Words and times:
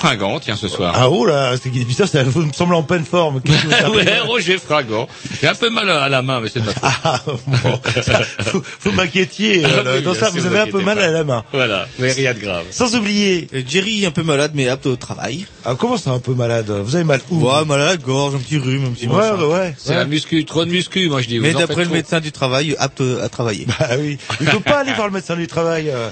Fringant, 0.00 0.40
tiens, 0.40 0.56
ce 0.56 0.66
soir. 0.66 0.94
Ah 0.96 1.10
oh 1.10 1.26
là, 1.26 1.52
c'est 1.62 1.68
putain, 1.70 2.06
ça 2.06 2.22
vous 2.22 2.40
me 2.46 2.52
semble 2.54 2.74
en 2.74 2.82
pleine 2.82 3.04
forme. 3.04 3.40
Ouais, 3.94 4.18
Roger 4.20 4.56
Fringant. 4.58 5.06
J'ai 5.40 5.48
un 5.48 5.54
peu 5.54 5.68
mal 5.68 5.88
à 5.90 6.08
la 6.08 6.22
main, 6.22 6.40
mais 6.40 6.48
c'est 6.48 6.60
de 6.60 6.64
ma 6.66 6.72
faute. 6.72 6.82
Ah, 7.04 7.20
bon, 7.26 7.80
ça, 8.02 8.20
vous, 8.52 8.62
vous 8.82 8.92
m'inquiétiez. 8.92 9.62
Ah 9.64 9.68
euh, 9.86 10.00
dans 10.00 10.14
ça, 10.14 10.30
vous 10.30 10.46
avez 10.46 10.60
un 10.60 10.66
peu 10.68 10.80
mal 10.80 10.96
pas. 10.96 11.04
à 11.04 11.10
la 11.10 11.22
main. 11.24 11.44
Voilà, 11.52 11.86
mais 11.98 12.12
rien 12.12 12.32
de 12.32 12.38
grave. 12.38 12.64
Sans 12.70 12.94
oublier, 12.96 13.46
Euh, 13.52 13.62
Jerry 13.68 14.06
un 14.06 14.10
peu 14.10 14.22
malade 14.22 14.52
mais 14.54 14.68
apte 14.68 14.86
au 14.86 14.96
travail. 14.96 15.46
ah, 15.66 15.74
comment 15.78 15.96
ça 15.98 16.10
un 16.12 16.18
peu 16.18 16.32
malade? 16.34 16.70
Vous 16.70 16.94
avez 16.96 17.04
mal 17.04 17.20
où? 17.30 17.46
Ouais, 17.46 17.64
mal 17.66 17.80
à 17.82 17.86
la 17.86 17.96
gorge, 17.98 18.34
un 18.34 18.38
petit 18.38 18.56
rhume, 18.58 18.86
un 18.86 18.90
petit 18.92 19.06
Ouais, 19.06 19.16
machin. 19.16 19.36
ouais, 19.44 19.52
ouais. 19.52 19.74
C'est 19.78 19.94
la 19.94 20.04
muscu, 20.06 20.44
trop 20.46 20.64
de 20.64 20.70
muscu, 20.70 21.08
moi 21.10 21.20
je 21.20 21.28
dis. 21.28 21.38
Mais 21.40 21.52
d'après 21.52 21.84
le 21.84 21.90
médecin 21.90 22.20
du 22.20 22.32
travail, 22.32 22.74
apte 22.78 23.02
à 23.22 23.28
travailler. 23.28 23.66
Bah 23.78 23.88
oui. 23.98 24.16
Il 24.40 24.46
faut 24.46 24.60
pas 24.60 24.78
aller 24.78 24.92
voir 24.94 25.08
le 25.08 25.12
médecin 25.14 25.36
du 25.36 25.46
travail. 25.46 25.90
euh. 25.90 26.08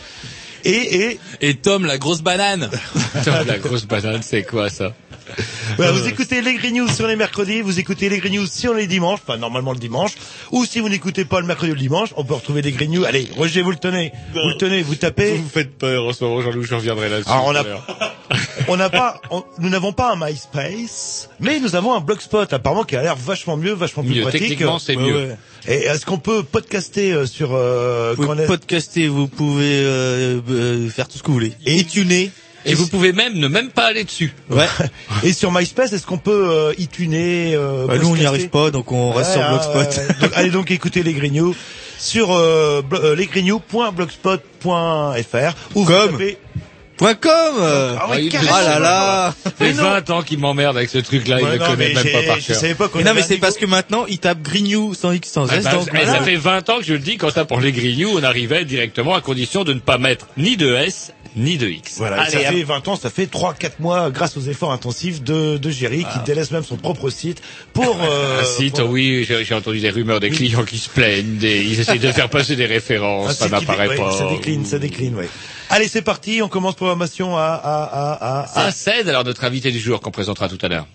Et, 0.65 0.71
et, 1.13 1.21
Et 1.41 1.55
Tom, 1.55 1.87
la 1.87 1.99
grosse 1.99 2.21
banane. 2.21 2.69
Putain, 3.15 3.45
la 3.45 3.59
grosse 3.59 3.85
banane, 3.87 4.23
c'est 4.23 4.43
quoi 4.45 4.69
ça 4.71 4.93
voilà, 5.77 5.93
vous 5.93 6.09
écoutez 6.09 6.41
les 6.41 6.55
Green 6.55 6.75
News 6.79 6.89
sur 6.89 7.07
les 7.07 7.15
mercredis, 7.15 7.61
vous 7.61 7.79
écoutez 7.79 8.09
les 8.09 8.17
Green 8.19 8.33
News 8.41 8.47
sur 8.47 8.73
les 8.73 8.87
dimanches, 8.87 9.21
enfin 9.29 9.37
normalement 9.37 9.73
le 9.73 9.79
dimanche, 9.79 10.13
ou 10.53 10.65
si 10.65 10.81
vous 10.81 10.89
n'écoutez 10.89 11.27
pas 11.27 11.41
le 11.41 11.47
mercredi 11.47 11.71
ou 11.71 11.75
le 11.75 11.81
dimanche, 11.81 12.15
on 12.17 12.25
peut 12.25 12.33
retrouver 12.33 12.63
les 12.63 12.73
Green 12.73 12.91
News. 12.91 13.05
Allez, 13.05 13.29
Roger, 13.37 13.61
vous 13.61 13.71
le 13.71 13.77
tenez, 13.77 14.11
vous 14.33 14.49
le 14.49 14.57
tenez, 14.57 14.81
vous 14.81 14.95
tapez. 14.95 15.37
Vous 15.37 15.43
me 15.43 15.49
faites 15.51 15.77
peur 15.77 16.07
en 16.07 16.15
ce 16.15 16.25
moment, 16.25 16.41
Jean-Loup, 16.41 16.63
je 16.63 16.75
reviendrai 16.75 17.11
là-dessus. 17.11 17.31
Alors 17.31 17.45
on 17.47 17.55
a, 17.55 17.63
on 18.69 18.77
n'a 18.79 18.89
pas, 18.89 19.21
on- 19.31 19.45
nous 19.59 19.69
n'avons 19.69 19.93
pas 19.93 20.15
un 20.15 20.17
MySpace, 20.27 21.29
mais 21.41 21.61
nous 21.61 21.77
avons 21.77 21.95
un 21.95 22.01
Blogspot 22.01 22.51
apparemment 22.53 22.85
qui 22.85 22.97
a 22.97 23.03
l'air 23.03 23.15
vachement 23.17 23.59
mieux, 23.59 23.73
vachement 23.75 24.03
plus 24.03 24.15
Mieux, 24.15 24.23
pratique. 24.23 24.41
techniquement, 24.41 24.79
c'est 24.79 24.97
Ouais, 24.97 25.03
mieux. 25.03 25.17
ouais. 25.29 25.37
Et 25.69 25.85
est-ce 25.85 26.07
qu'on 26.07 26.19
peut 26.19 26.43
podcaster 26.43 27.13
euh, 27.13 27.27
sur 27.27 27.51
euh, 27.55 28.15
Vous 28.17 28.25
pouvez 28.25 28.35
on 28.41 28.43
est- 28.45 28.47
podcaster, 28.47 29.09
vous 29.09 29.29
pouvez 29.29 29.83
euh, 29.85 30.41
euh, 30.51 30.89
faire 30.89 31.07
tout 31.07 31.19
ce 31.19 31.23
que 31.23 31.29
vous 31.29 31.35
voulez. 31.35 31.53
Et 31.67 31.85
tuner. 31.85 32.31
Et 32.67 32.75
vous 32.75 32.89
pouvez 32.89 33.13
même 33.13 33.35
ne 33.35 33.47
même 33.49 33.71
pas 33.71 33.87
aller 33.87 34.05
dessus. 34.05 34.35
Ouais. 34.51 34.67
et 35.23 35.33
sur 35.33 35.53
MySpace, 35.53 35.93
est-ce 35.93 36.07
qu'on 36.07 36.19
peut 36.19 36.49
euh, 36.51 36.73
iTuner 36.79 37.53
euh, 37.55 37.87
Bah, 37.87 37.99
nous 37.99 38.09
on 38.11 38.17
n'y 38.17 38.27
arrive 38.27 38.49
pas, 38.49 38.71
donc 38.71 38.91
on 38.93 39.11
reste 39.13 39.31
Ouais, 39.31 39.37
sur 39.37 39.45
ah, 39.45 39.51
Blogspot. 39.73 40.21
Donc, 40.21 40.31
allez 40.35 40.51
donc 40.51 40.71
écouter 40.71 41.03
les 41.03 41.13
Grignoux 41.15 41.55
sur 41.99 42.33
euh, 42.33 42.83
euh, 42.93 43.15
lesgrignoux.blogspot.fr 43.17 45.55
ou 45.75 45.85
Comme. 45.85 46.13
tapez- 46.19 46.39
Point 46.97 47.15
com. 47.15 47.31
euh. 47.61 47.95
Ah 47.97 48.07
oui, 48.11 48.25
mais- 48.25 48.29
carrément. 48.29 48.53
Ah 48.57 48.63
là 48.65 48.79
là. 48.81 49.35
Ça 49.45 49.51
fait 49.53 49.69
Mais 49.69 49.73
non. 49.75 49.83
20 49.85 50.11
ans 50.11 50.23
qu'il 50.23 50.41
m'emmerde 50.41 50.77
avec 50.77 50.91
ce 50.91 50.99
truc-là, 50.99 51.37
il 51.39 51.45
Ouais, 51.45 51.53
ne 51.53 51.59
non, 51.59 51.67
connaît 51.67 51.93
mais 51.95 52.03
même 52.03 52.13
pas 52.13 52.23
par 52.35 52.39
cœur. 52.41 52.57
savais 52.57 52.75
pas 52.75 52.89
qu'on 52.89 52.99
Mais 52.99 53.05
non, 53.05 53.13
mais 53.15 53.23
c'est 53.23 53.37
parce 53.37 53.57
que 53.57 53.67
maintenant 53.67 54.05
il 54.09 54.19
tape 54.19 54.43
Grignou 54.43 54.95
sans 54.95 55.13
X 55.13 55.31
sans 55.31 55.49
Ah 55.49 55.59
S. 55.59 55.63
bah, 55.65 55.75
donc 55.75 55.87
eh, 55.95 55.97
voilà. 55.97 56.15
Ça 56.19 56.25
fait 56.25 56.35
20 56.35 56.69
ans 56.71 56.79
que 56.79 56.85
je 56.85 56.95
le 56.95 56.99
dis, 56.99 57.17
quand 57.17 57.31
ça 57.31 57.45
pour 57.45 57.61
les 57.61 57.71
grignoux, 57.71 58.11
on 58.19 58.23
arrivait 58.25 58.65
directement 58.65 59.15
à 59.15 59.21
condition 59.21 59.63
de 59.63 59.75
ne 59.75 59.79
pas 59.79 59.99
mettre 59.99 60.27
ni 60.37 60.57
de 60.57 60.75
S, 60.75 61.13
ni 61.37 61.59
de 61.59 61.69
X. 61.69 61.95
Voilà, 61.99 62.23
Allez, 62.23 62.31
ça 62.33 62.39
fait 62.41 62.63
20 62.63 62.89
ans, 62.89 62.97
ça 62.97 63.11
fait 63.11 63.27
3-4 63.27 63.73
mois 63.81 64.11
grâce 64.11 64.37
aux 64.37 64.41
efforts 64.43 64.73
intensifs 64.73 65.23
de, 65.23 65.57
de 65.57 65.71
Jerry 65.71 66.05
qui 66.13 66.19
délaisse 66.25 66.51
même 66.51 66.65
son 66.65 66.77
propre 66.77 67.11
site 67.11 67.41
pour... 67.73 67.99
Euh, 68.09 68.41
Un 68.41 68.45
site, 68.45 68.77
pour- 68.81 68.91
oui, 68.91 69.27
j'ai 69.29 69.55
entendu 69.55 69.81
des 69.81 69.91
rumeurs 69.91 70.21
des 70.21 70.31
clients 70.31 70.65
qui 70.65 70.79
se 70.79 70.89
plaignent, 70.89 71.37
des, 71.37 71.63
ils 71.65 71.79
essayent 71.81 71.99
de 71.99 72.11
faire 72.13 72.29
passer 72.31 72.57
des 72.57 72.65
un 72.65 72.69
références, 72.69 73.35
ça 73.37 73.45
qui 73.47 73.51
dé- 73.55 73.61
n'apparaît 73.61 73.89
ouais, 73.89 73.97
pas. 73.97 74.11
Ça 74.13 74.29
décline, 74.29 74.65
ça 74.65 74.79
décline, 74.79 75.15
oui. 75.17 75.27
Allez, 75.71 75.89
c'est 75.89 76.03
parti, 76.03 76.41
on 76.43 76.49
commence 76.49 76.75
programmation 76.75 77.37
à... 77.37 77.43
à, 77.43 77.83
à, 77.85 78.43
à, 78.43 78.47
Ça 78.47 78.61
à- 78.67 78.71
cède 78.71 79.09
alors 79.09 79.25
notre 79.25 79.45
invité 79.45 79.71
du 79.71 79.79
jour 79.81 80.01
qu'on 80.01 80.11
présentera 80.11 80.49
tout 80.49 80.59
à 80.63 80.69
l'heure. 80.69 80.87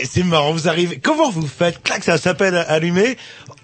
Et 0.00 0.06
c'est 0.06 0.22
marrant, 0.22 0.52
vous 0.52 0.68
arrivez. 0.68 0.98
Comment 1.02 1.30
vous 1.30 1.46
faites 1.46 1.82
Clac, 1.82 2.02
ça 2.04 2.18
s'appelle 2.18 2.54
allumé. 2.68 3.16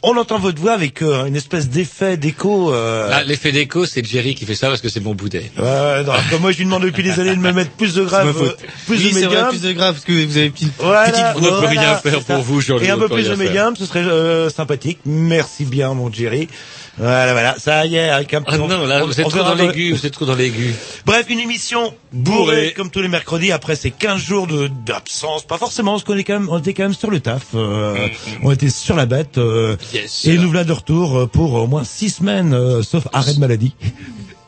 On 0.03 0.17
entend 0.17 0.38
votre 0.38 0.61
voix 0.61 0.73
avec 0.73 1.03
euh, 1.03 1.25
une 1.25 1.35
espèce 1.35 1.69
d'effet 1.69 2.17
d'écho. 2.17 2.73
Euh... 2.73 3.11
Ah, 3.12 3.25
l'effet 3.25 3.50
d'écho, 3.50 3.87
c'est 3.87 4.05
Jerry 4.05 4.35
qui 4.35 4.44
fait 4.44 4.55
ça 4.55 4.69
parce 4.69 4.81
que 4.81 4.88
c'est 4.88 5.00
mon 5.00 5.14
boudet. 5.14 5.50
Non, 5.56 6.12
comme 6.31 6.43
moi 6.43 6.53
je 6.53 6.58
lui 6.58 6.64
demande 6.64 6.85
depuis 6.85 7.03
des 7.03 7.19
années 7.19 7.35
de 7.35 7.41
me 7.41 7.53
mettre 7.53 7.70
plus 7.73 7.94
de 7.94 8.05
grave, 8.05 8.29
euh, 8.41 8.50
plus 8.87 8.99
oui, 8.99 9.05
de 9.05 9.11
vrai, 9.11 9.20
médium. 9.23 9.49
plus 9.49 9.62
de 9.62 9.73
grave, 9.73 9.94
parce 9.94 10.05
que 10.05 10.12
vous 10.12 10.37
avez 10.37 10.47
une 10.47 10.70
Voilà, 10.79 11.11
petite 11.11 11.25
On 11.35 11.41
ne 11.41 11.44
peut 11.49 11.55
voilà, 11.56 11.69
rien 11.81 11.97
faire 11.97 12.23
ça. 12.23 12.35
pour 12.35 12.43
vous, 12.44 12.61
Jean-Louis, 12.61 12.87
Et 12.87 12.91
un 12.91 12.99
peu 12.99 13.09
plus 13.09 13.29
de 13.29 13.35
médium, 13.35 13.75
ce 13.75 13.87
serait 13.87 14.00
euh, 14.05 14.49
sympathique. 14.50 14.99
Merci 15.06 15.64
bien, 15.64 15.93
mon 15.94 16.12
Jerry. 16.12 16.49
Voilà, 16.99 17.33
voilà, 17.33 17.57
ça 17.59 17.85
y 17.85 17.97
est, 17.97 18.09
avec 18.09 18.33
un 18.33 18.43
Ah 18.47 18.57
non, 18.57 18.69
là, 18.69 19.03
on- 19.03 19.07
vous 19.07 19.21
êtes 19.21 19.29
trop 19.29 19.39
dans 19.43 19.55
l'aigu, 19.55 19.93
vous 19.93 20.07
êtes 20.07 20.13
trop 20.15 20.25
dans 20.25 20.35
l'aigu. 20.35 20.75
Bref, 21.05 21.27
une 21.29 21.41
émission 21.41 21.93
bourrée, 22.13 22.39
Bourrée. 22.39 22.75
comme 22.75 22.91
tous 22.91 23.03
les 23.03 23.09
mercredis 23.09 23.53
après 23.53 23.77
ces 23.77 23.91
15 23.91 24.19
jours 24.19 24.47
de 24.47 24.69
d'absence. 24.87 25.45
Pas 25.45 25.59
forcément, 25.59 25.93
parce 25.93 26.05
qu'on 26.05 26.17
est 26.17 26.25
quand 26.25 26.33
même, 26.41 26.49
on 26.51 26.59
était 26.59 26.73
quand 26.73 26.85
même 26.85 26.95
sur 26.95 27.11
le 27.11 27.21
taf. 27.21 27.49
euh, 27.55 27.95
On 28.43 28.51
était 28.51 28.71
sur 28.71 28.97
la 28.97 29.05
bête. 29.05 29.37
euh, 29.37 29.77
Yes. 29.93 30.25
et 30.25 30.39
nous 30.39 30.49
voilà 30.49 30.65
de 30.65 30.73
retour 30.73 31.19
euh, 31.19 31.27
pour 31.27 31.53
au 31.53 31.67
moins 31.67 31.85
6 31.85 32.09
semaines, 32.11 32.55
euh, 32.55 32.83
sauf 32.83 33.07
arrêt 33.13 33.35
de 33.35 33.41
maladie. 33.41 33.75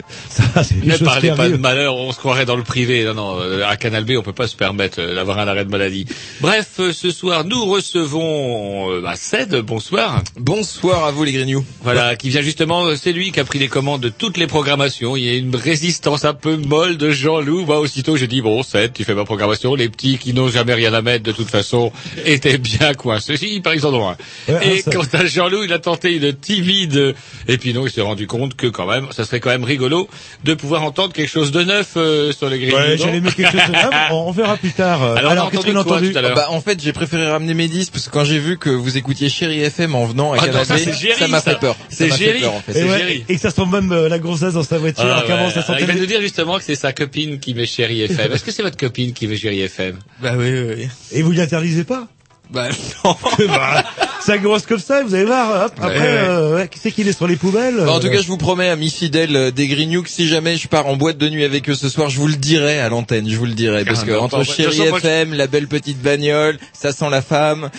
Ça, 0.29 0.63
c'est 0.63 0.83
Ne 0.83 0.97
parlez 0.97 1.31
pas 1.31 1.49
de 1.49 1.57
malheur, 1.57 1.95
on 1.95 2.11
se 2.11 2.17
croirait 2.17 2.45
dans 2.45 2.55
le 2.55 2.63
privé. 2.63 3.03
Non, 3.03 3.13
non, 3.13 3.39
euh, 3.39 3.67
à 3.67 3.75
Canal 3.75 4.05
B, 4.05 4.11
on 4.17 4.21
peut 4.21 4.33
pas 4.33 4.47
se 4.47 4.55
permettre 4.55 5.01
euh, 5.01 5.15
d'avoir 5.15 5.39
un 5.39 5.47
arrêt 5.47 5.65
de 5.65 5.69
maladie. 5.69 6.05
Bref, 6.39 6.67
euh, 6.79 6.93
ce 6.93 7.11
soir, 7.11 7.43
nous 7.43 7.65
recevons 7.65 9.01
bah, 9.01 9.15
Ced, 9.15 9.55
bonsoir. 9.61 10.23
Bonsoir 10.37 11.05
à 11.05 11.11
vous 11.11 11.23
les 11.23 11.33
Grignoux. 11.33 11.65
Voilà, 11.83 12.15
qui 12.15 12.29
vient 12.29 12.41
justement, 12.41 12.95
c'est 12.95 13.11
lui 13.11 13.31
qui 13.31 13.39
a 13.39 13.43
pris 13.43 13.59
les 13.59 13.67
commandes 13.67 14.01
de 14.01 14.09
toutes 14.09 14.37
les 14.37 14.47
programmations. 14.47 15.15
Il 15.17 15.23
y 15.25 15.29
a 15.29 15.33
une 15.33 15.55
résistance 15.55 16.25
un 16.25 16.33
peu 16.33 16.55
molle 16.55 16.97
de 16.97 17.11
Jean-Loup. 17.11 17.65
Moi, 17.65 17.79
aussitôt, 17.79 18.15
j'ai 18.17 18.27
dit, 18.27 18.41
bon, 18.41 18.63
Ced, 18.63 18.93
tu 18.93 19.03
fais 19.03 19.13
ma 19.13 19.25
programmation. 19.25 19.75
Les 19.75 19.89
petits 19.89 20.17
qui 20.17 20.33
n'ont 20.33 20.49
jamais 20.49 20.73
rien 20.73 20.93
à 20.93 21.01
mettre, 21.01 21.23
de 21.23 21.31
toute 21.31 21.49
façon, 21.49 21.91
étaient 22.25 22.57
bien 22.57 22.93
coincés. 22.93 23.37
Si, 23.37 23.59
par 23.59 23.73
exemple. 23.73 23.89
Ouais, 23.89 24.15
Et 24.47 24.79
ah, 24.79 24.81
ça- 24.83 24.91
quant 24.91 25.17
à 25.17 25.25
Jean-Loup, 25.25 25.63
il 25.63 25.73
a 25.73 25.79
tenté 25.79 26.15
une 26.15 26.33
timide, 26.33 27.15
et 27.47 27.57
puis 27.57 27.73
non, 27.73 27.87
il 27.87 27.91
s'est 27.91 28.01
rendu 28.01 28.27
compte 28.27 28.55
que 28.55 28.67
quand 28.67 28.85
même, 28.85 29.07
ça 29.11 29.25
serait 29.25 29.39
quand 29.39 29.49
même 29.49 29.63
rigolo 29.63 29.98
de 30.43 30.53
pouvoir 30.53 30.83
entendre 30.83 31.13
quelque 31.13 31.29
chose 31.29 31.51
de 31.51 31.63
neuf 31.63 31.93
euh, 31.97 32.31
sur 32.31 32.49
les 32.49 32.59
grilles. 32.59 32.73
Ouais, 32.73 32.97
j'allais 32.97 33.19
mettre 33.21 33.35
quelque 33.35 33.51
chose 33.51 33.67
de 33.67 33.71
neuf. 33.71 33.89
On, 34.11 34.27
on 34.27 34.31
verra 34.31 34.57
plus 34.57 34.71
tard. 34.71 35.01
Alors, 35.03 35.49
qu'est-ce 35.51 35.65
qu'on 35.65 35.75
a 35.75 35.79
entendu 35.81 36.11
tout 36.11 36.17
à 36.17 36.21
l'heure 36.21 36.35
Bah 36.35 36.47
en 36.49 36.61
fait 36.61 36.81
j'ai 36.81 36.93
préféré 36.93 37.27
ramener 37.29 37.53
mes 37.53 37.67
disques 37.67 37.93
parce 37.93 38.05
que 38.07 38.11
quand 38.11 38.23
j'ai 38.23 38.39
vu 38.39 38.57
que 38.57 38.69
vous 38.69 38.97
écoutiez 38.97 39.29
Chéri 39.29 39.61
FM 39.61 39.95
en 39.95 40.05
venant 40.05 40.33
à 40.33 40.37
Ah 40.39 40.45
non, 40.47 40.51
Canal 40.51 40.65
ça, 40.65 41.27
m'a 41.27 41.41
fait 41.41 41.59
peur. 41.59 41.75
C'est 41.89 42.05
Ça 42.05 42.07
m'a 42.09 42.15
fait 42.17 42.25
Jerry. 42.25 42.39
peur, 42.41 42.53
en 42.53 42.59
fait. 42.61 42.71
et, 42.71 42.73
c'est 42.75 42.83
ouais, 42.89 43.23
et 43.27 43.35
que 43.35 43.41
ça 43.41 43.49
sent 43.51 43.65
même 43.71 43.91
euh, 43.91 44.09
la 44.09 44.19
grossesse 44.19 44.53
dans 44.53 44.63
sa 44.63 44.77
voiture. 44.77 45.03
Ah, 45.07 45.13
alors 45.17 45.25
qu'avant, 45.25 45.45
ouais. 45.47 45.51
ça 45.51 45.61
sentait 45.61 45.81
Il 45.81 45.87
va 45.87 45.93
nous 45.95 46.05
dire 46.05 46.21
justement 46.21 46.57
que 46.57 46.63
c'est 46.63 46.75
sa 46.75 46.93
copine 46.93 47.39
qui 47.39 47.53
met 47.53 47.65
Chéri 47.65 48.01
FM. 48.01 48.31
Est-ce 48.31 48.43
que 48.43 48.51
c'est 48.51 48.63
votre 48.63 48.77
copine 48.77 49.13
qui 49.13 49.27
met 49.27 49.35
Chéri 49.37 49.61
FM 49.61 49.97
Bah 50.21 50.33
oui 50.37 50.51
oui. 50.51 50.73
oui. 50.77 50.87
Et 51.11 51.21
vous 51.21 51.31
l'interdisez 51.31 51.83
pas? 51.83 52.07
Bah 52.49 52.67
non. 53.05 53.15
bah, 53.47 53.83
Ça 54.21 54.37
grosse 54.39 54.65
comme 54.65 54.79
ça, 54.79 55.03
vous 55.03 55.13
allez 55.13 55.25
voir. 55.25 55.65
Hop, 55.67 55.73
après, 55.77 55.89
Ouais, 55.99 55.99
ouais. 55.99 56.07
euh, 56.07 56.55
ouais, 56.55 56.67
qui 56.67 56.79
c'est 56.79 56.91
qu'il 56.91 57.07
est 57.07 57.13
sur 57.13 57.27
les 57.27 57.35
poubelles 57.35 57.75
Bah, 57.77 57.91
en 57.91 57.99
tout 57.99 58.07
euh, 58.07 58.11
cas, 58.11 58.21
je 58.21 58.27
vous 58.27 58.37
promets, 58.37 58.69
amis 58.69 58.89
fidèles 58.89 59.51
des 59.51 59.67
Grignoux, 59.67 60.03
si 60.07 60.27
jamais 60.27 60.57
je 60.57 60.67
pars 60.67 60.87
en 60.87 60.95
boîte 60.95 61.17
de 61.17 61.29
nuit 61.29 61.43
avec 61.45 61.69
eux 61.69 61.75
ce 61.75 61.89
soir, 61.89 62.09
je 62.09 62.19
vous 62.19 62.27
le 62.27 62.35
dirai 62.35 62.79
à 62.79 62.89
l'antenne, 62.89 63.29
je 63.29 63.37
vous 63.37 63.45
le 63.45 63.53
dirai. 63.53 63.85
Parce 63.85 64.03
que 64.03 64.11
entre 64.11 64.37
Bon, 64.37 64.41
de 64.41 64.47
toute 64.47 64.55
Chéri 64.55 64.77
façon, 64.77 64.89
moi, 64.89 64.99
je- 64.99 65.07
FM, 65.07 65.33
la 65.35 65.47
belle 65.47 65.67
petite 65.67 66.01
bagnole, 66.01 66.57
ça 66.73 66.91
sent 66.91 67.09
la 67.11 67.21
femme. 67.21 67.69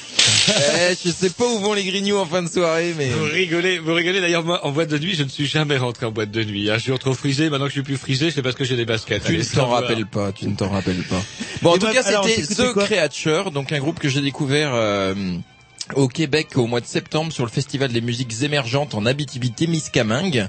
Eh, 0.51 0.95
je 1.05 1.11
sais 1.11 1.31
pas 1.31 1.45
où 1.45 1.59
vont 1.59 1.73
les 1.73 1.85
Grignoux 1.85 2.17
en 2.17 2.27
fin 2.27 2.43
de 2.43 2.49
soirée, 2.49 2.95
mais... 2.97 3.09
Vous 3.09 3.25
rigolez, 3.25 3.79
vous 3.79 3.95
rigolez. 3.95 4.21
D'ailleurs, 4.21 4.45
moi, 4.45 4.65
en 4.67 4.73
boîte 4.73 4.91
de 4.91 4.99
nuit, 4.99 5.15
je 5.15 5.23
ne 5.23 5.29
suis 5.29 5.47
jamais 5.47 5.77
rentré 5.77 6.07
en 6.07 6.11
boîte 6.11 6.31
de 6.31 6.45
nuit. 6.45 6.71
Un 6.71 6.79
jour 6.79 6.99
trop 6.99 7.15
frisé, 7.15 7.51
maintenant 7.51 7.67
que 7.67 7.71
je 7.71 7.77
suis 7.77 7.83
plus 7.83 7.97
frisé, 7.97 8.31
c'est 8.31 8.43
parce 8.43 8.57
que 8.57 8.65
j'ai 8.65 8.77
des 8.77 8.85
baskets. 8.85 9.23
Tu 9.23 9.29
Allez, 9.29 9.39
ne 9.39 9.45
t'en 9.45 9.69
rappelles 9.69 10.07
pas, 10.07 10.33
tu 10.33 10.47
ne 10.47 10.55
t'en 10.55 10.69
rappelles 10.69 11.03
pas. 11.05 11.23
Bon, 11.63 11.73
en 11.73 11.77
Et 11.77 11.79
tout 11.79 11.87
ben, 11.87 11.93
cas, 11.93 12.03
c'était 12.03 12.43
The 12.55 12.73
Creature, 12.73 13.51
donc 13.51 13.71
un 13.73 13.79
groupe 13.79 13.99
que 13.99 14.09
j'ai 14.09 14.23
découvert 14.23 14.71
euh, 14.73 15.15
au 15.95 16.09
Québec 16.09 16.57
au 16.57 16.67
mois 16.67 16.81
de 16.81 16.87
septembre 16.87 17.33
sur 17.33 17.45
le 17.45 17.51
festival 17.51 17.93
des 17.93 18.01
musiques 18.01 18.43
émergentes 18.43 18.95
en 18.95 19.05
Abitibi-Témiscamingue, 19.05 20.49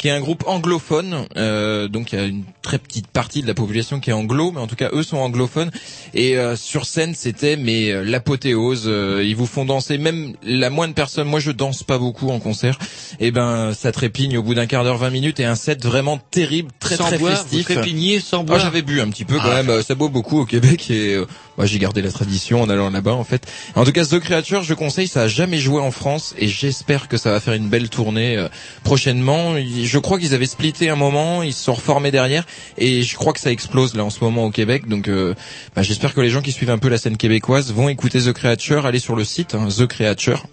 qui 0.00 0.08
est 0.08 0.12
un 0.12 0.20
groupe 0.20 0.44
anglophone. 0.46 1.26
Euh, 1.36 1.86
donc 1.86 2.12
il 2.12 2.18
y 2.18 2.22
a 2.22 2.24
une 2.24 2.42
très 2.62 2.78
petite 2.78 3.06
partie 3.06 3.42
de 3.42 3.46
la 3.46 3.52
population 3.52 4.00
qui 4.00 4.08
est 4.08 4.14
anglo, 4.14 4.50
mais 4.50 4.60
en 4.60 4.66
tout 4.66 4.74
cas 4.76 4.88
eux 4.94 5.02
sont 5.02 5.18
anglophones. 5.18 5.70
Et 6.14 6.38
euh, 6.38 6.56
sur 6.56 6.86
scène 6.86 7.14
c'était 7.14 7.56
mais 7.58 7.90
euh, 7.92 8.02
l'apothéose. 8.02 8.84
Euh, 8.86 9.22
ils 9.22 9.36
vous 9.36 9.44
font 9.44 9.66
danser 9.66 9.98
même 9.98 10.32
la 10.42 10.70
moindre 10.70 10.94
personne. 10.94 11.28
Moi 11.28 11.38
je 11.38 11.50
danse 11.50 11.82
pas 11.82 11.98
beaucoup 11.98 12.30
en 12.30 12.38
concert. 12.40 12.78
Et 13.18 13.30
ben 13.30 13.74
ça 13.74 13.92
trépigne 13.92 14.38
au 14.38 14.42
bout 14.42 14.54
d'un 14.54 14.64
quart 14.66 14.84
d'heure, 14.84 14.96
20 14.96 15.10
minutes 15.10 15.38
et 15.38 15.44
un 15.44 15.54
set 15.54 15.84
vraiment 15.84 16.18
terrible, 16.30 16.70
très 16.80 16.96
sans 16.96 17.04
très 17.04 17.18
boire, 17.18 17.36
festif. 17.36 17.68
vous 17.68 17.74
trépignez 17.74 18.20
sans 18.20 18.40
Ah, 18.40 18.44
boire. 18.44 18.60
j'avais 18.60 18.80
bu 18.80 19.02
un 19.02 19.10
petit 19.10 19.26
peu 19.26 19.36
quand 19.36 19.50
Ah. 19.52 19.56
même. 19.62 19.68
Euh, 19.68 19.82
Ça 19.82 19.94
boit 19.94 20.08
beaucoup 20.08 20.38
au 20.40 20.46
Québec 20.46 20.90
et 20.90 21.14
euh, 21.16 21.26
moi 21.58 21.66
j'ai 21.66 21.78
gardé 21.78 22.00
la 22.00 22.10
tradition 22.10 22.62
en 22.62 22.70
allant 22.70 22.88
là-bas 22.88 23.12
en 23.12 23.24
fait. 23.24 23.46
En 23.74 23.84
tout 23.84 23.92
cas, 23.92 24.06
The 24.06 24.18
Creature, 24.18 24.62
je 24.62 24.72
conseille, 24.72 25.08
ça 25.08 25.22
a 25.22 25.28
jamais 25.28 25.58
joué 25.58 25.82
en 25.82 25.90
France 25.90 26.34
et 26.38 26.48
j'espère 26.48 27.06
que 27.08 27.18
ça 27.18 27.30
va 27.32 27.40
faire 27.40 27.52
une 27.54 27.68
belle 27.68 27.90
tournée 27.90 28.42
prochainement. 28.82 29.56
Je 29.90 29.98
crois 29.98 30.20
qu'ils 30.20 30.34
avaient 30.34 30.46
splitté 30.46 30.88
un 30.88 30.94
moment, 30.94 31.42
ils 31.42 31.52
se 31.52 31.64
sont 31.64 31.74
reformés 31.74 32.12
derrière 32.12 32.46
et 32.78 33.02
je 33.02 33.16
crois 33.16 33.32
que 33.32 33.40
ça 33.40 33.50
explose 33.50 33.96
là 33.96 34.04
en 34.04 34.10
ce 34.10 34.22
moment 34.22 34.44
au 34.44 34.50
Québec. 34.52 34.86
Donc 34.86 35.08
euh, 35.08 35.34
bah, 35.74 35.82
j'espère 35.82 36.14
que 36.14 36.20
les 36.20 36.30
gens 36.30 36.42
qui 36.42 36.52
suivent 36.52 36.70
un 36.70 36.78
peu 36.78 36.88
la 36.88 36.96
scène 36.96 37.16
québécoise 37.16 37.72
vont 37.72 37.88
écouter 37.88 38.20
The 38.20 38.32
Creature, 38.32 38.86
aller 38.86 39.00
sur 39.00 39.16
le 39.16 39.24
site 39.24 39.56
hein, 39.56 39.66
The 39.66 39.88
Creature 39.88 40.44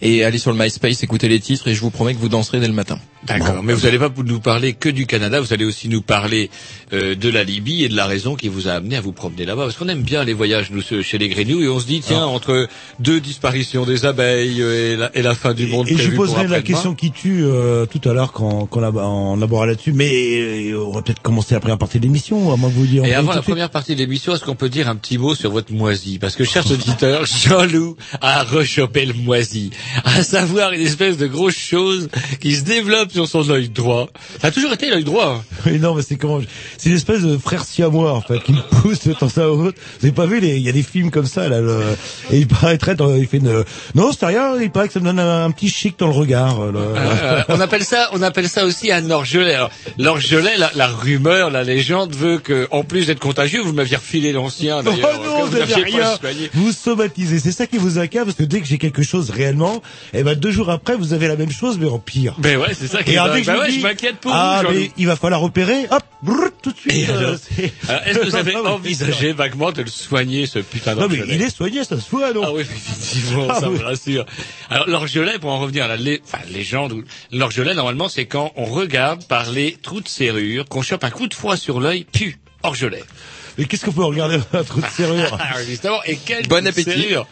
et 0.00 0.24
aller 0.24 0.38
sur 0.38 0.52
le 0.52 0.58
MySpace, 0.58 1.02
écouter 1.02 1.28
les 1.28 1.40
titres 1.40 1.68
et 1.68 1.74
je 1.74 1.80
vous 1.80 1.90
promets 1.90 2.14
que 2.14 2.20
vous 2.20 2.28
danserez 2.28 2.60
dès 2.60 2.68
le 2.68 2.74
matin. 2.74 2.98
D'accord, 3.24 3.62
mais 3.62 3.72
vous 3.72 3.82
n'allez 3.82 3.98
pas 3.98 4.10
nous 4.24 4.40
parler 4.40 4.72
que 4.72 4.88
du 4.88 5.06
Canada, 5.06 5.40
vous 5.40 5.52
allez 5.52 5.64
aussi 5.64 5.88
nous 5.88 6.02
parler 6.02 6.50
euh, 6.92 7.14
de 7.14 7.28
la 7.28 7.44
Libye 7.44 7.84
et 7.84 7.88
de 7.88 7.94
la 7.94 8.06
raison 8.06 8.34
qui 8.34 8.48
vous 8.48 8.66
a 8.66 8.72
amené 8.72 8.96
à 8.96 9.00
vous 9.00 9.12
promener 9.12 9.44
là-bas. 9.44 9.64
Parce 9.64 9.76
qu'on 9.76 9.88
aime 9.88 10.02
bien 10.02 10.24
les 10.24 10.32
voyages, 10.32 10.72
nous, 10.72 10.82
chez 10.82 11.18
les 11.18 11.28
Grignoux, 11.28 11.62
et 11.62 11.68
on 11.68 11.78
se 11.78 11.86
dit, 11.86 12.00
tiens, 12.00 12.24
entre 12.24 12.66
deux 12.98 13.20
disparitions 13.20 13.86
des 13.86 14.06
abeilles 14.06 14.60
euh, 14.60 14.94
et 14.94 14.96
la, 14.96 15.16
et 15.16 15.22
la 15.22 15.34
fin 15.34 15.54
du 15.54 15.68
monde 15.68 15.86
Et 15.86 15.92
je 15.92 15.96
prévue 15.98 16.16
pour 16.16 16.26
poserai 16.26 16.48
la 16.48 16.62
question 16.62 16.94
qui 16.96 17.12
tue 17.12 17.44
euh, 17.44 17.86
tout 17.86 18.06
à 18.08 18.12
l'heure 18.12 18.32
quand, 18.32 18.66
quand 18.66 18.82
on, 18.82 18.96
on 18.96 19.42
abordera 19.42 19.66
là-dessus. 19.66 19.92
Mais 19.92 20.10
euh, 20.10 20.84
on 20.84 20.90
va 20.90 21.02
peut-être 21.02 21.22
commencer 21.22 21.54
après 21.54 21.70
la 21.70 21.76
partie 21.76 21.98
de 21.98 22.04
l'émission, 22.04 22.52
à 22.52 22.56
moins 22.56 22.70
que 22.70 22.74
vous 22.74 22.86
dire. 22.86 23.04
Et 23.04 23.14
avant 23.14 23.34
la 23.34 23.42
première 23.42 23.70
partie 23.70 23.94
de 23.94 24.00
l'émission, 24.00 24.34
est-ce 24.34 24.44
qu'on 24.44 24.56
peut 24.56 24.68
dire 24.68 24.88
un 24.88 24.96
petit 24.96 25.18
mot 25.18 25.36
sur 25.36 25.52
votre 25.52 25.72
moisi 25.72 26.18
Parce 26.18 26.34
que, 26.34 26.44
chers 26.44 26.68
auditeurs, 26.70 27.24
Jean-Loup 27.46 27.96
a 28.20 28.42
rechopé 28.42 29.06
le 29.06 29.14
moisi. 29.14 29.51
À 30.04 30.22
savoir 30.22 30.72
une 30.72 30.80
espèce 30.80 31.16
de 31.16 31.26
grosse 31.26 31.56
chose 31.56 32.08
qui 32.40 32.54
se 32.56 32.62
développe 32.62 33.12
sur 33.12 33.26
son 33.28 33.48
œil 33.50 33.68
droit. 33.68 34.08
Ça 34.40 34.48
a 34.48 34.50
toujours 34.50 34.72
été 34.72 34.90
l'œil 34.90 35.04
droit. 35.04 35.42
Oui, 35.66 35.78
non, 35.78 35.94
mais 35.94 36.02
c'est 36.02 36.16
comment 36.16 36.40
C'est 36.78 36.90
une 36.90 36.96
espèce 36.96 37.22
de 37.22 37.36
frère 37.38 37.64
siamois 37.64 38.12
en 38.12 38.20
fait 38.20 38.40
qui 38.42 38.52
me 38.52 38.62
pousse 38.80 39.06
de 39.06 39.12
temps 39.12 39.28
à 39.36 39.46
autre. 39.46 39.78
Vous 40.00 40.06
avez 40.06 40.12
pas 40.14 40.26
vu 40.26 40.40
les 40.40 40.56
Il 40.56 40.62
y 40.62 40.68
a 40.68 40.72
des 40.72 40.82
films 40.82 41.10
comme 41.10 41.26
ça 41.26 41.48
là. 41.48 41.60
Le... 41.60 41.82
Et 42.30 42.38
il 42.38 42.46
paraîtrait, 42.48 42.96
il 43.18 43.26
fait 43.26 43.38
une. 43.38 43.64
Non, 43.94 44.10
c'est 44.12 44.26
rien. 44.26 44.60
Il 44.60 44.70
paraît 44.70 44.88
que 44.88 44.94
ça 44.94 45.00
me 45.00 45.04
donne 45.06 45.18
un, 45.20 45.44
un 45.44 45.50
petit 45.50 45.68
chic 45.68 45.98
dans 45.98 46.06
le 46.08 46.12
regard. 46.14 46.72
là. 46.72 46.80
Euh, 46.80 47.42
on 47.48 47.60
appelle 47.60 47.84
ça, 47.84 48.08
on 48.12 48.22
appelle 48.22 48.48
ça 48.48 48.64
aussi 48.64 48.90
un 48.90 49.10
orgelet. 49.10 49.54
Alors, 49.54 49.70
L'orgelet, 49.98 50.56
la, 50.56 50.70
la 50.74 50.88
rumeur, 50.88 51.50
la 51.50 51.62
légende 51.64 52.14
veut 52.14 52.38
que, 52.38 52.66
en 52.70 52.82
plus 52.84 53.06
d'être 53.06 53.20
contagieux, 53.20 53.60
vous 53.62 53.72
m'aviez 53.72 53.96
refilé 53.96 54.32
l'ancien. 54.32 54.80
Oh 54.80 54.90
non, 54.90 55.44
vous 55.46 55.56
rien. 55.84 56.18
Vous 56.54 56.72
somatisez. 56.72 57.38
C'est 57.38 57.52
ça 57.52 57.66
qui 57.66 57.78
vous 57.78 57.98
accable 57.98 58.26
parce 58.26 58.36
que 58.38 58.42
dès 58.44 58.60
que 58.60 58.66
j'ai 58.66 58.78
quelque 58.78 59.02
chose 59.02 59.30
réellement, 59.42 59.82
eh 60.14 60.22
ben 60.22 60.34
deux 60.38 60.50
jours 60.50 60.70
après 60.70 60.96
vous 60.96 61.12
avez 61.12 61.28
la 61.28 61.36
même 61.36 61.50
chose 61.50 61.78
mais 61.78 61.88
en 61.88 61.98
pire. 61.98 62.34
Ben 62.38 62.56
ouais, 62.58 62.74
c'est 62.74 62.86
ça 62.86 63.02
qui 63.02 63.10
Et 63.10 63.14
est 63.14 63.18
alors, 63.18 63.34
dingue. 63.34 63.44
dès 63.44 63.46
que 63.46 63.52
je 63.52 63.56
Bah 63.58 63.62
ouais, 63.64 63.70
dis, 63.70 63.80
je 63.80 63.82
m'inquiète 63.86 64.16
pour 64.16 64.32
ah, 64.34 64.62
vous, 64.66 64.72
mais 64.72 64.90
il 64.96 65.06
va 65.06 65.16
falloir 65.16 65.42
opérer, 65.42 65.86
hop, 65.90 66.02
brrr, 66.22 66.50
tout 66.62 66.70
de 66.72 66.76
suite. 66.78 66.92
Et 66.94 67.08
euh, 67.10 67.18
alors 67.18 67.36
c'est- 67.38 67.72
Alors, 67.88 68.02
Est-ce 68.06 68.18
que 68.18 68.24
vous 68.26 68.36
avez 68.36 68.54
mais- 68.54 68.60
envisagé 68.68 69.32
vaguement 69.32 69.72
de 69.72 69.82
le 69.82 69.88
soigner, 69.88 70.46
ce 70.46 70.58
putain 70.60 70.94
Non 70.94 71.08
mais 71.08 71.16
d'orgelet 71.18 71.34
il 71.36 71.42
est 71.42 71.50
soigné, 71.54 71.84
ça 71.84 71.98
se 72.00 72.10
voit, 72.10 72.32
non 72.32 72.42
Ah 72.44 72.52
oui, 72.52 72.60
effectivement, 72.62 73.46
Ah 73.50 73.60
ça 73.60 73.68
oui. 73.70 73.78
me 73.78 73.84
rassure. 73.84 74.26
Alors 74.70 74.88
l'orgelet, 74.88 75.38
pour 75.38 75.50
en 75.50 75.58
revenir 75.58 75.84
à 75.84 75.88
la 75.88 75.96
lé- 75.96 76.22
enfin, 76.24 76.38
légende, 76.52 76.92
ou- 76.92 77.04
l'orgelet 77.32 77.74
normalement 77.74 78.08
c'est 78.08 78.26
quand 78.26 78.52
on 78.56 78.64
regarde 78.64 79.24
par 79.26 79.50
les 79.50 79.76
trous 79.82 80.00
de 80.00 80.08
serrure, 80.08 80.66
qu'on 80.68 80.82
chope 80.82 81.04
un 81.04 81.10
coup 81.10 81.26
de 81.26 81.34
froid 81.34 81.56
sur 81.56 81.80
l'œil, 81.80 82.06
puis 82.10 82.36
orgelet. 82.62 83.02
Mais 83.58 83.66
qu'est-ce 83.66 83.84
qu'on 83.84 83.92
peut 83.92 84.04
regarder 84.04 84.38
dans 84.52 84.58
un 84.60 84.64
trou 84.64 84.80
de 84.80 84.86
serrure? 84.86 85.36
Ah, 85.38 85.62
justement, 85.68 86.02
et 86.06 86.16
quel 86.16 86.46
Bon 86.46 86.56
trou 86.56 86.64
de 86.64 86.68
appétit. 86.68 86.90
serrure? 86.90 87.26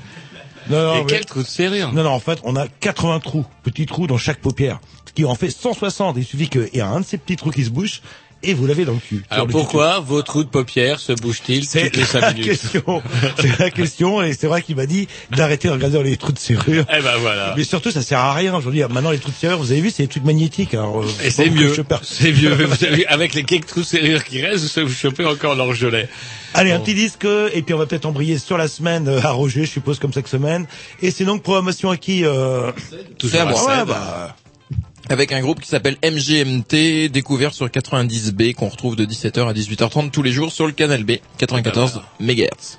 Non, 0.71 0.83
non, 0.87 0.95
Et 0.95 1.01
mais- 1.01 1.07
quel 1.07 1.25
trou 1.27 1.43
de 1.43 1.47
serrure 1.47 1.93
non, 1.93 2.05
non, 2.05 2.11
en 2.11 2.21
fait, 2.21 2.39
on 2.45 2.57
a 2.57 2.67
80 2.69 3.21
trous, 3.21 3.45
petits 3.63 3.87
trous 3.87 4.07
dans 4.07 4.19
chaque 4.19 4.41
paupière, 4.41 4.81
ce 5.07 5.13
qui 5.13 5.25
en 5.25 5.35
fait 5.35 5.51
160. 5.51 6.17
Il 6.17 6.25
suffit 6.25 6.49
qu'il 6.49 6.69
y 6.73 6.79
ait 6.79 6.83
un 6.83 7.01
de 7.01 7.05
ces 7.05 7.19
petits 7.19 7.37
trous 7.37 7.51
qui 7.51 7.65
se 7.65 7.71
bouche 7.71 8.03
et 8.43 8.55
vous 8.55 8.67
l'avez 8.67 8.85
dans 8.85 8.93
le 8.95 8.99
cul. 8.99 9.23
Alors 9.31 9.47
pourquoi 9.47 10.01
vos 10.01 10.23
trous 10.23 10.45
de 10.45 10.49
paupières 10.49 10.99
se 11.01 11.13
bougent-ils 11.13 11.65
C'est 11.65 11.85
toutes 11.91 11.97
les 11.97 12.05
cinq 12.05 12.21
la 12.21 12.33
minutes 12.33 12.47
question. 12.61 13.03
C'est 13.39 13.59
la 13.59 13.71
question 13.71 14.23
et 14.23 14.33
c'est 14.33 14.47
vrai 14.47 14.63
qu'il 14.63 14.77
m'a 14.77 14.87
dit 14.87 15.09
d'arrêter 15.31 15.69
de 15.69 15.73
regarder 15.75 15.97
dans 15.99 16.03
les 16.03 16.17
trous 16.17 16.33
de 16.33 16.39
serrure. 16.39 16.85
Eh 16.93 17.01
ben 17.03 17.17
voilà. 17.21 17.55
Mais 17.57 17.65
surtout, 17.65 17.91
ça 17.91 18.03
sert 18.03 18.19
à 18.19 18.33
rien. 18.33 18.59
Je 18.61 18.67
veux 18.67 18.73
dire, 18.73 18.89
maintenant 18.89 19.11
les 19.11 19.19
trous 19.19 19.31
de 19.31 19.37
serrure, 19.37 19.59
vous 19.59 19.73
avez 19.73 19.81
vu, 19.81 19.91
c'est 19.91 20.05
des 20.05 20.09
trucs 20.09 20.25
magnétiques. 20.25 20.75
Alors, 20.75 21.03
euh, 21.03 21.07
Et 21.23 21.31
c'est 21.31 21.51
mieux. 21.51 21.75
C'est 22.03 22.33
mieux. 22.33 22.55
Vous 22.55 22.85
avez- 22.85 23.07
avec 23.07 23.35
les 23.35 23.45
quelques 23.45 23.67
trous 23.67 23.81
de 23.81 23.87
serrure 23.87 24.25
qui 24.25 24.41
restent, 24.41 24.79
vous 24.79 24.93
chopez 24.93 25.25
encore 25.25 25.55
l'orgelet. 25.55 26.09
Allez, 26.55 26.73
un 26.73 26.81
petit 26.81 26.95
disque 26.95 27.27
et 27.53 27.63
puis 27.63 27.75
on 27.75 27.79
va 27.79 27.87
peut-être 27.87 28.07
embrayer 28.07 28.39
sur 28.39 28.57
la 28.59 28.67
semaine 28.69 29.07
euh, 29.09 29.21
à 29.23 29.31
Roger, 29.31 29.65
je 29.67 29.71
suppose 29.71 29.99
comme 30.01 30.13
chaque 30.13 30.27
semaine. 30.29 30.67
Et 31.03 31.11
c'est 31.11 31.25
donc 31.25 31.43
programmation 31.43 31.91
à 31.91 31.97
qui 31.97 32.25
euh... 32.25 32.73
C'est 33.23 33.39
à 33.39 33.45
moi. 33.45 33.65
ouais, 33.67 33.77
Seb. 33.81 33.89
bah, 33.89 34.35
avec 35.11 35.33
un 35.33 35.41
groupe 35.41 35.61
qui 35.61 35.69
s'appelle 35.69 35.97
MGMT, 36.05 37.09
découvert 37.11 37.53
sur 37.53 37.67
90B, 37.67 38.55
qu'on 38.55 38.69
retrouve 38.69 38.95
de 38.95 39.05
17h 39.05 39.49
à 39.49 39.53
18h30 39.53 40.11
tous 40.11 40.23
les 40.23 40.31
jours 40.31 40.53
sur 40.53 40.67
le 40.67 40.73
canal 40.73 41.05
B, 41.05 41.15
94 41.39 42.01
MHz. 42.21 42.79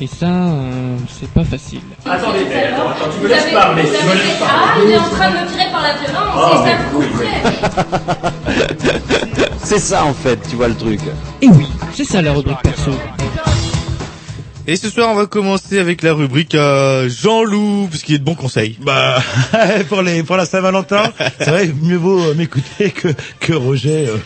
Et 0.00 0.06
ça, 0.06 0.26
euh, 0.26 0.96
c'est 1.20 1.28
pas 1.30 1.44
facile. 1.44 1.80
Attendez, 2.06 2.38
attends, 2.40 2.88
attends, 2.90 3.10
tu 3.14 3.22
me 3.22 3.28
laisses 3.28 3.52
parler, 3.52 3.82
tu 3.82 3.88
me 3.90 4.14
laisses 4.14 4.36
Ah, 4.42 4.72
parler. 4.74 4.84
il 4.86 4.90
est 4.92 4.98
en 4.98 5.08
train 5.10 5.30
de 5.30 5.36
me 5.36 5.46
tirer 5.50 5.70
par 5.70 5.82
la 5.82 5.92
violence, 5.94 6.34
Oh, 6.34 6.50
et 6.52 6.56
ça 6.56 6.64
mais 6.64 6.76
vous 6.90 7.00
couperait. 7.00 7.42
C'est 9.62 9.78
ça 9.78 10.04
en 10.04 10.14
fait, 10.14 10.38
tu 10.48 10.56
vois 10.56 10.68
le 10.68 10.74
truc. 10.74 11.00
Et 11.40 11.48
oui, 11.48 11.66
c'est 11.94 12.04
ça 12.04 12.20
la 12.22 12.32
rubrique 12.32 12.60
perso. 12.62 12.90
Et 14.66 14.76
ce 14.76 14.90
soir, 14.90 15.08
on 15.10 15.14
va 15.14 15.26
commencer 15.26 15.78
avec 15.80 16.02
la 16.02 16.12
rubrique 16.14 16.54
Jean-Loup, 16.54 17.88
puisqu'il 17.90 18.14
est 18.14 18.18
de 18.18 18.24
bons 18.24 18.36
conseils. 18.36 18.78
Bah, 18.80 19.20
pour 19.88 20.02
les, 20.02 20.22
pour 20.22 20.36
la 20.36 20.46
Saint-Valentin, 20.46 21.12
c'est 21.38 21.50
vrai, 21.50 21.70
mieux 21.82 21.96
vaut 21.96 22.20
euh, 22.20 22.34
m'écouter 22.34 22.90
que, 22.92 23.08
que 23.40 23.52
Roger, 23.54 24.06
euh, 24.08 24.18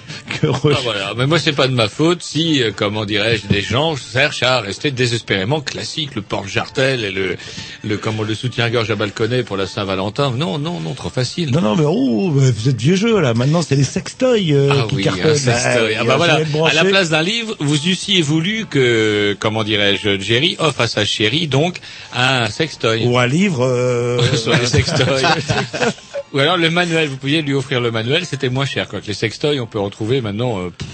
Ah, 0.45 0.79
voilà, 0.83 1.13
mais 1.17 1.27
moi 1.27 1.39
c'est 1.39 1.53
pas 1.53 1.69
de 1.69 1.75
ma 1.75 1.89
faute 1.89 2.23
si, 2.23 2.63
euh, 2.63 2.71
comment 2.75 3.05
dirais-je, 3.05 3.47
des 3.47 3.63
gens 3.63 3.95
cherchent 3.97 4.43
à 4.43 4.61
rester 4.61 4.91
désespérément 4.91 5.61
classiques, 5.61 6.15
le 6.15 6.23
porte-jartel 6.23 7.05
et 7.05 7.11
le, 7.11 7.37
le, 7.85 7.97
comment, 7.97 8.23
le 8.23 8.35
soutien-gorge 8.35 8.91
à 8.91 8.97
balconnet 8.97 9.43
pour 9.43 9.57
la 9.57 9.67
Saint-Valentin. 9.67 10.31
Non, 10.31 10.59
non, 10.59 10.81
non, 10.81 10.95
trop 10.95 11.11
facile. 11.11 11.51
Non, 11.53 11.61
non, 11.61 11.77
mais 11.77 11.85
oh, 11.87 12.31
vous 12.31 12.69
êtes 12.69 12.81
vieux 12.81 12.97
jeu, 12.97 13.21
là. 13.21 13.35
Maintenant, 13.35 13.63
c'est 13.63 13.77
les 13.77 13.85
sextoys, 13.85 14.53
euh, 14.53 14.71
Ah 14.73 14.87
qui 14.89 14.97
oui, 14.97 15.05
cartonnent. 15.05 15.37
sextoy. 15.37 15.95
Ah, 15.95 16.01
Ah 16.01 16.05
bah 16.05 16.17
voilà, 16.17 16.41
à 16.69 16.75
la 16.75 16.85
place 16.85 17.11
d'un 17.11 17.23
livre, 17.23 17.57
vous 17.61 17.89
eussiez 17.89 18.23
voulu 18.23 18.67
que, 18.69 19.37
comment 19.39 19.65
dirais-je, 19.65 20.19
Jerry 20.21 20.57
offre 20.59 20.83
à 20.83 20.87
sa 20.89 21.05
chérie 21.05 21.47
donc 21.49 21.77
un 22.15 22.49
sextoy. 22.49 23.05
Ou 23.07 23.19
un 23.19 23.27
livre, 23.27 23.65
euh, 23.65 24.21
Sur 24.37 24.57
les 24.57 24.67
sextoys. 24.67 25.23
Ou 26.35 26.39
alors 26.41 26.57
le 26.57 26.69
manuel, 26.71 27.09
vous 27.09 27.17
pouviez 27.17 27.41
lui 27.41 27.55
offrir 27.55 27.81
le 27.81 27.91
manuel, 27.91 28.27
c'était 28.27 28.49
moins 28.51 28.67
cher. 28.67 28.89
Quoi. 28.89 28.99
Les 29.07 29.15
sextoys, 29.15 29.59
on 29.61 29.67
peut 29.67 29.79
en 29.79 29.89
trouver 29.91 30.21
maintenant. 30.21 30.36
Euh, 30.41 30.71
pff, 30.71 30.89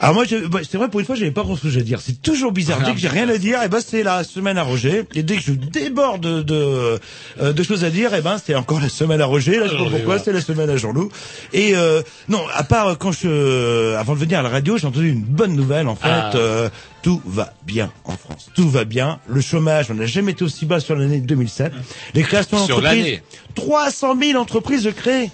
Alors 0.00 0.14
moi, 0.14 0.24
bah, 0.50 0.60
c'est 0.68 0.76
vrai, 0.76 0.88
pour 0.88 1.00
une 1.00 1.06
fois, 1.06 1.14
j'avais 1.14 1.30
pas 1.30 1.42
grand 1.42 1.56
chose 1.56 1.76
à 1.78 1.80
dire. 1.80 2.00
C'est 2.00 2.20
toujours 2.20 2.52
bizarre. 2.52 2.78
Ah. 2.82 2.86
Dès 2.86 2.92
que 2.94 2.98
j'ai 2.98 3.08
rien 3.08 3.28
à 3.28 3.38
dire, 3.38 3.62
et 3.62 3.68
ben 3.68 3.78
c'est 3.84 4.02
la 4.02 4.24
semaine 4.24 4.58
à 4.58 4.62
Roger. 4.62 5.04
Et 5.14 5.22
dès 5.22 5.36
que 5.36 5.42
je 5.42 5.52
déborde 5.52 6.22
de, 6.22 6.42
de, 6.42 7.00
euh, 7.40 7.52
de 7.52 7.62
choses 7.62 7.84
à 7.84 7.90
dire, 7.90 8.12
et 8.14 8.20
ben 8.20 8.36
c'est 8.44 8.54
encore 8.54 8.80
la 8.80 8.88
semaine 8.88 9.20
à 9.20 9.26
Roger. 9.26 9.58
Là, 9.58 9.66
je 9.66 9.70
sais 9.70 9.76
pas 9.76 9.82
Roger, 9.84 9.96
pourquoi, 9.96 10.18
c'est 10.18 10.32
la 10.32 10.40
semaine 10.40 10.68
à 10.70 10.76
Jean-Loup. 10.76 11.10
Et 11.52 11.74
euh, 11.76 12.02
non, 12.28 12.42
à 12.54 12.64
part 12.64 12.88
euh, 12.88 12.94
quand 12.96 13.12
je, 13.12 13.28
euh, 13.28 13.98
avant 13.98 14.14
de 14.14 14.18
venir 14.18 14.38
à 14.40 14.42
la 14.42 14.48
radio, 14.50 14.76
j'ai 14.78 14.86
entendu 14.86 15.08
une 15.10 15.22
bonne 15.22 15.54
nouvelle. 15.54 15.88
En 15.88 15.96
fait, 15.96 16.08
Ah. 16.10 16.32
euh, 16.34 16.68
tout 17.02 17.20
va 17.24 17.52
bien 17.66 17.90
en 18.04 18.16
France. 18.16 18.50
Tout 18.54 18.68
va 18.68 18.84
bien. 18.84 19.20
Le 19.28 19.40
chômage, 19.40 19.90
on 19.90 19.94
n'a 19.94 20.06
jamais 20.06 20.32
été 20.32 20.42
aussi 20.44 20.66
bas 20.66 20.80
sur 20.80 20.96
l'année 20.96 21.20
2007. 21.20 21.72
Les 22.14 22.22
créations 22.22 22.58
Sur 22.66 22.76
d'entreprises, 22.80 23.04
l'année. 23.04 23.22
300 23.54 24.16
000 24.20 24.40
entreprises 24.40 24.90
créées. 24.96 25.30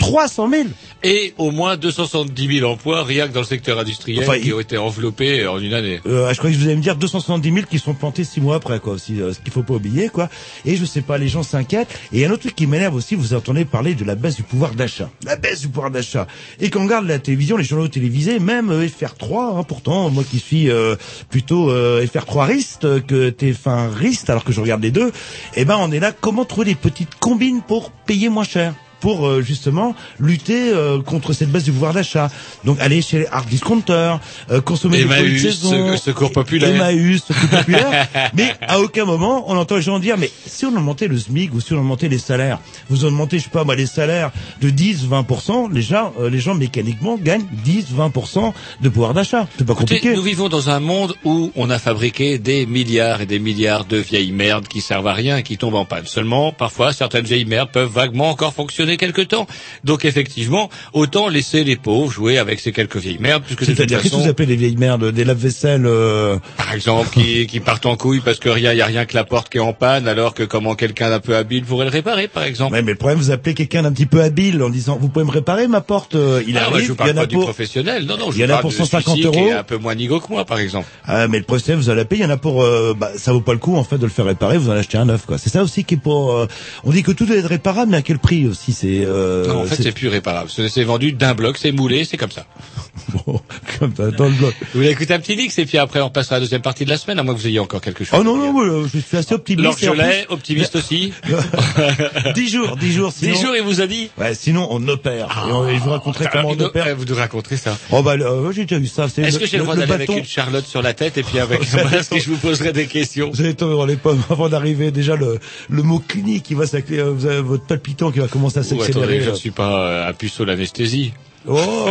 300 0.00 0.50
000 0.50 0.64
Et 1.04 1.34
au 1.38 1.50
moins 1.52 1.76
270 1.76 2.58
000 2.58 2.68
emplois 2.70 3.04
rien 3.04 3.28
que 3.28 3.32
dans 3.32 3.40
le 3.40 3.46
secteur 3.46 3.78
industriel 3.78 4.24
Enfin, 4.26 4.38
qui 4.40 4.48
il- 4.48 4.54
ont 4.54 4.60
été 4.60 4.76
enveloppés 4.76 5.46
en 5.46 5.58
une 5.60 5.74
année. 5.74 6.00
Euh, 6.06 6.32
je 6.32 6.38
crois 6.38 6.50
que 6.50 6.56
vous 6.56 6.64
allez 6.64 6.74
me 6.76 6.82
dire 6.82 6.96
270 6.96 7.52
000 7.52 7.66
qui 7.70 7.78
sont 7.78 7.94
plantés 7.94 8.24
six 8.24 8.40
mois 8.40 8.56
après, 8.56 8.80
quoi. 8.80 8.94
Aussi, 8.94 9.20
euh, 9.20 9.32
ce 9.32 9.38
qu'il 9.38 9.52
faut 9.52 9.62
pas 9.62 9.74
oublier, 9.74 10.08
quoi. 10.08 10.28
Et 10.64 10.76
je 10.76 10.84
sais 10.84 11.02
pas, 11.02 11.16
les 11.18 11.28
gens 11.28 11.42
s'inquiètent. 11.42 11.88
Et 12.12 12.26
un 12.26 12.30
autre 12.30 12.40
truc 12.42 12.56
qui 12.56 12.66
m'énerve 12.66 12.94
aussi, 12.94 13.14
vous 13.14 13.34
entendez 13.34 13.64
parler 13.64 13.94
de 13.94 14.04
la 14.04 14.14
baisse 14.16 14.36
du 14.36 14.42
pouvoir 14.42 14.74
d'achat. 14.74 15.10
La 15.24 15.36
baisse 15.36 15.60
du 15.60 15.68
pouvoir 15.68 15.90
d'achat. 15.90 16.26
Et 16.60 16.70
quand 16.70 16.80
on 16.80 16.84
regarde 16.84 17.06
la 17.06 17.18
télévision, 17.18 17.56
les 17.56 17.64
journaux 17.64 17.88
télévisés, 17.88 18.40
même 18.40 18.70
euh, 18.70 18.86
FR3, 18.88 19.58
hein, 19.58 19.62
pourtant, 19.62 20.10
moi 20.10 20.24
qui 20.28 20.38
suis 20.38 20.70
euh, 20.70 20.96
plutôt 21.28 21.70
euh, 21.70 22.04
FR3riste 22.06 23.02
que 23.06 23.30
TF1riste, 23.30 24.30
alors 24.30 24.44
que 24.44 24.52
je 24.52 24.60
regarde 24.60 24.82
les 24.82 24.90
deux, 24.90 25.12
eh 25.56 25.64
ben 25.64 25.76
on 25.78 25.92
est 25.92 26.00
là. 26.00 26.12
Comment 26.12 26.44
trouver 26.44 26.66
des 26.66 26.74
petites 26.74 27.14
combines 27.20 27.60
pour 27.66 27.90
payer 27.90 28.28
moins 28.28 28.44
cher? 28.44 28.74
Pour 29.00 29.26
euh, 29.26 29.42
justement 29.42 29.94
lutter 30.18 30.70
euh, 30.72 31.00
contre 31.02 31.32
cette 31.32 31.50
baisse 31.50 31.64
du 31.64 31.72
pouvoir 31.72 31.92
d'achat. 31.94 32.30
Donc 32.64 32.78
aller 32.80 33.02
chez 33.02 33.20
les 33.20 33.26
hard 33.26 33.48
discounters, 33.48 34.20
euh, 34.50 34.60
consommer 34.60 34.98
des 34.98 35.04
produits 35.04 35.22
de 35.24 35.28
Emmaüs, 35.38 35.42
saison, 35.54 35.96
se- 35.96 36.02
Secours 36.04 36.32
Populaire. 36.32 36.74
Emmaüs, 36.74 37.22
Secours 37.24 37.48
populaire. 37.48 38.08
mais 38.34 38.54
à 38.66 38.80
aucun 38.80 39.04
moment 39.04 39.44
on 39.48 39.56
entend 39.56 39.76
les 39.76 39.82
gens 39.82 39.98
dire 39.98 40.16
mais 40.18 40.30
si 40.46 40.64
on 40.66 40.76
augmentait 40.76 41.08
le 41.08 41.18
SMIC 41.18 41.54
ou 41.54 41.60
si 41.60 41.72
on 41.72 41.78
augmentait 41.78 42.08
les 42.08 42.18
salaires, 42.18 42.58
vous 42.88 43.04
augmentez 43.04 43.38
je 43.38 43.44
sais 43.44 43.50
pas 43.50 43.64
moi 43.64 43.74
les 43.76 43.86
salaires 43.86 44.30
de 44.60 44.70
10 44.70 45.06
20% 45.08 45.72
les 45.72 45.82
gens 45.82 46.12
euh, 46.20 46.28
les 46.30 46.40
gens 46.40 46.54
mécaniquement 46.54 47.16
gagnent 47.16 47.46
10 47.64 47.86
20% 47.96 48.52
de 48.82 48.88
pouvoir 48.88 49.14
d'achat. 49.14 49.46
C'est 49.58 49.66
pas 49.66 49.72
Écoutez, 49.72 49.96
compliqué. 49.96 50.14
nous 50.16 50.22
vivons 50.22 50.48
dans 50.48 50.70
un 50.70 50.80
monde 50.80 51.14
où 51.24 51.50
on 51.56 51.70
a 51.70 51.78
fabriqué 51.78 52.38
des 52.38 52.66
milliards 52.66 53.20
et 53.20 53.26
des 53.26 53.38
milliards 53.38 53.84
de 53.84 53.96
vieilles 53.96 54.32
merdes 54.32 54.68
qui 54.68 54.80
servent 54.80 55.06
à 55.08 55.12
rien 55.14 55.38
et 55.38 55.42
qui 55.42 55.56
tombent 55.56 55.74
en 55.74 55.84
panne. 55.84 56.06
Seulement, 56.06 56.52
parfois, 56.52 56.92
certaines 56.92 57.24
vieilles 57.24 57.44
merdes 57.44 57.70
peuvent 57.72 57.90
vaguement 57.90 58.30
encore 58.30 58.52
fonctionner 58.54 58.89
quelque 58.96 59.22
temps. 59.22 59.46
Donc, 59.84 60.04
effectivement, 60.04 60.70
autant 60.92 61.28
laisser 61.28 61.64
les 61.64 61.76
pauvres 61.76 62.10
jouer 62.10 62.38
avec 62.38 62.60
ces 62.60 62.72
quelques 62.72 62.96
vieilles 62.96 63.18
merdes, 63.20 63.42
C'est-à-dire 63.60 64.00
qu'est-ce 64.02 64.14
que 64.14 64.20
vous 64.20 64.28
appelez 64.28 64.46
les 64.46 64.56
vieilles 64.56 64.76
merdes, 64.76 65.12
des 65.12 65.24
lave-vaisselle 65.24 65.86
euh... 65.86 66.38
par 66.56 66.72
exemple, 66.74 67.10
qui, 67.10 67.46
qui 67.46 67.60
partent 67.60 67.86
en 67.86 67.96
couille 67.96 68.20
parce 68.20 68.38
que 68.38 68.48
rien, 68.48 68.72
y 68.72 68.80
a 68.80 68.86
rien 68.86 69.04
que 69.06 69.14
la 69.14 69.24
porte 69.24 69.48
qui 69.48 69.58
est 69.58 69.60
en 69.60 69.72
panne, 69.72 70.08
alors 70.08 70.34
que 70.34 70.42
comment 70.42 70.74
quelqu'un 70.74 71.10
d'un 71.10 71.20
peu 71.20 71.36
habile 71.36 71.64
pourrait 71.64 71.86
le 71.86 71.90
réparer, 71.90 72.28
par 72.28 72.42
exemple. 72.44 72.74
Ouais, 72.74 72.82
mais 72.82 72.92
le 72.92 72.98
problème, 72.98 73.18
vous 73.18 73.30
appelez 73.30 73.54
quelqu'un 73.54 73.82
d'un 73.82 73.92
petit 73.92 74.06
peu 74.06 74.22
habile 74.22 74.62
en 74.62 74.70
disant, 74.70 74.98
vous 75.00 75.08
pouvez 75.08 75.24
me 75.24 75.30
réparer 75.30 75.68
ma 75.68 75.80
porte. 75.80 76.14
euh, 76.14 76.42
Il 76.46 76.56
Ah, 76.58 76.66
arrive, 76.66 76.86
je 76.86 76.92
vous 76.92 76.92
il 76.92 76.94
y 76.94 76.96
parle 76.96 77.10
en 77.10 77.16
a 77.16 77.20
pas 77.20 77.26
du 77.26 77.34
pour. 77.36 77.44
professionnel. 77.44 78.04
Non, 78.06 78.16
non, 78.16 78.30
je 78.30 78.38
il 78.38 78.40
y 78.40 78.44
en 78.44 78.48
a 78.48 78.50
parle 78.52 78.62
pour 78.62 78.70
de 78.70 78.76
150 78.76 79.04
celui-ci 79.16 79.30
qui 79.30 79.38
euros. 79.38 79.48
est 79.48 79.52
un 79.52 79.62
peu 79.64 79.76
moins 79.78 79.94
nigo 79.94 80.20
que 80.20 80.28
moi, 80.30 80.44
par 80.44 80.58
exemple. 80.58 80.86
Ah, 81.04 81.26
mais 81.28 81.38
le 81.38 81.44
procès, 81.44 81.74
vous 81.74 81.90
allez 81.90 82.04
payer. 82.04 82.22
Il 82.22 82.26
y 82.26 82.28
en 82.30 82.34
a 82.34 82.36
pour, 82.36 82.62
euh, 82.62 82.94
bah, 82.98 83.10
ça 83.16 83.32
vaut 83.32 83.40
pas 83.40 83.52
le 83.52 83.58
coup 83.58 83.76
en 83.76 83.84
fait 83.84 83.98
de 83.98 84.04
le 84.04 84.10
faire 84.10 84.24
réparer. 84.26 84.58
Vous 84.58 84.68
en 84.70 84.72
achetez 84.72 84.98
un 84.98 85.06
neuf, 85.06 85.24
quoi. 85.26 85.38
C'est 85.38 85.50
ça 85.50 85.62
aussi 85.62 85.84
qui 85.84 85.94
est 85.94 85.98
pour. 85.98 86.32
euh, 86.32 86.46
on 86.84 86.90
dit 86.90 87.02
que 87.02 87.12
tout 87.12 87.24
doit 87.26 87.36
être 87.36 87.48
réparable, 87.48 87.90
mais 87.90 87.96
à 87.98 88.02
quel 88.02 88.18
prix 88.18 88.46
aussi 88.46 88.72
C'est. 88.80 89.04
Euh, 89.04 89.46
non, 89.46 89.60
en 89.62 89.64
fait, 89.64 89.82
c'est 89.82 89.92
plus 89.92 90.08
réparable. 90.08 90.48
C'est 90.50 90.84
vendu 90.84 91.12
d'un 91.12 91.34
bloc, 91.34 91.58
c'est 91.58 91.72
moulé, 91.72 92.04
c'est 92.04 92.16
comme 92.16 92.30
ça. 92.30 92.46
bon, 93.26 93.40
comme 93.78 93.94
ça, 93.94 94.10
dans 94.10 94.26
le 94.26 94.32
bloc. 94.32 94.54
Vous 94.60 94.80
voulez 94.80 94.90
écouter 94.90 95.14
un 95.14 95.20
petit 95.20 95.34
Lix 95.36 95.58
et 95.58 95.64
puis 95.66 95.78
après 95.78 96.00
on 96.00 96.10
passera 96.10 96.36
à 96.36 96.38
la 96.38 96.44
deuxième 96.44 96.62
partie 96.62 96.84
de 96.84 96.90
la 96.90 96.96
semaine, 96.98 97.18
à 97.18 97.22
moins 97.22 97.34
que 97.34 97.40
vous 97.40 97.46
ayez 97.46 97.58
encore 97.60 97.80
quelque 97.80 98.04
chose. 98.04 98.18
Oh 98.20 98.24
non 98.24 98.36
non, 98.36 98.60
euh, 98.62 98.86
je 98.92 98.98
suis 99.00 99.16
assez 99.16 99.34
optimiste. 99.34 99.84
Jolet, 99.84 100.26
optimiste 100.28 100.76
aussi. 100.76 101.12
Dix 102.34 102.50
jours, 102.50 102.76
dix 102.76 102.92
jours. 102.92 103.12
Sinon, 103.12 103.32
Dix 103.34 103.40
jours, 103.40 103.54
il 103.56 103.62
vous 103.62 103.80
a 103.80 103.86
dit. 103.86 104.10
Ouais, 104.18 104.34
sinon 104.34 104.66
on 104.70 104.86
opère. 104.88 105.44
et, 105.48 105.52
on- 105.52 105.68
et 105.68 105.74
je 105.76 105.80
vous 105.80 105.90
raconterai 105.90 106.26
comment 106.32 106.50
on 106.50 106.60
opère. 106.60 106.86
euh, 106.88 106.94
Vous 106.94 107.04
nous 107.04 107.14
raconterez 107.14 107.56
ça. 107.56 107.76
Oh 107.90 108.02
bah, 108.02 108.14
euh, 108.18 108.52
j'ai 108.52 108.64
déjà 108.64 108.78
vu 108.80 108.86
ça. 108.86 109.04
Est-ce 109.16 109.38
que 109.38 109.46
j'ai 109.46 109.58
le 109.58 109.62
droit 109.64 109.74
le 109.74 109.80
d'aller 109.82 109.92
avec 109.92 110.08
une 110.10 110.24
Charlotte 110.24 110.66
sur 110.66 110.82
la 110.82 110.94
tête 110.94 111.18
et 111.18 111.22
puis 111.22 111.38
avec 111.38 111.60
masque 111.90 112.12
et 112.14 112.20
je 112.20 112.30
vous 112.30 112.36
poserai 112.36 112.72
des 112.72 112.86
questions 112.86 113.30
Vous 113.32 113.40
allez 113.40 113.54
tomber 113.54 113.74
dans 113.74 113.86
les 113.86 113.96
pommes 113.96 114.22
avant 114.30 114.48
d'arriver. 114.48 114.90
Déjà 114.90 115.16
le 115.16 115.38
le 115.68 115.82
mot 115.82 115.98
clinique 116.06 116.42
qui 116.44 116.54
va 116.54 116.64
vous 116.64 117.26
avez 117.26 117.40
votre 117.42 117.64
palpitant 117.64 118.10
qui 118.10 118.18
va 118.20 118.28
commencer 118.28 118.58
à 118.58 118.62
Ou 118.72 118.82
attendez, 118.82 119.20
je 119.20 119.30
ne 119.30 119.34
suis 119.34 119.50
pas 119.50 119.86
euh, 119.86 120.08
un 120.08 120.12
puceau 120.12 120.44
l'anesthésie. 120.44 121.12
Oh 121.46 121.90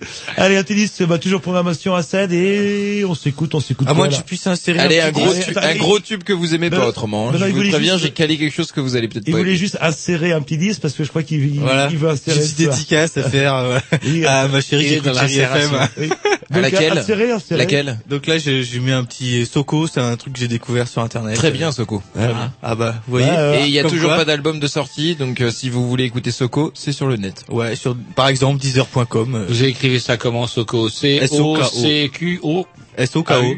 Allez, 0.36 0.56
un 0.56 0.62
tennis, 0.62 1.02
bah, 1.02 1.18
toujours 1.18 1.40
programmation 1.40 1.94
à 1.94 2.02
7 2.02 2.32
et 2.32 3.04
on 3.06 3.14
s'écoute, 3.14 3.54
on 3.54 3.60
s'écoute. 3.60 3.88
À 3.88 3.94
moins 3.94 4.08
que 4.08 4.14
tu 4.14 4.22
puisses 4.22 4.46
insérer 4.46 4.78
Allez, 4.78 5.00
un 5.00 5.10
petit 5.12 5.20
gros, 5.22 5.32
disque. 5.34 5.48
tube, 5.48 5.58
un 5.60 5.74
gros 5.76 6.00
tube 6.00 6.22
que 6.22 6.32
vous 6.32 6.54
aimez 6.54 6.70
Non, 6.70 6.78
pas 6.78 6.86
autrement. 6.88 7.28
hein. 7.28 7.32
non, 7.32 7.38
non, 7.38 7.44
je 7.44 7.44
il 7.46 7.50
vous 7.52 7.56
voulait 7.58 7.70
préviens, 7.70 7.92
juste- 7.94 8.04
j'ai 8.04 8.10
calé 8.12 8.38
quelque 8.38 8.54
chose 8.54 8.72
que 8.72 8.80
vous 8.80 8.96
allez 8.96 9.08
peut-être 9.08 9.28
Il 9.28 9.34
voulait 9.34 9.56
juste 9.56 9.78
insérer 9.80 10.32
un 10.32 10.40
petit 10.42 10.56
disque 10.58 10.80
parce 10.80 10.94
que 10.94 11.04
je 11.04 11.08
crois 11.08 11.22
qu'il 11.22 11.40
veut 11.40 12.08
insérer 12.08 12.36
Une 12.36 12.42
petite 12.42 12.56
dédicace 12.58 13.16
à 13.16 13.22
faire 13.28 13.54
euh, 13.54 13.78
à 14.26 14.48
ma 14.48 14.60
chérie 14.60 14.86
qui 14.86 14.94
est 14.94 15.00
dans 15.00 15.12
la 15.12 15.28
Chérie 15.28 15.40
FM. 15.56 16.10
laquelle. 16.50 17.04
Laquelle 17.50 17.98
Donc 18.08 18.26
là, 18.26 18.38
j'ai 18.38 18.62
j'ai 18.62 18.78
mis 18.80 18.92
un 18.92 19.04
petit 19.04 19.46
Soko, 19.46 19.86
c'est 19.86 20.00
un 20.00 20.16
truc 20.16 20.34
que 20.34 20.38
j'ai 20.40 20.48
découvert 20.48 20.88
sur 20.88 21.02
internet. 21.02 21.36
Très 21.36 21.50
bien, 21.50 21.72
Soko. 21.72 22.02
Voilà. 22.14 22.52
Ah 22.62 22.74
bah, 22.74 22.94
vous 23.06 23.10
voyez. 23.18 23.28
Ouais. 23.30 23.62
Et 23.62 23.66
il 23.66 23.72
y 23.72 23.78
a 23.78 23.84
toujours 23.84 24.08
quoi. 24.10 24.18
pas 24.18 24.24
d'album 24.24 24.60
de 24.60 24.66
sortie, 24.66 25.14
donc 25.16 25.40
euh, 25.40 25.50
si 25.50 25.68
vous 25.70 25.88
voulez 25.88 26.04
écouter 26.04 26.30
Soko, 26.30 26.72
c'est 26.74 26.92
sur 26.92 27.06
le 27.06 27.16
net. 27.16 27.44
Ouais, 27.48 27.76
sur 27.76 27.96
par 28.16 28.28
exemple 28.28 28.60
Deezer.com. 28.60 29.34
euh, 29.34 29.46
Vous 29.48 29.62
écrivez 29.90 29.98
ça 29.98 30.16
comment 30.16 30.46
Soko 30.46 30.88
C 30.88 31.20
O 31.32 31.62
C 31.64 32.10
Q 32.12 32.40
O 32.42 32.66
S 32.96 33.16
O 33.16 33.22
K 33.22 33.32
O. 33.32 33.54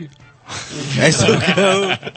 S 1.01 1.25
O 1.29 1.35
K 1.37 1.59
O. 1.59 2.11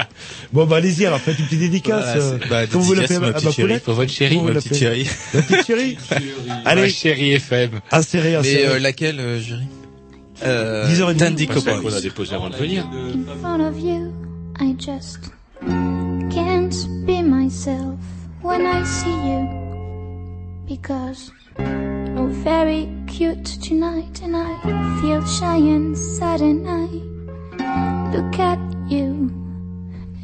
Bon, 0.54 0.66
bah, 0.66 0.78
allez-y, 0.78 1.06
alors, 1.06 1.20
faites 1.20 1.38
une 1.38 1.46
petite 1.46 1.60
dédicace. 1.60 2.16
Voilà, 2.18 2.24
euh, 2.24 2.40
bah, 2.50 2.68
comment 2.68 2.84
vous 2.84 2.94
l'appelez, 2.94 3.20
ma 3.20 3.34
petite 3.34 3.52
chérie. 3.52 3.80
pour 3.80 3.94
votre 3.94 4.12
chérie. 4.12 4.40
Ma 4.40 4.52
petite 4.54 4.76
chérie. 4.76 5.08
Petite 5.32 5.66
chérie 5.66 5.98
Ma 6.48 6.56
Allez, 6.66 6.90
chérie 6.90 7.34
FM. 7.34 7.82
Mais 7.92 8.66
euh, 8.66 8.80
laquelle, 8.80 9.20
euh, 9.20 9.40
Jury 9.40 9.64
Euh, 10.44 10.88
10h30. 10.88 11.16
Dandy 11.18 11.46
Parce 11.48 11.64
Cowboys. 11.64 11.82
qu'on 11.82 11.98
a 11.98 12.02
déposé 12.02 12.36
avant 12.36 12.50
de 12.50 12.56
venir. 12.56 12.86
In 12.94 13.24
front 13.42 13.62
of 13.66 13.80
you, 13.80 14.12
I 14.60 14.76
just 14.78 15.20
can't 16.30 16.74
be 17.06 17.22
myself 17.24 17.96
when 18.44 18.62
I 18.62 18.84
see 18.86 19.10
you. 19.10 19.48
Because 20.68 21.32
you're 22.16 22.28
very 22.28 22.90
cute 23.08 23.46
tonight, 23.46 24.22
and 24.24 24.36
I 24.38 25.02
feel 25.02 25.24
shy 25.26 25.58
and 25.58 25.98
sad, 25.98 26.42
and 26.42 26.66
I 26.68 26.88
look 28.16 28.40
at 28.40 28.60
you, 28.88 29.30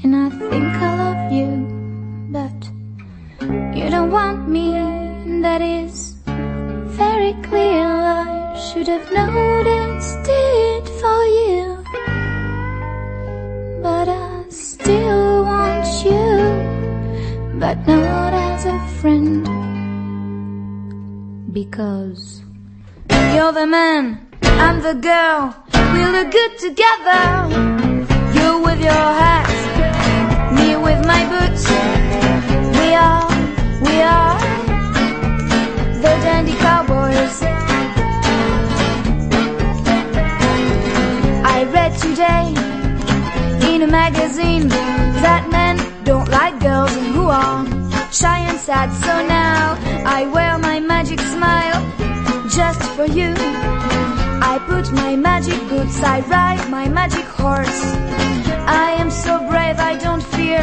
and 0.03 0.15
I 0.15 0.29
think 0.29 0.73
I 0.89 0.91
love 1.03 1.31
you, 1.33 1.51
but 2.31 2.59
you 3.75 3.89
don't 3.89 4.11
want 4.11 4.47
me, 4.47 4.73
and 4.75 5.43
that 5.43 5.61
is 5.61 6.15
very 7.01 7.33
clear. 7.43 7.85
I 7.85 8.57
should 8.57 8.87
have 8.87 9.11
noticed 9.11 10.25
it 10.29 10.87
for 11.01 11.21
you, 11.39 11.83
but 13.83 14.07
I 14.07 14.45
still 14.49 15.43
want 15.43 15.87
you, 16.05 17.59
but 17.59 17.85
not 17.85 18.33
as 18.33 18.65
a 18.65 18.79
friend, 19.01 19.45
because 21.53 22.41
you're 23.09 23.51
the 23.51 23.67
man, 23.67 24.27
I'm 24.41 24.81
the 24.81 24.93
girl, 24.93 25.55
we 25.93 26.05
look 26.05 26.31
good 26.31 26.57
together. 26.59 27.49
You 28.37 28.61
with 28.63 28.79
your 28.79 29.07
hat, 29.21 30.53
me 30.55 30.75
with 30.77 31.05
my 31.05 31.23
boots. 31.31 31.63
We 32.79 32.93
are, 32.95 33.27
we 33.81 34.01
are 34.01 34.39
the 35.95 36.13
dandy 36.23 36.53
cowboys. 36.53 37.41
I 41.43 41.65
read 41.73 41.97
today 41.99 43.73
in 43.73 43.81
a 43.81 43.87
magazine 43.87 44.69
that 44.69 45.49
men 45.51 45.77
don't 46.05 46.29
like 46.29 46.59
girls 46.61 46.95
and 46.95 47.07
who 47.07 47.27
are 47.27 47.80
shy 48.11 48.39
and 48.39 48.59
sad. 48.59 48.91
So 49.05 49.25
now 49.27 49.77
I 50.05 50.27
wear 50.27 50.57
my 50.57 50.79
magic 50.79 51.19
smile 51.19 51.81
just 52.49 52.81
for 52.95 53.05
you. 53.05 53.33
I 54.43 54.59
put 54.67 54.91
my 54.91 55.15
magic 55.15 55.59
boots, 55.69 56.01
I 56.03 56.19
ride 56.21 56.69
my 56.69 56.89
magic 56.89 57.25
horse. 57.25 57.81
I 58.67 58.95
am 58.99 59.09
so 59.09 59.39
brave, 59.49 59.79
I 59.79 59.95
don't 59.97 60.23
fear 60.23 60.61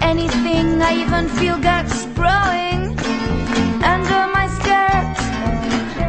anything. 0.00 0.82
I 0.82 0.92
even 1.04 1.28
feel 1.38 1.58
guts 1.58 2.04
growing 2.18 2.80
under 3.92 4.20
my 4.36 4.46
skirt. 4.58 5.16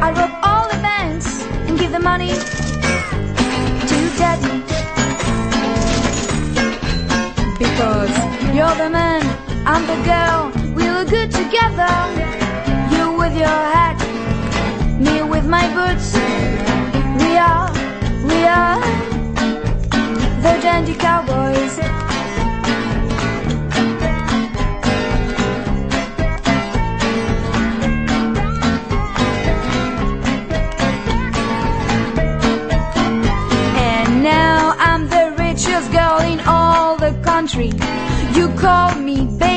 I 0.04 0.12
rob 0.18 0.32
all 0.42 0.68
the 0.68 0.80
banks 0.82 1.42
and 1.66 1.78
give 1.78 1.92
the 1.92 2.00
money 2.00 2.32
to 3.88 3.96
daddy. 4.20 4.54
Because 7.58 8.14
you're 8.54 8.76
the 8.82 8.90
man, 8.90 9.22
I'm 9.64 9.86
the 9.86 9.94
girl, 10.04 10.50
we 10.74 10.90
look 10.90 11.08
good 11.08 11.30
together. 11.30 11.94
You 12.90 13.12
with 13.16 13.36
your 13.36 13.46
hat, 13.46 13.96
me 14.98 15.22
with 15.22 15.46
my 15.46 15.66
boots. 15.72 16.14
We 17.22 17.36
are, 17.36 17.70
we 18.26 18.44
are 18.44 18.80
the 20.42 20.58
dandy 20.60 20.94
cowboys. 20.94 21.78
And 33.78 34.22
now 34.24 34.74
I'm 34.78 35.08
the 35.08 35.34
richest 35.38 35.92
girl 35.92 36.18
in 36.18 36.40
all 36.48 36.96
the 36.96 37.12
country. 37.22 37.70
You 38.34 38.48
call 38.58 38.96
me 38.96 39.26
baby. 39.38 39.51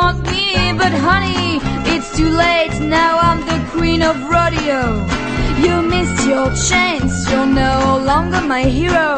Want 0.00 0.22
me, 0.30 0.72
but 0.78 0.92
honey, 0.92 1.58
it's 1.92 2.16
too 2.16 2.30
late. 2.30 2.74
Now 2.80 3.18
I'm 3.18 3.40
the 3.50 3.58
queen 3.72 4.00
of 4.00 4.14
rodeo. 4.30 4.82
You 5.64 5.82
missed 5.82 6.24
your 6.24 6.48
chance. 6.70 7.12
You're 7.28 7.52
no 7.66 8.00
longer 8.10 8.40
my 8.40 8.62
hero. 8.62 9.10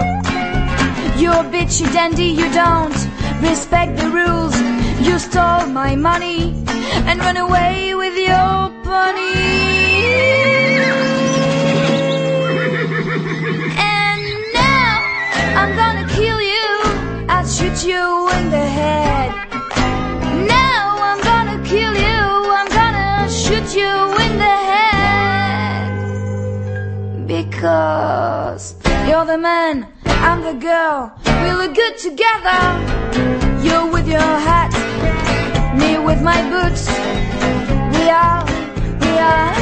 You're 1.20 1.42
a 1.44 1.48
bitchy 1.52 1.86
dandy. 1.92 2.30
You 2.40 2.48
don't 2.64 2.98
respect 3.42 3.98
the 3.98 4.08
rules. 4.08 4.56
You 5.06 5.18
stole 5.18 5.66
my 5.66 5.96
money 5.96 6.40
and 7.08 7.20
run 7.20 7.36
away 7.36 7.94
with 8.02 8.16
your 8.16 8.54
pony. 8.88 9.36
And 14.00 14.22
now 14.62 14.92
I'm 15.60 15.72
gonna 15.82 16.06
kill 16.16 16.40
you. 16.54 16.68
I'll 17.28 17.46
shoot 17.56 17.78
you 17.84 18.30
in 18.36 18.44
the 18.56 18.66
head. 18.78 19.49
Because 27.60 28.74
you're 29.06 29.26
the 29.26 29.36
man, 29.36 29.86
I'm 30.06 30.40
the 30.40 30.54
girl. 30.54 31.12
We 31.26 31.52
look 31.52 31.74
good 31.74 31.98
together. 31.98 32.58
You 33.62 33.92
with 33.92 34.08
your 34.08 34.32
hat, 34.48 34.72
me 35.76 35.98
with 35.98 36.22
my 36.22 36.40
boots. 36.48 36.88
We 37.98 38.08
are, 38.08 38.46
we 39.04 39.12
are 39.18 39.52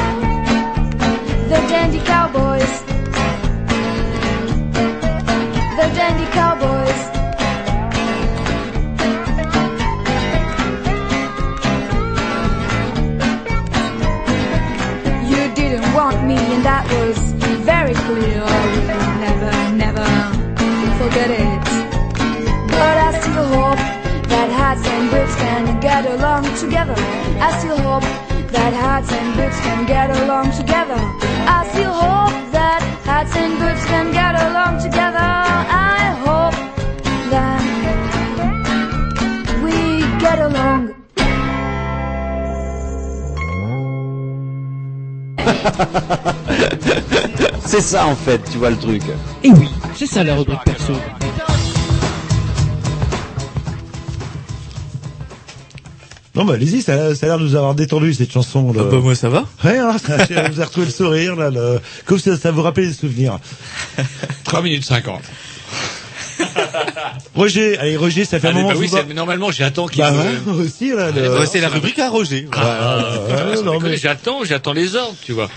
the 1.49 1.59
dandy 1.67 1.99
cowboys. 1.99 2.83
The 5.75 5.87
dandy 5.93 6.25
cowboys. 6.31 6.58
Very 17.93 18.05
clear. 18.05 18.43
You 18.75 18.81
will 18.87 19.13
never, 19.19 19.53
never 19.75 20.05
forget 20.99 21.29
it. 21.31 21.65
But 22.67 22.97
I 22.97 23.19
still 23.19 23.47
hope 23.47 23.81
that 24.29 24.49
hats 24.51 24.85
and 24.87 25.09
boots 25.11 25.35
can 25.35 25.79
get 25.79 26.05
along 26.05 26.43
together. 26.57 26.95
I 27.39 27.57
still 27.59 27.77
hope 27.77 28.03
that 28.51 28.73
hats 28.73 29.11
and 29.11 29.35
boots 29.35 29.59
can 29.61 29.85
get 29.85 30.09
along 30.21 30.51
together. 30.51 30.99
I 31.55 31.67
still 31.71 31.93
hope 31.93 32.51
that 32.51 32.81
hats 33.05 33.35
and 33.35 33.57
boots 33.59 33.85
can 33.85 34.11
get 34.11 34.35
along 34.35 34.81
together. 34.81 35.17
I 35.17 36.13
hope 36.25 36.55
that 37.33 37.61
we 39.63 40.01
get 40.19 40.39
along. 40.39 40.95
C'est 47.69 47.81
ça 47.81 48.07
en 48.07 48.15
fait, 48.15 48.41
tu 48.51 48.57
vois 48.57 48.71
le 48.71 48.77
truc. 48.77 49.03
Et 49.43 49.49
oui, 49.51 49.69
c'est 49.95 50.07
ça 50.07 50.23
la 50.23 50.33
rubrique 50.35 50.63
perso. 50.65 50.93
Non, 56.35 56.45
bah, 56.45 56.53
allez-y, 56.53 56.81
ça, 56.81 57.15
ça 57.15 57.25
a 57.25 57.29
l'air 57.29 57.39
de 57.39 57.43
nous 57.43 57.55
avoir 57.55 57.75
détendu, 57.75 58.13
cette 58.13 58.31
chanson. 58.31 58.71
là. 58.71 58.83
Ah 58.85 58.91
bah 58.91 58.99
moi 59.01 59.13
ça 59.15 59.29
va. 59.29 59.45
Ouais, 59.63 59.77
hein, 59.77 59.97
ça, 59.97 60.17
vous 60.17 60.31
avez 60.33 60.63
retrouvé 60.63 60.85
le 60.85 60.91
sourire, 60.91 61.35
là, 61.35 61.49
le... 61.49 61.79
comme 62.05 62.19
ça, 62.19 62.37
ça 62.37 62.51
vous 62.51 62.61
rappelait 62.61 62.87
des 62.87 62.93
souvenirs. 62.93 63.39
3 64.45 64.61
minutes 64.61 64.85
50. 64.85 65.21
Roger, 67.35 67.77
allez, 67.77 67.97
Roger, 67.97 68.23
ça 68.25 68.39
fait 68.39 68.47
un 68.47 68.51
Allez, 68.51 68.59
moment 68.61 68.73
bah 68.73 68.79
oui, 68.79 68.87
vous 68.87 68.95
c'est- 68.97 69.13
normalement, 69.13 69.51
j'attends 69.51 69.87
qu'il 69.87 70.01
Bah 70.01 70.11
me- 70.11 70.53
ouais, 70.53 70.63
aussi, 70.65 70.91
là. 70.93 71.11
le- 71.11 71.37
Ouais, 71.39 71.45
c'est 71.45 71.59
la 71.59 71.67
rubrique 71.69 71.99
à 71.99 72.09
Roger. 72.09 72.47
Ah, 72.55 72.99
non, 73.63 73.79
mais- 73.81 73.97
J'attends, 73.97 74.43
j'attends 74.45 74.73
les 74.73 74.95
ordres, 74.95 75.15
tu 75.25 75.33
vois. 75.33 75.49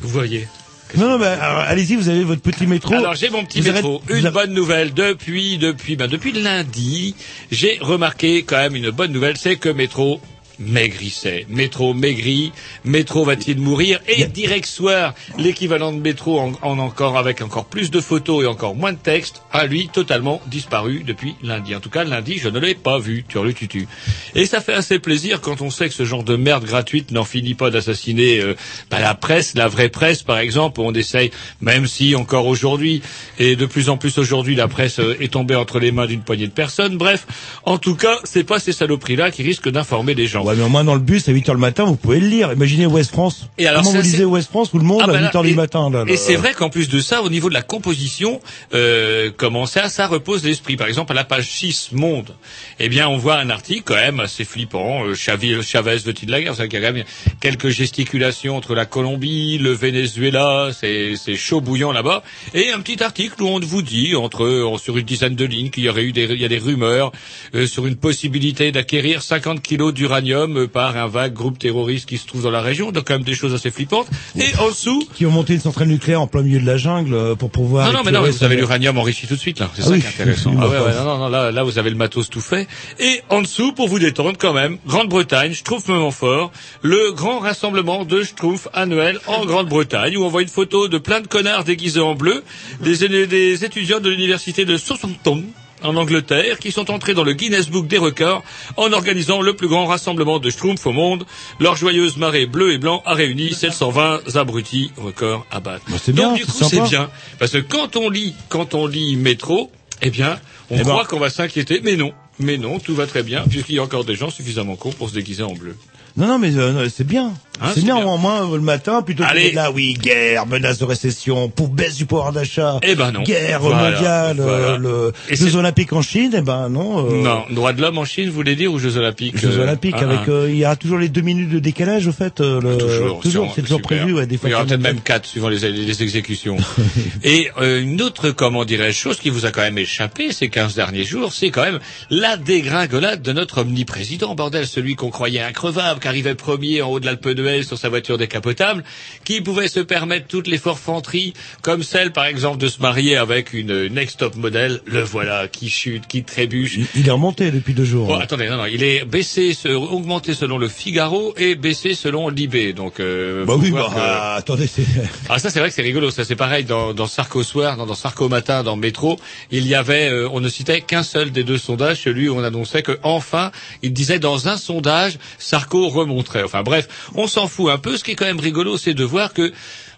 Vous 0.00 0.08
voyez. 0.08 0.48
Non, 0.96 1.08
non, 1.08 1.18
bah, 1.18 1.38
alors, 1.40 1.58
allez-y, 1.58 1.96
vous 1.96 2.08
avez 2.08 2.24
votre 2.24 2.42
petit 2.42 2.66
métro. 2.66 2.94
Alors 2.94 3.14
j'ai 3.14 3.30
mon 3.30 3.44
petit 3.44 3.60
Vous 3.60 3.72
métro. 3.72 4.02
Une 4.08 4.20
vous 4.26 4.30
bonne 4.30 4.52
nouvelle 4.52 4.92
depuis 4.92 5.58
depuis 5.58 5.96
ben 5.96 6.08
depuis 6.08 6.32
lundi, 6.32 7.14
j'ai 7.50 7.78
remarqué 7.80 8.42
quand 8.42 8.56
même 8.56 8.76
une 8.76 8.90
bonne 8.90 9.12
nouvelle, 9.12 9.36
c'est 9.36 9.56
que 9.56 9.68
métro 9.68 10.20
maigrissait. 10.60 11.46
Métro 11.48 11.94
maigri, 11.94 12.52
métro 12.84 13.24
va-t-il 13.24 13.58
mourir 13.58 14.00
Et 14.06 14.26
direct 14.26 14.66
soir, 14.66 15.14
l'équivalent 15.38 15.92
de 15.92 16.00
métro 16.00 16.38
en, 16.38 16.52
en 16.62 16.78
encore 16.78 17.18
avec 17.18 17.42
encore 17.42 17.64
plus 17.64 17.90
de 17.90 18.00
photos 18.00 18.44
et 18.44 18.46
encore 18.46 18.74
moins 18.74 18.92
de 18.92 18.98
texte, 18.98 19.42
a 19.52 19.66
lui 19.66 19.88
totalement 19.88 20.40
disparu 20.46 21.02
depuis 21.06 21.34
lundi. 21.42 21.74
En 21.74 21.80
tout 21.80 21.90
cas, 21.90 22.04
lundi, 22.04 22.38
je 22.38 22.48
ne 22.48 22.58
l'ai 22.58 22.74
pas 22.74 22.98
vu, 22.98 23.24
tu 23.26 23.42
le 23.42 23.54
tutu. 23.54 23.88
Et 24.34 24.46
ça 24.46 24.60
fait 24.60 24.74
assez 24.74 24.98
plaisir 24.98 25.40
quand 25.40 25.62
on 25.62 25.70
sait 25.70 25.88
que 25.88 25.94
ce 25.94 26.04
genre 26.04 26.24
de 26.24 26.36
merde 26.36 26.64
gratuite 26.64 27.10
n'en 27.10 27.24
finit 27.24 27.54
pas 27.54 27.70
d'assassiner 27.70 28.40
euh, 28.40 28.54
bah, 28.90 29.00
la 29.00 29.14
presse, 29.14 29.54
la 29.54 29.68
vraie 29.68 29.88
presse 29.88 30.22
par 30.22 30.38
exemple, 30.38 30.80
où 30.80 30.84
on 30.84 30.92
essaye, 30.92 31.30
même 31.60 31.86
si 31.86 32.14
encore 32.14 32.46
aujourd'hui, 32.46 33.02
et 33.38 33.56
de 33.56 33.66
plus 33.66 33.88
en 33.88 33.96
plus 33.96 34.18
aujourd'hui, 34.18 34.54
la 34.54 34.68
presse 34.68 34.98
euh, 34.98 35.16
est 35.20 35.32
tombée 35.32 35.54
entre 35.54 35.78
les 35.78 35.92
mains 35.92 36.06
d'une 36.06 36.22
poignée 36.22 36.46
de 36.46 36.52
personnes. 36.52 36.96
Bref, 36.98 37.26
en 37.64 37.78
tout 37.78 37.96
cas, 37.96 38.18
c'est 38.24 38.44
pas 38.44 38.58
ces 38.58 38.72
saloperies-là 38.72 39.30
qui 39.30 39.42
risquent 39.42 39.70
d'informer 39.70 40.14
les 40.14 40.26
gens. 40.26 40.44
Ouais, 40.50 40.56
mais 40.56 40.62
au 40.64 40.68
moins 40.68 40.84
dans 40.84 40.94
le 40.94 41.00
bus 41.00 41.28
à 41.28 41.32
8 41.32 41.48
heures 41.48 41.54
le 41.54 41.60
matin, 41.60 41.84
vous 41.84 41.96
pouvez 41.96 42.18
le 42.20 42.26
lire. 42.26 42.52
Imaginez 42.52 42.86
Ouest 42.86 43.10
France. 43.10 43.48
Et 43.58 43.66
alors, 43.66 43.82
Comment 43.82 43.96
vous 43.96 44.02
lisez 44.02 44.18
c'est- 44.18 44.24
Ouest 44.24 44.48
France 44.50 44.72
où 44.72 44.78
le 44.78 44.84
monde 44.84 45.00
Ah, 45.04 45.06
bah 45.06 45.12
à 45.18 45.20
là, 45.20 45.28
8 45.28 45.36
heures 45.36 45.44
et- 45.44 45.48
du 45.48 45.54
matin, 45.54 45.90
là. 45.90 46.04
Et 46.08 46.16
c'est 46.16 46.34
vrai 46.36 46.54
qu'en 46.54 46.70
plus 46.70 46.88
de 46.88 47.00
ça, 47.00 47.22
au 47.22 47.28
niveau 47.30 47.48
de 47.48 47.54
la 47.54 47.62
composition, 47.62 48.40
euh, 48.74 49.30
comment 49.36 49.66
ça, 49.66 49.88
ça 49.88 50.06
repose 50.06 50.44
l'esprit. 50.44 50.76
Par 50.76 50.88
exemple, 50.88 51.12
à 51.12 51.14
la 51.14 51.24
page 51.24 51.48
6 51.50 51.90
Monde, 51.92 52.34
eh 52.78 52.88
bien, 52.88 53.08
on 53.08 53.16
voit 53.16 53.36
un 53.38 53.50
article 53.50 53.82
quand 53.84 53.94
même 53.94 54.20
assez 54.20 54.44
flippant. 54.44 55.04
Euh, 55.04 55.14
Chavez, 55.14 55.62
Chavez 55.62 55.98
veut-il 55.98 56.30
la 56.30 56.40
guerre 56.40 56.54
C'est 56.54 56.68
qu'il 56.68 56.80
y 56.80 56.84
a 56.84 56.88
quand 56.88 56.94
même 56.94 57.04
quelques 57.40 57.68
gesticulations 57.68 58.56
entre 58.56 58.74
la 58.74 58.86
Colombie, 58.86 59.58
le 59.58 59.72
Venezuela, 59.72 60.70
c'est 60.72 61.14
chaud 61.36 61.60
bouillant 61.60 61.92
là-bas. 61.92 62.22
Et 62.54 62.70
un 62.70 62.80
petit 62.80 63.02
article 63.02 63.42
où 63.42 63.46
on 63.48 63.60
vous 63.60 63.82
dit, 63.82 64.14
entre 64.16 64.76
sur 64.82 64.96
une 64.96 65.04
dizaine 65.06 65.34
de 65.34 65.44
lignes, 65.44 65.70
qu'il 65.70 65.84
y 65.84 65.88
aurait 65.88 66.04
eu 66.04 66.12
des, 66.12 66.24
il 66.24 66.40
y 66.40 66.44
a 66.44 66.48
des 66.48 66.58
rumeurs 66.58 67.12
euh, 67.54 67.66
sur 67.66 67.86
une 67.86 67.96
possibilité 67.96 68.72
d'acquérir 68.72 69.22
50 69.22 69.60
kilos 69.62 69.92
d'uranium 69.92 70.39
par 70.72 70.96
un 70.96 71.06
vague 71.06 71.32
groupe 71.32 71.58
terroriste 71.58 72.08
qui 72.08 72.18
se 72.18 72.26
trouve 72.26 72.42
dans 72.42 72.50
la 72.50 72.60
région. 72.60 72.92
Donc 72.92 73.04
quand 73.06 73.14
même 73.14 73.22
des 73.24 73.34
choses 73.34 73.54
assez 73.54 73.70
flippantes. 73.70 74.06
Et 74.38 74.54
en 74.58 74.68
dessous, 74.68 75.02
Qui 75.14 75.26
ont 75.26 75.30
monté 75.30 75.54
une 75.54 75.60
centrale 75.60 75.88
nucléaire 75.88 76.20
en 76.20 76.26
plein 76.26 76.42
milieu 76.42 76.60
de 76.60 76.66
la 76.66 76.76
jungle 76.76 77.14
euh, 77.14 77.34
pour 77.34 77.50
pouvoir. 77.50 77.86
non, 77.92 77.98
non, 77.98 78.04
mais 78.04 78.12
non, 78.12 78.22
vous 78.22 78.44
avez 78.44 78.56
l'uranium 78.56 78.96
enrichi 78.98 79.26
tout 79.26 79.34
de 79.34 79.40
suite, 79.40 79.58
là. 79.58 79.70
C'est 79.74 79.82
Ah 79.82 79.86
ça 79.86 79.90
oui, 79.92 80.00
qui 80.00 80.06
est 80.06 80.08
intéressant. 80.08 80.52
Ah 80.60 80.68
ouais, 80.68 80.78
ouais, 80.78 80.94
non, 81.04 81.18
non, 81.18 81.28
là, 81.28 81.50
là, 81.50 81.62
vous 81.62 81.78
avez 81.78 81.90
le 81.90 81.96
matos 81.96 82.28
tout 82.30 82.40
fait. 82.40 82.66
Et 82.98 83.20
en 83.28 83.42
dessous, 83.42 83.72
pour 83.72 83.88
vous 83.88 83.98
détendre 83.98 84.34
quand 84.38 84.52
même, 84.52 84.78
Grande-Bretagne, 84.86 85.52
Schtroumpf 85.52 85.86
fort 86.14 86.52
le 86.82 87.12
grand 87.12 87.38
rassemblement 87.40 88.04
de 88.04 88.22
Schtroumpf 88.22 88.68
annuel 88.72 89.18
en 89.26 89.44
Grande-Bretagne, 89.44 90.16
où 90.16 90.24
on 90.24 90.28
voit 90.28 90.42
une 90.42 90.48
photo 90.48 90.88
de 90.88 90.98
plein 90.98 91.20
de 91.20 91.26
connards 91.26 91.64
déguisés 91.64 92.00
en 92.00 92.14
bleu, 92.14 92.42
des, 92.80 93.26
des 93.26 93.64
étudiants 93.64 94.00
de 94.00 94.10
l'université 94.10 94.64
de 94.64 94.76
Southampton, 94.76 95.42
en 95.82 95.96
Angleterre, 95.96 96.58
qui 96.58 96.72
sont 96.72 96.90
entrés 96.90 97.14
dans 97.14 97.24
le 97.24 97.32
Guinness 97.32 97.68
Book 97.68 97.86
des 97.86 97.98
records 97.98 98.42
en 98.76 98.92
organisant 98.92 99.40
le 99.42 99.54
plus 99.54 99.68
grand 99.68 99.86
rassemblement 99.86 100.38
de 100.38 100.50
Schtroumpfs 100.50 100.86
au 100.86 100.92
monde. 100.92 101.24
Leur 101.58 101.76
joyeuse 101.76 102.16
marée 102.16 102.46
bleue 102.46 102.72
et 102.72 102.78
blanc 102.78 103.02
a 103.06 103.14
réuni 103.14 103.52
720 103.52 104.36
abrutis, 104.36 104.90
record 104.96 105.46
à 105.50 105.60
battre. 105.60 105.84
Bah, 105.88 105.96
c'est 106.02 106.12
bien, 106.12 106.34
c'est 106.36 106.44
coup, 106.44 106.50
c'est 106.52 106.76
sympa. 106.76 106.88
bien. 106.88 107.10
Parce 107.38 107.52
que 107.52 107.58
quand 107.58 107.96
on 107.96 108.08
lit, 108.10 108.34
quand 108.48 108.74
on 108.74 108.86
lit 108.86 109.16
métro, 109.16 109.70
eh 110.02 110.10
bien, 110.10 110.38
on 110.70 110.74
Eh 110.76 110.78
ben. 110.84 110.90
croit 110.90 111.04
qu'on 111.04 111.18
va 111.20 111.30
s'inquiéter, 111.30 111.80
mais 111.82 111.96
non. 111.96 112.12
Mais 112.38 112.56
non, 112.56 112.78
tout 112.78 112.94
va 112.94 113.06
très 113.06 113.22
bien, 113.22 113.44
puisqu'il 113.48 113.74
y 113.74 113.78
a 113.78 113.82
encore 113.82 114.04
des 114.04 114.14
gens 114.14 114.30
suffisamment 114.30 114.74
cons 114.76 114.92
pour 114.92 115.10
se 115.10 115.14
déguiser 115.14 115.42
en 115.42 115.52
bleu. 115.52 115.76
Non, 116.20 116.26
non, 116.26 116.38
mais 116.38 116.54
euh, 116.56 116.88
c'est 116.88 117.06
bien. 117.06 117.32
Hein, 117.62 117.72
c'est 117.74 117.84
bien, 117.84 117.96
au 117.96 118.16
moins 118.16 118.50
le 118.50 118.60
matin, 118.60 119.02
plutôt 119.02 119.22
que 119.22 119.28
Allez. 119.28 119.50
de 119.50 119.56
là, 119.56 119.70
oui, 119.70 119.92
guerre, 119.92 120.46
menace 120.46 120.78
de 120.78 120.86
récession, 120.86 121.50
pour 121.50 121.68
baisse 121.68 121.96
du 121.96 122.06
pouvoir 122.06 122.32
d'achat, 122.32 122.78
Eh 122.82 122.94
ben 122.94 123.12
non. 123.12 123.22
guerre 123.22 123.60
Voilà, 123.60 123.90
mondiale, 123.90 124.40
euh, 124.40 124.44
voilà. 124.44 124.76
le 124.78 125.12
Et 125.28 125.36
Jeux 125.36 125.56
Olympiques 125.56 125.92
en 125.92 126.00
Chine, 126.00 126.32
eh 126.34 126.40
ben 126.40 126.70
non. 126.70 127.06
euh, 127.06 127.22
Non, 127.22 127.44
droit 127.50 127.74
de 127.74 127.82
l'homme 127.82 127.98
en 127.98 128.06
Chine, 128.06 128.28
vous 128.28 128.34
voulez 128.34 128.56
dire, 128.56 128.72
aux 128.72 128.78
Jeux 128.78 128.96
Olympiques 128.96 129.36
Jeux 129.36 129.58
euh, 129.58 129.64
Olympiques, 129.64 129.96
ah, 129.98 130.04
avec 130.04 130.20
ah. 130.28 130.48
il 130.48 130.56
y 130.56 130.64
a 130.64 130.74
toujours 130.74 130.96
les 130.96 131.10
deux 131.10 131.20
minutes 131.20 131.50
de 131.50 131.58
décalage 131.58 132.06
au 132.06 132.12
fait. 132.12 132.40
le... 132.40 132.78
Toujours, 132.78 133.20
toujours, 133.20 133.52
c'est 133.54 133.60
toujours 133.60 133.82
prévu, 133.82 134.14
ouais, 134.14 134.26
des 134.26 134.38
fois. 134.38 134.48
Il 134.48 134.52
y 134.52 134.54
aura 134.54 134.64
peut-être 134.64 134.80
même 134.80 135.00
quatre 135.02 135.26
suivant 135.26 135.50
les, 135.50 135.58
les 135.70 136.02
exécutions. 136.02 136.56
Et 137.24 137.50
une 137.60 138.00
autre, 138.00 138.30
comment 138.30 138.64
dirais-je, 138.64 138.96
chose 138.98 139.18
qui 139.18 139.28
vous 139.28 139.44
a 139.44 139.50
quand 139.50 139.60
même 139.60 139.76
échappé 139.76 140.32
ces 140.32 140.48
15 140.48 140.76
derniers 140.76 141.04
jours, 141.04 141.34
c'est 141.34 141.50
quand 141.50 141.64
même 141.64 141.80
la 142.08 142.38
dégringolade 142.38 143.20
de 143.20 143.32
notre 143.34 143.60
omniprésident, 143.60 144.34
bordel, 144.34 144.66
celui 144.66 144.94
qu'on 144.96 145.10
croyait 145.10 145.42
increvable, 145.42 146.00
arrivait 146.10 146.34
premier 146.34 146.82
en 146.82 146.90
haut 146.90 147.00
de 147.00 147.06
l'Alpe 147.06 147.28
d'Huez 147.30 147.62
sur 147.62 147.78
sa 147.78 147.88
voiture 147.88 148.18
décapotable, 148.18 148.84
qui 149.24 149.40
pouvait 149.40 149.68
se 149.68 149.80
permettre 149.80 150.26
toutes 150.26 150.48
les 150.48 150.58
forfanteries, 150.58 151.32
comme 151.62 151.82
celle, 151.82 152.12
par 152.12 152.26
exemple, 152.26 152.58
de 152.58 152.68
se 152.68 152.80
marier 152.80 153.16
avec 153.16 153.52
une 153.52 153.86
next 153.86 154.18
top 154.20 154.34
modèle. 154.36 154.80
Le 154.86 155.02
voilà, 155.02 155.46
qui 155.48 155.68
chute, 155.70 156.06
qui 156.08 156.24
trébuche. 156.24 156.74
Il, 156.76 156.86
il 156.96 157.08
est 157.08 157.10
remonté 157.12 157.50
depuis 157.50 157.74
deux 157.74 157.84
jours. 157.84 158.08
Oh, 158.10 158.14
attendez, 158.20 158.48
non, 158.48 158.56
non, 158.56 158.66
il 158.66 158.82
est 158.82 159.04
baissé, 159.04 159.52
augmenté 159.66 160.34
selon 160.34 160.58
le 160.58 160.68
Figaro 160.68 161.32
et 161.36 161.54
baissé 161.54 161.94
selon 161.94 162.28
l'IB. 162.28 162.74
Donc, 162.74 162.98
euh, 163.00 163.44
Bah 163.44 163.54
oui, 163.58 163.70
bah, 163.70 163.88
que- 163.94 163.98
ah, 164.00 164.34
attendez, 164.36 164.66
c'est. 164.66 164.82
ah 165.28 165.38
ça 165.38 165.50
c'est 165.50 165.60
vrai 165.60 165.68
que 165.68 165.74
c'est 165.74 165.82
rigolo, 165.82 166.10
ça 166.10 166.24
c'est 166.24 166.36
pareil 166.36 166.64
dans, 166.64 166.92
dans 166.92 167.06
Sarko 167.06 167.42
Soir, 167.44 167.76
dans, 167.76 167.86
dans 167.86 167.94
Sarko 167.94 168.28
Matin, 168.28 168.62
dans 168.64 168.76
Métro, 168.76 169.18
il 169.50 169.66
y 169.66 169.74
avait, 169.74 170.08
euh, 170.10 170.28
on 170.32 170.40
ne 170.40 170.48
citait 170.48 170.80
qu'un 170.80 171.02
seul 171.04 171.30
des 171.30 171.44
deux 171.44 171.58
sondages, 171.58 172.02
celui 172.02 172.28
où 172.28 172.36
on 172.36 172.42
annonçait 172.42 172.82
que 172.82 172.98
enfin, 173.02 173.52
il 173.82 173.92
disait 173.92 174.18
dans 174.18 174.48
un 174.48 174.56
sondage, 174.56 175.18
Sarko 175.38 175.89
remonterait. 175.90 176.42
Enfin 176.42 176.62
bref, 176.62 177.10
on 177.14 177.26
s'en 177.26 177.46
fout 177.46 177.70
un 177.70 177.78
peu. 177.78 177.96
Ce 177.96 178.04
qui 178.04 178.12
est 178.12 178.16
quand 178.16 178.26
même 178.26 178.40
rigolo, 178.40 178.78
c'est 178.78 178.94
de 178.94 179.04
voir 179.04 179.32
que 179.34 179.52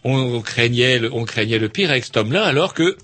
on, 0.05 0.40
craignait 0.40 0.98
le 0.98 1.68
pire 1.68 1.90
avec 1.90 2.05
cet 2.05 2.16
homme-là, 2.16 2.44
alors 2.44 2.74
que 2.74 2.96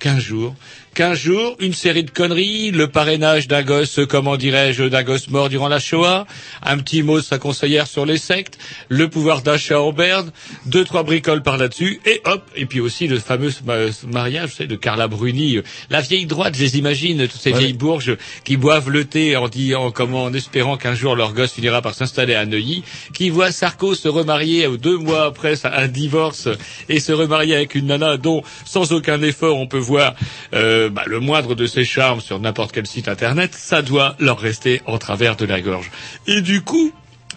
15 0.00 0.18
jours. 0.18 0.54
15 0.94 1.18
jours, 1.18 1.56
une 1.58 1.72
série 1.72 2.04
de 2.04 2.10
conneries, 2.10 2.70
le 2.70 2.86
parrainage 2.86 3.48
d'un 3.48 3.62
gosse, 3.62 3.98
comment 4.10 4.36
dirais-je, 4.36 4.84
d'un 4.84 5.02
gosse 5.02 5.28
mort 5.30 5.48
durant 5.48 5.68
la 5.68 5.78
Shoah, 5.78 6.26
un 6.62 6.76
petit 6.76 7.02
mot 7.02 7.16
de 7.18 7.24
sa 7.24 7.38
conseillère 7.38 7.86
sur 7.86 8.04
les 8.04 8.18
sectes, 8.18 8.58
le 8.90 9.08
pouvoir 9.08 9.40
d'achat 9.40 9.80
en 9.80 9.92
berne, 9.94 10.30
deux, 10.66 10.84
trois 10.84 11.02
bricoles 11.02 11.42
par 11.42 11.56
là-dessus, 11.56 11.98
et 12.04 12.20
hop, 12.26 12.42
et 12.56 12.66
puis 12.66 12.80
aussi 12.80 13.08
le 13.08 13.18
fameux 13.18 13.48
ma- 13.64 13.86
mariage, 14.06 14.50
vous 14.50 14.56
savez, 14.56 14.68
de 14.68 14.76
Carla 14.76 15.08
Bruni, 15.08 15.60
la 15.88 16.02
vieille 16.02 16.26
droite, 16.26 16.54
je 16.54 16.60
les 16.62 16.76
imagine, 16.76 17.26
toutes 17.26 17.40
ces 17.40 17.52
Ouais. 17.54 17.58
vieilles 17.60 17.72
bourges 17.72 18.18
qui 18.44 18.58
boivent 18.58 18.90
le 18.90 19.06
thé 19.06 19.34
en 19.36 19.48
disant, 19.48 19.92
comment, 19.92 20.24
en 20.24 20.34
espérant 20.34 20.76
qu'un 20.76 20.94
jour 20.94 21.16
leur 21.16 21.32
gosse 21.32 21.52
finira 21.52 21.80
par 21.80 21.94
s'installer 21.94 22.34
à 22.34 22.44
Neuilly, 22.44 22.84
qui 23.14 23.30
voit 23.30 23.50
Sarko 23.50 23.94
se 23.94 24.08
remarier 24.08 24.68
deux 24.76 24.98
mois 24.98 25.24
après 25.24 25.54
un 25.64 25.88
divorce 25.88 26.48
et 26.90 27.00
se 27.00 27.12
remarier 27.12 27.54
avec 27.56 27.74
une 27.76 27.86
nana 27.86 28.18
dont, 28.18 28.42
sans 28.66 28.92
aucun 28.92 29.22
effort, 29.22 29.56
on 29.56 29.66
peut 29.66 29.78
voir 29.78 30.14
euh, 30.52 30.81
bah, 30.88 31.02
le 31.06 31.20
moindre 31.20 31.54
de 31.54 31.66
ses 31.66 31.84
charmes 31.84 32.20
sur 32.20 32.38
n'importe 32.38 32.72
quel 32.72 32.86
site 32.86 33.08
internet, 33.08 33.54
ça 33.54 33.82
doit 33.82 34.16
leur 34.18 34.38
rester 34.38 34.82
en 34.86 34.98
travers 34.98 35.36
de 35.36 35.44
la 35.44 35.60
gorge. 35.60 35.90
Et 36.26 36.40
du 36.40 36.62
coup, 36.62 36.92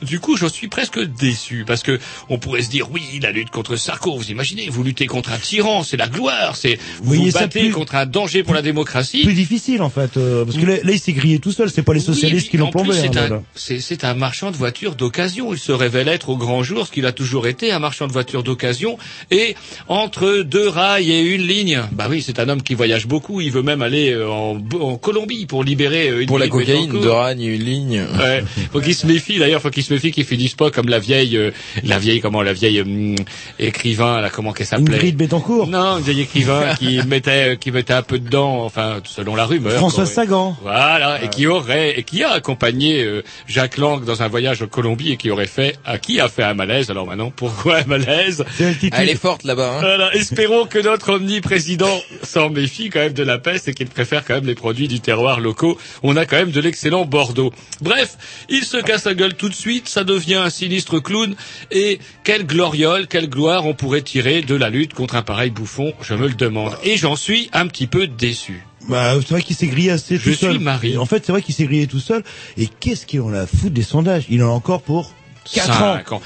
du 0.05 0.19
coup, 0.19 0.37
je 0.37 0.45
suis 0.47 0.67
presque 0.67 0.99
déçu 0.99 1.63
parce 1.67 1.83
que 1.83 1.99
on 2.29 2.37
pourrait 2.37 2.61
se 2.61 2.69
dire 2.69 2.89
oui, 2.91 3.01
la 3.21 3.31
lutte 3.31 3.49
contre 3.49 3.75
Sarko, 3.75 4.15
vous 4.15 4.29
imaginez, 4.31 4.69
vous 4.69 4.83
luttez 4.83 5.07
contre 5.07 5.31
un 5.31 5.37
tyran, 5.37 5.83
c'est 5.83 5.97
la 5.97 6.07
gloire, 6.07 6.55
c'est 6.55 6.77
vous 7.01 7.15
vous 7.15 7.31
battez 7.31 7.59
plus- 7.61 7.71
contre 7.71 7.95
un 7.95 8.05
danger 8.05 8.43
pour 8.43 8.53
la 8.53 8.61
démocratie. 8.61 9.23
Plus 9.23 9.33
difficile 9.33 9.81
en 9.81 9.89
fait, 9.89 10.17
euh, 10.17 10.45
parce 10.45 10.57
que 10.57 10.65
là, 10.65 10.75
là, 10.83 10.91
il 10.91 10.99
s'est 10.99 11.13
grillé 11.13 11.39
tout 11.39 11.51
seul. 11.51 11.69
C'est 11.69 11.81
pas 11.83 11.93
les 11.93 11.99
socialistes 11.99 12.47
et 12.47 12.49
qui 12.51 12.57
l'ont 12.57 12.69
plombé. 12.71 12.93
C'est 12.93 13.17
hein, 13.17 13.25
un, 13.25 13.29
là. 13.29 13.41
c'est- 13.55 13.79
c'est 13.79 14.03
un 14.03 14.13
marchand 14.13 14.51
de 14.51 14.55
voitures 14.57 14.95
d'occasion. 14.95 15.53
Il 15.53 15.59
se 15.59 15.71
révèle 15.71 16.07
être 16.07 16.29
au 16.29 16.37
grand 16.37 16.63
jour 16.63 16.85
ce 16.87 16.91
qu'il 16.91 17.05
a 17.05 17.11
toujours 17.11 17.47
été, 17.47 17.71
un 17.71 17.79
marchand 17.79 18.07
de 18.07 18.11
voitures 18.13 18.43
d'occasion. 18.43 18.97
Et 19.31 19.55
entre 19.87 20.41
deux 20.43 20.67
rails 20.67 21.11
et 21.11 21.21
une 21.21 21.41
ligne, 21.45 21.81
bah 21.91 22.07
oui, 22.09 22.21
c'est 22.25 22.39
un 22.39 22.49
homme 22.49 22.61
qui 22.61 22.73
voyage 22.75 23.07
beaucoup. 23.07 23.41
Il 23.41 23.51
veut 23.51 23.63
même 23.63 23.81
aller 23.81 24.11
euh, 24.11 24.29
en, 24.29 24.57
en 24.79 24.97
Colombie 24.97 25.45
pour 25.45 25.63
libérer 25.63 26.09
euh, 26.09 26.21
une 26.21 26.27
Pour 26.27 26.39
la 26.39 26.47
cocaïne, 26.47 26.81
Bettencourt. 26.87 27.01
de 27.01 27.09
Ragne, 27.09 27.41
une 27.43 27.63
ligne. 27.63 28.03
Ouais. 28.17 28.43
Faut 28.71 28.81
qu'il 28.81 28.95
se 28.95 29.07
méfie 29.07 29.37
d'ailleurs, 29.39 29.61
faut 29.61 29.69
qu'il 29.69 29.83
se 29.83 29.93
méfie 29.93 29.94
qu'il 29.99 30.25
finisse 30.25 30.55
pas 30.55 30.71
comme 30.71 30.89
la 30.89 30.99
vieille, 30.99 31.37
euh, 31.37 31.51
la 31.83 31.99
vieille 31.99 32.19
comment, 32.19 32.41
la 32.41 32.53
vieille 32.53 32.81
hum, 32.81 33.15
écrivain 33.59 34.21
là, 34.21 34.29
comment 34.29 34.53
qu'elle 34.53 34.67
s'appelait 34.67 34.95
Ingrid 34.95 35.17
Betancourt, 35.17 35.67
Non, 35.67 35.97
une 35.97 36.03
vieille 36.03 36.21
écrivain 36.21 36.75
qui 36.79 36.99
mettait, 37.07 37.57
qui 37.57 37.71
mettait 37.71 37.93
un 37.93 38.01
peu 38.01 38.19
dedans, 38.19 38.63
enfin 38.63 38.99
selon 39.03 39.35
la 39.35 39.45
rumeur. 39.45 39.73
Françoise 39.73 40.13
quoi. 40.13 40.23
Sagan. 40.23 40.57
Voilà, 40.61 41.23
et 41.23 41.29
qui 41.29 41.47
aurait 41.47 41.99
et 41.99 42.03
qui 42.03 42.23
a 42.23 42.31
accompagné 42.31 43.03
euh, 43.03 43.23
Jacques 43.47 43.77
Lang 43.77 44.03
dans 44.03 44.21
un 44.21 44.27
voyage 44.27 44.61
en 44.61 44.67
Colombie 44.67 45.11
et 45.11 45.17
qui 45.17 45.29
aurait 45.31 45.47
fait 45.47 45.77
à 45.85 45.97
qui 45.97 46.19
a 46.19 46.27
fait 46.27 46.43
un 46.43 46.53
malaise. 46.53 46.89
Alors 46.89 47.05
maintenant, 47.05 47.31
pourquoi 47.35 47.77
un 47.77 47.85
malaise. 47.85 48.45
Elle 48.91 49.09
est 49.09 49.15
forte 49.15 49.43
là-bas. 49.43 49.75
Hein. 49.75 49.79
voilà, 49.79 50.15
espérons 50.15 50.65
que 50.65 50.79
notre 50.79 51.13
omniprésident 51.13 52.01
s'en 52.23 52.49
méfie 52.49 52.89
quand 52.89 52.99
même 52.99 53.13
de 53.13 53.23
la 53.23 53.37
peste 53.37 53.67
et 53.67 53.73
qu'il 53.73 53.87
préfère 53.87 54.23
quand 54.25 54.35
même 54.35 54.45
les 54.45 54.55
produits 54.55 54.87
du 54.87 54.99
terroir 54.99 55.39
locaux. 55.39 55.77
On 56.03 56.15
a 56.15 56.25
quand 56.25 56.37
même 56.37 56.51
de 56.51 56.59
l'excellent 56.59 57.05
Bordeaux. 57.05 57.51
Bref, 57.81 58.17
il 58.49 58.63
se 58.63 58.77
casse 58.77 59.05
la 59.05 59.13
gueule 59.13 59.35
tout 59.35 59.49
de 59.49 59.53
suite, 59.53 59.74
ça 59.85 60.03
devient 60.03 60.35
un 60.35 60.49
sinistre 60.49 60.99
clown 60.99 61.35
et 61.71 61.99
quelle 62.23 62.45
gloriole, 62.45 63.07
quelle 63.07 63.29
gloire 63.29 63.65
on 63.65 63.73
pourrait 63.73 64.01
tirer 64.01 64.41
de 64.41 64.55
la 64.55 64.69
lutte 64.69 64.93
contre 64.93 65.15
un 65.15 65.21
pareil 65.21 65.49
bouffon, 65.51 65.93
je 66.01 66.13
me 66.13 66.27
le 66.27 66.33
demande. 66.33 66.73
Et 66.83 66.97
j'en 66.97 67.15
suis 67.15 67.49
un 67.53 67.67
petit 67.67 67.87
peu 67.87 68.07
déçu. 68.07 68.63
Bah, 68.87 69.15
c'est 69.19 69.29
vrai 69.31 69.41
qu'il 69.41 69.55
s'est 69.55 69.67
grillé 69.67 69.89
assez 69.91 70.17
Je 70.17 70.29
tout 70.31 70.35
seul. 70.35 70.51
suis 70.55 70.63
Marie. 70.63 70.97
En 70.97 71.05
fait, 71.05 71.25
c'est 71.25 71.31
vrai 71.31 71.41
qu'il 71.41 71.55
s'est 71.55 71.65
grillé 71.65 71.87
tout 71.87 71.99
seul. 71.99 72.23
Et 72.57 72.67
qu'est-ce 72.67 73.05
qu'il 73.05 73.21
en 73.21 73.33
a 73.33 73.41
à 73.41 73.47
foutre 73.47 73.71
des 73.73 73.81
sondages? 73.81 74.25
Il 74.29 74.43
en 74.43 74.49
a 74.49 74.51
encore 74.51 74.81
pour 74.83 75.11
4 75.53 75.81
ans. 75.81 75.95
Cinq 75.95 76.11
ans. 76.11 76.21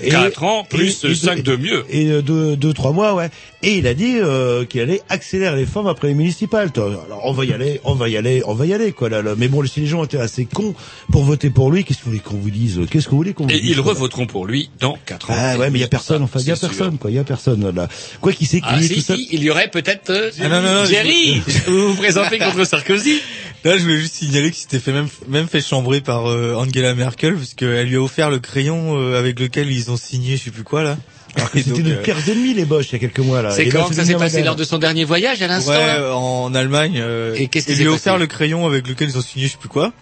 Et- 0.00 0.08
4 0.10 0.42
ans 0.44 0.64
plus 0.68 1.04
et- 1.04 1.10
et- 1.10 1.14
5 1.14 1.42
de 1.42 1.56
mieux. 1.56 1.84
Et 1.90 2.06
euh, 2.10 2.22
deux, 2.22 2.56
deux, 2.56 2.72
trois 2.72 2.92
mois, 2.92 3.14
ouais. 3.14 3.30
Et 3.62 3.76
il 3.78 3.86
a 3.86 3.94
dit 3.94 4.16
euh, 4.18 4.64
qu'il 4.64 4.80
allait 4.80 5.02
accélérer 5.08 5.56
les 5.56 5.66
formes 5.66 5.86
après 5.86 6.08
les 6.08 6.14
municipales. 6.14 6.70
Alors 6.76 7.20
on 7.24 7.32
va 7.32 7.44
y 7.44 7.52
aller, 7.52 7.80
on 7.84 7.94
va 7.94 8.08
y 8.08 8.16
aller, 8.16 8.42
on 8.46 8.54
va 8.54 8.66
y 8.66 8.72
aller, 8.74 8.92
quoi. 8.92 9.08
Là, 9.08 9.22
là. 9.22 9.34
Mais 9.36 9.48
bon, 9.48 9.64
si 9.66 9.80
les 9.80 9.86
gens 9.86 10.02
étaient 10.04 10.18
assez 10.18 10.46
cons 10.46 10.74
pour 11.10 11.22
voter 11.24 11.50
pour 11.50 11.70
lui, 11.70 11.84
qu'est-ce 11.84 11.98
que 12.00 12.04
vous 12.04 12.10
voulez 12.10 12.20
qu'on 12.22 12.36
vous 12.36 12.50
dise 12.50 12.80
Qu'est-ce 12.90 13.04
que 13.06 13.10
vous 13.10 13.16
voulez 13.18 13.34
qu'on 13.34 13.44
vous 13.44 13.50
Et 13.50 13.60
dise 13.60 13.70
ils 13.70 13.76
quoi 13.82 13.92
revoteront 13.92 14.26
pour 14.26 14.46
lui 14.46 14.70
dans 14.80 14.98
4 15.06 15.30
ans. 15.30 15.34
Ah 15.36 15.56
ouais, 15.58 15.70
mais 15.70 15.78
il 15.78 15.82
y 15.82 15.84
a 15.84 15.88
personne. 15.88 16.22
Enfin, 16.22 16.40
il 16.40 16.46
y 16.48 16.50
a 16.50 16.56
sûr. 16.56 16.68
personne, 16.68 16.98
quoi. 16.98 17.10
Il 17.10 17.16
y 17.16 17.20
a 17.20 17.24
personne 17.24 17.70
là. 17.74 17.88
Quoi 18.20 18.32
qu'il 18.32 18.46
s'est 18.46 18.60
Ah 18.64 18.80
si, 18.82 18.88
tout 19.04 19.14
si, 19.14 19.28
il 19.32 19.42
y 19.42 19.50
aurait 19.50 19.68
peut-être 19.68 20.10
euh, 20.10 20.30
Ah, 20.40 20.48
non, 20.48 20.62
non, 20.62 20.74
non, 20.80 20.84
Jerry. 20.86 21.40
Vous 21.66 21.88
vous 21.88 21.94
présentez 21.94 22.38
contre 22.38 22.64
Sarkozy. 22.64 23.20
Là, 23.64 23.78
je 23.78 23.82
voulais 23.82 23.98
juste 23.98 24.14
signaler 24.14 24.50
qu'il 24.50 24.60
s'était 24.62 24.80
fait 24.80 24.92
même, 24.92 25.08
même 25.28 25.46
fait 25.46 25.60
chambrer 25.60 26.00
par 26.00 26.28
euh, 26.28 26.54
Angela 26.54 26.94
Merkel, 26.94 27.34
parce 27.36 27.54
qu'elle 27.54 27.86
lui 27.88 27.96
a 27.96 28.00
offert 28.02 28.28
le 28.28 28.40
crayon 28.40 28.98
euh, 28.98 29.18
avec 29.18 29.38
lequel 29.38 29.70
ils 29.70 29.90
ont 29.90 29.96
signé, 29.96 30.36
je 30.36 30.44
sais 30.44 30.50
plus 30.50 30.64
quoi 30.64 30.82
là. 30.82 30.98
Alors 31.36 31.50
que 31.50 31.62
c'était 31.62 31.82
nos 31.82 31.96
pires 32.02 32.18
ennemis, 32.28 32.52
les 32.54 32.64
Boches, 32.66 32.88
il 32.90 32.92
y 32.94 32.96
a 32.96 32.98
quelques 32.98 33.20
mois 33.20 33.40
là. 33.40 33.52
C'est 33.52 33.68
quand 33.68 33.88
que 33.88 33.94
ça 33.94 34.04
s'est 34.04 34.14
passé 34.16 34.42
lors 34.42 34.56
de 34.56 34.64
son 34.64 34.78
dernier 34.78 35.04
voyage 35.04 35.40
à 35.42 35.46
l'instant 35.46 35.70
Ouais, 35.72 35.86
là? 35.86 36.14
en 36.14 36.54
Allemagne. 36.54 36.98
euh, 37.00 37.34
Et 37.38 37.46
qu'est-ce 37.46 37.66
qui 37.66 37.72
il 37.72 37.76
s'est 37.76 37.82
lui 37.84 37.90
a 37.90 37.94
offert 37.94 38.18
le 38.18 38.26
crayon 38.26 38.66
avec 38.66 38.86
lequel 38.88 39.08
ils 39.08 39.16
ont 39.16 39.22
signé, 39.22 39.46
je 39.46 39.52
sais 39.52 39.58
plus 39.58 39.68
quoi. 39.70 39.92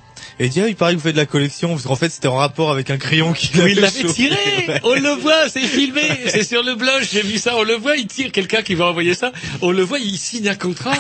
Et 0.41 0.47
il 0.47 0.49
dit, 0.51 0.63
ah, 0.63 0.69
il 0.69 0.75
paraît 0.75 0.93
que 0.93 0.97
vous 0.97 1.03
faites 1.03 1.13
de 1.13 1.21
la 1.21 1.27
collection, 1.27 1.69
parce 1.69 1.83
qu'en 1.83 1.97
fait, 1.97 2.09
c'était 2.09 2.27
en 2.27 2.37
rapport 2.37 2.71
avec 2.71 2.89
un 2.89 2.97
crayon 2.97 3.35
qu'il 3.35 3.61
Oui, 3.61 3.73
il 3.73 3.79
avait 3.85 3.93
l'avait 4.03 4.13
tiré. 4.15 4.37
Ouais. 4.69 4.81
On 4.85 4.95
le 4.95 5.21
voit, 5.21 5.51
c'est 5.51 5.61
filmé, 5.61 6.01
c'est 6.29 6.45
sur 6.45 6.63
le 6.63 6.77
blog, 6.77 7.03
j'ai 7.13 7.21
vu 7.21 7.37
ça, 7.37 7.57
on 7.59 7.63
le 7.63 7.75
voit, 7.75 7.99
il 7.99 8.07
tire 8.07 8.33
quelqu'un 8.33 8.63
qui 8.63 8.75
va 8.75 8.87
envoyer 8.87 9.13
ça, 9.13 9.33
on 9.61 9.71
le 9.71 9.83
voit, 9.83 9.99
il 9.99 10.17
signe 10.17 10.49
un 10.49 10.55
contrat, 10.55 10.97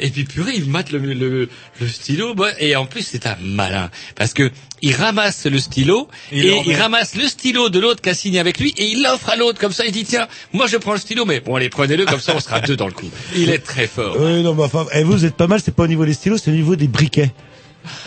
et 0.00 0.08
puis 0.08 0.24
purée, 0.24 0.52
il 0.56 0.64
mate 0.70 0.90
le, 0.90 1.00
le, 1.00 1.50
le 1.80 1.86
stylo, 1.86 2.34
Bon, 2.34 2.50
et 2.58 2.76
en 2.76 2.86
plus 2.86 3.02
c'est 3.02 3.26
un 3.26 3.36
malin, 3.42 3.90
parce 4.16 4.32
que 4.32 4.50
il 4.80 4.94
ramasse 4.94 5.44
le 5.44 5.58
stylo, 5.58 6.08
Il 6.32 6.46
et 6.46 6.62
il 6.64 6.74
ramasse 6.74 7.14
le 7.14 7.28
stylo 7.28 7.68
de 7.68 7.80
l'autre 7.80 8.00
qui 8.00 8.08
a 8.08 8.14
signé 8.14 8.38
avec 8.40 8.58
lui, 8.58 8.72
et 8.78 8.86
il 8.86 9.02
l'offre 9.02 9.28
à 9.28 9.36
l'autre, 9.36 9.60
comme 9.60 9.72
ça, 9.72 9.84
il 9.84 9.92
dit, 9.92 10.04
tiens, 10.04 10.28
moi 10.54 10.66
je 10.66 10.78
prends 10.78 10.92
le 10.92 10.98
stylo, 10.98 11.26
mais 11.26 11.40
bon, 11.40 11.56
allez, 11.56 11.68
prenez-le, 11.68 12.06
comme 12.06 12.20
ça 12.20 12.32
on 12.34 12.40
sera 12.40 12.60
deux 12.60 12.76
dans 12.76 12.86
le 12.86 12.94
coup. 12.94 13.10
Il 13.36 13.50
est 13.50 13.58
très 13.58 13.86
fort. 13.86 14.16
Oui, 14.18 14.42
non, 14.42 14.54
mais 14.54 14.62
enfin, 14.62 14.86
eh, 14.94 15.02
vous 15.02 15.26
êtes 15.26 15.36
pas 15.36 15.46
mal, 15.46 15.60
c'est 15.62 15.74
pas 15.74 15.82
au 15.82 15.88
niveau 15.88 16.06
des 16.06 16.14
stylos, 16.14 16.38
c'est 16.38 16.50
au 16.50 16.54
niveau 16.54 16.74
des 16.74 16.88
briquets. 16.88 17.32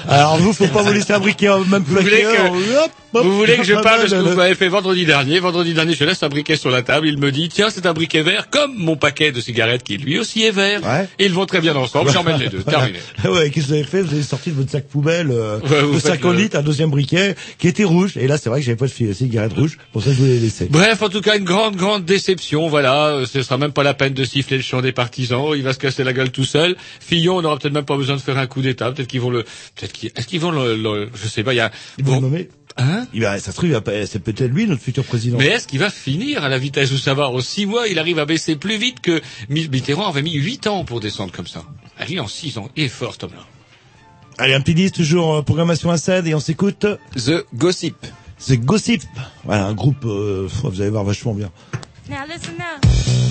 Alors 0.08 0.38
vous, 0.38 0.54
faut 0.54 0.68
pas 0.68 0.82
vous 0.84 0.94
laisser 0.94 1.14
un 1.14 1.20
briquet 1.20 1.50
en 1.50 1.60
même 1.66 1.84
Vous 1.86 1.96
voulez 1.98 2.22
que- 2.22 2.84
hop, 2.84 2.92
hop, 3.14 3.24
Vous 3.26 3.38
voulez 3.38 3.58
que 3.58 3.64
je 3.64 3.74
parle 3.76 4.04
de 4.04 4.08
ce 4.08 4.16
que 4.16 4.20
vous 4.22 4.36
m'avez 4.36 4.56
fait 4.56 4.68
vendredi 4.70 5.06
dernier 5.06 5.40
Vendredi 5.40 5.74
dernier, 5.74 5.94
je 5.94 6.04
laisse 6.06 6.24
un 6.24 6.30
briquet 6.30 6.56
sur 6.56 6.70
la 6.70 6.82
table. 6.82 7.08
Il 7.08 7.18
me 7.18 7.32
dit, 7.32 7.50
tiens, 7.50 7.70
c'est 7.70 7.86
un 7.86 7.94
briquet 7.94 8.22
vert, 8.24 8.50
comme 8.50 8.74
mon 8.78 8.96
paquet 8.96 9.32
de 9.32 9.42
cigarettes 9.42 9.84
qui 9.84 9.98
lui 9.98 10.18
aussi 10.20 10.44
est 10.44 10.52
vert. 10.52 10.82
Ouais. 10.84 11.08
Ils 11.20 11.34
vont 11.34 11.46
très 11.46 11.60
bien 11.62 11.76
ensemble. 11.76 12.12
J'emmène 12.12 12.38
les 12.40 12.48
deux. 12.50 12.60
Terminé. 12.64 13.00
Ouais, 13.26 13.50
qu'est-ce 13.50 13.66
que 13.66 13.72
vous 13.72 13.74
avez 13.74 13.84
fait? 13.84 14.02
Vous 14.02 14.14
avez 14.14 14.24
sorti 14.24 14.52
de 14.52 14.56
votre 14.56 14.72
sac 14.72 14.88
poubelle 14.88 15.30
euh, 15.32 15.60
Ouais, 15.60 15.82
vous 15.82 16.00
50 16.00 16.34
le- 16.34 16.38
litres, 16.40 16.58
un 16.58 16.62
deuxième 16.64 16.90
briquet 16.90 17.36
qui 17.58 17.68
était 17.68 17.84
rouge. 17.84 18.14
Et 18.18 18.28
là, 18.28 18.38
c'est 18.38 18.50
vrai 18.50 18.60
que 18.60 18.66
j'avais 18.66 18.78
pas 18.78 18.88
de 18.88 19.14
cigarette 19.14 19.54
rouge, 19.54 19.78
pour 19.92 20.02
ça 20.04 20.12
je 20.12 20.16
vous 20.18 20.26
l'ai 20.26 20.40
laissé. 20.40 20.68
Bref, 20.70 21.02
en 21.02 21.10
tout 21.10 21.22
cas, 21.22 21.38
une 21.38 21.44
grande, 21.44 21.76
grande 21.76 22.06
déception. 22.06 22.68
Voilà, 22.70 23.08
Euh, 23.08 23.26
ce 23.26 23.42
sera 23.42 23.58
même 23.58 23.72
pas 23.74 23.84
la 23.84 23.94
peine 23.94 24.14
de 24.14 24.24
siffler 24.24 24.58
le 24.58 24.64
chant 24.64 24.82
des 24.82 24.92
partisans. 24.92 25.48
Il 25.56 25.64
va 25.64 25.74
se 25.74 25.80
casser 25.80 26.04
la 26.04 26.14
gueule 26.14 26.32
tout 26.32 26.44
seul. 26.46 26.76
Fillon, 27.00 27.38
on 27.38 27.42
n'aura 27.42 27.58
peut-être 27.58 27.74
même 27.74 27.86
pas 27.86 27.98
besoin 27.98 28.16
de 28.16 28.22
faire 28.22 28.38
un 28.38 28.48
coup 28.48 28.62
d'état. 28.62 28.92
Peut-être 28.92 29.08
qu'ils 29.08 29.22
vont 29.22 29.30
le, 29.30 29.44
peut-être 29.76 29.94
qu'ils, 29.94 30.12
est-ce 30.16 30.28
qu'ils 30.28 30.40
vont 30.40 30.52
le, 30.52 30.76
le- 30.76 31.10
je 31.14 31.28
sais 31.28 31.44
pas. 31.44 31.54
Il 31.54 31.58
y 31.58 31.60
a, 31.62 31.72
Ils 31.98 32.06
vont 32.06 32.14
bon, 32.14 32.22
le 32.22 32.28
nommer. 32.28 32.50
hein 32.78 33.08
Il 33.14 33.22
va, 33.22 33.40
ça 33.40 33.52
se 33.52 33.58
trouve, 33.58 33.70
c'est 34.06 34.20
peut-être 34.24 34.52
lui 34.52 34.68
notre 34.68 34.82
futur 34.82 35.04
président. 35.04 35.38
Mais 35.38 35.48
est-ce 35.48 35.68
qu'il 35.68 35.80
va 35.80 35.90
finir 35.90 36.44
à 36.44 36.50
la 36.50 36.58
vitesse 36.58 36.92
où 36.92 36.98
ça 36.98 37.14
va 37.14 37.30
En 37.30 37.40
six 37.42 37.66
mois, 37.66 37.88
il 37.88 38.00
arrive 38.00 38.20
à 38.20 38.26
baisser 38.26 38.56
plus 38.56 38.78
vite 38.78 39.00
que 39.02 39.22
Mi- 39.50 39.68
Mitterrand 39.70 40.08
avait 40.08 40.22
mis 40.22 40.34
huit 40.34 40.68
ans 40.68 40.84
pour 40.86 41.00
descendre 41.00 41.32
comme 41.32 41.48
ça. 41.48 41.64
Ah, 41.98 42.06
lui, 42.06 42.20
en 42.20 42.28
six 42.28 42.58
ans, 42.58 42.70
il 42.76 42.84
est 42.86 42.90
fort, 42.90 43.16
homme-là. 43.22 43.46
Allez, 44.38 44.54
un 44.54 44.62
petit 44.62 44.74
disque, 44.74 44.96
toujours 44.96 45.36
euh, 45.36 45.42
programmation 45.44 45.92
Assad, 45.92 46.26
et 46.28 46.34
on 46.34 46.40
s'écoute. 46.40 46.86
The 47.16 47.46
Gossip. 47.54 47.96
C'est 48.38 48.58
Gossip. 48.58 49.04
Voilà, 49.44 49.66
un 49.68 49.74
groupe, 49.74 50.04
euh, 50.06 50.48
vous 50.64 50.82
allez 50.82 50.90
voir, 50.90 51.04
vachement 51.04 51.34
bien. 51.34 51.52
Now 52.10 52.18
listen 52.28 52.56
up. 52.56 53.31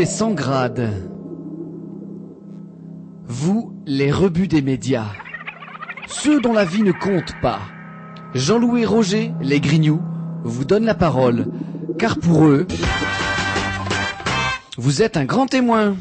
Les 0.00 0.06
sans 0.06 0.30
grades, 0.30 0.90
vous 3.26 3.74
les 3.84 4.10
rebuts 4.10 4.48
des 4.48 4.62
médias, 4.62 5.08
ceux 6.06 6.40
dont 6.40 6.54
la 6.54 6.64
vie 6.64 6.82
ne 6.82 6.92
compte 6.92 7.34
pas. 7.42 7.60
Jean-Louis 8.32 8.86
Roger, 8.86 9.32
les 9.42 9.60
Grignoux, 9.60 10.00
vous 10.42 10.64
donne 10.64 10.86
la 10.86 10.94
parole, 10.94 11.48
car 11.98 12.16
pour 12.18 12.46
eux, 12.46 12.66
vous 14.78 15.02
êtes 15.02 15.18
un 15.18 15.26
grand 15.26 15.48
témoin. 15.48 15.98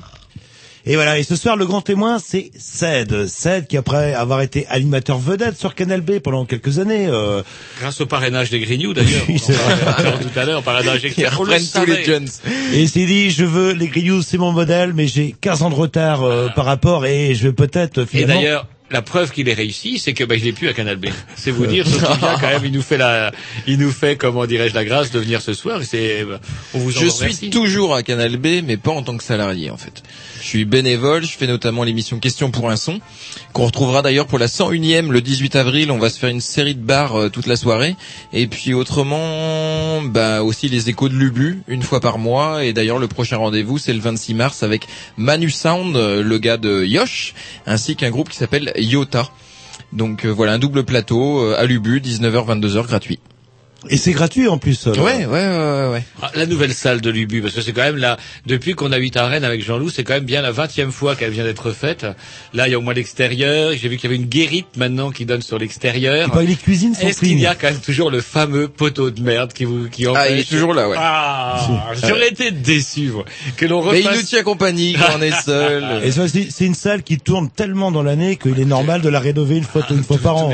Et 0.86 0.96
voilà, 0.96 1.20
et 1.20 1.24
ce 1.24 1.36
soir, 1.36 1.58
le 1.58 1.66
grand 1.66 1.82
témoin, 1.82 2.20
c'est 2.20 2.52
Ced. 2.80 3.28
Ced 3.28 3.68
qui, 3.68 3.76
après 3.76 4.14
avoir 4.14 4.42
été 4.42 4.66
animateur 4.70 5.18
vedette 5.18 5.58
sur 5.58 5.76
Canal 5.76 6.00
B 6.00 6.20
pendant 6.20 6.46
quelques 6.46 6.80
années... 6.80 7.08
Euh... 7.08 7.44
Grâce 7.82 8.00
au 8.00 8.06
parrainage 8.06 8.50
des 8.50 8.62
Grignoux, 8.62 8.94
d'ailleurs. 8.94 9.26
Tout 9.26 10.40
à 10.40 10.46
l'heure, 10.46 10.64
parrainage 10.64 11.04
externe. 11.04 11.36
On 11.40 11.44
le 11.44 11.60
savait. 11.60 12.06
Et 12.74 12.82
il 12.82 12.90
s'est 12.90 13.06
dit, 13.06 13.32
je 13.32 13.44
veux 13.44 13.74
les 13.74 13.88
Grignoux, 13.88 14.22
c'est 14.22 14.38
mon 14.38 14.54
modèle, 14.54 14.94
mais 14.94 15.08
j'ai 15.08 15.36
15 15.42 15.64
ans 15.64 15.70
de 15.70 15.76
retard 15.76 16.24
euh, 16.24 16.48
par 16.56 16.64
rapport, 16.64 17.06
et 17.06 17.36
je 17.36 17.48
vais 17.48 17.54
peut-être 17.54 17.98
euh, 17.98 18.04
Et 18.04 18.20
finalement... 18.20 18.42
d'ailleurs, 18.42 18.68
la 18.92 19.02
preuve 19.02 19.32
qu'il 19.32 19.48
est 19.50 19.54
réussi, 19.54 20.00
c'est 20.00 20.14
que 20.14 20.24
bah, 20.24 20.36
il 20.36 20.46
est 20.48 20.54
plus 20.54 20.68
à 20.68 20.74
Canal 20.74 20.98
B. 20.98 21.08
C'est 21.36 21.52
vous 21.52 21.66
dire, 21.68 21.86
ce 21.88 22.00
quand 22.00 22.42
même, 22.42 22.66
il 22.66 22.72
nous 22.72 22.82
fait 22.82 22.98
la, 22.98 23.32
il 23.68 23.78
nous 23.78 23.92
fait, 23.92 24.16
comment 24.16 24.46
dirais-je, 24.46 24.74
la 24.74 24.86
grâce 24.86 25.12
de 25.12 25.20
venir 25.20 25.42
ce 25.42 25.54
soir. 25.54 25.82
C'est, 25.84 26.24
bah, 26.26 26.40
on 26.74 26.80
vous 26.80 26.90
en 26.98 27.02
Je 27.02 27.08
remercie. 27.10 27.36
suis 27.36 27.50
toujours 27.50 27.96
à 27.96 28.04
Canal 28.04 28.38
B, 28.38 28.62
mais 28.66 28.78
pas 28.78 28.92
en 28.92 29.04
tant 29.04 29.18
que 29.18 29.24
salarié 29.24 29.70
en 29.70 29.78
fait. 29.78 30.04
Je 30.42 30.48
suis 30.48 30.66
bénévole, 30.66 31.24
je 31.26 31.38
fais 31.38 31.48
notamment 31.48 31.84
l'émission 31.84 32.20
Question 32.20 32.50
pour 32.52 32.70
un 32.70 32.76
son, 32.78 33.00
qu'on 33.54 33.66
retrouvera 33.66 34.02
d'ailleurs 34.02 34.26
pour 34.28 34.40
la 34.40 34.48
101e 34.48 35.10
le 35.10 35.22
18 35.22 35.56
avril. 35.56 35.92
On 35.92 36.00
va 36.00 36.10
se 36.10 36.18
faire 36.18 36.30
une 36.30 36.42
série 36.42 36.76
de 36.76 36.82
bars 36.82 37.16
euh, 37.16 37.30
toute 37.30 37.46
la 37.46 37.56
soirée. 37.56 37.96
Et 38.34 38.48
puis 38.48 38.74
autrement, 38.74 40.02
bah 40.02 40.44
aussi 40.44 40.70
les 40.70 40.90
échos 40.90 41.10
de 41.10 41.14
Lubu, 41.14 41.62
une 41.68 41.84
fois 41.84 42.00
par 42.00 42.18
mois. 42.18 42.64
Et 42.66 42.74
d'ailleurs 42.74 43.00
le 43.00 43.08
prochain 43.08 43.38
rendez-vous 43.38 43.78
c'est 43.78 43.94
le 43.94 44.00
26 44.00 44.34
mars 44.34 44.64
avec 44.64 44.88
Manu 45.18 45.50
Sound, 45.50 45.96
euh, 45.96 46.24
le 46.24 46.38
gars 46.38 46.58
de 46.58 46.84
Yosh, 46.86 47.34
ainsi 47.66 47.96
qu'un 47.96 48.10
groupe 48.10 48.30
qui 48.30 48.38
s'appelle 48.38 48.72
Yota. 48.80 49.30
Donc 49.94 50.26
euh, 50.26 50.30
voilà, 50.30 50.54
un 50.54 50.60
double 50.60 50.84
plateau 50.84 51.40
euh, 51.40 51.56
à 51.58 51.66
Lubu, 51.66 52.00
19h, 52.00 52.60
22h 52.60 52.86
gratuit. 52.86 53.20
Et 53.90 53.98
c'est 53.98 54.12
gratuit 54.12 54.48
en 54.48 54.58
plus. 54.58 54.88
Ouais, 54.88 55.26
ouais, 55.26 55.26
ouais, 55.26 55.90
ouais. 55.92 56.04
Ah, 56.22 56.32
la 56.36 56.46
nouvelle 56.46 56.74
salle 56.74 57.00
de 57.00 57.10
l'Ubu, 57.10 57.42
parce 57.42 57.54
que 57.54 57.62
c'est 57.62 57.72
quand 57.72 57.84
même 57.84 57.98
là, 57.98 58.18
depuis 58.46 58.74
qu'on 58.74 58.92
habite 58.92 59.16
à 59.16 59.28
Rennes 59.28 59.46
avec 59.46 59.64
Jean-Loup, 59.64 59.90
c'est 59.90 60.04
quand 60.04 60.16
même 60.16 60.26
bien 60.26 60.42
la 60.42 60.52
vingtième 60.52 60.92
fois 60.92 61.16
qu'elle 61.16 61.32
vient 61.32 61.46
d'être 61.46 61.72
faite. 61.72 62.06
Là, 62.54 62.68
il 62.68 62.72
y 62.72 62.74
a 62.74 62.78
au 62.78 62.82
moins 62.82 62.94
l'extérieur. 62.94 63.72
J'ai 63.74 63.88
vu 63.88 63.96
qu'il 63.98 64.10
y 64.10 64.14
avait 64.14 64.22
une 64.22 64.28
guérite 64.30 64.68
maintenant 64.76 65.12
qui 65.12 65.26
donne 65.26 65.42
sur 65.42 65.58
l'extérieur. 65.58 66.30
Que 66.32 66.40
les 66.40 66.56
cuisines 66.56 66.94
sont 66.94 67.08
Est-ce 67.08 67.20
qu'il 67.22 67.40
y 67.40 67.46
a 67.46 67.56
quand 67.56 67.72
même 67.72 67.80
toujours 67.80 68.12
le 68.12 68.22
fameux 68.22 68.68
poteau 68.68 69.12
de 69.12 69.22
merde 69.22 69.54
qui 69.54 69.64
vous 69.64 69.88
qui 69.90 70.06
Ah, 70.08 70.28
il 70.30 70.38
est 70.38 70.42
empêche- 70.42 70.50
toujours 70.50 70.74
là, 70.74 70.90
ouais. 70.90 70.98
Ah, 71.00 71.92
j'aurais 72.06 72.30
été 72.30 72.52
déçu, 72.52 73.12
moi, 73.12 73.26
que 73.56 73.66
l'on 73.66 73.90
Mais 73.92 74.02
il 74.02 74.10
nous 74.10 74.24
tient 74.24 74.44
compagnie 74.44 74.94
quand 75.00 75.18
on 75.18 75.22
est 75.22 75.32
seul. 75.42 75.86
Et 76.04 76.12
ça, 76.12 76.28
c'est 76.28 76.48
c'est 76.50 76.66
une 76.66 76.76
salle 76.76 77.04
qui 77.04 77.18
tourne 77.18 77.50
tellement 77.50 77.92
dans 77.92 78.04
l'année 78.04 78.36
qu'il 78.36 78.60
est 78.60 78.66
normal 78.66 79.02
de 79.02 79.10
la 79.10 79.20
rénover 79.20 79.58
une 79.58 79.64
fois, 79.64 79.86
une 79.90 80.04
fois 80.04 80.18
par 80.18 80.36
an. 80.36 80.52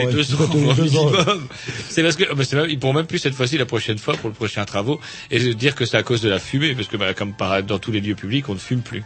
C'est 1.90 2.04
parce 2.04 2.16
que 2.16 2.34
bah, 2.34 2.44
c'est 2.46 2.56
même, 2.56 2.68
ils 2.70 2.78
pourront 2.80 2.94
même 2.94 3.06
plus 3.08 3.15
cette 3.18 3.34
fois-ci 3.34 3.58
la 3.58 3.66
prochaine 3.66 3.98
fois 3.98 4.16
pour 4.16 4.30
le 4.30 4.36
prochain 4.36 4.66
travaux 4.66 5.00
et 5.32 5.40
de 5.40 5.54
dire 5.54 5.76
que 5.76 5.86
c'est 5.86 5.98
à 5.98 6.04
cause 6.04 6.22
de 6.22 6.30
la 6.30 6.40
fumée 6.40 6.76
parce 6.76 6.88
que 6.88 6.98
bah, 6.98 7.14
comme 7.14 7.34
dans 7.68 7.80
tous 7.80 7.92
les 7.92 8.02
lieux 8.02 8.16
publics 8.16 8.48
on 8.50 8.54
ne 8.54 8.60
fume 8.60 8.82
plus. 8.82 9.04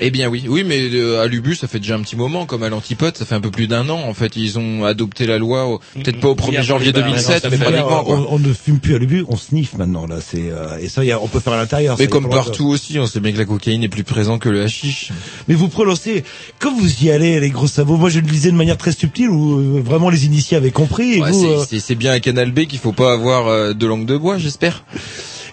Eh 0.00 0.10
bien 0.10 0.28
oui, 0.28 0.44
oui, 0.48 0.64
mais 0.64 0.78
euh, 0.92 1.22
à 1.22 1.26
l'Ubu, 1.26 1.54
ça 1.56 1.66
fait 1.66 1.78
déjà 1.80 1.94
un 1.96 2.00
petit 2.02 2.14
moment, 2.16 2.46
comme 2.46 2.62
à 2.62 2.68
l'Antipode, 2.68 3.16
ça 3.16 3.24
fait 3.24 3.34
un 3.34 3.40
peu 3.40 3.50
plus 3.50 3.66
d'un 3.66 3.88
an. 3.88 3.98
En 4.06 4.14
fait, 4.14 4.36
ils 4.36 4.58
ont 4.58 4.84
adopté 4.84 5.26
la 5.26 5.38
loi, 5.38 5.66
au- 5.66 5.78
peut-être 5.94 6.20
pas 6.20 6.28
au 6.28 6.34
1er 6.34 6.50
Bien, 6.50 6.62
janvier 6.62 6.92
bah, 6.92 7.00
2007, 7.02 7.44
non, 7.44 7.50
mais 7.50 7.56
pratiquement. 7.58 8.00
on, 8.00 8.04
Quoi. 8.04 8.26
on 8.30 8.38
ne 8.38 8.52
fume 8.52 8.78
plus 8.80 8.94
à 8.94 8.98
l'ubu, 8.98 9.24
on 9.28 9.36
sniffe 9.36 9.74
maintenant 9.76 10.06
là. 10.06 10.16
C'est 10.24 10.50
euh, 10.50 10.78
et 10.80 10.88
ça, 10.88 11.04
y 11.04 11.10
a- 11.12 11.20
on 11.20 11.26
peut 11.28 11.40
faire 11.40 11.52
à 11.54 11.56
l'intérieur. 11.56 11.96
Mais 11.98 12.06
comme 12.06 12.24
de- 12.24 12.28
partout 12.30 12.66
aussi, 12.68 12.98
on 12.98 13.06
sait 13.06 13.20
bien 13.20 13.32
que 13.32 13.38
la 13.38 13.44
cocaïne 13.44 13.82
est 13.82 13.88
plus 13.88 14.04
présente 14.04 14.40
que 14.40 14.48
le 14.48 14.62
hashish. 14.62 15.10
Mais 15.48 15.54
vous 15.54 15.68
prononcez, 15.68 16.22
quand 16.60 16.74
vous 16.76 17.04
y 17.04 17.10
allez, 17.10 17.40
les 17.40 17.50
gros 17.50 17.66
sabots, 17.66 17.96
moi 17.96 18.08
je 18.10 18.20
le 18.20 18.26
disais 18.26 18.50
de 18.50 18.56
manière 18.56 18.76
très 18.78 18.92
subtile, 18.92 19.30
où 19.30 19.58
euh, 19.78 19.80
vraiment 19.84 20.10
les 20.10 20.26
initiés 20.26 20.56
avaient 20.56 20.70
compris. 20.70 21.14
Et, 21.14 21.20
Ouais, 21.22 21.30
vous, 21.32 21.40
c'est- 21.42 21.48
euh, 21.48 21.64
c'est 21.68 21.80
c'est 21.80 21.94
bien 21.96 22.12
à 22.12 22.20
Canal 22.20 22.52
B 22.52 22.66
qu'il 22.66 22.78
faut 22.78 22.92
pas 22.92 23.12
avoir 23.12 23.48
euh, 23.48 23.72
de 23.74 23.86
langue 23.86 24.06
de 24.06 24.16
bois, 24.16 24.38
j'espère. 24.38 24.84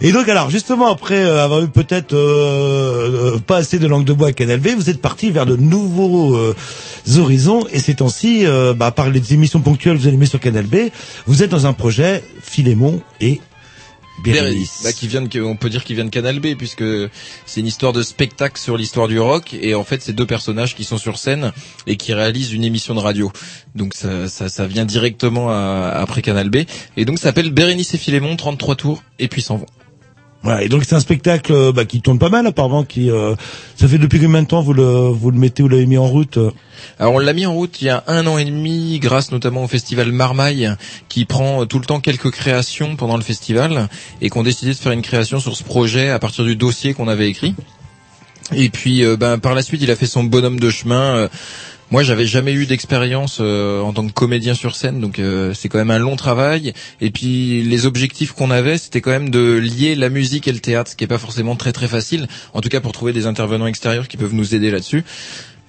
Et 0.01 0.11
donc 0.11 0.27
alors 0.29 0.49
justement 0.49 0.91
après 0.91 1.23
euh, 1.23 1.43
avoir 1.43 1.61
eu 1.63 1.67
peut-être 1.67 2.13
euh, 2.13 3.35
euh, 3.35 3.39
pas 3.39 3.57
assez 3.57 3.79
de 3.79 3.87
langue 3.87 4.05
de 4.05 4.13
bois 4.13 4.29
à 4.29 4.33
Canal 4.33 4.59
B, 4.59 4.69
vous 4.77 4.89
êtes 4.89 5.01
parti 5.01 5.31
vers 5.31 5.45
de 5.45 5.55
nouveaux 5.55 6.35
euh, 6.35 6.55
horizons. 7.17 7.65
Et 7.71 7.79
ces 7.79 7.95
temps-ci, 7.95 8.45
euh, 8.45 8.73
bah, 8.73 8.91
par 8.91 9.09
les 9.09 9.33
émissions 9.33 9.61
ponctuelles 9.61 9.97
que 9.97 10.01
vous 10.03 10.07
animez 10.07 10.25
sur 10.25 10.39
Canal 10.39 10.65
B, 10.65 10.75
vous 11.27 11.43
êtes 11.43 11.49
dans 11.51 11.65
un 11.65 11.73
projet 11.73 12.23
Philémon 12.41 13.01
et 13.21 13.39
Bérénice. 14.23 14.79
Bah, 14.83 14.93
qui 14.93 15.07
vient 15.09 15.21
de, 15.21 15.41
on 15.41 15.57
peut 15.57 15.69
dire 15.69 15.83
qu'il 15.83 15.95
vient 15.97 16.05
de 16.05 16.09
Canal 16.09 16.39
B 16.39 16.55
puisque 16.57 16.83
c'est 17.45 17.59
une 17.59 17.67
histoire 17.67 17.91
de 17.91 18.01
spectacle 18.01 18.59
sur 18.59 18.77
l'histoire 18.77 19.09
du 19.09 19.19
rock 19.19 19.53
et 19.53 19.75
en 19.75 19.83
fait 19.83 20.01
c'est 20.01 20.13
deux 20.13 20.25
personnages 20.25 20.73
qui 20.73 20.85
sont 20.85 20.97
sur 20.97 21.17
scène 21.19 21.51
et 21.85 21.97
qui 21.97 22.13
réalisent 22.13 22.53
une 22.53 22.63
émission 22.63 22.95
de 22.95 23.01
radio. 23.01 23.29
Donc 23.75 23.93
ça, 23.93 24.29
ça, 24.29 24.47
ça 24.47 24.67
vient 24.67 24.85
directement 24.85 25.49
à- 25.49 25.89
après 25.95 26.21
Canal 26.21 26.49
B 26.49 26.59
et 26.95 27.03
donc 27.05 27.17
ça 27.19 27.25
s'appelle 27.25 27.51
Bérénice 27.51 27.93
et 27.93 27.97
Philémon 27.97 28.35
33 28.37 28.75
tours 28.75 29.03
et 29.19 29.27
puis 29.27 29.41
s'en 29.41 29.57
vont. 29.57 29.65
Voilà, 30.45 30.61
et 30.61 30.69
donc 30.69 30.83
c'est 30.85 30.93
un 30.93 30.99
spectacle 30.99 31.51
euh, 31.51 31.71
bah, 31.71 31.85
qui 31.85 32.01
tourne 32.01 32.19
pas 32.19 32.29
mal 32.29 32.45
apparemment. 32.45 32.83
Qui, 32.83 33.09
euh, 33.09 33.33
ça 33.75 33.87
fait 33.87 33.97
depuis 33.97 34.19
combien 34.19 34.43
de 34.43 34.47
temps 34.47 34.61
vous 34.61 34.73
le, 34.73 34.83
vous 34.83 35.31
le 35.31 35.39
mettez, 35.39 35.63
vous 35.63 35.69
l'avez 35.69 35.87
mis 35.87 35.97
en 35.97 36.05
route 36.05 36.37
euh 36.37 36.51
Alors 36.99 37.15
on 37.15 37.19
l'a 37.19 37.33
mis 37.33 37.47
en 37.47 37.53
route 37.55 37.81
il 37.81 37.85
y 37.85 37.89
a 37.89 38.03
un 38.05 38.27
an 38.27 38.37
et 38.37 38.45
demi 38.45 38.99
grâce 38.99 39.31
notamment 39.31 39.63
au 39.63 39.67
festival 39.67 40.11
Marmaille 40.11 40.71
qui 41.09 41.25
prend 41.25 41.63
euh, 41.63 41.65
tout 41.65 41.79
le 41.79 41.85
temps 41.85 41.99
quelques 41.99 42.29
créations 42.29 42.95
pendant 42.95 43.17
le 43.17 43.23
festival 43.23 43.89
et 44.21 44.29
qu'on 44.29 44.43
décidé 44.43 44.71
de 44.71 44.77
faire 44.77 44.91
une 44.91 45.01
création 45.01 45.39
sur 45.39 45.55
ce 45.55 45.63
projet 45.63 46.11
à 46.11 46.19
partir 46.19 46.43
du 46.45 46.55
dossier 46.55 46.93
qu'on 46.93 47.07
avait 47.07 47.27
écrit. 47.27 47.55
Et 48.55 48.69
puis 48.69 49.03
ben, 49.17 49.39
par 49.39 49.55
la 49.55 49.63
suite 49.63 49.81
il 49.81 49.89
a 49.89 49.95
fait 49.95 50.05
son 50.05 50.23
bonhomme 50.23 50.59
de 50.59 50.69
chemin. 50.69 51.15
euh, 51.15 51.27
moi, 51.91 52.01
j'avais 52.01 52.25
jamais 52.25 52.53
eu 52.53 52.65
d'expérience 52.65 53.37
euh, 53.39 53.79
en 53.79 53.93
tant 53.93 54.07
que 54.07 54.11
comédien 54.11 54.55
sur 54.55 54.75
scène, 54.75 54.99
donc 54.99 55.19
euh, 55.19 55.53
c'est 55.53 55.69
quand 55.69 55.77
même 55.77 55.91
un 55.91 55.99
long 55.99 56.15
travail. 56.15 56.73
Et 56.99 57.11
puis 57.11 57.61
les 57.61 57.85
objectifs 57.85 58.31
qu'on 58.31 58.49
avait, 58.49 58.77
c'était 58.77 59.01
quand 59.01 59.11
même 59.11 59.29
de 59.29 59.57
lier 59.57 59.93
la 59.93 60.09
musique 60.09 60.47
et 60.47 60.51
le 60.51 60.59
théâtre, 60.59 60.91
ce 60.91 60.95
qui 60.95 61.03
est 61.03 61.07
pas 61.07 61.19
forcément 61.19 61.55
très 61.55 61.73
très 61.73 61.87
facile. 61.87 62.27
En 62.53 62.61
tout 62.61 62.69
cas, 62.69 62.81
pour 62.81 62.91
trouver 62.91 63.13
des 63.13 63.27
intervenants 63.27 63.67
extérieurs 63.67 64.07
qui 64.07 64.17
peuvent 64.17 64.33
nous 64.33 64.55
aider 64.55 64.71
là-dessus. 64.71 65.03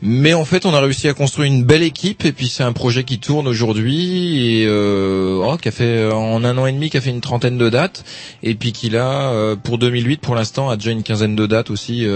Mais 0.03 0.35
en 0.35 0.45
fait, 0.45 0.67
on 0.67 0.75
a 0.75 0.81
réussi 0.81 1.09
à 1.09 1.15
construire 1.15 1.51
une 1.51 1.65
belle 1.65 1.83
équipe 1.83 2.27
et 2.27 2.33
puis 2.33 2.49
c'est 2.49 2.63
un 2.63 2.73
projet 2.73 3.03
qui 3.05 3.19
tourne 3.19 3.49
aujourd'hui 3.49 4.61
et 4.61 4.67
euh, 4.67 5.43
oh, 5.43 5.57
qui 5.57 5.69
a 5.69 5.71
fait 5.71 5.85
euh, 5.85 6.13
en 6.13 6.45
un 6.45 6.59
an 6.59 6.67
et 6.67 6.73
demi, 6.73 6.91
qui 6.91 6.99
a 6.99 7.01
fait 7.01 7.11
une 7.11 7.23
trentaine 7.23 7.57
de 7.57 7.71
dates 7.71 8.05
et 8.43 8.55
puis 8.55 8.73
qui 8.73 8.95
a 8.95 9.31
euh, 9.31 9.57
pour 9.57 9.79
2008 9.79 10.21
pour 10.21 10.35
l'instant 10.35 10.69
a 10.69 10.77
déjà 10.77 10.91
une 10.91 11.03
quinzaine 11.03 11.35
de 11.35 11.47
dates 11.47 11.71
aussi 11.71 12.07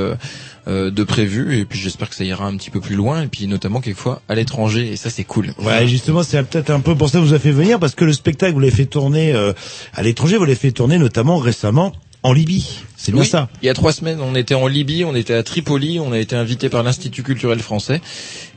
de 0.67 1.05
prévues 1.05 1.59
et 1.59 1.65
puis 1.65 1.79
j'espère 1.79 2.11
que 2.11 2.15
ça 2.15 2.23
ira 2.23 2.47
un 2.47 2.57
petit 2.57 2.71
peu 2.71 2.81
plus 2.81 2.97
loin 2.97 3.23
et 3.23 3.27
puis 3.27 3.47
notamment 3.47 3.81
quelquefois 3.81 4.21
à 4.29 4.35
l'étranger 4.35 4.93
et 4.93 4.97
ça 4.97 5.09
c'est 5.09 5.25
cool. 5.25 5.53
Ouais, 5.59 5.89
justement, 5.89 6.23
c'est 6.23 6.43
peut-être 6.43 6.71
un 6.71 6.81
peu 6.81 6.95
pour 6.95 7.09
ça 7.09 7.19
que 7.19 7.25
vous 7.25 7.35
a 7.35 7.39
fait 7.39 7.51
venir, 7.51 7.81
parce 7.81 7.95
que 7.95 8.05
le 8.05 8.13
spectacle, 8.13 8.53
vous 8.53 8.61
l'avez 8.61 8.71
fait 8.75 8.87
tourner 8.87 9.33
à 9.95 10.03
l'étranger, 10.03 10.37
vous 10.37 10.45
l'avez 10.45 10.55
fait 10.55 10.73
tourner 10.73 10.99
notamment 10.99 11.39
récemment 11.39 11.93
en 12.23 12.33
Libye. 12.33 12.83
C'est 13.03 13.13
bien 13.13 13.23
Oui, 13.23 13.27
ça. 13.27 13.49
Il 13.63 13.67
y 13.67 13.71
a 13.71 13.75
trois 13.75 13.95
semaines, 13.95 14.21
on 14.21 14.35
était 14.35 14.55
en 14.55 14.67
Libye, 14.67 15.07
on 15.07 15.15
était 15.15 15.33
à 15.33 15.43
Tripoli, 15.43 15.99
on 16.01 16.13
a 16.13 16.19
été 16.19 16.37
invité 16.37 16.69
par 16.69 16.83
l'Institut 16.83 17.23
culturel 17.23 17.59
français. 17.61 18.03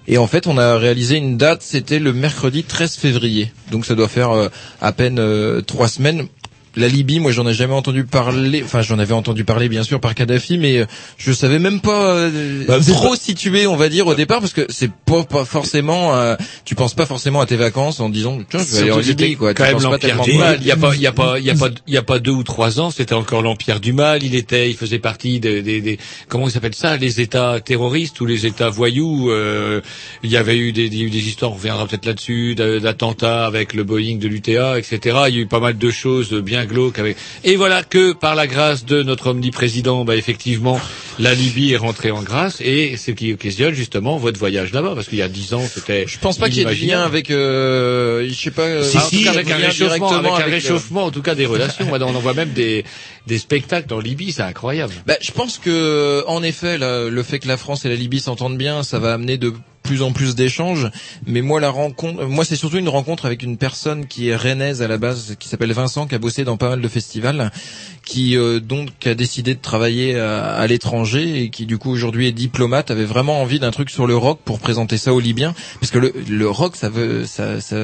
Et 0.05 0.17
en 0.17 0.27
fait, 0.27 0.47
on 0.47 0.57
a 0.57 0.77
réalisé 0.77 1.15
une 1.15 1.37
date, 1.37 1.61
c'était 1.61 1.97
le 1.97 2.11
mercredi 2.11 2.65
13 2.65 2.97
février. 2.97 3.53
Donc 3.71 3.85
ça 3.85 3.95
doit 3.95 4.09
faire 4.09 4.31
euh, 4.31 4.49
à 4.81 4.91
peine 4.91 5.17
euh, 5.17 5.61
trois 5.61 5.87
semaines. 5.87 6.27
La 6.75 6.87
Libye, 6.87 7.19
moi 7.19 7.31
j'en 7.31 7.47
ai 7.47 7.53
jamais 7.53 7.73
entendu 7.73 8.03
parler, 8.03 8.63
enfin 8.63 8.81
j'en 8.81 8.97
avais 8.97 9.13
entendu 9.13 9.43
parler 9.43 9.69
bien 9.69 9.83
sûr 9.83 9.99
par 9.99 10.15
Kadhafi, 10.15 10.57
mais 10.57 10.79
euh, 10.79 10.85
je 11.17 11.31
savais 11.31 11.59
même 11.59 11.81
pas 11.81 12.15
euh, 12.15 12.65
Bah, 12.67 12.79
trop 12.79 13.15
situé, 13.15 13.67
on 13.67 13.75
va 13.75 13.89
dire 13.89 14.07
au 14.07 14.15
départ, 14.15 14.39
parce 14.39 14.53
que 14.53 14.65
c'est 14.69 14.91
pas, 14.91 15.23
pas 15.23 15.45
forcément, 15.45 16.15
euh, 16.15 16.35
tu 16.65 16.73
penses 16.75 16.95
pas 16.95 17.05
forcément 17.05 17.41
à 17.41 17.45
tes 17.45 17.57
vacances 17.57 17.99
en 17.99 18.09
disant 18.09 18.39
tiens 18.49 18.59
je 18.59 18.75
vais 18.75 18.81
aller 18.81 18.91
en 18.91 18.95
Libye 19.25 19.35
quoi. 19.35 19.53
Tu 19.53 19.57
quand 19.57 19.63
même 19.65 19.73
l'empire 19.91 20.15
du 20.23 20.31
mal. 20.39 20.57
Il 20.61 20.67
y 20.67 20.71
a 20.71 20.75
pas, 20.77 20.95
il 20.95 21.01
y 21.01 21.07
a 21.07 21.11
pas, 21.11 21.39
il 21.39 21.45
y 21.45 21.49
a 21.51 21.55
pas, 21.55 21.69
il 21.87 21.93
y 21.93 21.97
a 21.97 22.01
pas 22.01 22.19
deux 22.19 22.31
ou 22.31 22.43
trois 22.43 22.79
ans, 22.79 22.89
c'était 22.89 23.13
encore 23.13 23.41
l'empire 23.43 23.79
du 23.79 23.93
mal. 23.93 24.23
Il 24.23 24.33
était, 24.33 24.69
il 24.69 24.75
faisait 24.75 24.99
partie 24.99 25.39
des, 25.39 25.61
des, 25.61 25.79
des 25.81 25.99
comment 26.27 26.47
ils 26.47 26.51
s'appellent 26.51 26.73
ça, 26.75 26.97
les 26.97 27.21
États 27.21 27.59
terroristes 27.59 28.19
ou 28.19 28.25
les 28.25 28.45
États 28.47 28.69
voyous. 28.69 29.29
euh, 29.29 29.81
il 30.23 30.31
y 30.31 30.37
avait 30.37 30.57
eu 30.57 30.71
des, 30.71 30.85
eu 30.85 31.09
des 31.11 31.27
histoires, 31.27 31.51
on 31.51 31.55
reviendra 31.55 31.85
peut-être 31.85 32.05
là-dessus, 32.07 32.55
d'a- 32.55 32.79
d'attentats 32.79 33.45
avec 33.45 33.73
le 33.73 33.83
Boeing 33.83 34.17
de 34.17 34.27
l'UTA, 34.27 34.79
etc. 34.79 34.99
Il 35.29 35.35
y 35.35 35.37
a 35.37 35.41
eu 35.41 35.45
pas 35.47 35.59
mal 35.59 35.77
de 35.77 35.89
choses 35.91 36.33
bien 36.33 36.62
avec. 36.97 37.17
Et 37.43 37.55
voilà 37.55 37.83
que 37.83 38.13
par 38.13 38.35
la 38.35 38.47
grâce 38.47 38.85
de 38.85 39.03
notre 39.03 39.27
omniprésident, 39.31 40.05
bah 40.05 40.15
effectivement, 40.15 40.79
la 41.19 41.33
Libye 41.33 41.73
est 41.73 41.77
rentrée 41.77 42.11
en 42.11 42.21
grâce 42.23 42.59
et 42.61 42.97
ce 42.97 43.11
qui 43.11 43.33
occasionne 43.33 43.73
justement 43.73 44.17
votre 44.17 44.39
voyage 44.39 44.71
là-bas, 44.73 44.93
parce 44.95 45.07
qu'il 45.07 45.19
y 45.19 45.21
a 45.21 45.27
dix 45.27 45.53
ans, 45.53 45.63
c'était. 45.73 46.05
Je 46.07 46.17
pense 46.19 46.37
pas 46.37 46.49
qu'il 46.49 46.59
y 46.59 46.61
ait 46.61 46.65
de 46.65 46.87
lien 46.87 47.03
avec, 47.03 47.29
euh, 47.31 48.27
je 48.29 48.33
sais 48.33 48.51
pas. 48.51 48.63
euh, 48.63 48.83
Si, 48.83 48.97
en 48.97 49.01
si, 49.01 49.17
tout 49.19 49.23
cas, 49.25 49.29
avec 49.31 49.49
un 49.51 49.57
lien 49.57 49.67
réchauffement, 49.67 50.09
avec 50.11 50.31
un 50.31 50.47
le- 50.47 50.97
en 51.03 51.11
tout 51.11 51.21
cas 51.21 51.35
des 51.35 51.45
relations. 51.45 51.85
On 51.91 52.01
en 52.01 52.19
voit 52.19 52.33
même 52.33 52.51
des, 52.53 52.83
des 53.27 53.37
spectacles 53.37 53.93
en 53.93 53.99
Libye, 53.99 54.31
c'est 54.31 54.41
incroyable. 54.41 54.93
Bah, 55.07 55.15
je 55.21 55.31
pense 55.31 55.57
que, 55.57 56.23
en 56.27 56.43
effet, 56.43 56.77
là, 56.77 57.07
le 57.09 57.23
fait 57.23 57.39
que 57.39 57.47
la 57.47 57.57
France 57.57 57.85
et 57.85 57.89
la 57.89 57.95
Libye 57.95 58.19
s'entendent 58.19 58.57
bien, 58.57 58.83
ça 58.83 58.99
va 58.99 59.13
amener 59.13 59.37
de 59.37 59.53
plus 59.83 60.01
en 60.01 60.11
plus 60.11 60.35
d'échanges. 60.35 60.89
Mais 61.27 61.41
moi, 61.41 61.59
la 61.59 61.69
rencontre, 61.69 62.25
moi, 62.25 62.45
c'est 62.45 62.55
surtout 62.55 62.77
une 62.77 62.89
rencontre 62.89 63.25
avec 63.25 63.43
une 63.43 63.57
personne 63.57 64.07
qui 64.07 64.29
est 64.29 64.35
rennaise 64.35 64.81
à 64.81 64.87
la 64.87 64.97
base, 64.97 65.35
qui 65.39 65.49
s'appelle 65.49 65.71
Vincent, 65.73 66.07
qui 66.07 66.15
a 66.15 66.19
bossé 66.19 66.43
dans 66.43 66.57
pas 66.57 66.69
mal 66.69 66.81
de 66.81 66.87
festivals, 66.87 67.51
qui 68.05 68.37
euh, 68.37 68.59
donc 68.59 68.89
a 69.05 69.13
décidé 69.13 69.53
de 69.53 69.59
travailler 69.61 70.19
à, 70.19 70.53
à 70.53 70.67
l'étranger 70.67 71.43
et 71.43 71.49
qui 71.49 71.65
du 71.65 71.77
coup 71.77 71.91
aujourd'hui 71.91 72.27
est 72.27 72.31
diplomate, 72.31 72.91
avait 72.91 73.05
vraiment 73.05 73.41
envie 73.41 73.59
d'un 73.59 73.71
truc 73.71 73.89
sur 73.89 74.07
le 74.07 74.15
rock 74.15 74.39
pour 74.43 74.59
présenter 74.59 74.97
ça 74.97 75.13
aux 75.13 75.19
Libyens, 75.19 75.53
parce 75.79 75.91
que 75.91 75.99
le, 75.99 76.13
le 76.29 76.49
rock, 76.49 76.75
ça 76.75 76.89
veut, 76.89 77.25
ça, 77.25 77.61
ça, 77.61 77.75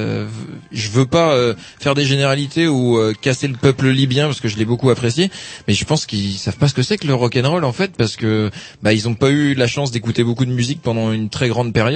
je 0.72 0.88
veux 0.90 1.06
pas 1.06 1.32
euh, 1.34 1.54
faire 1.78 1.94
des 1.94 2.04
généralités 2.04 2.66
ou 2.66 2.98
euh, 2.98 3.12
casser 3.20 3.46
le 3.48 3.56
peuple 3.56 3.88
libyen 3.88 4.26
parce 4.26 4.40
que 4.40 4.48
je 4.48 4.56
l'ai 4.56 4.64
beaucoup 4.64 4.90
apprécié, 4.90 5.30
mais 5.68 5.74
je 5.74 5.84
pense 5.84 6.06
qu'ils 6.06 6.38
savent 6.38 6.56
pas 6.56 6.68
ce 6.68 6.74
que 6.74 6.82
c'est 6.82 6.96
que 6.96 7.06
le 7.06 7.14
rock 7.14 7.36
and 7.36 7.50
roll 7.50 7.64
en 7.64 7.72
fait, 7.72 7.92
parce 7.96 8.16
que 8.16 8.50
bah 8.82 8.92
ils 8.92 9.06
ont 9.08 9.14
pas 9.14 9.30
eu 9.30 9.54
la 9.54 9.66
chance 9.66 9.90
d'écouter 9.90 10.24
beaucoup 10.24 10.46
de 10.46 10.52
musique 10.52 10.80
pendant 10.82 11.12
une 11.12 11.28
très 11.28 11.48
grande 11.48 11.72
période 11.72 11.89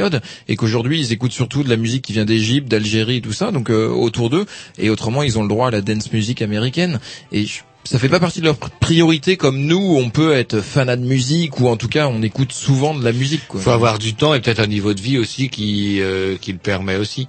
et 0.49 0.57
qu'aujourd'hui 0.57 1.01
ils 1.01 1.12
écoutent 1.12 1.32
surtout 1.32 1.62
de 1.62 1.68
la 1.68 1.76
musique 1.76 2.03
qui 2.03 2.12
vient 2.12 2.24
d'Égypte, 2.24 2.68
d'Algérie, 2.68 3.20
tout 3.22 3.32
ça, 3.32 3.51
donc 3.53 3.70
euh, 3.70 3.88
autour 3.88 4.30
d'eux 4.30 4.47
et 4.78 4.90
autrement 4.90 5.22
ils 5.22 5.38
ont 5.38 5.42
le 5.42 5.49
droit 5.49 5.68
à 5.68 5.70
la 5.70 5.80
dance 5.80 6.12
music 6.12 6.42
américaine 6.42 6.99
et 7.32 7.47
je- 7.47 7.61
ça 7.84 7.99
fait 7.99 8.09
pas 8.09 8.18
partie 8.20 8.40
de 8.40 8.47
leur 8.47 8.57
priorité 8.57 9.36
comme 9.36 9.59
nous, 9.59 9.76
on 9.99 10.09
peut 10.09 10.32
être 10.32 10.61
fanat 10.62 10.97
de 10.97 11.05
musique 11.05 11.61
ou 11.61 11.68
en 11.68 11.76
tout 11.76 11.88
cas 11.88 12.09
on 12.09 12.22
écoute 12.22 12.53
souvent 12.53 12.95
de 12.95 13.05
la 13.05 13.12
musique. 13.12 13.47
Quoi. 13.47 13.61
Faut 13.61 13.70
avoir 13.70 13.99
du 13.99 14.14
temps 14.14 14.32
et 14.34 14.40
peut-être 14.40 14.61
un 14.61 14.66
niveau 14.66 14.95
de 14.95 15.01
vie 15.03 15.18
aussi 15.18 15.51
qui 15.51 16.01
euh, 16.01 16.36
qui 16.40 16.53
le 16.53 16.59
permet 16.59 16.97
aussi. 16.97 17.28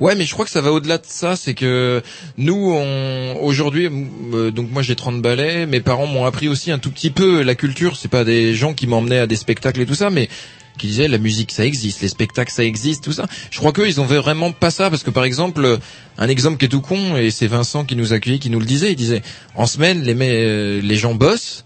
Ouais, 0.00 0.14
mais 0.14 0.24
je 0.24 0.32
crois 0.32 0.46
que 0.46 0.50
ça 0.50 0.62
va 0.62 0.72
au-delà 0.72 0.96
de 0.96 1.04
ça. 1.06 1.36
C'est 1.36 1.52
que 1.52 2.00
nous, 2.38 2.72
on, 2.74 3.36
aujourd'hui, 3.42 3.90
euh, 4.32 4.50
donc 4.50 4.70
moi 4.70 4.80
j'ai 4.80 4.96
30 4.96 5.20
balais. 5.20 5.66
Mes 5.66 5.80
parents 5.80 6.06
m'ont 6.06 6.24
appris 6.24 6.48
aussi 6.48 6.70
un 6.70 6.78
tout 6.78 6.90
petit 6.90 7.10
peu 7.10 7.42
la 7.42 7.54
culture. 7.54 7.94
C'est 7.96 8.08
pas 8.10 8.24
des 8.24 8.54
gens 8.54 8.72
qui 8.72 8.86
m'emmenaient 8.86 9.18
à 9.18 9.26
des 9.26 9.36
spectacles 9.36 9.82
et 9.82 9.86
tout 9.86 9.94
ça, 9.94 10.08
mais 10.08 10.30
qui 10.78 10.88
disaient 10.88 11.08
la 11.08 11.18
musique 11.18 11.52
ça 11.52 11.64
existe, 11.64 12.02
les 12.02 12.08
spectacles 12.08 12.52
ça 12.52 12.64
existe, 12.64 13.04
tout 13.04 13.12
ça. 13.12 13.26
Je 13.50 13.58
crois 13.58 13.72
qu'eux 13.72 13.86
ils 13.86 14.00
ont 14.00 14.04
vraiment 14.04 14.52
pas 14.52 14.70
ça 14.70 14.90
parce 14.90 15.02
que 15.02 15.10
par 15.10 15.24
exemple, 15.24 15.78
un 16.18 16.28
exemple 16.28 16.58
qui 16.58 16.66
est 16.66 16.68
tout 16.68 16.80
con 16.80 17.16
et 17.16 17.30
c'est 17.30 17.46
Vincent 17.46 17.84
qui 17.84 17.96
nous 17.96 18.12
a 18.12 18.16
accueillis 18.16 18.38
qui 18.40 18.50
nous 18.50 18.60
le 18.60 18.66
disait. 18.66 18.92
Il 18.92 18.96
disait 18.96 19.22
en 19.54 19.66
semaine 19.66 20.02
les 20.02 20.16
euh, 20.20 20.80
les 20.82 20.96
gens 20.96 21.14
bossent. 21.14 21.64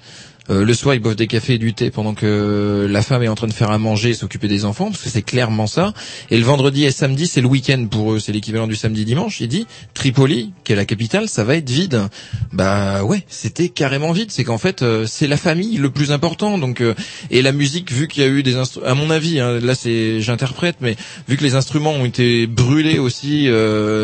Euh, 0.51 0.65
le 0.65 0.75
soir, 0.75 0.95
ils 0.95 1.01
boivent 1.01 1.17
des 1.17 1.27
cafés 1.27 1.55
et 1.55 1.59
du 1.59 1.75
thé 1.75 1.91
pendant 1.91 2.15
que 2.15 2.87
la 2.89 3.03
femme 3.03 3.23
est 3.23 3.29
en 3.29 3.35
train 3.35 3.47
de 3.47 3.53
faire 3.53 3.71
à 3.71 3.79
manger 3.79 4.11
et 4.11 4.15
s'occuper 4.15 4.49
des 4.49 4.65
enfants, 4.65 4.91
parce 4.91 5.03
que 5.03 5.09
c'est 5.09 5.23
clairement 5.23 5.67
ça. 5.67 5.93
Et 6.31 6.39
le 6.39 6.45
vendredi 6.45 6.85
et 6.85 6.91
samedi, 6.91 7.27
c'est 7.27 7.41
le 7.41 7.49
week-end 7.49 7.87
pour 7.91 8.13
eux, 8.13 8.19
c'est 8.19 8.33
l'équivalent 8.33 8.67
du 8.67 8.77
samedi-dimanche. 8.77 9.41
Il 9.41 9.49
dit, 9.49 9.67
Tripoli, 9.95 10.53
qui 10.65 10.73
est 10.73 10.77
la 10.77 10.85
capitale, 10.85 11.29
ça 11.29 11.45
va 11.45 11.57
être 11.57 11.69
vide. 11.69 12.09
Bah 12.53 13.05
ouais, 13.05 13.25
c'était 13.29 13.69
carrément 13.69 14.13
vide. 14.13 14.31
C'est 14.31 14.45
qu'en 14.45 14.59
fait, 14.59 14.83
euh, 14.83 15.07
c'est 15.07 15.27
la 15.27 15.37
famille 15.37 15.77
le 15.77 15.91
plus 15.91 16.13
important. 16.13 16.59
Donc 16.59 16.81
euh, 16.81 16.95
et 17.31 17.43
la 17.43 17.53
musique, 17.53 17.93
vu 17.93 18.09
qu'il 18.09 18.23
y 18.23 18.27
a 18.27 18.29
eu 18.29 18.43
des 18.43 18.57
instruments, 18.57 18.87
à 18.87 18.95
mon 18.95 19.11
avis, 19.11 19.41
hein, 19.41 19.61
là 19.61 19.75
c'est 19.75 20.21
j'interprète, 20.21 20.77
mais 20.81 20.97
vu 21.29 21.37
que 21.37 21.45
les 21.45 21.55
instruments 21.55 21.93
ont 21.93 22.05
été 22.05 22.47
brûlés 22.47 22.99
aussi 22.99 23.49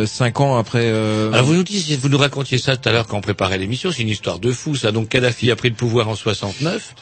cinq 0.07 0.40
ans 0.40 0.57
après. 0.57 0.88
Alors 0.88 1.45
vous 1.45 1.55
nous 1.55 1.62
disiez, 1.62 1.97
vous 1.97 2.09
nous 2.09 2.18
racontiez 2.18 2.59
ça 2.59 2.76
tout 2.76 2.88
à 2.88 2.92
l'heure 2.92 3.07
quand 3.07 3.18
on 3.18 3.20
préparait 3.20 3.59
l'émission, 3.59 3.90
c'est 3.90 4.03
une 4.03 4.09
histoire 4.09 4.38
de 4.38 4.53
fou 4.53 4.74
ça. 4.74 4.92
Donc 4.92 5.09
Kadhafi 5.09 5.51
a 5.51 5.57
pris 5.57 5.68
le 5.68 5.74
pouvoir 5.74 6.09
en 6.09 6.14
69 6.35 6.95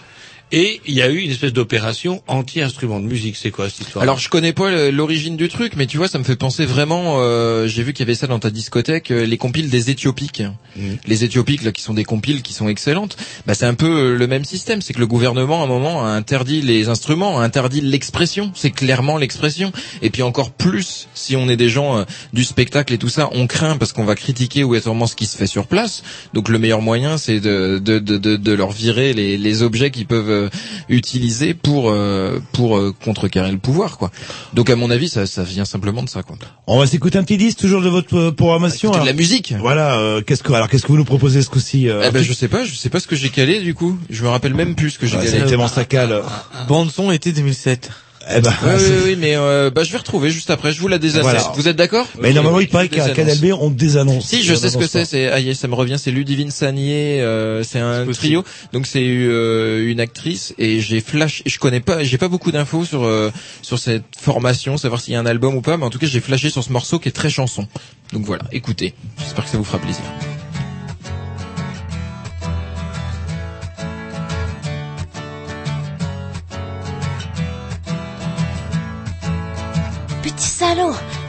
et 0.52 0.80
il 0.86 0.94
y 0.94 1.02
a 1.02 1.08
eu 1.10 1.18
une 1.18 1.30
espèce 1.30 1.52
d'opération 1.52 2.22
anti-instrument 2.28 3.00
de 3.00 3.06
musique. 3.06 3.36
C'est 3.36 3.50
quoi 3.50 3.68
cette 3.68 3.86
histoire? 3.86 4.02
Alors 4.02 4.18
je 4.18 4.28
connais 4.28 4.52
pas 4.52 4.90
l'origine 4.90 5.36
du 5.36 5.48
truc, 5.48 5.72
mais 5.76 5.86
tu 5.86 5.96
vois, 5.96 6.08
ça 6.08 6.18
me 6.18 6.24
fait 6.24 6.36
penser 6.36 6.66
vraiment. 6.66 7.16
euh, 7.20 7.66
J'ai 7.66 7.82
vu 7.82 7.92
qu'il 7.92 8.04
y 8.04 8.08
avait 8.08 8.14
ça 8.14 8.26
dans 8.26 8.38
ta 8.38 8.50
discothèque, 8.50 9.10
euh, 9.10 9.24
les 9.26 9.38
compiles 9.38 9.70
des 9.70 9.90
Éthiopiques. 9.90 10.42
Mhm. 10.76 10.98
Les 11.06 11.24
Éthiopiques 11.24 11.62
là, 11.64 11.72
qui 11.72 11.82
sont 11.82 11.94
des 11.94 12.04
compiles 12.04 12.42
qui 12.42 12.52
sont 12.52 12.68
excellentes. 12.68 13.16
Bah 13.46 13.54
c'est 13.54 13.66
un 13.66 13.74
peu 13.74 13.86
euh, 14.12 14.16
le 14.16 14.26
même 14.26 14.44
système, 14.44 14.82
c'est 14.82 14.92
que 14.92 15.00
le 15.00 15.06
gouvernement 15.06 15.62
à 15.62 15.64
un 15.64 15.68
moment 15.68 16.04
a 16.04 16.10
interdit 16.10 16.60
les 16.62 16.88
instruments, 16.88 17.40
a 17.40 17.42
interdit 17.42 17.80
l'expression. 17.80 18.52
C'est 18.54 18.70
clairement 18.70 19.16
l'expression. 19.16 19.72
Et 20.02 20.10
puis 20.10 20.22
encore 20.22 20.50
plus, 20.50 21.08
si 21.14 21.34
on 21.36 21.48
est 21.48 21.56
des 21.56 21.68
gens 21.70 21.98
euh, 21.98 22.04
du 22.32 22.44
spectacle 22.44 22.92
et 22.92 22.98
tout 22.98 23.08
ça, 23.08 23.28
on 23.32 23.46
craint 23.46 23.76
parce 23.78 23.92
qu'on 23.92 24.04
va 24.04 24.14
critiquer 24.14 24.64
obligatoirement 24.64 25.06
ce 25.06 25.16
qui 25.16 25.26
se 25.26 25.36
fait 25.36 25.46
sur 25.46 25.66
place. 25.66 26.02
Donc 26.34 26.48
le 26.48 26.58
meilleur 26.58 26.82
moyen, 26.82 27.16
c'est 27.18 27.40
de, 27.40 27.78
de, 27.78 27.98
de, 27.98 28.18
de, 28.18 28.36
de 28.36 28.52
leur 28.52 28.70
virer 28.70 29.12
les, 29.14 29.38
les 29.38 29.62
objets 29.62 29.90
qu'ils 29.90 30.06
peuvent 30.06 30.41
euh, 30.42 30.50
utiliser 30.88 31.54
pour 31.54 31.90
euh, 31.90 32.40
pour 32.52 32.76
euh, 32.76 32.94
contrecarrer 33.04 33.52
le 33.52 33.58
pouvoir, 33.58 33.98
quoi. 33.98 34.10
Donc 34.54 34.70
à 34.70 34.76
mon 34.76 34.90
avis, 34.90 35.08
ça, 35.08 35.26
ça 35.26 35.42
vient 35.42 35.64
simplement 35.64 36.02
de 36.02 36.08
ça, 36.08 36.22
quoi. 36.22 36.36
On 36.66 36.78
va 36.78 36.86
s'écouter 36.86 37.18
un 37.18 37.24
petit 37.24 37.36
disque 37.36 37.58
toujours 37.58 37.82
de 37.82 37.88
votre 37.88 38.16
euh, 38.16 38.30
programmation. 38.32 38.90
Écouter 38.90 39.04
de 39.04 39.10
la 39.10 39.16
musique. 39.16 39.54
Voilà. 39.58 39.98
euh, 39.98 40.22
qu'est-ce 40.22 40.42
que 40.42 40.52
alors 40.52 40.68
qu'est-ce 40.68 40.82
que 40.82 40.88
vous 40.88 40.98
nous 40.98 41.04
proposez 41.04 41.42
ce 41.42 41.50
coup-ci 41.50 41.88
euh, 41.88 42.04
Eh 42.06 42.10
ben 42.10 42.22
je 42.22 42.32
sais 42.32 42.48
pas, 42.48 42.64
je 42.64 42.74
sais 42.74 42.90
pas 42.90 43.00
ce 43.00 43.06
que 43.06 43.16
j'ai 43.16 43.30
calé 43.30 43.60
du 43.60 43.74
coup. 43.74 43.98
Je 44.10 44.22
me 44.24 44.28
rappelle 44.28 44.54
même 44.54 44.74
plus 44.74 44.90
ce 44.90 44.98
que 44.98 45.06
j'ai 45.06 45.16
ouais, 45.16 45.24
calé. 45.24 45.68
Ça 45.68 45.84
cale. 45.84 46.22
Bande 46.68 46.90
son 46.90 47.10
été 47.10 47.32
2007. 47.32 47.90
Eh 48.30 48.40
ben, 48.40 48.50
Ouais, 48.62 48.78
c'est- 48.78 48.90
oui, 48.90 49.00
oui, 49.06 49.16
mais 49.18 49.36
euh, 49.36 49.70
bah, 49.70 49.84
je 49.84 49.92
vais 49.92 49.98
retrouver 49.98 50.30
juste 50.30 50.50
après. 50.50 50.72
Je 50.72 50.80
vous 50.80 50.88
la. 50.88 50.98
Voilà. 50.98 51.52
Vous 51.54 51.68
êtes 51.68 51.76
d'accord? 51.76 52.06
Mais 52.20 52.32
normalement, 52.32 52.58
oui, 52.58 52.64
il 52.64 52.68
paraît 52.68 52.88
qu'à 52.88 52.96
désannonce. 53.08 53.16
Canal 53.16 53.38
B, 53.38 53.56
on 53.60 53.70
désannonce. 53.70 54.26
Si, 54.26 54.42
je 54.42 54.54
sais 54.54 54.70
ce 54.70 54.78
que 54.78 54.86
c'est. 54.86 55.04
C'est 55.04 55.28
ah, 55.30 55.40
yes, 55.40 55.58
ça 55.58 55.68
me 55.68 55.74
revient. 55.74 55.96
C'est 55.98 56.10
Ludivine 56.10 56.50
Sagnier. 56.50 57.20
euh, 57.20 57.62
c'est 57.62 57.78
un 57.80 58.06
trio. 58.06 58.44
Donc 58.72 58.86
c'est 58.86 59.02
euh, 59.04 59.90
une 59.90 60.00
actrice 60.00 60.54
et 60.58 60.80
j'ai 60.80 61.00
flash. 61.00 61.42
Je 61.46 61.58
connais 61.58 61.80
pas. 61.80 62.02
J'ai 62.04 62.18
pas 62.18 62.28
beaucoup 62.28 62.52
d'infos 62.52 62.84
sur 62.84 63.04
euh, 63.04 63.30
sur 63.62 63.78
cette 63.78 64.04
formation, 64.20 64.76
savoir 64.76 65.00
s'il 65.00 65.14
y 65.14 65.16
a 65.16 65.20
un 65.20 65.26
album 65.26 65.54
ou 65.56 65.60
pas. 65.60 65.76
Mais 65.76 65.84
en 65.84 65.90
tout 65.90 65.98
cas, 65.98 66.06
j'ai 66.06 66.20
flashé 66.20 66.50
sur 66.50 66.62
ce 66.62 66.72
morceau 66.72 66.98
qui 66.98 67.08
est 67.08 67.12
très 67.12 67.30
chanson. 67.30 67.66
Donc 68.12 68.24
voilà, 68.24 68.44
écoutez. 68.52 68.94
J'espère 69.18 69.44
que 69.44 69.50
ça 69.50 69.58
vous 69.58 69.64
fera 69.64 69.78
plaisir. 69.78 70.02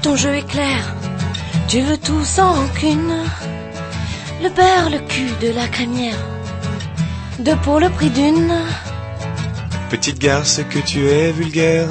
Ton 0.04 0.18
jeu 0.18 0.36
est 0.36 0.48
clair. 0.48 0.82
Tu 1.70 1.80
veux 1.80 1.98
tout 1.98 2.26
sans 2.26 2.52
rancune. 2.54 3.16
Le 4.44 4.50
beurre, 4.50 4.90
le 4.92 5.00
cul 5.00 5.32
de 5.42 5.50
la 5.54 5.68
crémière. 5.68 6.22
Deux 7.40 7.56
pour 7.64 7.80
le 7.80 7.90
prix 7.90 8.10
d'une. 8.10 8.54
Petite 9.90 10.20
garce, 10.20 10.60
que 10.70 10.80
tu 10.80 11.08
es 11.08 11.32
vulgaire, 11.32 11.88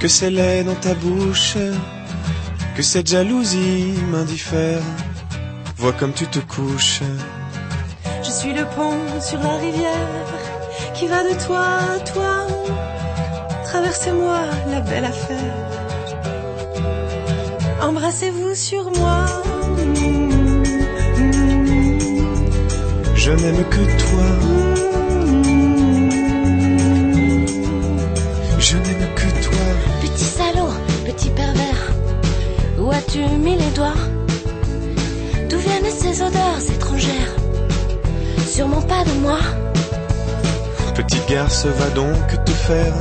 que 0.00 0.08
c'est 0.08 0.30
laid 0.30 0.64
dans 0.64 0.74
ta 0.74 0.94
bouche, 0.94 1.56
que 2.74 2.82
cette 2.82 3.08
jalousie 3.08 3.94
m'indiffère. 4.10 4.82
Vois 5.76 5.92
comme 5.92 6.12
tu 6.12 6.26
te 6.26 6.40
couches. 6.40 7.02
Je 8.24 8.30
suis 8.30 8.54
le 8.54 8.64
pont 8.74 8.98
sur 9.20 9.38
la 9.40 9.56
rivière 9.56 10.26
qui 10.94 11.06
va 11.06 11.22
de 11.22 11.34
toi 11.46 11.64
à 11.94 11.98
toi. 12.00 12.46
Traversez-moi 13.66 14.40
la 14.72 14.80
belle 14.80 15.04
affaire. 15.04 15.75
Embrassez-vous 17.80 18.54
sur 18.54 18.90
moi. 18.96 19.26
Je 23.14 23.30
n'aime 23.32 23.64
que 23.70 23.82
toi. 24.02 24.26
Je 28.58 28.76
n'aime 28.76 29.08
que 29.14 29.44
toi. 29.44 29.66
Petit 30.00 30.24
salaud, 30.24 30.72
petit 31.04 31.30
pervers, 31.30 31.92
où 32.78 32.90
as-tu 32.90 33.18
mis 33.38 33.56
les 33.56 33.70
doigts? 33.74 34.00
D'où 35.48 35.58
viennent 35.58 35.90
ces 35.90 36.22
odeurs 36.22 36.70
étrangères 36.74 37.36
Sûrement 38.46 38.82
pas 38.82 39.04
de 39.04 39.12
moi? 39.20 39.38
Petite 40.94 41.28
garce, 41.28 41.66
va 41.66 41.90
donc 41.90 42.44
te 42.44 42.52
faire. 42.52 42.94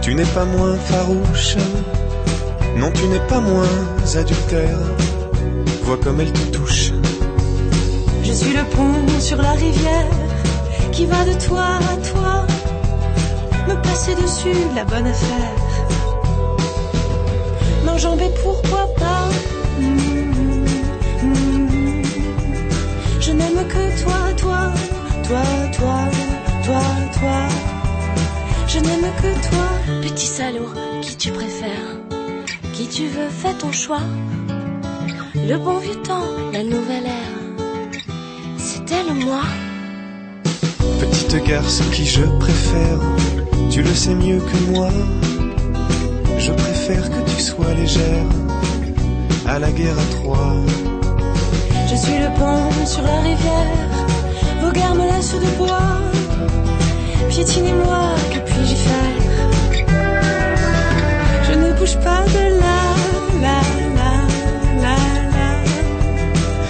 Tu 0.00 0.14
n'es 0.14 0.24
pas 0.26 0.44
moins 0.44 0.76
farouche. 0.76 1.56
Non, 2.76 2.90
tu 2.92 3.06
n'es 3.06 3.20
pas 3.28 3.40
moins 3.40 3.68
adultère. 4.16 4.78
Vois 5.82 5.98
comme 5.98 6.20
elle 6.20 6.32
te 6.32 6.56
touche. 6.56 6.92
Je 8.22 8.32
suis 8.32 8.52
le 8.52 8.64
pont 8.64 9.20
sur 9.20 9.40
la 9.40 9.52
rivière 9.52 10.10
qui 10.92 11.06
va 11.06 11.24
de 11.24 11.34
toi 11.46 11.64
à 11.92 11.96
toi. 12.10 12.46
Me 13.68 13.74
passer 13.82 14.14
dessus, 14.14 14.60
la 14.74 14.84
bonne 14.84 15.06
affaire. 15.06 15.54
M'enjamber, 17.84 18.30
pourquoi 18.42 18.86
pas? 18.98 19.28
Je 23.20 23.32
n'aime 23.32 23.66
que 23.68 24.02
toi, 24.02 24.20
toi, 24.36 24.72
toi, 25.26 25.42
toi, 25.76 25.98
toi, 26.64 26.82
toi. 27.18 27.40
Je 28.66 28.78
n'aime 28.80 29.10
que 29.22 29.48
toi. 29.48 30.00
Petit 30.02 30.26
salaud, 30.26 30.72
qui 31.02 31.16
tu 31.16 31.30
préfères? 31.32 32.03
Qui 32.84 32.90
tu 32.90 33.06
veux, 33.06 33.30
fais 33.30 33.54
ton 33.54 33.72
choix. 33.72 34.02
Le 35.34 35.56
bon 35.56 35.78
vieux 35.78 36.02
temps, 36.02 36.28
la 36.52 36.62
nouvelle 36.62 37.06
ère. 37.06 38.02
C'était 38.58 39.02
le 39.08 39.14
moi. 39.24 39.40
Petite 41.00 41.46
garce 41.46 41.80
qui 41.92 42.04
je 42.04 42.24
préfère, 42.38 42.98
tu 43.70 43.80
le 43.80 43.94
sais 43.94 44.14
mieux 44.14 44.38
que 44.38 44.70
moi. 44.70 44.90
Je 46.38 46.52
préfère 46.52 47.10
que 47.10 47.30
tu 47.30 47.40
sois 47.40 47.72
légère 47.72 48.26
à 49.46 49.58
la 49.58 49.70
guerre 49.70 49.98
à 49.98 50.14
trois. 50.16 50.54
Je 51.90 51.96
suis 51.96 52.18
le 52.18 52.28
pont 52.38 52.86
sur 52.86 53.02
la 53.02 53.20
rivière. 53.20 53.78
Vos 54.60 54.72
gares 54.72 54.94
me 54.94 55.06
laissent 55.06 55.32
de 55.32 55.56
bois. 55.56 56.00
Piétinez-moi, 57.30 58.14
que 58.30 58.40
puis-je 58.40 58.74
bouge 61.84 61.96
pas 62.04 62.24
de 62.34 62.44
là, 62.62 62.80
là, 63.44 63.60
là, 63.98 64.12
là, 64.84 64.96
là. 65.36 65.48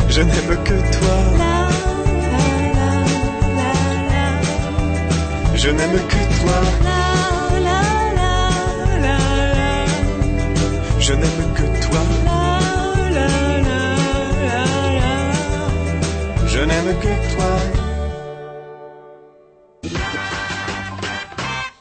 Je 0.09 0.21
n'aime 0.23 0.55
que 0.69 0.77
toi. 0.95 1.17
Là, 1.39 1.55
là, 2.33 2.47
là, 2.79 2.91
là, 3.59 3.73
là. 4.13 4.27
Je 5.55 5.71
n'aime 5.71 5.99
que 6.13 6.21
toi. 6.39 6.59
Là, 6.89 7.03
là, 7.69 7.81
là, 8.19 8.33
là, 9.05 9.19
là. 9.59 9.87
Je 10.99 11.13
n'aime 11.13 11.45
que 11.59 11.67
toi. 11.85 12.03
Là, 12.25 12.41
là, 13.17 13.29
là, 13.71 13.83
là, 14.51 14.65
là. 14.99 15.15
Je 16.53 16.61
n'aime 16.69 16.93
que 17.05 17.13
toi. 17.35 17.53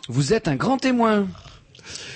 Vous 0.08 0.34
êtes 0.34 0.48
un 0.48 0.56
grand 0.56 0.78
témoin. 0.78 1.26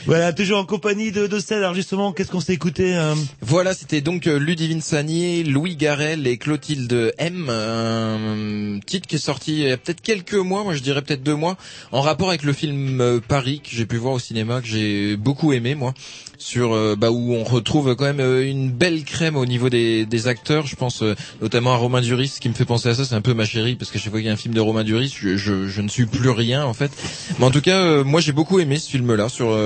Voilà, 0.07 0.31
toujours 0.31 0.59
en 0.59 0.65
compagnie 0.65 1.11
de, 1.11 1.27
de. 1.27 1.53
Alors 1.53 1.73
justement, 1.73 2.13
qu'est-ce 2.13 2.31
qu'on 2.31 2.39
s'est 2.39 2.53
écouté 2.53 2.95
euh 2.95 3.13
Voilà, 3.41 3.73
c'était 3.73 3.99
donc 3.99 4.25
euh, 4.25 4.39
Ludivine 4.39 4.79
Sagnier, 4.79 5.43
Louis 5.43 5.75
Garrel 5.75 6.27
et 6.27 6.37
Clotilde 6.37 7.13
M, 7.17 7.49
un 7.49 8.79
titre 8.85 9.05
qui 9.05 9.15
est 9.15 9.19
sorti 9.19 9.51
il 9.51 9.67
y 9.67 9.71
a 9.71 9.75
peut-être 9.75 9.99
quelques 9.99 10.33
mois, 10.33 10.63
moi 10.63 10.75
je 10.75 10.79
dirais 10.79 11.01
peut-être 11.01 11.23
deux 11.23 11.35
mois, 11.35 11.57
en 11.91 11.99
rapport 11.99 12.29
avec 12.29 12.43
le 12.43 12.53
film 12.53 13.01
euh, 13.01 13.19
Paris 13.19 13.59
que 13.59 13.69
j'ai 13.69 13.85
pu 13.85 13.97
voir 13.97 14.13
au 14.13 14.19
cinéma, 14.19 14.61
que 14.61 14.67
j'ai 14.67 15.17
beaucoup 15.17 15.51
aimé 15.51 15.75
moi, 15.75 15.93
sur 16.38 16.73
euh, 16.73 16.95
bah, 16.95 17.09
où 17.11 17.33
on 17.33 17.43
retrouve 17.43 17.95
quand 17.95 18.05
même 18.05 18.19
euh, 18.19 18.47
une 18.47 18.69
belle 18.71 19.03
crème 19.03 19.35
au 19.35 19.45
niveau 19.45 19.69
des, 19.69 20.05
des 20.05 20.27
acteurs. 20.27 20.67
Je 20.67 20.75
pense 20.75 21.01
euh, 21.01 21.15
notamment 21.41 21.73
à 21.73 21.77
Romain 21.77 22.01
Duris, 22.01 22.27
ce 22.27 22.39
qui 22.39 22.47
me 22.49 22.53
fait 22.53 22.65
penser 22.65 22.89
à 22.89 22.95
ça, 22.95 23.05
c'est 23.05 23.15
un 23.15 23.21
peu 23.21 23.33
ma 23.33 23.45
chérie, 23.45 23.75
parce 23.75 23.89
que 23.91 23.97
chaque 23.97 24.11
fois 24.11 24.19
qu'il 24.19 24.27
y 24.27 24.29
a 24.29 24.33
un 24.33 24.38
film 24.38 24.53
de 24.53 24.59
Romain 24.59 24.83
Duris, 24.83 25.15
je, 25.19 25.35
je, 25.35 25.67
je 25.67 25.81
ne 25.81 25.88
suis 25.88 26.05
plus 26.05 26.29
rien 26.29 26.63
en 26.63 26.73
fait. 26.73 26.91
Mais 27.39 27.45
en 27.45 27.51
tout 27.51 27.61
cas, 27.61 27.79
euh, 27.79 28.03
moi 28.03 28.21
j'ai 28.21 28.33
beaucoup 28.33 28.59
aimé 28.59 28.77
ce 28.77 28.89
film-là 28.89 29.29
sur 29.29 29.57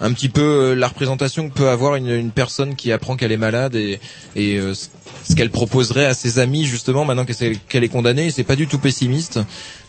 un 0.00 0.12
petit 0.12 0.28
peu 0.28 0.74
la 0.74 0.88
représentation 0.88 1.48
que 1.48 1.54
peut 1.54 1.68
avoir 1.68 1.96
une, 1.96 2.08
une 2.10 2.30
personne 2.30 2.74
qui 2.76 2.92
apprend 2.92 3.16
qu'elle 3.16 3.32
est 3.32 3.36
malade 3.36 3.74
et, 3.74 3.98
et 4.36 4.58
ce- 4.74 5.34
qu'elle 5.34 5.50
proposerait 5.50 6.06
à 6.06 6.14
ses 6.14 6.38
amis 6.38 6.64
justement 6.64 7.04
maintenant 7.04 7.24
qu'elle 7.24 7.84
est 7.84 7.88
condamnée. 7.88 8.30
C'est 8.30 8.44
pas 8.44 8.56
du 8.56 8.66
tout 8.66 8.78
pessimiste. 8.78 9.38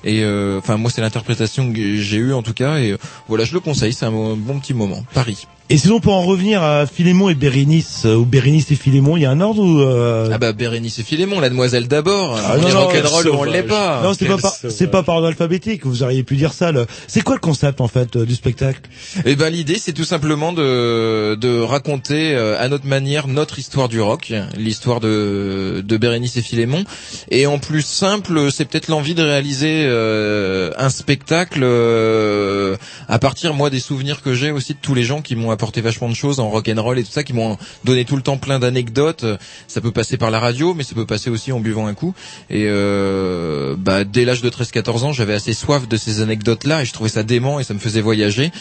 Et 0.03 0.23
enfin 0.57 0.77
moi 0.77 0.89
c'est 0.91 1.01
l'interprétation 1.01 1.71
que 1.71 1.95
j'ai 1.97 2.17
eue 2.17 2.33
en 2.33 2.41
tout 2.43 2.53
cas. 2.53 2.77
Et 2.79 2.95
voilà, 3.27 3.43
je 3.45 3.53
le 3.53 3.59
conseille, 3.59 3.93
c'est 3.93 4.05
un 4.05 4.11
bon 4.11 4.59
petit 4.59 4.73
moment. 4.73 5.03
Paris. 5.13 5.45
Et 5.71 5.77
sinon, 5.77 6.01
pour 6.01 6.13
en 6.13 6.21
revenir 6.23 6.61
à 6.63 6.85
Philémon 6.85 7.29
et 7.29 7.33
Bérénice, 7.33 8.01
euh, 8.05 8.15
ou 8.15 8.25
Bérénice 8.25 8.69
et 8.71 8.75
Philémon, 8.75 9.15
il 9.15 9.23
y 9.23 9.25
a 9.25 9.31
un 9.31 9.39
ordre 9.39 9.63
ou 9.63 9.79
euh... 9.79 10.29
Ah 10.29 10.37
bah 10.37 10.51
Bérénice 10.51 10.99
et 10.99 11.03
Philémon, 11.03 11.39
la 11.39 11.49
demoiselle 11.49 11.87
d'abord. 11.87 12.37
Ah, 12.37 12.55
on 12.57 12.61
non, 12.61 12.67
est 12.67 12.73
non, 12.73 12.79
rock'n'roll 12.87 13.29
on 13.29 13.43
l'est 13.45 13.63
pas. 13.63 14.01
Non, 14.03 14.13
c'est 14.13 14.25
pas 14.27 14.37
par, 14.37 14.53
c'est 14.53 14.87
pas 14.87 15.01
par 15.01 15.15
ordre 15.15 15.27
alphabétique. 15.27 15.85
Vous 15.85 16.03
auriez 16.03 16.23
pu 16.23 16.35
dire 16.35 16.51
ça. 16.51 16.73
le- 16.73 16.85
C'est 17.07 17.21
quoi 17.21 17.35
le 17.35 17.39
concept 17.39 17.79
en 17.79 17.87
fait 17.87 18.17
euh, 18.17 18.25
du 18.25 18.35
spectacle? 18.35 18.81
Eh 19.25 19.37
ben 19.37 19.49
l'idée 19.49 19.77
c'est 19.79 19.93
tout 19.93 20.03
simplement 20.03 20.51
de 20.51 21.35
de 21.35 21.61
raconter 21.61 22.35
euh, 22.35 22.61
à 22.61 22.67
notre 22.67 22.85
manière 22.85 23.27
notre 23.29 23.57
histoire 23.57 23.87
du 23.87 24.01
rock, 24.01 24.33
l'histoire 24.57 24.99
de 24.99 25.81
de 25.87 25.97
Bérénice 25.97 26.35
et 26.35 26.41
Philémon 26.41 26.83
et 27.29 27.47
en 27.47 27.59
plus 27.59 27.85
simple, 27.85 28.51
c'est 28.51 28.65
peut-être 28.65 28.89
l'envie 28.89 29.15
de 29.15 29.23
réaliser 29.23 29.85
euh, 29.85 30.71
un 30.77 30.89
spectacle 30.89 31.61
euh, 31.63 32.75
à 33.07 33.19
partir 33.19 33.53
moi 33.53 33.69
des 33.69 33.79
souvenirs 33.79 34.21
que 34.21 34.33
j'ai 34.33 34.51
aussi 34.51 34.73
de 34.73 34.79
tous 34.81 34.93
les 34.95 35.03
gens 35.03 35.21
qui 35.21 35.37
m'ont 35.37 35.51
apporté 35.61 35.81
vachement 35.81 36.09
de 36.09 36.15
choses 36.15 36.39
en 36.39 36.49
rock 36.49 36.71
and 36.75 36.81
roll 36.81 36.97
et 36.97 37.03
tout 37.03 37.11
ça 37.11 37.23
qui 37.23 37.33
m'ont 37.33 37.55
donné 37.83 38.03
tout 38.03 38.15
le 38.15 38.23
temps 38.23 38.37
plein 38.37 38.57
d'anecdotes. 38.57 39.25
Ça 39.67 39.79
peut 39.79 39.91
passer 39.91 40.17
par 40.17 40.31
la 40.31 40.39
radio 40.39 40.73
mais 40.73 40.83
ça 40.83 40.95
peut 40.95 41.05
passer 41.05 41.29
aussi 41.29 41.51
en 41.51 41.59
buvant 41.59 41.85
un 41.85 41.93
coup 41.93 42.15
et 42.49 42.65
euh, 42.67 43.75
bah 43.77 44.03
dès 44.03 44.25
l'âge 44.25 44.41
de 44.41 44.49
13-14 44.49 45.03
ans, 45.03 45.13
j'avais 45.13 45.35
assez 45.35 45.53
soif 45.53 45.87
de 45.87 45.97
ces 45.97 46.21
anecdotes 46.21 46.63
là 46.63 46.81
et 46.81 46.85
je 46.85 46.93
trouvais 46.93 47.11
ça 47.11 47.21
dément 47.21 47.59
et 47.59 47.63
ça 47.63 47.75
me 47.75 47.79
faisait 47.79 48.01
voyager. 48.01 48.51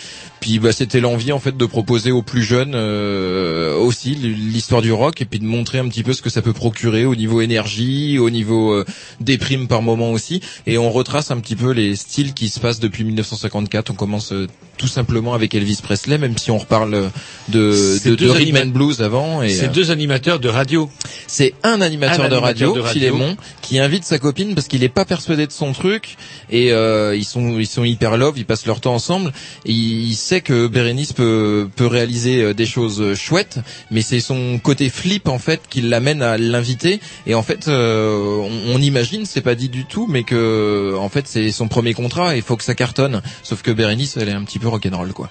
Puis 0.40 0.58
bah 0.58 0.72
c'était 0.72 1.00
l'envie 1.00 1.32
en 1.32 1.38
fait 1.38 1.56
de 1.56 1.66
proposer 1.66 2.10
aux 2.10 2.22
plus 2.22 2.42
jeunes 2.42 2.72
euh, 2.74 3.76
aussi 3.76 4.14
l'histoire 4.14 4.82
du 4.82 4.92
rock 4.92 5.20
et 5.20 5.24
puis 5.24 5.38
de 5.38 5.44
montrer 5.44 5.78
un 5.78 5.88
petit 5.88 6.02
peu 6.02 6.12
ce 6.12 6.22
que 6.22 6.30
ça 6.30 6.42
peut 6.42 6.52
procurer 6.52 7.04
au 7.04 7.14
niveau 7.14 7.40
énergie, 7.40 8.18
au 8.18 8.30
niveau 8.30 8.72
euh, 8.72 8.84
déprime 9.20 9.68
par 9.68 9.82
moment 9.82 10.10
aussi 10.10 10.40
et 10.66 10.78
on 10.78 10.90
retrace 10.90 11.30
un 11.30 11.38
petit 11.40 11.56
peu 11.56 11.72
les 11.72 11.94
styles 11.96 12.34
qui 12.34 12.48
se 12.48 12.58
passent 12.60 12.80
depuis 12.80 13.04
1954. 13.04 13.90
On 13.90 13.94
commence 13.94 14.32
euh, 14.32 14.46
tout 14.78 14.88
simplement 14.88 15.34
avec 15.34 15.54
Elvis 15.54 15.80
Presley 15.82 16.16
même 16.18 16.38
si 16.38 16.50
on 16.50 16.58
reparle 16.58 17.10
de 17.48 17.98
de, 18.08 18.14
de 18.14 18.28
rhythm 18.30 18.56
and 18.56 18.70
blues 18.70 19.02
avant 19.02 19.42
et 19.42 19.50
C'est 19.50 19.68
euh, 19.68 19.72
deux 19.72 19.90
animateurs 19.90 20.40
de 20.40 20.48
radio. 20.48 20.90
C'est 21.26 21.54
un 21.62 21.80
animateur, 21.80 22.24
Un 22.26 22.28
de, 22.28 22.34
animateur 22.36 22.42
radio, 22.42 22.74
de 22.74 22.80
radio. 22.80 22.92
Philémon, 23.00 23.36
qui 23.62 23.78
invite 23.78 24.04
sa 24.04 24.18
copine 24.18 24.54
parce 24.54 24.68
qu'il 24.68 24.82
est 24.84 24.88
pas 24.88 25.04
persuadé 25.04 25.46
de 25.46 25.52
son 25.52 25.72
truc 25.72 26.16
et 26.50 26.72
euh, 26.72 27.14
ils 27.16 27.24
sont 27.24 27.58
ils 27.58 27.66
sont 27.66 27.84
hyper 27.84 28.16
love, 28.16 28.38
ils 28.38 28.44
passent 28.46 28.66
leur 28.66 28.80
temps 28.80 28.94
ensemble. 28.94 29.32
Et 29.64 29.72
il 29.72 30.14
sait 30.14 30.40
que 30.40 30.66
Bérénice 30.66 31.12
peut 31.12 31.68
peut 31.76 31.86
réaliser 31.86 32.42
euh, 32.42 32.54
des 32.54 32.66
choses 32.66 33.14
chouettes, 33.14 33.58
mais 33.90 34.02
c'est 34.02 34.20
son 34.20 34.58
côté 34.58 34.88
flip 34.88 35.28
en 35.28 35.38
fait 35.38 35.60
qui 35.68 35.80
l'amène 35.80 36.22
à 36.22 36.38
l'inviter. 36.38 37.00
Et 37.26 37.34
en 37.34 37.42
fait, 37.42 37.68
euh, 37.68 38.36
on, 38.38 38.74
on 38.76 38.78
imagine, 38.80 39.26
c'est 39.26 39.40
pas 39.40 39.54
dit 39.54 39.68
du 39.68 39.84
tout, 39.84 40.06
mais 40.08 40.22
que 40.24 40.94
en 40.98 41.08
fait 41.08 41.26
c'est 41.26 41.50
son 41.52 41.68
premier 41.68 41.94
contrat. 41.94 42.34
et 42.34 42.38
Il 42.38 42.42
faut 42.42 42.56
que 42.56 42.64
ça 42.64 42.74
cartonne. 42.74 43.22
Sauf 43.42 43.62
que 43.62 43.70
Bérénice, 43.70 44.16
elle 44.16 44.28
est 44.28 44.32
un 44.32 44.44
petit 44.44 44.58
peu 44.58 44.68
rock'n'roll 44.68 45.12
quoi. 45.12 45.30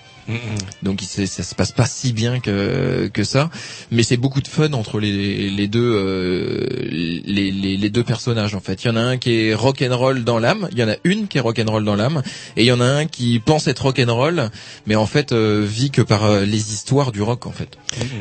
Donc 0.84 1.02
il 1.02 1.06
s'est- 1.08 1.26
ça 1.26 1.42
se 1.42 1.56
passe 1.56 1.72
pas 1.72 1.88
si 1.88 2.14
bien 2.14 2.40
que 2.40 3.10
que 3.12 3.24
ça, 3.24 3.50
mais 3.92 4.04
c'est 4.04 4.16
beaucoup 4.18 4.42
de 4.42 4.48
fun 4.48 4.72
entre 4.74 5.00
les 5.00 5.50
les 5.50 5.68
deux 5.68 5.79
euh, 5.82 6.68
les, 6.92 7.52
les 7.52 7.78
les 7.78 7.90
deux 7.90 8.04
personnages 8.04 8.56
en 8.56 8.60
fait. 8.60 8.84
Il 8.84 8.88
y 8.88 8.90
en 8.92 8.96
a 8.96 9.02
un 9.02 9.18
qui 9.18 9.34
est 9.48 9.54
rock 9.54 9.82
and 9.82 9.96
roll 9.98 10.24
dans 10.24 10.40
l'âme, 10.40 10.68
il 10.72 10.78
y 10.80 10.84
en 10.84 10.90
a 10.90 10.96
une 11.04 11.28
qui 11.28 11.38
est 11.38 11.42
rock 11.42 11.60
and 11.60 11.72
roll 11.72 11.84
dans 11.86 11.96
l'âme, 11.96 12.22
et 12.58 12.64
il 12.64 12.66
y 12.66 12.72
en 12.72 12.82
a 12.82 12.86
un 12.86 13.06
qui 13.06 13.40
pense 13.40 13.68
être 13.68 13.80
rock 13.84 14.00
and 14.00 14.14
roll, 14.14 14.50
mais 14.88 14.96
en 14.96 15.06
fait 15.06 15.32
euh, 15.32 15.66
vit 15.68 15.92
que 15.92 16.02
par 16.02 16.26
euh, 16.26 16.46
les 16.46 16.74
histoires 16.74 17.12
du 17.12 17.22
rock 17.22 17.46
en 17.46 17.52
fait. 17.52 17.78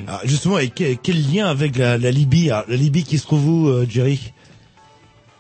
Ah, 0.07 0.21
Justement, 0.25 0.59
et 0.59 0.69
quel, 0.69 0.99
quel 0.99 1.17
lien 1.33 1.47
avec 1.47 1.77
la, 1.77 1.99
la 1.99 2.11
Libye 2.11 2.51
Alors, 2.51 2.65
La 2.69 2.77
Libye 2.77 3.05
qui 3.05 3.19
se 3.19 3.25
trouve 3.25 3.49
où, 3.49 3.69
euh, 3.69 3.87
Jerry? 3.89 4.33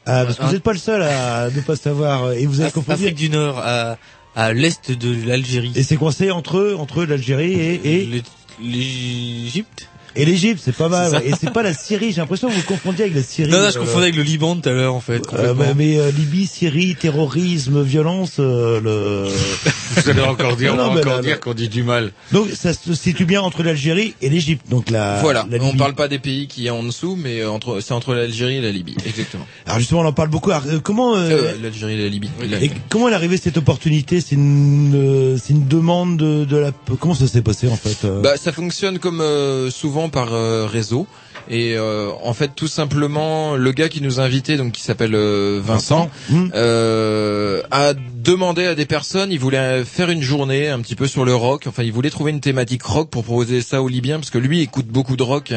Ah, 0.06 0.24
Parce 0.24 0.38
que 0.38 0.44
vous 0.44 0.52
n'êtes 0.52 0.62
pas 0.62 0.72
le 0.72 0.78
seul 0.78 1.02
à 1.02 1.50
ne 1.50 1.60
pas 1.60 1.76
savoir. 1.76 2.32
Et 2.32 2.46
vous 2.46 2.60
avez 2.62 2.70
confondu. 2.70 3.02
Afrique 3.02 3.14
du 3.16 3.28
Nord, 3.28 3.58
à, 3.58 3.98
à 4.34 4.52
l'est 4.54 4.90
de 4.90 5.26
l'Algérie. 5.26 5.72
Et 5.74 5.82
c'est 5.82 5.96
coincé 5.96 6.30
entre 6.30 6.74
entre 6.78 7.04
l'Algérie 7.04 7.52
et, 7.52 8.02
et 8.02 8.22
l'Égypte? 8.62 9.88
Et 10.18 10.24
l'Égypte, 10.24 10.60
c'est 10.62 10.74
pas 10.76 10.88
mal. 10.88 11.22
Et 11.24 11.32
c'est 11.40 11.52
pas 11.52 11.62
la 11.62 11.72
Syrie. 11.72 12.10
J'ai 12.12 12.20
l'impression 12.20 12.48
que 12.48 12.54
vous 12.54 12.62
confondiez 12.62 13.04
avec 13.04 13.16
la 13.16 13.22
Syrie. 13.22 13.50
Non, 13.50 13.60
non, 13.62 13.70
je 13.70 13.78
Euh, 13.78 13.80
confondais 13.80 14.04
avec 14.04 14.16
le 14.16 14.22
Liban 14.22 14.56
tout 14.56 14.68
à 14.68 14.72
l'heure, 14.72 14.94
en 14.94 15.00
fait. 15.00 15.14
euh, 15.18 15.20
complètement. 15.54 15.54
mais 15.56 15.74
mais, 15.74 15.98
euh, 15.98 16.10
Libye, 16.10 16.46
Syrie, 16.46 16.96
terrorisme, 16.96 17.82
violence, 17.82 18.36
euh, 18.40 18.80
le. 18.80 19.28
Vous 20.02 20.10
allez 20.10 20.20
encore 20.22 20.56
dire, 20.56 20.74
Non, 20.76 20.90
on 20.90 20.94
va 20.94 21.00
encore 21.00 21.16
là, 21.16 21.22
dire 21.22 21.40
qu'on 21.40 21.54
dit 21.54 21.68
du 21.68 21.82
mal. 21.82 22.12
Donc 22.32 22.48
ça 22.54 22.72
se 22.74 22.94
situe 22.94 23.24
bien 23.24 23.40
entre 23.42 23.62
l'Algérie 23.62 24.14
et 24.20 24.28
l'Égypte. 24.28 24.68
Donc 24.68 24.90
la. 24.90 25.20
voilà, 25.20 25.46
la 25.50 25.58
on 25.62 25.74
parle 25.76 25.94
pas 25.94 26.08
des 26.08 26.18
pays 26.18 26.46
qui 26.46 26.62
y 26.62 26.68
a 26.68 26.74
en 26.74 26.82
dessous, 26.82 27.16
mais 27.16 27.40
euh, 27.40 27.50
entre 27.50 27.80
c'est 27.80 27.94
entre 27.94 28.14
l'Algérie 28.14 28.56
et 28.56 28.60
la 28.60 28.70
Libye, 28.70 28.96
exactement. 29.06 29.46
Alors 29.66 29.78
justement, 29.78 30.00
on 30.02 30.06
en 30.06 30.12
parle 30.12 30.28
beaucoup. 30.28 30.50
Alors, 30.50 30.64
euh, 30.68 30.78
comment 30.82 31.14
euh, 31.16 31.28
Euh, 31.30 31.52
L'Algérie 31.62 31.94
et 31.94 32.02
la 32.02 32.08
Libye. 32.08 32.30
et 32.60 32.70
comment 32.88 33.08
est 33.08 33.14
arrivée 33.14 33.36
cette 33.36 33.56
opportunité? 33.56 34.20
C'est 34.20 34.34
une, 34.34 34.92
euh, 34.94 35.36
c'est 35.42 35.52
une 35.52 35.66
demande 35.66 36.16
de, 36.16 36.44
de 36.44 36.56
la. 36.56 36.72
Comment 37.00 37.14
ça 37.14 37.26
s'est 37.26 37.42
passé 37.42 37.68
en 37.68 37.76
fait 37.76 38.04
euh? 38.04 38.20
Bah, 38.20 38.36
ça 38.36 38.52
fonctionne 38.52 38.98
comme 38.98 39.20
euh, 39.20 39.70
souvent 39.70 40.07
par 40.08 40.32
euh, 40.32 40.66
réseau. 40.66 41.06
Et 41.50 41.76
euh, 41.76 42.10
en 42.22 42.34
fait, 42.34 42.52
tout 42.54 42.68
simplement, 42.68 43.56
le 43.56 43.72
gars 43.72 43.88
qui 43.88 44.02
nous 44.02 44.20
a 44.20 44.24
invités, 44.24 44.56
donc 44.56 44.72
qui 44.72 44.82
s'appelle 44.82 45.14
euh, 45.14 45.60
Vincent, 45.62 46.10
Mmh. 46.30 46.50
euh, 46.54 47.62
a 47.70 47.94
demandé 47.94 48.66
à 48.66 48.74
des 48.74 48.86
personnes. 48.86 49.32
Il 49.32 49.38
voulait 49.38 49.84
faire 49.84 50.10
une 50.10 50.22
journée 50.22 50.68
un 50.68 50.80
petit 50.80 50.94
peu 50.94 51.06
sur 51.06 51.24
le 51.24 51.34
rock. 51.34 51.64
Enfin, 51.66 51.82
il 51.82 51.92
voulait 51.92 52.10
trouver 52.10 52.30
une 52.30 52.40
thématique 52.40 52.82
rock 52.82 53.08
pour 53.10 53.24
proposer 53.24 53.62
ça 53.62 53.82
aux 53.82 53.88
Libyens, 53.88 54.18
parce 54.18 54.30
que 54.30 54.38
lui 54.38 54.60
écoute 54.60 54.86
beaucoup 54.86 55.16
de 55.16 55.22
rock 55.22 55.52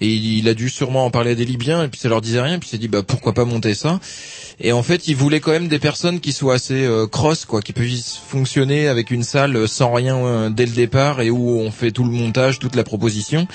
et 0.00 0.08
il 0.08 0.48
a 0.48 0.54
dû 0.54 0.68
sûrement 0.68 1.04
en 1.04 1.10
parler 1.10 1.32
à 1.32 1.34
des 1.34 1.44
Libyens. 1.44 1.84
Et 1.84 1.88
puis 1.88 1.98
ça 1.98 2.08
leur 2.08 2.20
disait 2.20 2.40
rien. 2.40 2.58
Puis 2.58 2.68
il 2.68 2.70
s'est 2.70 2.78
dit, 2.78 2.88
bah 2.88 3.02
pourquoi 3.02 3.32
pas 3.32 3.44
monter 3.44 3.74
ça? 3.74 3.98
Et 4.60 4.72
en 4.72 4.82
fait, 4.82 5.08
il 5.08 5.16
voulait 5.16 5.40
quand 5.40 5.50
même 5.50 5.68
des 5.68 5.78
personnes 5.78 6.20
qui 6.20 6.32
soient 6.32 6.54
assez 6.54 6.84
euh, 6.84 7.06
cross, 7.06 7.44
quoi, 7.44 7.62
qui 7.62 7.72
puissent 7.72 8.20
fonctionner 8.28 8.86
avec 8.86 9.10
une 9.10 9.24
salle 9.24 9.66
sans 9.66 9.92
rien 9.92 10.16
euh, 10.16 10.50
dès 10.50 10.66
le 10.66 10.72
départ 10.72 11.20
et 11.20 11.30
où 11.30 11.58
on 11.58 11.70
fait 11.70 11.90
tout 11.90 12.04
le 12.04 12.10
montage, 12.10 12.58
toute 12.58 12.76
la 12.76 12.84
proposition. 12.84 13.48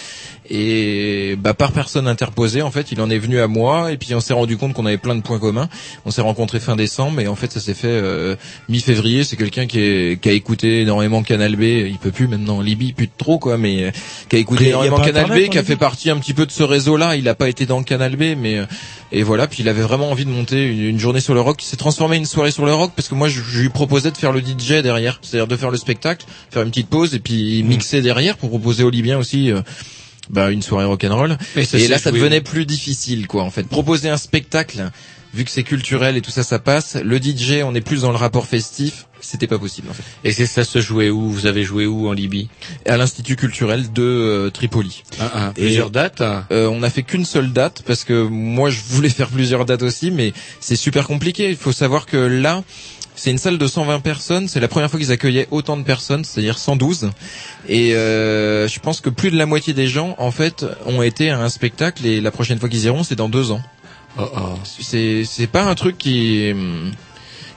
Et 0.49 1.35
bah 1.39 1.53
par 1.53 1.71
personne 1.78 2.07
interposée, 2.07 2.63
en 2.63 2.71
fait, 2.71 2.91
il 2.91 2.99
en 3.01 3.09
est 3.11 3.19
venu 3.19 3.39
à 3.39 3.47
moi 3.47 3.91
et 3.91 3.97
puis 3.97 4.15
on 4.15 4.19
s'est 4.19 4.34
rendu 4.34 4.57
compte 4.57 4.73
qu'on 4.73 4.88
avait 4.88 4.97
plein 4.97 5.13
de 5.13 5.21
points 5.21 5.38
communs. 5.38 5.69
On 6.05 6.11
s'est 6.11 6.21
rencontrés 6.21 6.59
fin 6.59 6.75
décembre 6.75 7.19
et 7.19 7.28
en 7.28 7.36
fait, 7.36 7.51
ça 7.51 7.59
s'est 7.59 7.75
fait 7.75 7.88
euh, 7.88 8.36
mi-février. 8.67 9.23
C'est 9.23 9.36
quelqu'un 9.36 9.67
qui, 9.67 9.80
est- 9.80 10.19
qui 10.19 10.28
a 10.28 10.32
écouté 10.32 10.82
énormément 10.82 11.21
Canal 11.21 11.55
B. 11.55 11.61
Il 11.61 11.99
peut 12.01 12.09
plus 12.09 12.28
maintenant 12.28 12.57
en 12.57 12.61
Libye, 12.61 12.93
plus 12.93 13.05
de 13.05 13.11
trop 13.15 13.38
quoi, 13.38 13.59
mais 13.59 13.84
euh, 13.84 13.91
qui 14.28 14.38
a 14.38 14.39
écouté 14.39 14.63
Mais 14.63 14.67
a 14.69 14.71
énormément 14.71 14.97
Canal 14.97 15.25
Internet 15.25 15.49
B, 15.49 15.51
qui 15.51 15.57
a 15.59 15.63
fait 15.63 15.75
partie 15.75 16.09
un 16.09 16.17
petit 16.17 16.34
peu 16.34 16.47
de 16.47 16.51
ce 16.51 16.63
réseau-là. 16.63 17.15
Il 17.15 17.30
a 17.30 17.36
pas 17.36 17.47
été 17.47 17.67
dans 17.67 17.84
Canal 17.84 18.15
B, 18.15 18.36
mais 18.36 18.57
euh, 18.57 18.65
et 19.11 19.21
voilà. 19.21 19.45
Puis 19.45 19.61
il 19.61 19.69
avait 19.69 19.84
vraiment 19.84 20.09
envie 20.09 20.25
de 20.25 20.32
monter 20.32 20.65
une, 20.65 20.82
une 20.82 20.99
journée 20.99 21.19
sur 21.21 21.36
le 21.36 21.41
rock, 21.41 21.57
qui 21.57 21.67
s'est 21.67 21.78
transformée 21.78 22.15
en 22.17 22.19
une 22.21 22.25
soirée 22.25 22.49
sur 22.49 22.65
le 22.65 22.73
rock, 22.73 22.93
parce 22.95 23.07
que 23.07 23.13
moi 23.13 23.30
je, 23.30 23.39
je 23.41 23.59
lui 23.61 23.69
proposais 23.69 24.09
de 24.09 24.17
faire 24.17 24.32
le 24.32 24.39
DJ 24.41 24.82
derrière, 24.82 25.19
c'est-à-dire 25.21 25.45
de 25.47 25.55
faire 25.55 25.69
le 25.69 25.78
spectacle, 25.78 26.25
faire 26.49 26.63
une 26.63 26.69
petite 26.69 26.89
pause 26.89 27.13
et 27.13 27.19
puis 27.19 27.61
mixer 27.61 28.01
derrière 28.01 28.36
pour 28.38 28.49
proposer 28.49 28.84
aux 28.84 28.89
Libyens 28.89 29.19
aussi. 29.19 29.51
Bah, 30.30 30.51
une 30.51 30.61
soirée 30.61 30.86
rock'n'roll. 30.86 31.38
Et 31.55 31.65
Et 31.73 31.88
là, 31.88 31.97
ça 31.97 32.11
devenait 32.11 32.41
plus 32.41 32.65
difficile, 32.65 33.28
quoi, 33.28 33.43
en 33.43 33.51
fait. 33.51 33.63
Proposer 33.67 34.09
un 34.09 34.17
spectacle, 34.17 34.91
vu 35.34 35.45
que 35.45 35.51
c'est 35.51 35.63
culturel 35.63 36.17
et 36.17 36.21
tout 36.21 36.32
ça, 36.32 36.43
ça 36.43 36.59
passe. 36.59 36.95
Le 36.95 37.17
DJ, 37.17 37.63
on 37.63 37.75
est 37.75 37.82
plus 37.82 38.01
dans 38.01 38.11
le 38.11 38.17
rapport 38.17 38.45
festif. 38.45 39.05
C'était 39.19 39.47
pas 39.47 39.57
possible, 39.57 39.89
en 39.89 39.93
fait. 39.93 40.03
Et 40.23 40.32
c'est 40.32 40.45
ça 40.45 40.63
se 40.63 40.80
jouait 40.80 41.09
où? 41.09 41.30
Vous 41.30 41.47
avez 41.47 41.63
joué 41.63 41.88
où 41.88 42.07
en 42.07 42.13
Libye? 42.13 42.49
À 42.86 42.97
l'Institut 42.97 43.36
culturel 43.36 43.91
de 43.91 44.03
euh, 44.03 44.49
Tripoli. 44.51 45.03
Ah, 45.19 45.32
ah, 45.34 45.51
Plusieurs 45.55 45.89
dates? 45.89 46.21
Euh, 46.21 46.67
on 46.67 46.84
a 46.84 46.89
fait 46.91 47.01
qu'une 47.01 47.25
seule 47.25 47.51
date 47.51 47.82
parce 47.86 48.03
que 48.03 48.23
moi 48.28 48.69
je 48.69 48.80
voulais 48.88 49.09
faire 49.17 49.30
plusieurs 49.30 49.65
dates 49.65 49.82
aussi, 49.82 50.11
mais 50.11 50.34
c'est 50.59 50.75
super 50.75 51.07
compliqué. 51.07 51.49
Il 51.49 51.57
faut 51.57 51.71
savoir 51.71 52.05
que 52.05 52.17
là, 52.17 52.63
C'est 53.18 53.32
une 53.32 53.39
salle 53.39 53.57
de 53.57 53.68
120 53.68 53.99
personnes. 53.99 54.47
C'est 54.47 54.59
la 54.59 54.68
première 54.68 54.89
fois 54.91 54.99
qu'ils 54.99 55.11
accueillaient 55.11 55.47
autant 55.51 55.76
de 55.76 55.82
personnes, 55.84 56.24
c'est-à-dire 56.24 56.57
112. 56.57 57.09
Et 57.68 57.95
euh, 57.95 58.68
je 58.68 58.80
pense 58.80 59.01
que 59.01 59.09
plus 59.09 59.32
de 59.32 59.38
la 59.38 59.47
moitié 59.47 59.74
des 59.74 59.88
gens, 59.88 60.15
en 60.20 60.30
fait, 60.32 60.65
ont 60.86 61.01
été 61.01 61.32
à 61.32 61.39
un 61.39 61.49
spectacle. 61.49 62.05
Et 62.05 62.22
la 62.22 62.30
prochaine 62.32 62.59
fois 62.59 62.70
qu'ils 62.70 62.86
iront, 62.86 63.03
c'est 63.03 63.15
dans 63.15 63.28
deux 63.28 63.51
ans. 63.51 63.61
C'est 64.63 65.24
c'est 65.26 65.47
pas 65.47 65.63
un 65.63 65.76
truc 65.76 65.97
qui 65.97 66.51
hum, 66.51 66.91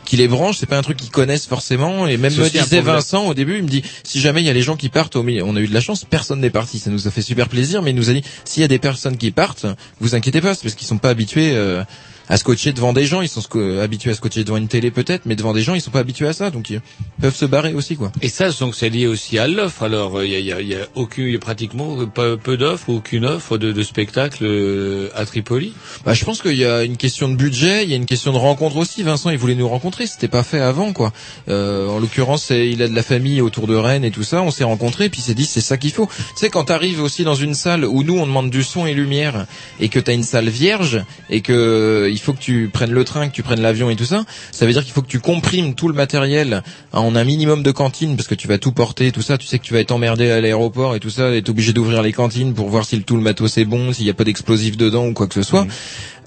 qui 0.05 0.17
les 0.17 0.29
branche, 0.29 0.57
c'est 0.59 0.67
pas 0.67 0.77
un 0.79 0.83
truc 0.83 0.97
qu'ils 0.97 1.11
connaissent 1.11 1.47
forcément. 1.47 2.07
Et 2.07 2.17
même 2.17 2.35
me 2.35 2.49
disait. 2.49 2.81
Vincent 2.81 3.27
au 3.27 3.35
début, 3.35 3.59
il 3.59 3.63
me 3.63 3.69
dit 3.69 3.83
si 4.03 4.19
jamais 4.21 4.41
il 4.41 4.47
y 4.47 4.51
a 4.51 4.53
les 4.53 4.63
gens 4.63 4.77
qui 4.77 4.89
partent, 4.89 5.15
au 5.17 5.23
milieu, 5.23 5.45
on 5.45 5.57
a 5.57 5.61
eu 5.61 5.69
de 5.69 5.75
la 5.75 5.81
chance, 5.81 6.05
personne 6.05 6.41
n'est 6.41 6.51
parti, 6.51 6.79
ça 6.79 6.91
nous 6.91 7.07
a 7.07 7.11
fait 7.11 7.23
super 7.23 7.49
plaisir. 7.49 7.83
Mais 7.83 7.91
il 7.91 7.97
nous 7.97 8.11
a 8.11 8.13
dit 8.15 8.25
s'il 8.45 8.63
y 8.63 8.65
a 8.65 8.69
des 8.69 8.79
personnes 8.79 9.17
qui 9.17 9.31
partent, 9.31 9.67
vous 10.01 10.15
inquiétez 10.15 10.41
pas, 10.41 10.55
c'est 10.55 10.63
parce 10.63 10.75
qu'ils 10.75 10.89
sont 10.89 10.99
pas 10.99 11.11
habitués. 11.11 11.53
euh, 11.55 11.85
à 12.31 12.37
scotcher 12.39 12.73
devant 12.73 12.95
des 12.95 13.05
gens, 13.05 13.21
ils 13.21 13.29
sont 13.29 13.43
habitués 13.83 14.13
à 14.13 14.15
scotcher 14.15 14.45
devant 14.45 14.57
une 14.57 14.69
télé 14.69 14.91
peut-être, 14.91 15.27
mais 15.27 15.37
devant 15.37 15.53
des 15.53 15.63
gens, 15.63 15.75
ils 15.75 15.83
sont 15.83 15.91
pas 15.91 16.01
habitués 16.01 16.29
à 16.29 16.33
ça, 16.33 16.51
donc 16.51 16.71
ils 16.71 16.81
peuvent 17.21 17.37
se 17.37 17.45
barrer 17.45 17.75
aussi 17.75 17.97
quoi. 17.97 18.11
Et 18.23 18.29
ça, 18.29 18.51
donc, 18.61 18.75
c'est 18.75 18.91
lié 18.91 19.07
aussi 19.07 19.39
à 19.39 19.49
l'offre. 19.49 19.83
Alors, 19.83 20.23
il 20.23 20.31
y 20.31 20.37
a, 20.37 20.39
y 20.39 20.53
a, 20.53 20.61
y 20.61 20.75
a 20.75 20.87
aucun, 20.95 21.23
il 21.23 21.33
y 21.33 21.37
a 21.37 21.39
pratiquement 21.39 22.07
peu, 22.07 22.37
peu 22.37 22.57
d'offres, 22.57 22.91
aucune 22.91 23.25
offre 23.25 23.59
de, 23.59 23.73
de 23.73 23.83
spectacle 23.83 24.45
euh, 24.45 25.09
à 25.15 25.25
Tripoli. 25.25 25.73
Bah, 26.05 26.15
je 26.15 26.25
pense 26.25 26.41
qu'il 26.41 26.57
y 26.57 26.65
a 26.65 26.85
une 26.85 26.97
question 26.97 27.29
de 27.29 27.35
budget, 27.35 27.85
il 27.85 27.91
y 27.91 27.95
a 27.95 27.97
une 27.97 28.07
question 28.07 28.33
de 28.33 28.39
rencontre 28.39 28.77
aussi. 28.77 29.03
Vincent, 29.03 29.31
il 29.31 29.39
voulait 29.39 29.55
nous 29.55 29.69
rencontrer, 29.69 30.07
c'était 30.07 30.29
pas 30.29 30.43
fait 30.43 30.61
avant, 30.61 30.93
quoi. 30.93 31.13
Euh, 31.49 31.89
en 31.89 31.99
l'occurrence, 31.99 32.51
il 32.51 32.83
a 32.83 32.89
de 32.89 32.95
la 32.95 33.03
famille 33.03 33.41
autour 33.41 33.67
de 33.67 33.75
Rennes 33.75 34.05
et 34.05 34.11
tout 34.11 34.23
ça. 34.23 34.43
On 34.43 34.51
s'est 34.51 34.65
rencontrés, 34.65 35.09
puis 35.09 35.21
il 35.21 35.25
s'est 35.25 35.35
dit 35.35 35.47
c'est 35.47 35.61
ça 35.61 35.79
qu'il 35.79 35.93
faut. 35.93 36.07
Tu 36.07 36.23
sais, 36.37 36.51
quand 36.51 36.65
t'arrives 36.65 37.03
aussi 37.03 37.25
dans 37.25 37.35
une 37.35 37.55
salle 37.55 37.85
où 37.85 38.03
nous 38.03 38.19
on 38.19 38.27
demande 38.27 38.51
du 38.51 38.63
son 38.63 38.87
et 38.87 38.95
lumière, 38.95 39.47
et 39.81 39.89
que 39.89 39.99
t'as 39.99 40.13
une 40.13 40.23
salle 40.23 40.49
vierge, 40.49 41.03
et 41.29 41.41
que 41.41 41.53
euh, 41.53 42.11
il 42.11 42.20
faut 42.23 42.33
que 42.33 42.41
tu 42.41 42.71
prennes 42.73 42.93
le 42.93 43.05
train, 43.05 43.29
que 43.29 43.35
tu 43.35 43.43
prennes 43.43 43.61
l'avion 43.61 43.91
et 43.91 43.97
tout 43.97 44.05
ça, 44.05 44.25
ça 44.53 44.67
veut 44.67 44.73
dire 44.73 44.85
qu'il 44.85 44.93
faut 44.93 45.03
que 45.03 45.09
tu 45.09 45.21
comprimes 45.21 45.75
tout 45.75 45.89
le 45.89 45.95
matériel 45.95 46.63
en 46.93 47.15
un 47.17 47.25
minimum 47.25 47.63
de 47.63 47.71
cantine, 47.71 48.17
parce 48.17 48.29
que 48.29 48.35
tu 48.35 48.49
vas 48.49 48.59
tout 48.59 48.73
porter, 48.73 49.13
tout 49.13 49.23
ça. 49.23 49.39
Tu 49.39 49.47
sais 49.47 49.59
que 49.59 49.65
tu 49.65 49.73
vas 49.73 49.81
être 49.81 49.93
emmerdé 49.93 50.31
à 50.31 50.41
l'aéroport 50.41 50.95
et 50.95 51.01
tout 51.01 51.11
ça, 51.11 51.35
et 51.35 51.43
t'es 51.43 51.51
obligé 51.51 51.73
d'ouvrir 51.73 52.03
les 52.03 52.13
cantines 52.13 52.55
pour 52.55 52.69
voir 52.69 52.85
si 52.85 53.01
tout 53.03 53.17
le 53.17 53.23
matos 53.23 53.59
est 53.59 53.65
bon, 53.65 53.93
s'il 53.93 54.07
y 54.07 54.11
a 54.11 54.15
pas 54.15 54.25
d'explosifs 54.25 54.77
dedans 54.77 55.07
ou 55.07 55.13
quoi 55.13 55.27
que 55.27 55.35
ce 55.35 55.43
soit. 55.43 55.67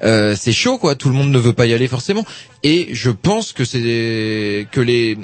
Euh, 0.03 0.35
c'est 0.37 0.51
chaud 0.51 0.77
quoi, 0.77 0.95
tout 0.95 1.09
le 1.09 1.15
monde 1.15 1.31
ne 1.31 1.39
veut 1.39 1.53
pas 1.53 1.65
y 1.65 1.73
aller 1.73 1.87
forcément. 1.87 2.25
Et 2.63 2.89
je 2.91 3.09
pense 3.09 3.53
que 3.53 3.65
c'est 3.65 4.67
que 4.71 4.81
les 4.81 5.17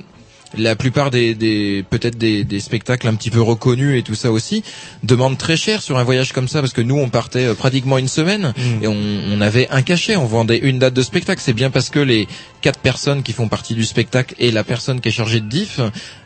la 0.58 0.76
plupart 0.76 1.12
des, 1.12 1.36
des 1.36 1.84
peut-être 1.90 2.18
des, 2.18 2.44
des 2.44 2.60
spectacles 2.60 3.08
un 3.08 3.16
petit 3.16 3.30
peu 3.30 3.42
reconnus 3.42 3.98
et 4.00 4.04
tout 4.04 4.16
ça 4.16 4.32
aussi 4.32 4.64
demandent 5.04 5.38
très 5.38 5.58
cher 5.58 5.82
sur 5.82 5.98
un 5.98 6.04
voyage 6.04 6.34
comme 6.34 6.48
ça 6.48 6.62
parce 6.62 6.74
que 6.74 6.82
nous 6.82 6.98
on 6.98 7.10
partait 7.10 7.46
euh, 7.46 7.54
pratiquement 7.54 7.98
une 7.98 8.08
semaine 8.08 8.54
et 8.82 8.88
on, 8.88 8.98
on 9.32 9.42
avait 9.42 9.68
un 9.70 9.82
cachet, 9.82 10.16
on 10.16 10.26
vendait 10.26 10.58
une 10.58 10.80
date 10.80 10.94
de 10.94 11.02
spectacle. 11.02 11.42
C'est 11.44 11.54
bien 11.54 11.70
parce 11.70 11.90
que 11.90 12.00
les 12.00 12.28
quatre 12.62 12.80
personnes 12.80 13.24
qui 13.24 13.34
font 13.34 13.48
partie 13.48 13.74
du 13.76 13.86
spectacle 13.86 14.36
et 14.40 14.52
la 14.52 14.64
personne 14.64 15.02
qui 15.02 15.10
est 15.10 15.12
chargée 15.12 15.40
de 15.40 15.48
diff 15.48 15.80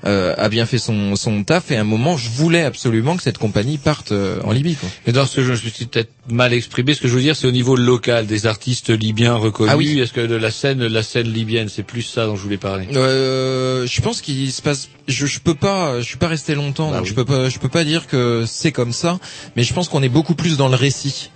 euh, 0.05 0.33
a 0.37 0.49
bien 0.49 0.65
fait 0.65 0.79
son, 0.79 1.15
son 1.15 1.43
taf 1.43 1.71
et 1.71 1.75
à 1.77 1.81
un 1.81 1.83
moment 1.83 2.17
je 2.17 2.29
voulais 2.29 2.63
absolument 2.63 3.17
que 3.17 3.23
cette 3.23 3.37
compagnie 3.37 3.77
parte 3.77 4.11
euh, 4.11 4.39
en 4.43 4.51
Libye. 4.51 4.75
Quoi. 4.75 4.89
Et 5.07 5.11
dans 5.11 5.25
ce 5.25 5.35
que 5.37 5.43
je, 5.43 5.53
je 5.53 5.65
me 5.65 5.69
suis 5.69 5.85
peut-être 5.85 6.11
mal 6.29 6.53
exprimé, 6.53 6.93
ce 6.93 7.01
que 7.01 7.07
je 7.07 7.15
veux 7.15 7.21
dire, 7.21 7.35
c'est 7.35 7.47
au 7.47 7.51
niveau 7.51 7.75
local 7.75 8.25
des 8.25 8.45
artistes 8.45 8.89
libyens 8.89 9.35
reconnus. 9.35 9.71
Ah 9.73 9.77
oui. 9.77 9.99
Est-ce 9.99 10.13
que 10.13 10.25
de 10.25 10.35
la 10.35 10.51
scène, 10.51 10.85
la 10.85 11.03
scène 11.03 11.27
libyenne, 11.27 11.69
c'est 11.69 11.83
plus 11.83 12.01
ça 12.01 12.25
dont 12.25 12.35
je 12.35 12.41
voulais 12.41 12.57
parler? 12.57 12.87
Euh, 12.95 13.85
je 13.85 14.01
pense 14.01 14.12
qu'il 14.21 14.51
se 14.51 14.61
passe. 14.61 14.89
Je, 15.07 15.25
je 15.25 15.39
peux 15.39 15.55
pas. 15.55 15.99
Je 15.99 16.05
suis 16.05 16.17
pas 16.17 16.27
resté 16.27 16.55
longtemps, 16.55 16.89
Bah 16.91 16.97
donc 16.97 17.03
oui. 17.05 17.09
je 17.09 17.15
peux 17.15 17.25
pas. 17.25 17.49
Je 17.49 17.59
peux 17.59 17.69
pas 17.69 17.83
dire 17.83 18.07
que 18.07 18.45
c'est 18.47 18.71
comme 18.71 18.93
ça. 18.93 19.19
Mais 19.55 19.63
je 19.63 19.73
pense 19.73 19.89
qu'on 19.89 20.03
est 20.03 20.09
beaucoup 20.09 20.35
plus 20.35 20.57
dans 20.57 20.69
le 20.69 20.75
récit, 20.75 21.31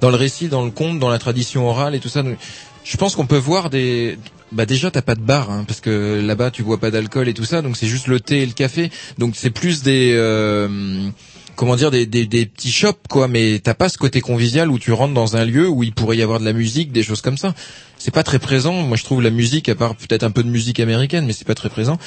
dans 0.00 0.10
le 0.10 0.16
récit, 0.16 0.48
dans 0.48 0.64
le 0.64 0.70
conte, 0.70 0.98
dans 0.98 1.10
la 1.10 1.18
tradition 1.18 1.68
orale 1.68 1.94
et 1.94 2.00
tout 2.00 2.08
ça. 2.08 2.22
Donc, 2.22 2.36
Je 2.84 2.96
pense 2.96 3.16
qu'on 3.16 3.26
peut 3.26 3.36
voir 3.38 3.70
des. 3.70 4.18
Bah 4.50 4.64
déjà 4.64 4.90
t'as 4.90 5.02
pas 5.02 5.14
de 5.14 5.20
bar 5.20 5.50
hein, 5.50 5.64
parce 5.68 5.80
que 5.80 6.22
là-bas 6.24 6.50
tu 6.50 6.62
bois 6.62 6.78
pas 6.78 6.90
d'alcool 6.90 7.28
et 7.28 7.34
tout 7.34 7.44
ça 7.44 7.60
donc 7.60 7.76
c'est 7.76 7.86
juste 7.86 8.06
le 8.06 8.18
thé 8.18 8.40
et 8.40 8.46
le 8.46 8.52
café 8.54 8.90
donc 9.18 9.34
c'est 9.36 9.50
plus 9.50 9.82
des 9.82 10.12
euh, 10.14 11.10
comment 11.58 11.74
dire 11.74 11.90
des, 11.90 12.06
des, 12.06 12.24
des 12.24 12.46
petits 12.46 12.70
shops 12.70 13.08
quoi. 13.10 13.26
Mais 13.26 13.58
t'as 13.58 13.74
pas 13.74 13.88
ce 13.88 13.98
côté 13.98 14.20
convivial 14.20 14.70
où 14.70 14.78
tu 14.78 14.92
rentres 14.92 15.12
dans 15.12 15.36
un 15.36 15.44
lieu 15.44 15.68
où 15.68 15.82
il 15.82 15.92
pourrait 15.92 16.16
y 16.16 16.22
avoir 16.22 16.38
de 16.38 16.44
la 16.44 16.52
musique 16.52 16.92
des 16.92 17.02
choses 17.02 17.20
comme 17.20 17.36
ça. 17.36 17.52
C'est 17.98 18.14
pas 18.14 18.22
très 18.22 18.38
présent. 18.38 18.72
Moi 18.72 18.96
je 18.96 19.02
trouve 19.02 19.20
la 19.20 19.30
musique 19.30 19.68
à 19.68 19.74
part 19.74 19.96
peut-être 19.96 20.22
un 20.22 20.30
peu 20.30 20.44
de 20.44 20.48
musique 20.48 20.78
américaine 20.78 21.26
mais 21.26 21.32
c'est 21.32 21.46
pas 21.46 21.56
très 21.56 21.68
présent. 21.68 21.98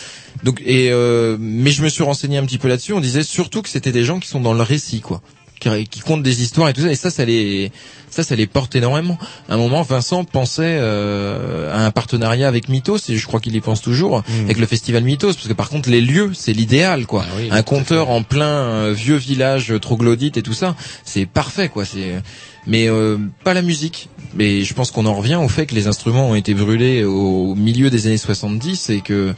Donc 0.43 0.61
et 0.65 0.89
euh, 0.91 1.35
mais 1.39 1.71
je 1.71 1.83
me 1.83 1.89
suis 1.89 2.03
renseigné 2.03 2.37
un 2.37 2.45
petit 2.45 2.57
peu 2.57 2.69
là-dessus. 2.69 2.93
On 2.93 3.01
disait 3.01 3.23
surtout 3.23 3.61
que 3.61 3.69
c'était 3.69 3.91
des 3.91 4.05
gens 4.05 4.19
qui 4.19 4.29
sont 4.29 4.39
dans 4.39 4.53
le 4.53 4.63
récit 4.63 5.01
quoi 5.01 5.21
qui, 5.61 5.87
qui 5.87 6.21
des 6.21 6.43
histoires 6.43 6.69
et 6.69 6.73
tout 6.73 6.81
ça. 6.81 6.91
Et 6.91 6.95
ça 6.95 7.09
ça 7.09 7.23
les 7.23 7.71
ça 8.09 8.23
ça 8.23 8.35
les 8.35 8.47
porte 8.47 8.75
énormément. 8.75 9.17
À 9.47 9.53
un 9.53 9.57
moment 9.57 9.81
Vincent 9.83 10.23
pensait 10.23 10.77
euh, 10.79 11.71
à 11.73 11.85
un 11.85 11.91
partenariat 11.91 12.47
avec 12.47 12.67
Mythos 12.67 12.97
et 13.09 13.17
je 13.17 13.27
crois 13.27 13.39
qu'il 13.39 13.55
y 13.55 13.61
pense 13.61 13.81
toujours 13.81 14.23
avec 14.43 14.57
le 14.57 14.65
festival 14.65 15.03
Mythos 15.03 15.33
parce 15.33 15.47
que 15.47 15.53
par 15.53 15.69
contre 15.69 15.89
les 15.89 16.01
lieux 16.01 16.31
c'est 16.33 16.53
l'idéal 16.53 17.05
quoi. 17.05 17.25
Ah 17.25 17.33
oui, 17.37 17.49
un 17.51 17.63
conteur 17.63 18.09
en 18.09 18.23
plein 18.23 18.45
euh, 18.45 18.93
vieux 18.93 19.15
village 19.15 19.73
troglodyte 19.81 20.37
et 20.37 20.41
tout 20.41 20.53
ça 20.53 20.75
c'est 21.05 21.25
parfait 21.25 21.69
quoi. 21.69 21.85
C'est 21.85 22.21
mais 22.67 22.87
euh, 22.87 23.17
pas 23.43 23.53
la 23.53 23.61
musique. 23.61 24.09
Mais 24.33 24.63
je 24.63 24.73
pense 24.73 24.91
qu'on 24.91 25.05
en 25.05 25.13
revient 25.13 25.35
au 25.35 25.49
fait 25.49 25.65
que 25.65 25.75
les 25.75 25.87
instruments 25.87 26.29
ont 26.29 26.35
été 26.35 26.53
brûlés 26.53 27.03
au 27.03 27.55
milieu 27.55 27.89
des 27.89 28.07
années 28.07 28.17
70 28.17 28.89
et 28.89 29.01
que 29.01 29.33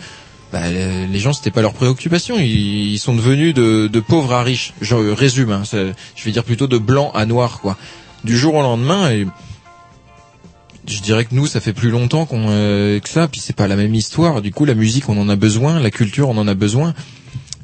bah, 0.54 0.70
les 0.70 1.20
gens 1.20 1.34
c'était 1.34 1.50
pas 1.50 1.64
leur 1.64 1.74
préoccupation. 1.74 2.38
Ils, 2.38 2.94
ils 2.94 3.00
sont 3.00 3.16
devenus 3.16 3.56
de, 3.56 3.88
de 3.88 4.00
pauvres 4.00 4.34
à 4.34 4.44
riches. 4.44 4.76
Je 4.82 4.94
résume 4.94 5.52
hein, 5.52 5.64
je 5.66 6.24
vais 6.24 6.32
dire 6.32 6.44
plutôt 6.44 6.68
de 6.68 6.78
blanc 6.78 7.12
à 7.16 7.26
noir 7.26 7.60
quoi. 7.60 7.76
Du 8.24 8.38
jour 8.38 8.54
au 8.54 8.62
lendemain 8.62 9.10
et 9.10 9.26
je 10.88 11.02
dirais 11.02 11.26
que 11.26 11.34
nous 11.34 11.48
ça 11.48 11.60
fait 11.60 11.74
plus 11.74 11.90
longtemps 11.90 12.28
qu'on 12.28 12.46
euh, 12.50 13.00
que 13.00 13.10
ça. 13.10 13.28
Puis 13.28 13.42
c'est 13.42 13.56
pas 13.56 13.68
la 13.68 13.76
même 13.76 13.96
histoire. 13.96 14.44
Du 14.44 14.52
coup 14.52 14.66
la 14.66 14.76
musique 14.76 15.10
on 15.10 15.20
en 15.20 15.28
a 15.28 15.36
besoin. 15.36 15.80
La 15.80 15.90
culture 15.90 16.30
on 16.30 16.38
en 16.38 16.48
a 16.48 16.54
besoin. 16.54 16.94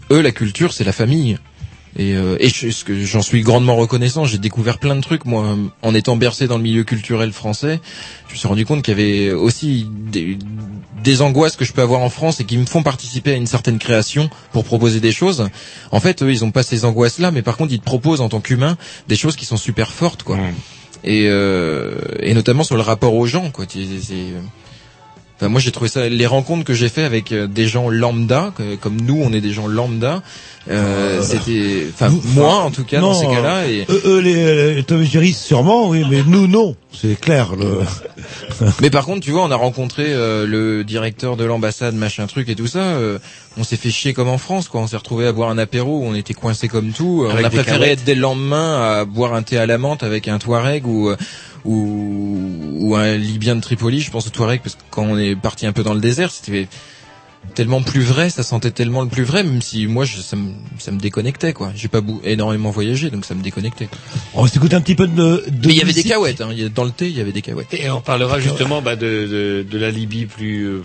Eux 0.10 0.22
la 0.22 0.32
culture 0.32 0.74
c'est 0.74 0.84
la 0.84 0.92
famille 0.92 1.38
et, 2.00 2.16
euh, 2.16 2.38
et 2.40 2.48
je- 2.50 2.70
j'en 3.04 3.22
suis 3.22 3.42
grandement 3.42 3.76
reconnaissant 3.76 4.24
j'ai 4.24 4.38
découvert 4.38 4.78
plein 4.80 4.96
de 4.96 5.02
trucs 5.02 5.26
moi 5.26 5.56
en 5.82 5.94
étant 5.94 6.16
bercé 6.16 6.48
dans 6.48 6.56
le 6.58 6.64
milieu 6.64 6.84
culturel 6.86 7.34
français. 7.34 7.80
Je 8.30 8.34
me 8.34 8.38
suis 8.40 8.48
rendu 8.48 8.66
compte 8.66 8.82
qu'il 8.84 8.98
y 8.98 9.02
avait 9.02 9.32
aussi 9.34 9.86
des, 9.90 10.38
des 11.04 11.22
angoisses 11.22 11.58
que 11.58 11.66
je 11.66 11.74
peux 11.74 11.82
avoir 11.82 12.00
en 12.02 12.10
France 12.10 12.40
et 12.40 12.46
qui 12.46 12.58
me 12.58 12.66
font 12.66 12.84
participer 12.84 13.34
à 13.34 13.36
une 13.36 13.48
certaine 13.48 13.80
création 13.80 14.30
pour 14.54 14.64
proposer 14.64 15.00
des 15.02 15.12
choses. 15.12 15.50
En 15.92 16.00
fait 16.00 16.24
eux 16.24 16.32
ils 16.32 16.46
ont 16.46 16.52
pas 16.52 16.64
ces 16.64 16.86
angoisses 16.86 17.20
là 17.20 17.32
mais 17.32 17.42
par 17.42 17.58
contre 17.58 17.74
ils 17.74 17.80
te 17.80 17.86
proposent 17.86 18.22
en 18.22 18.30
tant 18.30 18.40
qu'humain 18.40 18.78
des 19.10 19.18
choses 19.18 19.36
qui 19.36 19.46
sont 19.46 19.58
super 19.58 19.92
fortes 19.92 20.24
quoi. 20.24 20.38
Et 21.04 21.28
euh, 21.28 21.96
et 22.22 22.34
notamment 22.34 22.64
sur 22.64 22.76
le 22.78 22.82
rapport 22.82 23.14
aux 23.14 23.26
gens 23.28 23.52
quoi. 23.52 23.66
C'est- 23.68 24.16
Enfin, 25.40 25.48
moi 25.48 25.62
j'ai 25.62 25.72
trouvé 25.72 25.90
ça 25.90 26.10
les 26.10 26.26
rencontres 26.26 26.66
que 26.66 26.74
j'ai 26.74 26.90
fait 26.90 27.04
avec 27.04 27.32
euh, 27.32 27.48
des 27.48 27.66
gens 27.66 27.88
lambda 27.90 28.54
comme 28.82 29.00
nous 29.00 29.22
on 29.24 29.32
est 29.32 29.40
des 29.40 29.54
gens 29.54 29.68
lambda 29.68 30.22
euh, 30.70 31.22
c'était 31.24 31.88
enfin 31.94 32.14
moi 32.36 32.58
en 32.58 32.70
tout 32.70 32.84
cas 32.84 33.00
dans 33.00 33.14
ces 33.14 33.26
cas-là 33.26 33.66
et 33.68 33.86
Eux, 33.90 34.02
eux, 34.06 34.20
les, 34.20 34.76
les 34.76 34.84
Tom 34.84 35.02
et 35.02 35.06
Jerry, 35.06 35.34
sûrement, 35.34 35.90
oui, 35.90 36.04
mais 36.10 36.22
nous, 36.28 36.48
non. 36.48 36.76
C'est 36.94 37.20
clair. 37.20 37.56
Le... 37.56 37.80
mais 38.82 38.90
par 38.90 39.06
contre 39.06 39.22
tu 39.22 39.32
vois 39.32 39.44
on 39.44 39.52
a 39.52 39.56
rencontré 39.56 40.06
euh, 40.08 40.46
le 40.46 40.84
directeur 40.84 41.38
de 41.38 41.44
l'ambassade 41.46 41.96
machin 41.96 42.28
truc 42.28 42.50
et 42.50 42.56
tout 42.56 42.68
ça 42.68 42.80
euh, 42.80 43.20
on 43.58 43.64
s'est 43.64 43.78
fait 43.78 43.92
chier 43.92 44.14
comme 44.14 44.28
en 44.28 44.38
France 44.38 44.68
quoi 44.68 44.82
on 44.82 44.88
s'est 44.88 44.98
retrouvé 44.98 45.26
à 45.28 45.32
boire 45.32 45.50
un 45.50 45.58
apéro 45.58 46.02
on 46.04 46.14
était 46.16 46.34
coincé 46.34 46.68
comme 46.68 46.92
tout 46.92 47.26
Avec 47.30 47.44
on 47.44 47.48
a 47.48 47.50
préféré 47.50 47.78
cahuètes. 47.78 48.00
être 48.00 48.04
dès 48.06 48.16
le 48.16 48.22
lendemain 48.22 49.00
à 49.00 49.06
boire 49.06 49.34
un 49.34 49.44
thé 49.44 49.58
à 49.58 49.66
la 49.66 49.78
menthe 49.78 50.04
avec 50.04 50.28
un 50.28 50.40
Touareg 50.40 50.86
ou 50.88 51.10
euh, 51.10 51.18
ou, 51.66 52.38
ou 52.80 52.96
un 52.96 53.16
Libyen 53.16 53.56
de 53.56 53.62
Tripoli 53.62 54.02
je 54.02 54.12
pense 54.12 54.28
au 54.28 54.30
Touareg 54.30 54.62
parce 54.62 54.76
que 54.76 54.82
quand 54.90 55.04
on 55.04 55.18
est 55.18 55.36
parti 55.36 55.66
un 55.66 55.72
peu 55.74 55.84
dans 55.84 55.94
le 55.94 56.00
désert 56.02 56.32
c'était 56.32 56.68
tellement 57.56 57.82
plus 57.82 58.02
vrai, 58.02 58.30
ça 58.30 58.44
sentait 58.44 58.70
tellement 58.72 59.02
le 59.02 59.08
plus 59.08 59.24
vrai, 59.24 59.44
même 59.44 59.62
si 59.62 59.88
moi 59.88 60.04
je, 60.06 60.18
ça, 60.20 60.36
me, 60.36 60.52
ça 60.78 60.92
me 60.92 61.00
déconnectait 61.00 61.54
quoi. 61.54 61.72
J'ai 61.74 61.88
pas 61.88 62.02
énormément 62.26 62.70
voyagé, 62.70 63.10
donc 63.10 63.24
ça 63.26 63.34
me 63.34 63.42
déconnectait. 63.42 63.88
On 64.34 64.44
va 64.44 64.50
s'écouter 64.50 64.76
un 64.76 64.82
petit 64.82 64.94
peu 64.96 65.08
de. 65.08 65.46
de 65.48 65.68
Mais 65.68 65.74
il 65.74 65.78
y 65.78 65.82
avait 65.82 65.94
des 65.94 66.04
cahuètes, 66.04 66.42
hein. 66.42 66.50
il 66.52 66.60
y 66.62 66.66
a- 66.66 66.70
dans 66.70 66.84
le 66.84 66.92
thé 66.92 67.08
il 67.08 67.18
y 67.18 67.22
avait 67.22 67.32
des 67.32 67.42
cahuètes. 67.42 67.74
Et 67.74 67.90
on 67.90 68.02
parlera 68.02 68.40
justement 68.42 68.82
bah, 68.82 68.96
de, 68.98 69.06
de, 69.64 69.66
de 69.70 69.78
la 69.78 69.90
Libye 69.90 70.26
plus... 70.26 70.66
euh, 70.66 70.84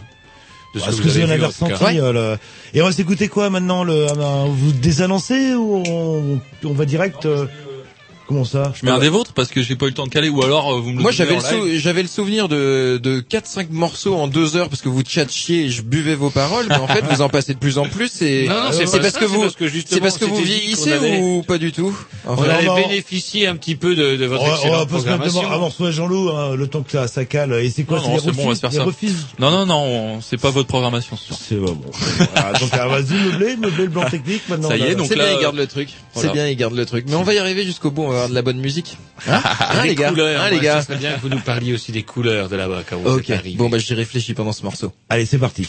de 0.74 0.80
ce 0.80 0.86
que 0.86 0.90
que 0.90 0.96
vous 1.02 1.02
vous 1.10 1.16
avez 1.16 1.22
avez 1.24 1.36
vu, 1.38 1.44
ressenti 1.46 1.98
euh, 2.00 2.12
le- 2.12 2.38
Et 2.72 2.82
on 2.82 2.86
va 2.86 2.92
s'écouter 2.92 3.28
quoi 3.28 3.50
maintenant 3.50 3.82
le... 3.84 4.06
ah 4.10 4.14
ben, 4.14 4.46
Vous 4.46 4.72
désannoncez 4.72 5.54
ou 5.54 5.82
on, 5.86 6.40
on 6.64 6.72
va 6.72 6.84
direct 6.84 7.26
euh, 7.26 7.46
Comment 8.26 8.44
ça 8.44 8.72
Je 8.74 8.86
mets 8.86 8.90
un 8.92 8.98
des 8.98 9.10
vôtres 9.10 9.34
parce 9.34 9.48
que 9.50 9.60
j'ai 9.62 9.76
pas 9.76 9.84
eu 9.84 9.90
le 9.90 9.94
temps 9.94 10.06
de 10.06 10.10
caler 10.10 10.30
ou 10.30 10.42
alors 10.42 10.72
euh, 10.72 10.80
vous 10.80 10.90
me 10.92 10.96
le 10.96 11.02
Moi 11.02 11.12
donnez 11.12 11.16
j'avais 11.16 11.34
le, 11.36 11.44
en 11.44 11.62
live. 11.66 11.74
sou- 11.74 11.78
j'avais 11.82 12.02
le 12.02 12.08
souvenir 12.08 12.48
de, 12.48 12.98
de 13.02 13.20
4-5 13.20 13.66
morceaux 13.70 14.14
en 14.16 14.28
deux 14.28 14.56
heures 14.56 14.70
parce 14.70 14.80
que 14.80 14.88
vous 14.88 15.02
tchatchiez 15.02 15.64
et 15.66 15.70
je 15.70 15.82
buvais 15.82 16.14
vos 16.14 16.30
paroles, 16.30 16.64
mais 16.68 16.76
en 16.76 16.86
fait 16.86 17.04
vous 17.04 17.20
en 17.20 17.28
passez 17.28 17.52
de 17.52 17.58
plus 17.58 17.76
en 17.76 17.84
plus 17.84 18.22
et 18.22 18.48
Non, 18.48 18.54
non, 18.54 18.70
c'est 18.72 18.84
parce 18.98 19.12
que 19.12 19.20
c'est 19.20 19.26
vous 19.26 19.42
parce 19.42 19.56
que 19.56 19.68
justement, 19.68 19.94
c'est 19.96 20.00
parce 20.00 20.16
que 20.18 20.24
vous 20.24 20.36
vieillissez 20.42 20.92
allait- 20.92 21.20
ou 21.20 21.42
pas 21.42 21.58
du 21.58 21.70
tout 21.72 21.94
Vous 22.24 22.42
Alors, 22.42 22.54
avez 22.56 22.66
non. 22.66 22.76
bénéficié 22.76 23.46
un 23.46 23.56
petit 23.56 23.76
peu 23.76 23.94
de, 23.94 24.16
de 24.16 24.24
votre 24.24 24.42
On 24.42 24.46
va, 24.46 24.52
on 24.52 24.54
va 24.54 24.58
excellente 24.58 24.90
mettre 24.92 25.02
programmation. 25.02 25.52
un 25.52 25.58
morceau 25.58 25.84
à 25.84 25.90
Jean-Loup, 25.90 26.30
hein, 26.30 26.54
le 26.56 26.66
temps 26.66 26.82
que 26.82 26.92
ça, 26.92 27.06
ça 27.08 27.26
cale. 27.26 27.52
Et 27.62 27.68
c'est 27.68 27.84
quoi 27.84 27.98
Non, 27.98 28.04
c'est 28.04 28.10
non, 28.10 28.18
c'est 28.24 28.32
bon, 28.32 28.42
on 28.42 28.44
va 28.46 28.48
refus 28.50 28.56
se 28.56 28.60
faire 28.62 28.70
Les 28.70 28.76
ça. 28.76 28.84
refus 28.84 29.12
Non, 29.38 29.50
non, 29.50 29.66
non, 29.66 29.76
on- 30.16 30.20
c'est 30.22 30.38
pas 30.40 30.50
votre 30.50 30.68
programmation. 30.68 31.18
C'est 31.38 31.56
bon. 31.56 31.76
Voilà, 32.34 32.58
donc, 32.58 32.70
ah, 32.72 32.88
vas-y, 32.88 33.12
meublé, 33.12 33.56
meublé 33.56 33.84
le 33.84 33.90
blanc 33.90 34.08
technique, 34.08 34.42
maintenant. 34.48 34.68
Ça 34.70 34.76
y 34.78 34.80
on 34.80 34.84
a- 34.84 34.88
est, 34.88 34.94
donc 34.94 35.06
C'est 35.08 35.16
là, 35.16 35.26
bien, 35.26 35.34
il 35.36 35.42
garde 35.42 35.56
le 35.56 35.66
truc. 35.66 35.90
C'est 36.14 36.32
bien, 36.32 36.48
il 36.48 36.56
garde 36.56 36.74
le 36.74 36.86
truc. 36.86 37.04
Mais 37.08 37.16
on 37.16 37.22
va 37.22 37.34
y 37.34 37.38
arriver 37.38 37.64
jusqu'au 37.64 37.90
bout, 37.90 38.02
on 38.04 38.10
va 38.14 38.18
avoir 38.20 38.30
de 38.30 38.34
la 38.34 38.42
bonne 38.42 38.58
musique. 38.58 38.96
Hein, 39.28 39.40
Hein, 39.44 39.82
Des 39.82 39.88
les 39.90 39.94
gars 39.94 40.10
couleurs, 40.10 40.42
Hein, 40.42 40.50
les 40.50 40.60
gars 40.60 40.80
Ça 40.80 40.86
serait 40.88 40.98
bien 40.98 41.14
que 41.14 41.20
vous 41.20 41.28
nous 41.28 41.40
parliez 41.40 41.72
aussi 41.74 41.92
des 41.92 42.02
couleurs 42.02 42.48
de 42.48 42.56
là-bas 42.56 42.82
quand 42.88 42.96
vous 42.98 43.08
Ok. 43.18 43.32
Bon, 43.56 43.68
bah, 43.68 43.78
j'y 43.78 43.94
réfléchis 43.94 44.34
pendant 44.34 44.52
ce 44.52 44.62
morceau. 44.62 44.92
Allez, 45.08 45.26
c'est 45.26 45.38
parti. 45.38 45.68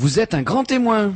Vous 0.00 0.20
êtes 0.20 0.32
un 0.32 0.42
grand 0.42 0.62
témoin. 0.62 1.12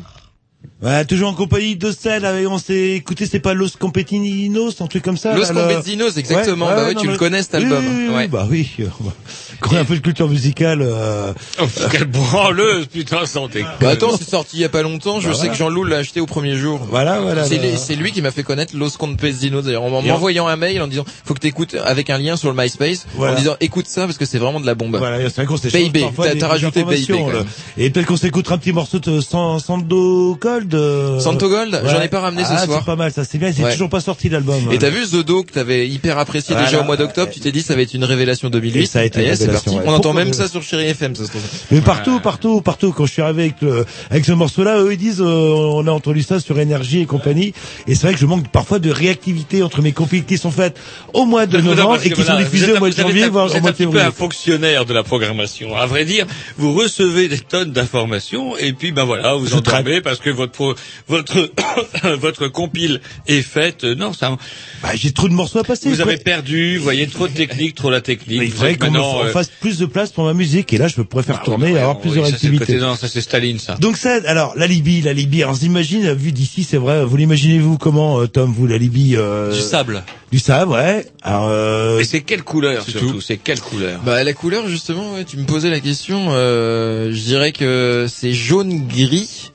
Ouais, 0.82 1.04
toujours 1.04 1.28
en 1.30 1.34
compagnie 1.34 1.76
de 1.76 1.92
avec, 2.24 2.46
on 2.48 2.58
s'est 2.58 2.90
écouté, 2.90 3.26
c'est 3.26 3.38
pas 3.38 3.54
Los 3.54 3.68
Competinos, 3.78 4.80
un 4.80 4.86
truc 4.88 5.04
comme 5.04 5.16
ça 5.16 5.32
Los 5.36 5.52
là, 5.52 5.68
Competinos, 5.68 6.16
exactement. 6.16 6.66
Bah 6.66 6.86
ouais, 6.86 6.94
non, 6.94 7.00
tu 7.00 7.06
le 7.06 7.16
connais, 7.16 7.42
cet 7.42 7.54
album. 7.54 7.84
oui, 7.86 8.06
oui, 8.08 8.14
Ouais. 8.14 8.28
Bah 8.28 8.46
oui, 8.50 8.68
connaît 9.60 9.80
un 9.80 9.84
peu 9.84 9.94
de 9.94 10.00
culture 10.00 10.28
musicale. 10.28 10.80
Euh... 10.82 11.32
Oh, 11.60 11.66
quelle 11.90 12.06
branleuse, 12.06 12.86
putain, 12.86 13.24
santé. 13.26 13.64
Bah 13.80 13.90
attends, 13.90 14.16
c'est 14.16 14.28
sorti 14.28 14.56
il 14.56 14.60
y 14.60 14.64
a 14.64 14.68
pas 14.68 14.82
longtemps. 14.82 15.20
Je 15.20 15.28
Bah 15.28 15.34
sais 15.34 15.38
voilà. 15.40 15.52
que 15.52 15.58
Jean-Loup 15.58 15.84
l'a 15.84 15.98
acheté 15.98 16.20
au 16.20 16.26
premier 16.26 16.56
jour. 16.56 16.80
Voilà, 16.90 17.20
voilà. 17.20 17.44
C'est 17.44 17.94
lui 17.94 18.10
qui 18.10 18.20
m'a 18.20 18.32
fait 18.32 18.42
connaître 18.42 18.76
Los 18.76 18.90
Compesinos 18.98 19.62
d'ailleurs 19.64 19.84
en 19.84 20.02
m'envoyant 20.02 20.48
un 20.48 20.56
mail 20.56 20.82
en 20.82 20.88
disant 20.88 21.04
faut 21.24 21.34
que 21.34 21.38
t'écoutes 21.40 21.76
avec 21.84 22.10
un 22.10 22.18
lien 22.18 22.36
sur 22.36 22.52
le 22.52 22.60
MySpace 22.60 23.06
Voilà. 23.14 23.34
en 23.34 23.36
disant 23.38 23.56
écoute 23.60 23.86
ça 23.86 24.06
parce 24.06 24.18
que 24.18 24.24
c'est 24.24 24.38
vraiment 24.38 24.58
de 24.60 24.66
la 24.66 24.74
bombe. 24.74 24.96
Voilà, 24.96 25.18
c'est 25.30 25.36
vrai 25.36 25.46
qu'on 25.46 25.56
s'échange 25.56 25.80
Baby, 25.80 26.00
parfois 26.00 26.34
t'as 26.34 26.48
rajouté 26.48 26.82
Baby 26.82 27.06
quand. 27.06 27.28
Et 27.78 27.90
peut-être 27.90 28.06
qu'on 28.06 28.16
s'écoutera 28.16 28.56
un 28.56 28.58
petit 28.58 28.72
morceau 28.72 28.98
de 28.98 29.20
San- 29.20 29.60
Sando 29.60 30.36
Gold. 30.72 30.82
euh, 30.82 31.18
Santo 31.20 31.48
Gold, 31.48 31.82
j'en 31.84 32.00
ai 32.00 32.08
pas 32.08 32.20
ramené 32.20 32.44
ce 32.44 32.50
ah, 32.52 32.64
soir. 32.64 32.78
C'est 32.80 32.86
pas 32.86 32.96
mal, 32.96 33.12
ça 33.12 33.24
c'est 33.24 33.38
bien. 33.38 33.52
C'est 33.52 33.62
Ouais. 33.62 33.72
toujours 33.72 33.88
pas 33.90 34.00
sorti 34.00 34.28
l'album. 34.28 34.60
Et 34.72 34.78
t'as 34.78 34.90
vu 34.90 35.06
The 35.06 35.24
Do 35.24 35.42
que 35.44 35.52
t'avais 35.52 35.88
hyper 35.88 36.18
apprécié 36.18 36.54
Voilà. 36.54 36.68
déjà 36.68 36.80
au 36.80 36.84
mois 36.84 36.96
d'octobre, 36.96 37.30
tu 37.32 37.40
t'es 37.40 37.52
dit 37.52 37.62
ça 37.62 37.74
va 37.76 37.82
être 37.82 37.94
une 37.94 38.04
révélation 38.04 38.48
2008. 38.50 38.80
Et 38.82 38.86
ça 38.86 39.00
a 39.00 39.04
été 39.04 39.20
c'est 39.20 39.30
révélation, 39.44 39.52
parti. 39.52 39.70
ouais. 39.70 39.82
On 39.86 39.94
entend 39.96 40.12
même 40.12 40.32
ça 40.32 40.48
sur 40.48 40.62
Chéri 40.62 40.84
FM, 40.86 41.14
ça 41.14 41.24
se 41.24 41.28
trouve. 41.30 41.42
Mais 41.70 41.80
partout, 41.80 42.20
partout, 42.20 42.60
partout. 42.60 42.92
Quand 42.92 43.06
je 43.06 43.12
suis 43.12 43.22
arrivé 43.22 43.42
avec 43.44 43.60
le, 43.62 43.84
avec 44.10 44.24
ce 44.24 44.32
morceau-là, 44.32 44.78
eux 44.82 44.92
ils 44.92 44.98
disent, 44.98 45.20
euh, 45.20 45.24
on 45.26 45.86
a 45.86 45.90
entendu 45.90 46.22
ça 46.22 46.40
sur 46.40 46.58
énergie 46.58 47.00
et 47.00 47.06
compagnie. 47.06 47.52
Et 47.86 47.94
c'est 47.94 48.02
vrai 48.06 48.14
que 48.14 48.20
je 48.20 48.26
manque 48.26 48.48
parfois 48.48 48.78
de 48.78 48.90
réactivité 48.90 49.62
entre 49.62 49.82
mes 49.82 49.92
compiles 49.92 50.24
qui 50.24 50.38
sont 50.38 50.50
faites 50.50 50.76
au 51.12 51.24
mois 51.26 51.46
de 51.46 51.58
novembre 51.58 51.98
et 52.04 52.10
qui 52.10 52.22
sont 52.22 52.38
êtes 52.38 52.74
au 52.76 52.78
mois 52.78 52.90
de 52.90 52.94
janvier, 52.96 53.24
un- 53.24 53.28
voire 53.30 53.46
au 53.54 53.60
mois 53.60 53.70
de 53.70 53.76
février. 53.76 54.00
un 54.04 54.10
fonctionnaire 54.12 54.84
de 54.84 54.94
la 54.94 55.02
programmation. 55.02 55.76
À 55.76 55.86
vrai 55.86 56.04
dire, 56.04 56.26
vous 56.58 56.72
recevez 56.74 57.28
des 57.28 57.38
tonnes 57.38 57.72
d'informations 57.72 58.56
et 58.56 58.72
puis 58.72 58.92
ben 58.92 59.04
voilà, 59.04 59.34
vous 59.34 59.54
endormez 59.54 60.00
parce 60.00 60.18
que 60.18 60.30
votre 60.30 60.52
votre 61.08 61.50
votre 62.18 62.48
compile 62.48 63.00
est 63.26 63.42
faite. 63.42 63.84
Non, 63.84 64.12
ça. 64.12 64.36
Bah, 64.82 64.90
j'ai 64.94 65.12
trop 65.12 65.28
de 65.28 65.34
morceaux 65.34 65.58
à 65.58 65.64
passer. 65.64 65.88
Vous 65.88 66.00
avez 66.00 66.16
perdu, 66.16 66.76
vous 66.78 66.84
voyez 66.84 67.06
trop 67.06 67.28
de 67.28 67.32
technique, 67.32 67.74
trop 67.74 67.90
la 67.90 68.00
technique. 68.00 68.38
Mais 68.40 68.46
il 68.46 68.52
faudrait 68.52 68.76
qu'on 68.76 68.90
me 68.90 68.98
euh, 68.98 69.32
fasse 69.32 69.50
plus 69.60 69.78
de 69.78 69.86
place 69.86 70.12
pour 70.12 70.24
ma 70.24 70.34
musique 70.34 70.72
et 70.72 70.78
là 70.78 70.88
je 70.88 71.00
pourrais 71.02 71.22
faire 71.22 71.38
ah, 71.40 71.44
tourner 71.44 71.70
et 71.70 71.72
ouais, 71.74 71.80
avoir 71.80 71.96
oui, 71.96 72.02
plus 72.02 72.10
de 72.10 72.14
ça, 72.14 72.20
c'est 72.20 72.20
le 72.20 72.28
réactivité. 72.28 72.66
côté- 72.66 72.78
Non, 72.78 72.96
ça 72.96 73.08
c'est 73.08 73.20
Staline, 73.20 73.58
ça. 73.58 73.74
Donc 73.76 73.96
ça, 73.96 74.18
alors 74.26 74.54
la 74.56 74.66
Libye, 74.66 75.00
la 75.02 75.12
Libye. 75.12 75.42
Alors 75.42 75.54
j'imagine, 75.54 76.12
vu 76.12 76.32
d'ici, 76.32 76.64
c'est 76.64 76.76
vrai. 76.76 77.04
Vous 77.04 77.16
l'imaginez-vous 77.16 77.78
comment, 77.78 78.20
euh, 78.20 78.26
Tom, 78.26 78.52
vous 78.52 78.66
la 78.66 78.78
Libye 78.78 79.16
euh, 79.16 79.52
Du 79.52 79.60
sable. 79.60 80.02
Du 80.30 80.38
sable, 80.38 80.72
ouais. 80.72 81.06
Alors, 81.22 81.48
euh, 81.48 81.98
Mais 81.98 82.04
c'est 82.04 82.22
quelle 82.22 82.42
couleur 82.42 82.82
surtout 82.82 83.12
tout. 83.12 83.20
C'est 83.20 83.36
quelle 83.36 83.60
couleur? 83.60 84.00
Bah 84.04 84.24
la 84.24 84.32
couleur 84.32 84.66
justement, 84.66 85.14
ouais, 85.14 85.24
tu 85.24 85.36
me 85.36 85.44
posais 85.44 85.70
la 85.70 85.80
question. 85.80 86.28
Euh, 86.30 87.12
je 87.12 87.20
dirais 87.20 87.52
que 87.52 88.06
c'est 88.08 88.32
jaune 88.32 88.86
gris 88.86 89.51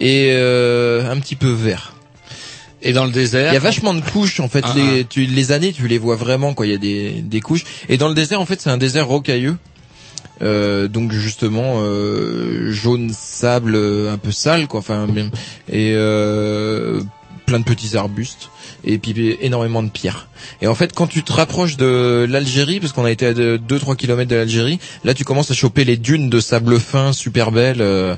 et 0.00 0.30
euh, 0.32 1.10
un 1.10 1.18
petit 1.20 1.36
peu 1.36 1.50
vert. 1.50 1.94
Et 2.84 2.92
dans 2.92 3.04
le 3.04 3.12
désert 3.12 3.52
Il 3.52 3.54
y 3.54 3.56
a 3.56 3.60
vachement 3.60 3.94
de 3.94 4.00
couches 4.00 4.40
en 4.40 4.48
fait. 4.48 4.64
Ah, 4.64 4.74
les, 4.74 5.04
tu, 5.04 5.24
les 5.24 5.52
années, 5.52 5.72
tu 5.72 5.86
les 5.86 5.98
vois 5.98 6.16
vraiment 6.16 6.52
quand 6.52 6.64
il 6.64 6.70
y 6.70 6.74
a 6.74 6.78
des, 6.78 7.10
des 7.22 7.40
couches. 7.40 7.64
Et 7.88 7.96
dans 7.96 8.08
le 8.08 8.14
désert, 8.14 8.40
en 8.40 8.46
fait, 8.46 8.60
c'est 8.60 8.70
un 8.70 8.78
désert 8.78 9.06
rocailleux. 9.06 9.56
Euh, 10.40 10.88
donc 10.88 11.12
justement 11.12 11.76
euh, 11.82 12.72
jaune 12.72 13.10
sable 13.12 13.76
un 13.76 14.18
peu 14.18 14.32
sale 14.32 14.66
quoi. 14.66 14.80
Enfin 14.80 15.06
et 15.68 15.92
euh, 15.94 17.00
plein 17.46 17.60
de 17.60 17.64
petits 17.64 17.96
arbustes 17.96 18.50
et 18.84 18.98
puis 18.98 19.36
énormément 19.40 19.82
de 19.82 19.90
pierres. 19.90 20.28
Et 20.60 20.66
en 20.66 20.74
fait, 20.74 20.92
quand 20.92 21.06
tu 21.06 21.22
te 21.22 21.32
rapproches 21.32 21.76
de 21.76 22.26
l'Algérie, 22.28 22.80
parce 22.80 22.92
qu'on 22.92 23.04
a 23.04 23.10
été 23.10 23.26
à 23.26 23.32
2-3 23.32 23.96
kilomètres 23.96 24.30
de 24.30 24.36
l'Algérie, 24.36 24.80
là 25.04 25.14
tu 25.14 25.24
commences 25.24 25.50
à 25.50 25.54
choper 25.54 25.84
les 25.84 25.96
dunes 25.96 26.30
de 26.30 26.40
sable 26.40 26.80
fin 26.80 27.12
super 27.12 27.52
belles. 27.52 27.80
euh, 27.80 28.16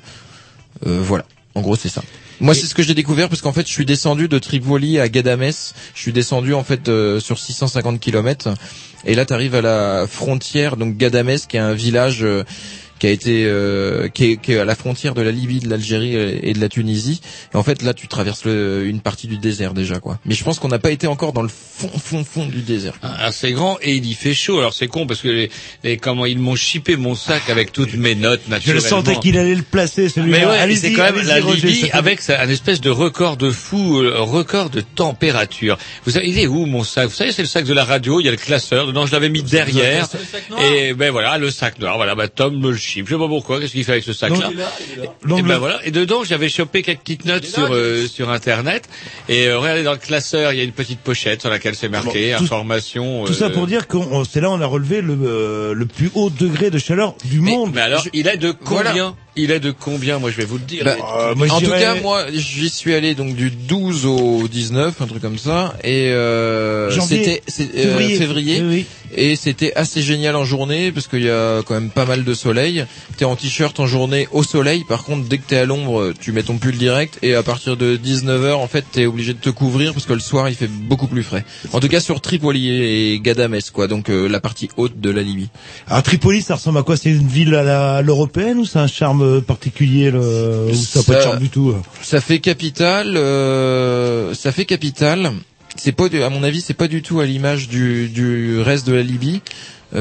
euh, 0.87 1.01
voilà, 1.03 1.25
en 1.55 1.61
gros 1.61 1.77
c'est 1.77 1.89
ça. 1.89 2.03
Moi, 2.41 2.55
c'est 2.55 2.67
ce 2.67 2.75
que 2.75 2.83
j'ai 2.83 2.95
découvert 2.95 3.29
parce 3.29 3.43
qu'en 3.43 3.53
fait, 3.53 3.67
je 3.67 3.73
suis 3.73 3.87
descendu 3.87 4.27
de 4.27 4.39
Tripoli 4.39 4.99
à 4.99 5.09
Gadames. 5.09 5.53
Je 5.95 6.01
suis 6.01 6.13
descendu 6.13 6.53
en 6.53 6.65
fait 6.65 6.89
euh, 6.89 7.21
sur 7.21 7.39
650 7.39 8.01
km. 8.01 8.55
Et 9.05 9.15
là, 9.15 9.25
tu 9.25 9.33
arrives 9.33 9.55
à 9.55 9.61
la 9.61 10.07
frontière, 10.09 10.77
donc 10.77 10.97
Gadames, 10.97 11.39
qui 11.49 11.57
est 11.57 11.61
un 11.61 11.75
village 11.75 12.25
euh, 12.25 12.43
qui 13.05 13.11
a 13.11 13.13
été 13.13 13.45
euh, 13.45 14.09
qui, 14.09 14.31
est, 14.33 14.37
qui 14.39 14.53
est 14.53 14.59
à 14.59 14.65
la 14.65 14.75
frontière 14.75 15.13
de 15.13 15.21
la 15.21 15.31
Libye, 15.31 15.61
de 15.61 15.69
l'Algérie 15.69 16.15
et 16.17 16.55
de 16.55 16.59
la 16.59 16.71
Tunisie. 16.71 17.21
Et 17.53 17.57
en 17.59 17.63
fait, 17.63 17.83
là, 17.83 17.93
tu 17.93 18.09
traverses 18.09 18.47
le- 18.47 18.87
une 18.87 19.01
partie 19.01 19.27
du 19.27 19.37
désert 19.37 19.75
déjà, 19.75 20.01
quoi. 20.01 20.19
Mais 20.25 20.35
je 20.35 20.43
pense 20.43 20.59
qu'on 20.59 20.69
n'a 20.69 20.79
pas 20.79 20.91
été 20.91 21.07
encore 21.07 21.35
dans 21.35 21.43
le 21.43 21.51
fond, 21.51 21.91
fond, 22.03 22.25
fond 22.25 22.47
du 22.47 22.63
désert. 22.63 22.95
assez 23.03 23.53
grand 23.53 23.77
et 23.83 23.95
il 23.97 24.07
y 24.07 24.15
fait 24.15 24.33
chaud. 24.33 24.59
Alors 24.59 24.73
c'est 24.73 24.87
con 24.87 25.07
parce 25.07 25.21
que 25.21 25.29
les, 25.29 25.51
les- 25.83 25.99
comment 25.99 26.25
ils 26.25 26.39
m'ont 26.39 26.57
chippé 26.57 26.97
mon 26.97 27.15
sac 27.15 27.51
avec 27.51 27.73
toutes 27.73 27.93
mes 27.93 28.15
notes 28.15 28.41
Je 28.47 28.51
le 28.51 28.57
naturellement. 28.57 28.89
sentais 28.89 29.17
qu'il 29.21 29.37
allait 29.37 29.55
le 29.55 29.61
placer, 29.63 30.09
celui-là. 30.09 30.39
Mais 30.39 30.47
ouais, 30.47 30.77
c'est 30.77 30.93
quand 30.95 31.03
même 31.13 31.27
la 31.27 31.41
Roger, 31.43 31.67
Libye 31.67 31.91
avec 31.93 32.21
un 32.31 32.49
espèce 32.49 32.81
de 32.81 32.89
record 32.89 33.37
de 33.37 33.51
fou, 33.51 33.99
euh, 34.01 34.15
record 34.21 34.71
de 34.71 34.81
température. 34.81 35.77
Vous 36.07 36.13
savez, 36.13 36.29
il 36.31 36.39
est 36.39 36.47
où 36.47 36.65
mon 36.65 36.85
sac? 36.85 37.09
Vous 37.09 37.15
savez, 37.15 37.33
c'est 37.33 37.43
le 37.43 37.49
sac 37.49 37.67
de 37.67 37.75
la 37.75 37.85
radio. 37.85 38.19
Il 38.21 38.25
y 38.25 38.29
a 38.29 38.31
le 38.31 38.39
classeur. 38.39 38.87
Dedans, 38.87 39.05
je 39.05 39.13
l'avais 39.13 39.29
mis 39.29 39.43
derrière. 39.43 40.09
Et 40.73 40.95
ben 40.95 41.11
voilà, 41.11 41.37
le 41.37 41.51
sac 41.51 41.79
noir. 41.81 41.97
Voilà, 41.97 42.15
bah 42.15 42.29
Tom 42.29 42.59
me 42.59 42.71
le 42.71 42.77
Je 43.05 43.11
sais 43.13 43.19
pas 43.19 43.29
pourquoi. 43.29 43.61
Qu'est-ce 43.61 43.73
qu'il 43.73 43.85
fait 43.85 43.93
avec 43.93 44.05
ce 44.05 44.13
sac-là 44.13 44.51
Et 45.37 45.43
ben 45.43 45.59
voilà. 45.59 45.81
Et 45.87 45.91
dedans, 45.91 46.25
j'avais 46.25 46.49
chopé 46.49 46.83
quelques 46.83 47.01
petites 47.01 47.25
notes 47.25 47.45
sur 47.45 47.69
euh, 47.73 48.07
sur 48.07 48.31
internet. 48.31 48.89
Et 49.29 49.47
euh, 49.49 49.59
regardez 49.59 49.83
dans 49.83 49.93
le 49.93 49.99
classeur, 49.99 50.53
il 50.53 50.59
y 50.59 50.61
a 50.61 50.65
une 50.65 50.73
petite 50.73 51.01
pochette 51.01 51.41
sur 51.41 51.51
laquelle 51.51 51.75
c'est 51.75 51.89
marqué 51.89 52.33
Bon, 52.33 52.39
tout- 52.39 52.45
information. 52.45 53.25
Tout 53.25 53.33
ça 53.35 53.47
euh, 53.47 53.51
pour 53.51 53.67
dire 53.67 53.87
que 53.89 53.97
c'est 54.31 54.41
là 54.41 54.51
on 54.51 54.61
a 54.61 54.67
relevé 54.67 55.01
le, 55.01 55.17
euh, 55.25 55.75
le 55.75 55.87
plus 55.87 56.11
haut 56.15 56.31
degré 56.31 56.71
de 56.71 56.79
chaleur 56.79 57.15
du 57.25 57.41
monde. 57.41 57.73
Mais 57.75 57.81
alors, 57.81 58.07
il 58.13 58.27
est 58.29 58.37
de 58.37 58.51
combien 58.53 58.83
Voilà. 58.93 59.15
Il 59.37 59.51
est 59.51 59.61
de 59.61 59.73
combien 59.73 60.19
Moi, 60.19 60.31
je 60.31 60.37
vais 60.37 60.45
vous 60.45 60.59
le 60.59 60.65
dire. 60.65 60.85
Bah, 60.85 60.97
Les- 61.37 61.51
en 61.51 61.61
tout 61.61 61.71
cas, 61.71 62.01
moi, 62.01 62.27
j'y 62.33 62.69
suis 62.69 62.95
allé 62.95 63.15
donc 63.15 63.35
du 63.35 63.51
12 63.51 64.07
au 64.07 64.47
19, 64.49 65.01
un 65.01 65.07
truc 65.07 65.21
comme 65.23 65.39
ça, 65.39 65.75
et 65.83 66.11
euh, 66.13 66.91
c'était 67.01 67.43
euh, 67.49 67.53
février. 67.75 68.17
février, 68.17 68.61
Oui, 68.63 68.67
oui. 68.69 68.87
et 69.17 69.35
c'était 69.37 69.73
assez 69.75 70.03
génial 70.03 70.37
en 70.37 70.45
journée 70.45 70.93
parce 70.93 71.09
qu'il 71.09 71.25
y 71.25 71.31
a 71.31 71.63
quand 71.63 71.75
même 71.75 71.91
pas 71.91 72.05
mal 72.07 72.23
de 72.25 72.35
soleil. 72.35 72.85
T'es 73.17 73.25
en 73.25 73.35
t-shirt 73.35 73.79
en 73.81 73.87
journée 73.87 74.29
au 74.33 74.43
soleil, 74.45 74.85
par 74.89 75.03
contre, 75.05 75.29
dès 75.29 75.39
que 75.39 75.49
t'es 75.49 75.57
à 75.57 75.65
l'ombre, 75.65 76.13
tu 76.21 76.31
mets 76.33 76.43
ton 76.45 76.59
pull 76.59 76.77
direct, 76.77 77.19
et 77.23 77.35
à 77.35 77.43
partir 77.43 77.77
de 77.77 77.97
19h, 77.97 78.55
en 78.55 78.69
fait, 78.69 78.85
t'es 78.93 79.07
obligé 79.07 79.33
de 79.33 79.39
te 79.39 79.51
couvrir 79.51 79.93
parce 79.95 80.07
que 80.07 80.13
le 80.13 80.21
soir, 80.21 80.49
il 80.49 80.55
fait 80.55 80.69
beaucoup 80.71 81.09
plus 81.09 81.23
frais. 81.25 81.45
En 81.73 81.81
tout 81.81 81.89
cas, 81.89 82.01
sur 82.01 82.21
Tripoli 82.21 82.71
et 82.71 83.21
Gadames, 83.21 83.59
quoi, 83.73 83.89
donc 83.89 84.11
euh, 84.11 84.29
la 84.29 84.39
partie 84.41 84.69
haute 84.77 85.01
de 85.01 85.11
la 85.11 85.23
Libye. 85.23 85.49
Alors 85.89 86.03
Tripoli, 86.05 86.41
ça 86.43 86.55
ressemble 86.55 86.79
à 86.79 86.83
quoi? 86.83 86.97
C'est 86.97 87.11
une 87.11 87.27
ville 87.27 87.55
à 87.55 88.01
l'européenne 88.03 88.59
ou 88.59 88.65
c'est 88.65 88.79
un 88.79 88.87
charme 88.87 89.24
particulier 89.41 90.11
le... 90.11 90.69
ou 90.71 90.75
ça 90.75 91.01
n'a 91.01 91.05
pas 91.05 91.13
de 91.15 91.19
Ça- 91.19 91.25
charme 91.25 91.39
du 91.39 91.49
tout 91.51 91.71
euh 91.71 91.81
Ça 92.03 92.21
fait 92.21 92.39
capitale, 92.41 93.17
euh, 93.17 94.35
ça 94.35 94.53
fait 94.53 94.65
capitale. 94.65 95.33
C'est 95.77 95.91
pas, 95.93 96.09
du- 96.09 96.23
à 96.23 96.31
mon 96.31 96.45
avis, 96.45 96.61
c'est 96.61 96.73
pas 96.75 96.87
du 96.87 97.03
tout 97.03 97.19
à 97.21 97.27
l'image 97.27 97.69
du, 97.69 98.09
du 98.09 98.61
reste 98.61 98.87
de 98.87 98.93
la 98.95 99.03
Libye, 99.03 99.43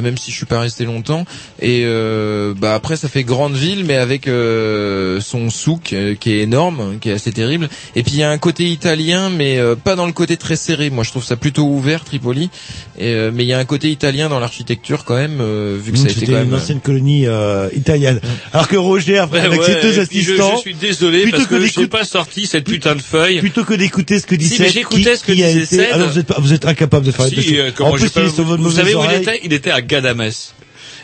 même 0.02 0.18
si 0.18 0.32
je 0.32 0.36
suis 0.38 0.46
pas 0.46 0.60
resté 0.60 0.86
longtemps. 0.86 1.26
Et 1.62 1.84
euh, 1.86 2.54
bah 2.56 2.74
après, 2.76 2.96
ça 2.98 3.08
fait 3.10 3.24
grande 3.24 3.54
ville, 3.56 3.84
mais 3.86 3.96
avec 3.96 4.28
euh, 4.28 5.20
son 5.22 5.50
souk 5.50 5.94
euh, 5.94 6.16
qui 6.16 6.32
est 6.34 6.40
énorme, 6.40 6.98
qui 7.00 7.10
est 7.10 7.14
assez 7.14 7.32
terrible. 7.32 7.70
Et 7.96 8.04
puis 8.04 8.14
il 8.14 8.20
y 8.20 8.24
a 8.24 8.30
un 8.32 8.38
côté 8.38 8.66
italien, 8.66 9.30
mais 9.30 9.58
euh, 9.58 9.76
pas 9.76 9.96
dans 9.96 10.06
le 10.06 10.14
côté 10.14 10.38
très 10.38 10.56
serré. 10.56 10.90
Moi, 10.90 11.04
je 11.04 11.10
trouve 11.12 11.24
ça 11.24 11.36
plutôt 11.36 11.64
ouvert, 11.64 12.04
Tripoli. 12.04 12.50
Et, 12.98 13.08
euh, 13.14 13.32
mais 13.34 13.44
il 13.44 13.48
y 13.48 13.54
a 13.54 13.60
un 13.60 13.66
côté 13.66 13.90
italien 13.90 14.30
dans 14.30 14.40
l'architecture 14.40 15.04
quand 15.06 15.16
même, 15.16 15.40
euh, 15.42 15.78
vu 15.82 15.92
que 15.92 15.98
ça 15.98 16.06
a 16.06 16.10
été 16.10 16.20
C'était 16.22 16.32
quand 16.34 16.40
même. 16.40 16.50
une 16.50 16.56
ancienne 16.56 16.80
colonie 16.82 17.26
euh, 17.28 17.70
italienne. 17.76 18.20
Alors 18.54 18.68
que 18.68 18.78
Roger, 18.78 19.18
après, 19.18 19.40
Ouais, 19.42 19.46
avec 19.48 19.60
ouais, 19.62 19.66
ses 19.66 19.74
deux 19.82 20.06
puis 20.06 20.22
je, 20.22 20.32
assistants, 20.32 20.56
je 20.58 20.62
suis 20.62 20.74
désolé 20.76 21.22
plutôt 21.24 21.38
parce 21.38 21.48
que 21.50 21.56
que, 21.56 21.60
je 21.62 21.66
d'écouter- 21.66 21.82
n'ai 21.82 21.88
pas 21.88 22.04
sorti 22.06 22.46
cette 22.48 22.66
putain 22.66 22.96
de 22.96 23.02
feuille. 23.02 23.40
plutôt 23.40 23.64
que 23.64 23.74
d'écouter 23.74 24.20
ce 24.20 24.26
que 24.28 24.36
dit 24.36 24.48
Si, 24.48 24.58
Seth, 24.58 24.72
j'écoutais 24.74 25.16
ce 25.16 25.24
que 25.24 25.32
qui 25.34 25.44
a 25.44 25.48
disait 25.52 25.64
été- 25.64 25.76
Seth. 25.78 25.92
Alors 25.94 26.10
vous 26.10 26.20
êtes, 26.20 26.28
pas- 26.28 26.38
vous 26.40 26.54
êtes 26.54 26.66
incapable 26.66 27.06
de 27.06 27.12
faire 27.12 27.26
Si, 27.28 27.58
euh, 27.60 27.72
En 27.80 27.92
plus, 27.94 28.10
peux- 28.10 28.22
il 28.22 28.28
est 28.28 28.30
sur 28.30 28.44
votre 28.44 28.62
vous 28.62 28.70
mauvaise 28.70 28.78
savez 28.86 28.96
où 28.96 29.04
il 29.04 29.22
était? 29.22 29.40
Il 29.44 29.54
était 29.54 29.72
à 29.72 29.82
Gadames. 29.88 30.54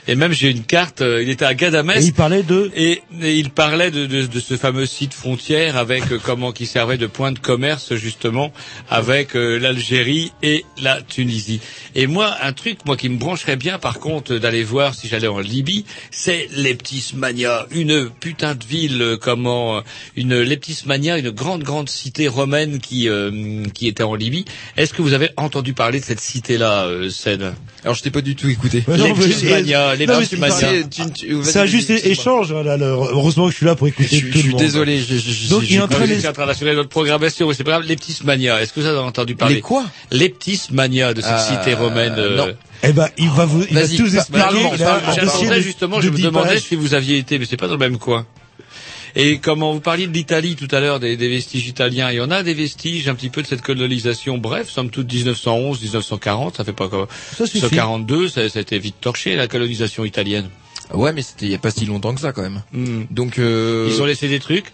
Et 0.09 0.15
même 0.15 0.33
j'ai 0.33 0.49
une 0.49 0.63
carte, 0.63 1.01
euh, 1.01 1.21
il 1.21 1.29
était 1.29 1.45
à 1.45 1.53
Gadames. 1.53 1.91
Et 1.91 2.03
il 2.03 2.13
parlait 2.13 2.41
de 2.41 2.71
Et, 2.75 3.03
et 3.21 3.35
il 3.35 3.51
parlait 3.51 3.91
de, 3.91 4.07
de, 4.07 4.25
de 4.25 4.39
ce 4.39 4.57
fameux 4.57 4.87
site 4.87 5.13
frontière 5.13 5.77
avec 5.77 6.11
euh, 6.11 6.17
comment 6.17 6.51
qui 6.51 6.65
servait 6.65 6.97
de 6.97 7.05
point 7.05 7.31
de 7.31 7.37
commerce 7.37 7.93
justement 7.93 8.51
avec 8.89 9.35
euh, 9.35 9.59
l'Algérie 9.59 10.31
et 10.41 10.65
la 10.81 10.99
Tunisie. 11.03 11.61
Et 11.93 12.07
moi, 12.07 12.35
un 12.41 12.53
truc 12.53 12.79
moi 12.87 12.97
qui 12.97 13.07
me 13.07 13.17
brancherait 13.17 13.55
bien 13.55 13.77
par 13.77 13.99
contre 13.99 14.35
d'aller 14.37 14.63
voir 14.63 14.95
si 14.95 15.07
j'allais 15.07 15.27
en 15.27 15.37
Libye, 15.37 15.85
c'est 16.09 16.49
Leptismania, 16.55 17.67
une 17.69 18.09
putain 18.09 18.55
de 18.55 18.65
ville 18.65 18.99
euh, 19.03 19.15
comment 19.15 19.83
une 20.15 20.41
Leptismania, 20.41 21.19
une 21.19 21.29
grande 21.29 21.61
grande 21.61 21.87
cité 21.87 22.27
romaine 22.27 22.79
qui 22.79 23.07
euh, 23.09 23.63
qui 23.75 23.87
était 23.87 24.01
en 24.01 24.15
Libye. 24.15 24.45
Est-ce 24.75 24.91
que 24.91 25.03
vous 25.03 25.13
avez 25.13 25.29
entendu 25.37 25.73
parler 25.75 25.99
de 25.99 26.05
cette 26.05 26.19
cité-là, 26.19 26.85
euh, 26.85 27.11
Sen 27.11 27.53
Alors 27.83 27.93
je 27.93 28.01
t'ai 28.01 28.09
pas 28.09 28.21
du 28.21 28.35
tout 28.35 28.49
écouté. 28.49 28.83
Ouais, 28.87 29.13
Leptismania, 30.05 30.71
Non, 30.81 30.87
Tu- 30.89 31.11
tu- 31.11 31.43
C'est 31.43 31.59
un 31.59 31.65
juste 31.65 31.89
échange. 31.89 32.53
là, 32.53 32.77
là, 32.77 32.85
heureusement 32.85 33.45
que 33.45 33.51
je 33.51 33.57
suis 33.57 33.65
là 33.65 33.75
pour 33.75 33.87
écouter 33.87 34.07
Je, 34.17 34.19
tout 34.21 34.27
je 34.31 34.33
le 34.35 34.39
suis 34.41 34.49
monde. 34.51 34.59
désolé. 34.59 34.99
je- 34.99 35.15
je- 35.17 35.49
Donc, 35.49 35.61
je- 35.63 35.67
il 35.67 35.75
est 35.75 35.79
en 35.81 35.87
train 35.87 35.99
pas- 35.99 36.07
de- 36.07 36.13
Je 36.13 36.19
suis 36.19 36.27
en 36.27 36.33
train 36.33 36.45
d'assurer 36.45 36.75
notre 36.75 36.89
programmation, 36.89 37.47
mais 37.47 37.53
c'est 37.53 37.63
pas 37.63 37.71
grave. 37.71 37.83
Leptismania, 37.87 38.61
est-ce 38.61 38.73
que 38.73 38.79
vous 38.79 38.85
avez 38.85 38.97
entendu 38.99 39.35
parler 39.35 39.55
Les 39.55 39.61
quoi? 39.61 39.83
Leptismania 40.11 41.13
de 41.13 41.21
cette 41.21 41.31
Euh, 41.31 41.37
cité 41.61 41.73
romaine. 41.73 42.15
euh, 42.17 42.37
non. 42.37 42.47
Eh 42.83 42.93
ben, 42.93 43.09
il 43.17 43.29
va 43.29 43.45
vous, 43.45 43.63
il 43.69 43.75
va 43.75 43.81
tous 43.87 44.15
expliquer. 44.15 45.61
justement, 45.61 46.01
je 46.01 46.09
me 46.09 46.15
10 46.15 46.23
demandais 46.23 46.59
si 46.59 46.75
vous 46.75 46.93
aviez 46.93 47.17
été, 47.17 47.39
mais 47.39 47.45
c'est 47.45 47.57
pas 47.57 47.67
dans 47.67 47.73
le 47.73 47.79
même 47.79 47.97
coin. 47.97 48.25
Et 49.15 49.39
comment 49.39 49.73
vous 49.73 49.79
parliez 49.79 50.07
de 50.07 50.13
l'Italie 50.13 50.55
tout 50.55 50.67
à 50.71 50.79
l'heure, 50.79 50.99
des, 50.99 51.17
des 51.17 51.29
vestiges 51.29 51.67
italiens, 51.67 52.11
il 52.11 52.17
y 52.17 52.21
en 52.21 52.31
a 52.31 52.43
des 52.43 52.53
vestiges 52.53 53.07
un 53.07 53.15
petit 53.15 53.29
peu 53.29 53.41
de 53.41 53.47
cette 53.47 53.61
colonisation. 53.61 54.37
Bref, 54.37 54.69
somme 54.69 54.89
toute 54.89 55.11
1911, 55.11 55.81
1940, 55.81 56.57
ça 56.57 56.63
fait 56.63 56.73
pas 56.73 56.87
quoi. 56.89 57.07
Ça 57.37 57.45
suffit. 57.47 57.75
42, 57.75 58.29
ça, 58.29 58.47
ça 58.49 58.59
a 58.59 58.61
été 58.61 58.77
vite 58.79 58.95
torché 59.01 59.35
la 59.35 59.47
colonisation 59.47 60.05
italienne. 60.05 60.49
Ouais, 60.93 61.13
mais 61.13 61.21
c'était 61.21 61.45
il 61.45 61.51
y 61.51 61.55
a 61.55 61.59
pas 61.59 61.71
si 61.71 61.85
longtemps 61.85 62.13
que 62.15 62.21
ça 62.21 62.31
quand 62.33 62.41
même. 62.41 62.63
Hmm. 62.73 63.03
Donc 63.11 63.37
euh, 63.39 63.87
Ils 63.91 64.01
ont 64.01 64.05
laissé 64.05 64.27
des 64.27 64.39
trucs? 64.39 64.73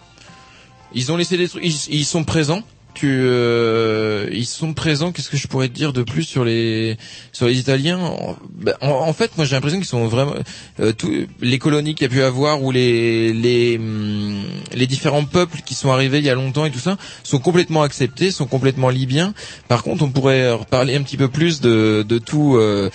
ils 0.94 1.12
ont 1.12 1.18
laissé 1.18 1.38
des 1.38 1.50
trucs. 1.50 1.64
Ils, 1.66 1.76
ils 1.90 2.06
sont 2.06 2.24
présents. 2.24 2.64
Tu, 2.96 3.10
euh, 3.12 4.30
ils 4.32 4.46
sont 4.46 4.74
présents. 4.74 5.12
Qu'est-ce 5.12 5.30
que 5.30 5.36
je 5.36 5.48
pourrais 5.50 5.68
te 5.68 5.74
dire 5.74 5.92
de 5.92 6.02
plus 6.02 6.24
sur 6.24 6.46
les 6.46 6.96
sur 7.34 7.46
les 7.46 7.60
Italiens? 7.60 8.00
En, 8.00 8.38
en- 8.82 8.88
en 9.10 9.14
fait, 9.14 9.36
moi 9.36 9.46
j'ai 9.46 9.54
l'impression 9.56 9.80
qu'ils 9.80 9.86
sont 9.88 10.08
vraiment 10.08 10.34
euh, 10.80 10.94
tous 10.94 11.28
les 11.42 11.60
colonies 11.60 11.94
qu'il 11.94 12.06
y 12.08 12.10
a 12.10 12.14
pu 12.14 12.22
avoir 12.24 12.64
ou 12.64 12.72
les 12.72 13.34
les 13.34 13.78
hum, 13.78 14.42
les 14.74 14.88
différents 14.88 15.26
peuples 15.26 15.60
qui 15.66 15.74
sont 15.76 15.92
arrivés 15.92 16.20
il 16.20 16.24
y 16.26 16.30
a 16.30 16.36
longtemps 16.36 16.64
et 16.66 16.72
tout 16.72 16.80
ça 16.80 16.96
sont 17.24 17.40
complètement 17.40 17.82
acceptés, 17.84 18.32
sont 18.32 18.46
complètement 18.48 18.90
libyens. 18.90 19.34
Par 19.68 19.84
contre, 19.84 20.04
on 20.06 20.10
pourrait 20.10 20.50
reparler 20.54 20.96
un 20.96 21.04
petit 21.04 21.18
peu 21.18 21.28
plus 21.28 21.60
de 21.60 22.06
de 22.08 22.18
tout. 22.18 22.56
euh, 22.56 22.90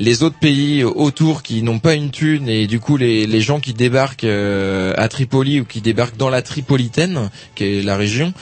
les 0.00 0.22
autres 0.22 0.38
pays 0.38 0.84
autour 0.84 1.42
qui 1.42 1.60
n'ont 1.62 1.80
pas 1.80 1.94
une 1.94 2.10
thune 2.12 2.48
et 2.48 2.68
du 2.68 2.78
coup 2.78 2.96
les, 2.96 3.26
les 3.26 3.40
gens 3.40 3.58
qui 3.58 3.74
débarquent 3.74 4.22
euh, 4.22 4.94
à 4.96 5.08
Tripoli 5.08 5.58
ou 5.60 5.64
qui 5.64 5.80
débarquent 5.80 6.16
dans 6.16 6.28
la 6.30 6.40
Tripolitaine, 6.40 7.30
qui 7.56 7.64
est 7.64 7.82
la 7.82 7.96
région, 7.96 8.32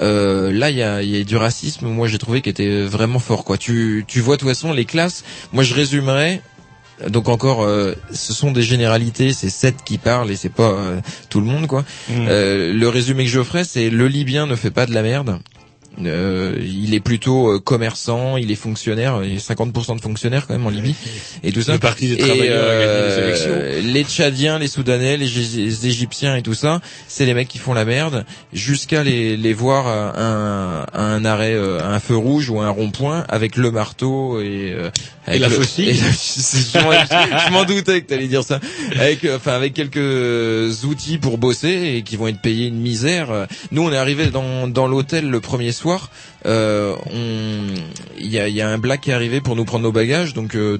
euh, 0.00 0.52
là 0.52 0.70
il 0.70 0.76
y 0.76 0.82
a, 0.82 1.02
y 1.02 1.20
a 1.20 1.24
du 1.24 1.36
racisme. 1.36 1.86
Moi 1.88 2.08
j'ai 2.08 2.18
trouvé 2.18 2.42
qui 2.42 2.48
était 2.48 2.82
vraiment 2.82 3.18
fort. 3.18 3.44
Quoi. 3.44 3.58
Tu, 3.58 4.04
tu 4.06 4.20
vois 4.20 4.36
de 4.36 4.40
toute 4.40 4.48
façon 4.48 4.72
les 4.72 4.84
classes. 4.84 5.24
Moi 5.52 5.64
je 5.64 5.74
résumerais. 5.74 6.42
Donc 7.10 7.28
encore, 7.28 7.62
euh, 7.62 7.94
ce 8.10 8.32
sont 8.32 8.52
des 8.52 8.62
généralités, 8.62 9.34
c'est 9.34 9.50
sept 9.50 9.84
qui 9.84 9.98
parlent 9.98 10.30
et 10.30 10.36
c'est 10.36 10.48
pas 10.48 10.70
euh, 10.70 11.00
tout 11.28 11.40
le 11.40 11.46
monde 11.46 11.66
quoi. 11.66 11.84
Euh, 12.10 12.72
le 12.72 12.88
résumé 12.88 13.24
que 13.24 13.30
je 13.30 13.42
ferais, 13.42 13.64
c'est 13.64 13.90
le 13.90 14.08
Libyen 14.08 14.46
ne 14.46 14.56
fait 14.56 14.70
pas 14.70 14.86
de 14.86 14.94
la 14.94 15.02
merde. 15.02 15.38
Euh, 16.04 16.56
il 16.60 16.94
est 16.94 17.00
plutôt 17.00 17.54
euh, 17.54 17.58
commerçant, 17.58 18.36
il 18.36 18.50
est 18.50 18.56
fonctionnaire, 18.56 19.20
il 19.24 19.34
y 19.34 19.36
a 19.36 19.40
50% 19.40 19.96
de 19.96 20.00
fonctionnaires 20.00 20.46
quand 20.46 20.54
même 20.54 20.66
en 20.66 20.70
Libye 20.70 20.94
et 21.42 21.52
tout 21.52 21.62
ça. 21.62 21.72
Le 21.72 21.78
Parti 21.78 22.08
des 22.08 22.18
travailleurs 22.18 22.64
a 22.64 22.74
gagné 22.74 23.32
les 23.32 23.46
euh, 23.46 23.80
les 23.80 24.04
Tchadiens, 24.04 24.58
les 24.58 24.68
Soudanais, 24.68 25.16
les 25.16 25.86
Égyptiens 25.86 26.36
et 26.36 26.42
tout 26.42 26.54
ça, 26.54 26.80
c'est 27.08 27.24
les 27.24 27.34
mecs 27.34 27.48
qui 27.48 27.58
font 27.58 27.72
la 27.72 27.84
merde 27.84 28.26
jusqu'à 28.52 29.02
les, 29.02 29.36
les 29.36 29.54
voir 29.54 29.86
à 29.86 30.20
un, 30.20 30.80
à 30.92 31.02
un 31.02 31.24
arrêt, 31.24 31.54
euh, 31.54 31.80
à 31.80 31.94
un 31.94 32.00
feu 32.00 32.16
rouge 32.16 32.50
ou 32.50 32.60
à 32.60 32.66
un 32.66 32.70
rond-point 32.70 33.24
avec 33.28 33.56
le 33.56 33.70
marteau 33.70 34.40
et, 34.40 34.74
euh, 34.76 34.90
avec 35.26 35.40
la 35.40 35.48
le- 35.48 35.54
faucille. 35.54 35.88
et 35.90 35.92
la- 35.94 36.00
je 36.10 36.78
m'en- 36.82 37.40
je 37.46 37.52
m'en 37.52 37.64
doutais 37.64 38.00
que 38.02 38.06
t'allais 38.06 38.28
dire 38.28 38.44
ça. 38.44 38.60
Avec, 38.98 39.24
euh, 39.24 39.36
enfin, 39.36 39.52
avec 39.52 39.74
quelques 39.74 40.84
outils 40.84 41.18
pour 41.18 41.38
bosser 41.38 41.94
et 41.96 42.02
qui 42.02 42.16
vont 42.16 42.28
être 42.28 42.40
payés 42.40 42.68
une 42.68 42.80
misère. 42.80 43.46
Nous, 43.72 43.82
on 43.82 43.92
est 43.92 43.96
arrivé 43.96 44.26
dans, 44.28 44.68
dans 44.68 44.86
l'hôtel 44.86 45.28
le 45.28 45.40
premier 45.40 45.72
soir. 45.72 46.10
Euh, 46.46 46.94
il 48.18 48.26
y 48.28 48.38
a, 48.38 48.48
y 48.48 48.60
a 48.60 48.68
un 48.68 48.78
black 48.78 49.00
qui 49.02 49.10
est 49.10 49.14
arrivé 49.14 49.40
pour 49.40 49.56
nous 49.56 49.64
prendre 49.64 49.84
nos 49.84 49.92
bagages, 49.92 50.34
donc. 50.34 50.54
euh, 50.54 50.78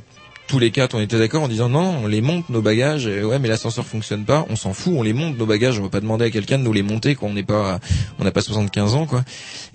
tous 0.48 0.60
les 0.60 0.70
quatre, 0.70 0.94
on 0.94 1.00
était 1.00 1.18
d'accord 1.18 1.42
en 1.42 1.48
disant 1.48 1.68
non, 1.68 2.02
on 2.04 2.06
les 2.06 2.20
monte 2.20 2.50
nos 2.50 2.62
bagages. 2.62 3.08
Et 3.08 3.24
ouais, 3.24 3.40
mais 3.40 3.48
l'ascenseur 3.48 3.84
fonctionne 3.84 4.24
pas. 4.24 4.46
On 4.48 4.54
s'en 4.54 4.72
fout, 4.74 4.92
on 4.96 5.02
les 5.02 5.12
monte 5.12 5.36
nos 5.36 5.44
bagages. 5.44 5.80
On 5.80 5.82
va 5.82 5.88
pas 5.88 5.98
demander 5.98 6.26
à 6.26 6.30
quelqu'un 6.30 6.56
de 6.58 6.62
nous 6.62 6.72
les 6.72 6.84
monter 6.84 7.16
quand 7.16 7.26
on 7.26 7.32
n'est 7.32 7.42
pas, 7.42 7.80
on 8.20 8.22
n'a 8.24 8.30
pas 8.30 8.42
75 8.42 8.94
ans, 8.94 9.06
quoi. 9.06 9.24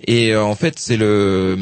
Et 0.06 0.32
euh, 0.32 0.42
en 0.42 0.54
fait, 0.54 0.78
c'est 0.78 0.96
le 0.96 1.58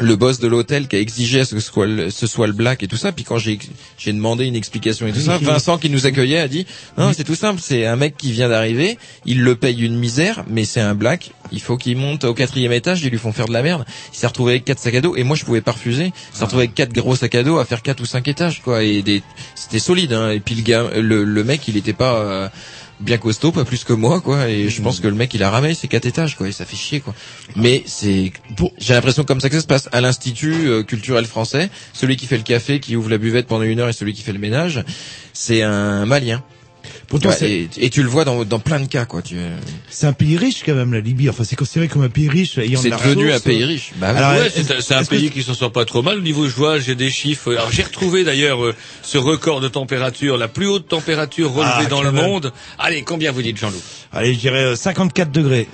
le 0.00 0.16
boss 0.16 0.40
de 0.40 0.48
l'hôtel 0.48 0.88
qui 0.88 0.96
a 0.96 0.98
exigé 0.98 1.40
à 1.40 1.44
ce 1.44 1.54
que 1.54 1.60
ce 1.60 1.70
soit 1.70 1.86
le, 1.86 2.10
ce 2.10 2.26
soit 2.26 2.46
le 2.46 2.52
black 2.52 2.82
et 2.82 2.88
tout 2.88 2.96
ça. 2.96 3.12
Puis 3.12 3.24
quand 3.24 3.38
j'ai 3.38 3.58
j'ai 3.96 4.12
demandé 4.12 4.46
une 4.46 4.56
explication 4.56 5.06
et 5.06 5.12
tout 5.12 5.20
ça, 5.20 5.38
Vincent 5.38 5.78
qui 5.78 5.90
nous 5.90 6.06
accueillait 6.06 6.38
a 6.40 6.48
dit 6.48 6.66
non, 6.98 7.12
c'est 7.12 7.24
tout 7.24 7.34
simple. 7.34 7.60
C'est 7.62 7.86
un 7.86 7.96
mec 7.96 8.16
qui 8.16 8.32
vient 8.32 8.48
d'arriver, 8.48 8.98
il 9.24 9.42
le 9.42 9.54
paye 9.54 9.84
une 9.84 9.96
misère, 9.96 10.44
mais 10.48 10.64
c'est 10.64 10.80
un 10.80 10.94
black. 10.94 11.30
Il 11.52 11.60
faut 11.60 11.76
qu'il 11.76 11.96
monte 11.96 12.24
au 12.24 12.34
quatrième 12.34 12.72
étage, 12.72 13.02
ils 13.02 13.10
lui 13.10 13.18
font 13.18 13.32
faire 13.32 13.46
de 13.46 13.52
la 13.52 13.62
merde. 13.62 13.84
Il 14.12 14.16
s'est 14.18 14.26
retrouvé 14.26 14.52
avec 14.52 14.64
quatre 14.64 14.80
sacs 14.80 14.94
à 14.94 15.00
dos 15.00 15.14
et 15.16 15.22
moi 15.22 15.36
je 15.36 15.44
pouvais 15.44 15.60
pas 15.60 15.72
refuser. 15.72 16.06
Il 16.32 16.36
s'est 16.36 16.44
retrouvé 16.44 16.64
avec 16.64 16.74
quatre 16.74 16.92
gros 16.92 17.14
sacs 17.14 17.34
à 17.34 17.42
dos 17.42 17.58
à 17.58 17.64
faire 17.64 17.82
quatre 17.82 18.00
ou 18.00 18.06
cinq 18.06 18.26
étages 18.28 18.62
quoi. 18.62 18.82
Et 18.82 19.02
des 19.02 19.22
c'était 19.54 19.78
solide. 19.78 20.12
Hein. 20.12 20.30
Et 20.30 20.40
puis 20.40 20.54
le 20.54 20.62
gars, 20.62 20.90
le, 21.00 21.24
le 21.24 21.44
mec, 21.44 21.68
il 21.68 21.76
était 21.76 21.92
pas 21.92 22.16
euh, 22.16 22.48
bien 23.00 23.18
costaud, 23.18 23.52
pas 23.52 23.64
plus 23.64 23.84
que 23.84 23.92
moi, 23.92 24.20
quoi. 24.20 24.48
Et 24.48 24.68
je 24.68 24.82
pense 24.82 25.00
que 25.00 25.08
le 25.08 25.14
mec, 25.14 25.34
il 25.34 25.42
a 25.42 25.50
ramé 25.50 25.74
ses 25.74 25.88
quatre 25.88 26.06
étages, 26.06 26.36
quoi. 26.36 26.48
Et 26.48 26.52
ça 26.52 26.64
fait 26.64 26.76
chier, 26.76 27.00
quoi. 27.00 27.14
Mais 27.56 27.82
c'est, 27.86 28.32
j'ai 28.78 28.94
l'impression 28.94 29.24
comme 29.24 29.40
ça 29.40 29.48
que 29.48 29.56
ça 29.56 29.62
se 29.62 29.66
passe 29.66 29.88
à 29.92 30.00
l'institut 30.00 30.66
euh, 30.66 30.82
culturel 30.82 31.24
français. 31.24 31.70
Celui 31.92 32.16
qui 32.16 32.26
fait 32.26 32.36
le 32.36 32.42
café, 32.42 32.80
qui 32.80 32.96
ouvre 32.96 33.10
la 33.10 33.18
buvette 33.18 33.46
pendant 33.46 33.64
une 33.64 33.80
heure, 33.80 33.88
et 33.88 33.92
celui 33.92 34.12
qui 34.12 34.22
fait 34.22 34.32
le 34.32 34.38
ménage, 34.38 34.84
c'est 35.32 35.62
un 35.62 36.06
Malien. 36.06 36.42
Pourtant, 37.08 37.28
Ouais, 37.30 37.36
c'est- 37.36 37.50
et, 37.50 37.68
et 37.86 37.90
tu 37.90 38.02
le 38.02 38.08
vois 38.08 38.24
dans, 38.24 38.44
dans 38.44 38.58
plein 38.58 38.80
de 38.80 38.86
cas, 38.86 39.04
quoi. 39.04 39.22
Tu, 39.22 39.36
C'est 39.88 40.06
un 40.06 40.12
pays 40.12 40.36
riche 40.36 40.62
quand 40.64 40.74
même 40.74 40.92
la 40.92 41.00
Libye. 41.00 41.28
Enfin, 41.30 41.44
c'est 41.44 41.56
considéré 41.56 41.88
comme 41.88 42.02
un 42.02 42.08
pays 42.08 42.28
riche. 42.28 42.56
de 42.56 42.62
c'est 42.76 42.90
devenu 42.90 43.32
un 43.32 43.40
pays 43.40 43.64
riche. 43.64 43.92
Bah 43.96 44.12
ouais, 44.38 44.50
c'est 44.54 44.70
un- 44.70 44.80
c'est 44.80 44.94
un 44.94 45.00
est-ce 45.00 45.10
que- 45.10 45.16
pays 45.16 45.30
qui 45.30 45.42
s'en 45.42 45.54
sort 45.54 45.72
pas 45.72 45.84
trop 45.84 46.02
mal. 46.02 46.18
Au 46.18 46.22
niveau, 46.22 46.48
je 46.48 46.54
vois, 46.54 46.78
j'ai 46.78 46.94
des 46.94 47.10
chiffres. 47.10 47.52
Alors, 47.52 47.70
j'ai 47.70 47.82
retrouvé 47.82 48.24
d'ailleurs 48.24 48.64
euh, 48.64 48.74
ce 49.02 49.18
record 49.18 49.60
de 49.60 49.68
température, 49.68 50.36
la 50.36 50.48
plus 50.48 50.66
haute 50.66 50.88
température 50.88 51.52
relevée 51.52 51.72
Ah, 51.76 51.86
dans 51.86 52.02
le 52.02 52.10
même. 52.12 52.24
monde. 52.26 52.52
Allez, 52.78 53.02
combien 53.02 53.30
vous 53.32 53.42
dites, 53.42 53.58
Jean-Loup? 53.58 53.82
Allez, 54.12 54.34
je 54.34 54.38
dirais 54.40 54.64
euh, 54.64 54.76
54 54.76 55.30
degrés. 55.30 55.68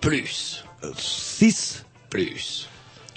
Plus. 0.00 0.64
6 0.96 1.84
Plus. 2.08 2.68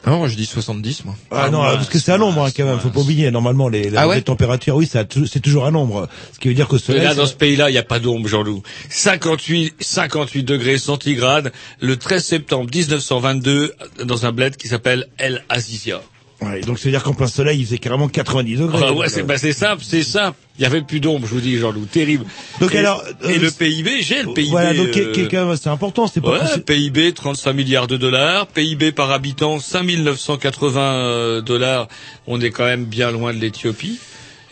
Non, 0.06 0.28
je 0.28 0.36
dis 0.36 0.45
70, 0.45 1.06
moi. 1.06 1.16
Ah, 1.32 1.49
non, 1.49 1.60
parce 1.62 1.89
que 1.89 1.97
c'est 1.99 2.12
à 2.12 2.18
l'ombre 2.18 2.43
hein, 2.43 2.51
quand 2.56 2.66
même. 2.66 2.80
Faut 2.80 2.89
pas 2.89 2.99
oublier. 2.99 3.32
Normalement, 3.32 3.70
les, 3.70 3.89
les, 3.89 3.97
Ah 3.97 4.08
ouais 4.08 4.18
les 4.18 4.22
températures, 4.22 4.76
oui, 4.76 4.89
c'est 4.89 5.39
toujours 5.39 5.66
à 5.66 5.72
l'ombre. 5.72 6.10
Ce 6.34 6.39
qui 6.39 6.49
veut 6.49 6.54
dire 6.54 6.68
que 6.68 6.78
soleil. 6.78 7.04
là, 7.04 7.16
dans 7.16 7.26
ce 7.26 7.34
pays-là, 7.36 7.70
il 7.70 7.74
n'y 7.74 7.80
a 7.80 7.84
pas 7.84 7.99
d'ombre, 7.99 8.28
Jean-Loup. 8.28 8.64
58, 8.89 9.76
58 9.80 10.43
degrés 10.43 10.78
centigrades, 10.78 11.51
le 11.80 11.97
13 11.97 12.24
septembre 12.24 12.70
1922, 12.74 13.76
dans 14.04 14.26
un 14.26 14.32
bled 14.32 14.58
qui 14.58 14.68
s'appelle 14.68 15.08
El 15.18 15.43
Azizia. 15.49 16.01
Ouais, 16.44 16.62
donc 16.62 16.80
c'est 16.80 16.89
à 16.89 16.91
dire 16.91 17.04
qu'en 17.04 17.14
plein 17.14 17.28
soleil, 17.28 17.60
il 17.60 17.66
faisait 17.66 17.78
carrément 17.78 18.08
90 18.08 18.58
degrés. 18.58 18.80
Ah 18.84 18.94
ouais, 18.94 19.10
c'est 19.10 19.24
bah, 19.24 19.38
c'est 19.38 19.54
simple, 19.54 19.84
c'est 19.86 20.04
simple. 20.04 20.38
Il 20.60 20.64
y 20.64 20.66
avait 20.66 20.82
plus 20.82 21.00
d'ombre, 21.00 21.26
je 21.28 21.34
vous 21.34 21.41
dis, 21.41 21.58
Jean-Loup, 21.58 21.86
terrible. 21.86 22.26
Donc 22.60 22.76
et, 22.76 22.78
alors, 22.78 23.04
et 23.24 23.38
euh, 23.38 23.39
le 23.39 23.50
PIB, 23.52 24.02
j'ai 24.02 24.22
le 24.22 24.34
PIB. 24.34 24.50
Voilà, 24.50 24.74
donc 24.74 24.96
euh, 24.96 25.12
qui 25.12 25.22
est 25.22 25.28
quand 25.28 25.41
même 25.46 25.50
assez 25.50 25.70
important. 25.70 26.08
C'est 26.08 26.22
pas 26.22 26.32
Ouais, 26.32 26.60
PIB 26.66 27.14
35 27.14 27.54
milliards 27.54 27.88
de 27.88 27.98
dollars, 27.98 28.48
PIB 28.48 28.91
par 28.91 29.11
habitant 29.11 29.60
5980 29.60 30.82
euh, 30.82 31.41
dollars. 31.41 31.88
On 32.28 32.40
est 32.40 32.52
quand 32.52 32.65
même 32.65 32.86
bien 32.86 33.10
loin 33.10 33.34
de 33.34 33.40
l'Éthiopie. 33.40 33.99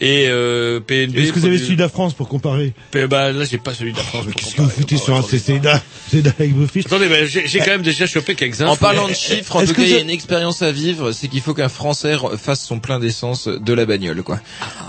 Et 0.03 0.25
euh, 0.29 0.79
PNB. 0.79 1.15
Est-ce 1.15 1.31
que 1.31 1.37
vous 1.39 1.45
avez 1.45 1.59
celui 1.59 1.75
de 1.75 1.81
la 1.81 1.87
France 1.87 2.15
pour 2.15 2.27
comparer 2.27 2.73
P- 2.89 3.05
bah, 3.05 3.31
là, 3.31 3.45
j'ai 3.45 3.59
pas 3.59 3.73
celui 3.75 3.91
de 3.91 3.97
la 3.97 4.03
France. 4.03 4.25
Qu'est-ce 4.35 4.55
que 4.55 4.61
vous 4.63 4.69
foutez 4.69 4.97
sur 4.97 5.15
un 5.15 5.21
CCDA 5.21 5.79
C'est 6.09 6.25
avec 6.25 6.55
vos 6.55 6.65
fiches. 6.65 6.87
Attendez, 6.87 7.07
bah, 7.07 7.23
j'ai 7.25 7.47
j'ai 7.47 7.59
quand 7.59 7.67
même 7.69 7.83
déjà 7.83 8.07
chopé 8.07 8.33
quelques 8.33 8.61
En 8.61 8.75
parlant 8.75 9.07
de 9.07 9.13
chiffres, 9.13 9.55
en 9.55 9.63
tout 9.63 9.73
cas, 9.73 9.83
il 9.83 9.89
y 9.89 9.93
a 9.93 9.99
une 9.99 10.09
expérience 10.09 10.63
à 10.63 10.71
vivre, 10.71 11.11
c'est 11.11 11.27
qu'il 11.27 11.41
faut 11.41 11.53
qu'un 11.53 11.69
Français 11.69 12.15
fasse 12.37 12.65
son 12.65 12.79
plein 12.79 12.97
d'essence 12.99 13.47
de 13.47 13.73
la 13.73 13.85
bagnole, 13.85 14.23
quoi. 14.23 14.39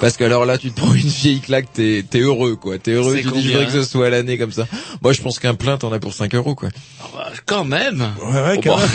Parce 0.01 0.17
que 0.17 0.25
alors 0.25 0.47
là, 0.47 0.57
tu 0.57 0.71
te 0.71 0.81
prends 0.81 0.95
une 0.95 1.01
vieille 1.09 1.41
claque, 1.41 1.71
t'es 1.75 2.03
t'es 2.09 2.21
heureux, 2.21 2.57
quoi. 2.57 2.79
T'es 2.79 2.93
heureux, 2.93 3.17
tu 3.17 3.23
dis, 3.23 3.29
combien 3.29 3.43
je 3.43 3.49
voudrais 3.49 3.67
que 3.67 3.73
ce 3.73 3.83
soit 3.85 4.07
à 4.07 4.11
l'année 4.11 4.39
comme 4.39 4.53
ça. 4.53 4.67
Moi, 5.03 5.13
je 5.13 5.21
pense 5.21 5.39
qu'un 5.39 5.55
plein, 5.55 5.77
t'en 5.77 5.93
as 5.93 5.99
pour 5.99 6.15
5 6.15 6.35
euros, 6.35 6.55
quoi. 6.55 6.71
Ah 7.03 7.09
bah, 7.15 7.31
quand 7.45 7.65
même. 7.65 8.01
Ouais, 8.25 8.33
ouais, 8.43 8.55
Oh, 8.57 8.61
quand 8.65 8.79
même. 8.79 8.89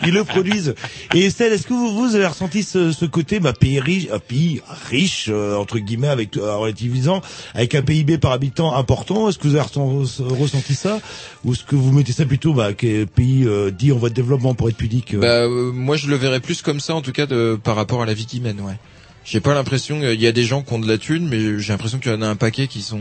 Ils 0.06 0.12
le 0.12 0.22
produisent. 0.22 0.74
Et 1.14 1.24
Estelle, 1.24 1.52
est-ce 1.52 1.64
que 1.66 1.72
vous, 1.74 1.92
vous 2.08 2.14
avez 2.14 2.26
ressenti 2.26 2.62
ce, 2.62 2.92
ce 2.92 3.04
côté, 3.04 3.40
bah, 3.40 3.52
pays 3.52 3.80
riche, 3.80 4.06
pays 4.28 4.60
riche, 4.88 5.26
euh, 5.28 5.56
entre 5.56 5.78
guillemets, 5.78 6.08
avec, 6.08 6.36
euh, 6.36 6.56
relativisant, 6.56 7.22
avec 7.54 7.74
un 7.74 7.82
PIB 7.82 8.18
par 8.18 8.32
habitant 8.32 8.74
important? 8.74 9.28
Est-ce 9.28 9.38
que 9.38 9.48
vous 9.48 9.54
avez 9.56 9.64
ressent- 9.64 10.24
ressenti 10.38 10.74
ça? 10.74 11.00
Ou 11.44 11.52
est-ce 11.52 11.64
que 11.64 11.76
vous 11.76 11.92
mettez 11.92 12.12
ça 12.12 12.24
plutôt, 12.26 12.52
bah, 12.54 12.72
que 12.72 13.04
pays, 13.04 13.44
euh, 13.46 13.70
dit 13.70 13.92
en 13.92 13.96
voie 13.96 14.10
de 14.10 14.14
développement 14.14 14.54
pour 14.54 14.68
être 14.68 14.76
pudique? 14.76 15.16
Bah, 15.16 15.48
moi, 15.48 15.96
je 15.96 16.08
le 16.08 16.16
verrais 16.16 16.40
plus 16.40 16.62
comme 16.62 16.80
ça, 16.80 16.94
en 16.94 17.02
tout 17.02 17.12
cas, 17.12 17.26
de, 17.26 17.58
par 17.62 17.76
rapport 17.76 18.02
à 18.02 18.06
la 18.06 18.14
vie 18.14 18.26
qu'ils 18.26 18.42
mènent, 18.42 18.60
ouais. 18.60 18.76
J'ai 19.24 19.40
pas 19.40 19.54
l'impression, 19.54 20.00
il 20.02 20.20
y 20.20 20.26
a 20.28 20.32
des 20.32 20.44
gens 20.44 20.62
qui 20.62 20.72
ont 20.72 20.78
de 20.78 20.86
la 20.86 20.98
thune, 20.98 21.26
mais 21.26 21.58
j'ai 21.58 21.72
l'impression 21.72 21.98
qu'il 21.98 22.12
y 22.12 22.14
en 22.14 22.22
a 22.22 22.28
un 22.28 22.36
paquet 22.36 22.68
qui 22.68 22.80
sont, 22.80 23.00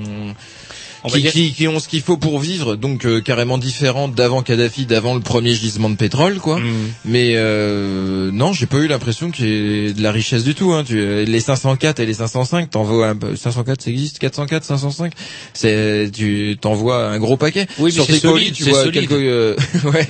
On 1.06 1.08
va 1.08 1.16
qui, 1.18 1.22
dire- 1.24 1.32
qui, 1.32 1.54
qui 1.54 1.68
ont 1.68 1.80
ce 1.80 1.88
qu'il 1.88 2.02
faut 2.02 2.18
pour 2.18 2.40
vivre, 2.40 2.76
donc 2.76 3.06
euh, 3.06 3.22
carrément 3.22 3.58
différent 3.58 4.08
d'avant 4.08 4.42
Kadhafi, 4.42 4.86
d'avant 4.86 5.14
le 5.16 5.22
premier 5.22 5.54
gisement 5.54 5.90
de 5.90 5.96
pétrole, 5.96 6.40
quoi. 6.40 6.60
Mm. 6.60 6.64
Mais 7.06 7.34
euh, 7.36 8.32
non, 8.34 8.54
j'ai 8.54 8.66
pas 8.66 8.78
eu 8.78 8.88
l'impression 8.88 9.32
qu'il 9.32 9.46
y 9.48 9.88
ait 9.88 9.94
de 9.94 10.02
la 10.02 10.12
richesse 10.12 10.44
du 10.44 10.56
tout. 10.56 10.74
Hein. 10.74 10.84
Tu, 10.86 10.96
les 11.26 11.40
504 11.40 12.00
et 12.00 12.06
les 12.06 12.14
505, 12.16 12.70
t'envoies 12.72 13.08
un 13.08 13.16
peu- 13.16 13.36
504, 13.36 13.82
ça 13.82 13.90
existe? 13.92 14.20
404, 14.20 14.64
505, 14.64 15.14
c'est 15.54 16.10
tu 16.14 16.58
t'envoies 16.60 17.08
un 17.08 17.20
gros 17.20 17.38
paquet. 17.38 17.68
Oui, 17.78 17.86
mais 17.86 17.92
Sur 17.92 18.06
c'est 18.06 18.14
Tripoli, 18.14 18.44
solide, 18.46 18.54
tu 18.56 18.64
vois 18.64 18.84
solide. 18.84 18.94
quelques 19.08 19.12
euh, 19.14 19.56
ouais, 19.94 20.08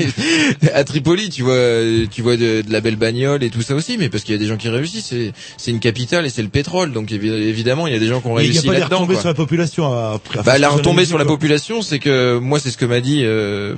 à 0.73 0.83
Tripoli, 0.83 1.29
tu 1.29 1.43
vois 1.43 1.55
tu 2.11 2.21
vois 2.21 2.37
de, 2.37 2.61
de 2.61 2.71
la 2.71 2.81
belle 2.81 2.95
bagnole 2.95 3.43
et 3.43 3.49
tout 3.49 3.61
ça 3.61 3.75
aussi, 3.75 3.97
mais 3.97 4.09
parce 4.09 4.23
qu'il 4.23 4.33
y 4.33 4.37
a 4.37 4.39
des 4.39 4.47
gens 4.47 4.57
qui 4.57 4.69
réussissent. 4.69 5.07
C'est 5.09 5.33
c'est 5.57 5.71
une 5.71 5.79
capitale 5.79 6.25
et 6.25 6.29
c'est 6.29 6.41
le 6.41 6.49
pétrole, 6.49 6.91
donc 6.93 7.11
évi- 7.11 7.31
évidemment 7.31 7.87
il 7.87 7.93
y 7.93 7.95
a 7.95 7.99
des 7.99 8.07
gens 8.07 8.21
qui 8.21 8.27
ont 8.27 8.39
il 8.39 8.43
n'y 8.43 8.57
a 8.57 8.61
réussi 8.61 8.67
pas 8.67 8.73
là-dedans. 8.73 9.05
quoi. 9.05 9.15
sur 9.19 9.27
la 9.27 9.33
population 9.33 9.91
après. 10.13 10.41
Bah, 10.43 10.57
la 10.57 10.69
retombée 10.85 11.05
sur 11.05 11.17
la 11.17 11.25
population, 11.25 11.81
c'est 11.81 11.97
que 11.99 12.37
moi, 12.37 12.59
c'est 12.59 12.69
ce 12.69 12.77
que 12.77 12.85
m'a 12.85 13.01
dit 13.01 13.21
euh, 13.23 13.73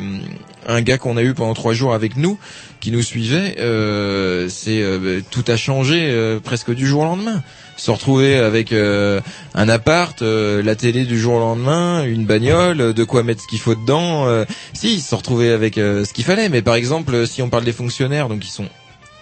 un 0.68 0.82
gars 0.82 0.98
qu'on 0.98 1.16
a 1.16 1.24
eu 1.24 1.34
pendant 1.34 1.54
trois 1.54 1.74
jours 1.74 1.94
avec 1.94 2.18
nous, 2.18 2.38
qui 2.82 2.92
nous 2.92 3.02
suivait. 3.02 3.56
Euh, 3.60 4.50
c'est 4.50 4.82
euh, 4.82 5.00
bah, 5.02 5.26
tout 5.32 5.46
a 5.48 5.56
changé 5.56 6.10
euh, 6.10 6.40
presque 6.42 6.74
du 6.74 6.86
jour 6.86 7.04
au 7.04 7.06
lendemain. 7.06 7.44
Se 7.78 7.92
retrouver 7.92 8.36
avec 8.36 8.74
euh, 8.74 9.22
un 9.54 9.70
appart, 9.70 10.22
euh, 10.22 10.62
la 10.62 10.76
télé 10.76 11.06
du 11.06 11.18
jour 11.18 11.36
au 11.36 11.40
lendemain, 11.40 12.04
une 12.04 12.26
bagnole, 12.26 12.94
de 12.94 13.04
quoi 13.06 13.24
mettre 13.24 13.42
ce 13.42 13.48
qu'il 13.48 13.60
faut 13.60 13.76
dedans. 13.76 14.28
euh, 14.28 14.44
si, 14.74 15.00
se 15.00 15.16
retrouver 15.16 15.52
avec 15.52 15.78
euh, 15.78 16.04
ce 16.04 16.14
qu'il 16.14 16.26
fallait. 16.26 16.50
Mais 16.50 16.62
par 16.62 16.76
exemple, 16.76 17.26
si 17.26 17.42
on 17.42 17.50
parle 17.50 17.64
des 17.64 17.72
fonctionnaires, 17.74 18.28
donc 18.28 18.44
ils 18.46 18.52
sont 18.52 18.68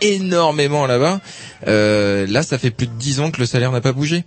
énormément 0.02 0.88
là-bas. 0.88 1.20
Euh, 1.68 2.26
là, 2.28 2.44
ça 2.44 2.58
fait 2.58 2.72
plus 2.72 2.88
de 2.88 2.94
10 2.94 3.20
ans 3.20 3.32
que 3.32 3.40
le 3.40 3.46
salaire 3.46 3.72
n'a 3.72 3.82
pas 3.82 3.94
bougé. 3.94 4.24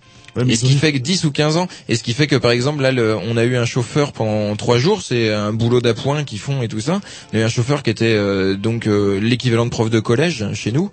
Et 0.52 0.56
ce 0.56 0.64
qui 0.64 0.74
fait 0.78 0.92
que 0.92 0.98
10 0.98 1.24
ou 1.24 1.30
15 1.30 1.56
ans, 1.56 1.68
et 1.88 1.96
ce 1.96 2.02
qui 2.02 2.12
fait 2.12 2.26
que 2.26 2.36
par 2.36 2.50
exemple 2.50 2.82
là, 2.82 2.92
le- 2.92 3.16
on 3.16 3.36
a 3.36 3.44
eu 3.44 3.56
un 3.56 3.64
chauffeur 3.64 4.12
pendant 4.12 4.54
trois 4.56 4.78
jours, 4.78 5.02
c'est 5.02 5.32
un 5.32 5.52
boulot 5.52 5.80
d'appoint 5.80 6.24
qu'ils 6.24 6.38
font 6.38 6.62
et 6.62 6.68
tout 6.68 6.80
ça. 6.80 7.00
Il 7.32 7.38
y 7.38 7.42
a 7.42 7.44
eu 7.44 7.46
un 7.46 7.50
chauffeur 7.50 7.82
qui 7.82 7.90
était 7.90 8.04
euh, 8.14 8.54
donc 8.54 8.86
euh, 8.86 9.18
l'équivalent 9.20 9.64
de 9.64 9.70
prof 9.70 9.90
de 9.90 10.00
collège 10.00 10.44
chez 10.54 10.72
nous. 10.72 10.90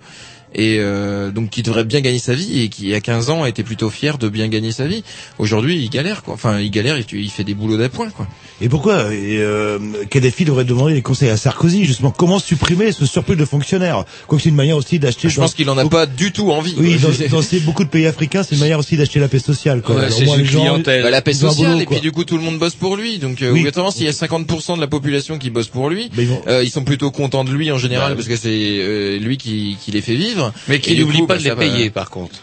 Et 0.58 0.78
euh, 0.80 1.30
donc 1.30 1.50
qui 1.50 1.62
devrait 1.62 1.84
bien 1.84 2.00
gagner 2.00 2.18
sa 2.18 2.32
vie 2.34 2.62
et 2.62 2.68
qui 2.70 2.84
il 2.84 2.88
y 2.88 2.94
a 2.94 3.00
15 3.00 3.28
ans 3.28 3.44
était 3.44 3.62
plutôt 3.62 3.90
fier 3.90 4.16
de 4.16 4.28
bien 4.30 4.48
gagner 4.48 4.72
sa 4.72 4.86
vie. 4.86 5.04
Aujourd'hui, 5.38 5.76
il 5.82 5.90
galère 5.90 6.22
quoi. 6.22 6.32
Enfin, 6.32 6.60
il 6.60 6.70
galère, 6.70 6.96
il, 6.98 7.04
il 7.20 7.30
fait 7.30 7.44
des 7.44 7.52
boulots 7.54 7.76
d'appoint 7.76 8.08
quoi. 8.10 8.26
Et 8.62 8.70
pourquoi? 8.70 9.12
Et, 9.12 9.36
euh, 9.38 9.78
Kadhafi 10.08 10.46
devrait 10.46 10.64
demander 10.64 10.94
des 10.94 11.02
conseils 11.02 11.28
à 11.28 11.36
Sarkozy, 11.36 11.84
justement, 11.84 12.10
comment 12.10 12.38
supprimer 12.38 12.90
ce 12.92 13.04
surplus 13.04 13.36
de 13.36 13.44
fonctionnaires? 13.44 14.04
Quoique 14.26 14.42
c'est 14.44 14.48
une 14.48 14.54
manière 14.54 14.78
aussi 14.78 14.98
d'acheter... 14.98 15.28
Je 15.28 15.36
dans- 15.36 15.42
pense 15.42 15.52
qu'il 15.52 15.68
en 15.68 15.76
a 15.76 15.86
pas 15.86 16.06
du 16.06 16.32
tout 16.32 16.50
envie. 16.50 16.74
Oui, 16.78 16.98
quoi. 16.98 17.10
dans, 17.28 17.36
dans 17.36 17.42
ces- 17.42 17.60
beaucoup 17.60 17.84
de 17.84 17.90
pays 17.90 18.06
africains, 18.06 18.42
c'est 18.42 18.54
une 18.54 18.62
manière 18.62 18.78
aussi 18.78 18.96
d'acheter 18.96 19.20
la 19.20 19.28
paix 19.28 19.40
sociale. 19.40 19.82
Quoi. 19.82 19.96
Ouais, 19.96 20.04
Alors, 20.04 20.18
c'est 20.18 20.24
une 20.24 20.46
gens, 20.46 20.60
clientèle. 20.60 21.02
Bah, 21.02 21.10
la 21.10 21.20
paix 21.20 21.34
sociale 21.34 21.72
boulot, 21.72 21.80
et 21.82 21.84
quoi. 21.84 21.96
puis 21.98 22.00
du 22.02 22.12
coup 22.12 22.24
tout 22.24 22.38
le 22.38 22.42
monde 22.42 22.58
bosse 22.58 22.74
pour 22.76 22.96
lui. 22.96 23.18
Donc 23.18 23.42
euh, 23.42 23.46
Oui. 23.48 23.58
obligatoirement 23.60 23.90
s'il 23.90 24.06
y 24.06 24.08
a 24.08 24.12
50% 24.12 24.76
de 24.76 24.80
la 24.80 24.86
population 24.86 25.36
qui 25.36 25.50
bosse 25.50 25.68
pour 25.68 25.90
lui, 25.90 26.08
ils 26.16 26.26
vont- 26.26 26.40
euh, 26.46 26.64
ils 26.64 26.70
sont 26.70 26.82
plutôt 26.84 27.10
contents 27.10 27.44
de 27.44 27.50
lui 27.52 27.70
en 27.70 27.76
général 27.78 28.12
Bah, 28.12 28.16
parce 28.16 28.28
que 28.28 28.36
c'est 28.36 28.48
euh, 28.50 29.18
lui 29.18 29.36
qui, 29.36 29.76
qui 29.84 29.90
les 29.90 30.00
fait 30.00 30.14
vivre. 30.16 30.45
Mais 30.68 30.80
qui 30.80 30.98
n'oublie 30.98 31.26
pas 31.26 31.34
bah, 31.34 31.38
de 31.38 31.44
les 31.44 31.56
payer, 31.56 31.90
par 31.90 32.10
contre. 32.10 32.40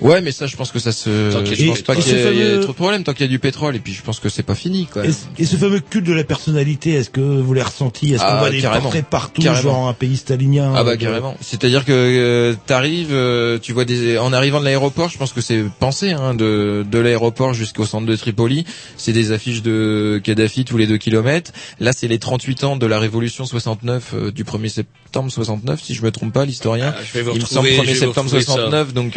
Ouais, 0.00 0.20
mais 0.20 0.30
ça 0.32 0.46
je 0.46 0.56
pense 0.56 0.72
que 0.72 0.78
ça 0.78 0.92
se 0.92 1.32
Tant 1.32 1.42
qu'il 1.42 1.66
y 1.66 1.70
a 1.70 1.74
je 1.74 1.82
pas 1.82 1.96
qu'il 1.96 2.12
y, 2.12 2.16
y 2.16 2.20
a 2.20 2.24
fameux- 2.24 2.60
trop 2.60 2.72
de 2.72 2.76
problèmes 2.76 3.02
tant 3.04 3.12
qu'il 3.14 3.22
y 3.22 3.28
a 3.28 3.30
du 3.30 3.38
pétrole 3.38 3.76
et 3.76 3.78
puis 3.78 3.94
je 3.94 4.02
pense 4.02 4.20
que 4.20 4.28
c'est 4.28 4.42
pas 4.42 4.54
fini 4.54 4.86
quoi. 4.86 5.06
Et, 5.06 5.12
ce- 5.12 5.24
et 5.38 5.46
ce 5.46 5.56
fameux 5.56 5.80
culte 5.80 6.06
de 6.06 6.12
la 6.12 6.24
personnalité, 6.24 6.90
est-ce 6.92 7.08
que 7.08 7.20
vous 7.20 7.54
l'avez 7.54 7.66
ressenti? 7.66 8.12
Est-ce 8.12 8.22
qu'on 8.22 8.28
Ah, 8.28 8.38
voit 8.40 8.50
des 8.50 8.60
portraits 8.60 9.06
partout, 9.06 9.40
Carrément. 9.42 9.62
genre 9.70 9.88
un 9.88 9.94
pays 9.94 10.16
stalinien 10.18 10.72
Ah 10.76 10.84
bah 10.84 10.90
euh, 10.92 10.96
carrément. 10.96 11.34
C'est-à-dire 11.40 11.84
que 11.84 11.92
euh, 11.92 12.54
t'arrives, 12.66 13.08
euh, 13.12 13.58
tu 13.58 13.72
vois 13.72 13.84
des, 13.86 14.18
en 14.18 14.32
arrivant 14.34 14.60
de 14.60 14.64
l'aéroport, 14.66 15.08
je 15.08 15.16
pense 15.16 15.32
que 15.32 15.40
c'est 15.40 15.64
pensé 15.80 16.12
hein, 16.12 16.34
de 16.34 16.84
de 16.90 16.98
l'aéroport 16.98 17.54
jusqu'au 17.54 17.86
centre 17.86 18.06
de 18.06 18.16
Tripoli, 18.16 18.64
c'est 18.98 19.12
des 19.12 19.32
affiches 19.32 19.62
de 19.62 20.20
Kadhafi 20.22 20.64
tous 20.66 20.76
les 20.76 20.86
deux 20.86 20.98
kilomètres. 20.98 21.52
Là, 21.80 21.92
c'est 21.94 22.08
les 22.08 22.18
38 22.18 22.64
ans 22.64 22.76
de 22.76 22.86
la 22.86 22.98
révolution 22.98 23.44
69 23.46 24.12
euh, 24.14 24.30
du 24.30 24.44
1er 24.44 24.68
septembre 24.68 25.30
69, 25.30 25.80
si 25.82 25.94
je 25.94 26.02
me 26.02 26.10
trompe 26.10 26.32
pas, 26.34 26.44
l'historien. 26.44 26.94
Ah, 26.96 27.00
je 27.02 27.12
vais 27.18 27.22
vous 27.22 27.32
Il 27.34 27.40
me 27.40 27.46
semble 27.46 27.68
retrouver, 27.68 27.92
1er 27.92 27.94
je 27.94 28.00
vais 28.00 28.06
vous 28.06 28.12
septembre 28.12 28.26
retrouver 28.30 28.44
ça. 28.44 28.52
69, 28.52 28.92
donc. 28.92 29.16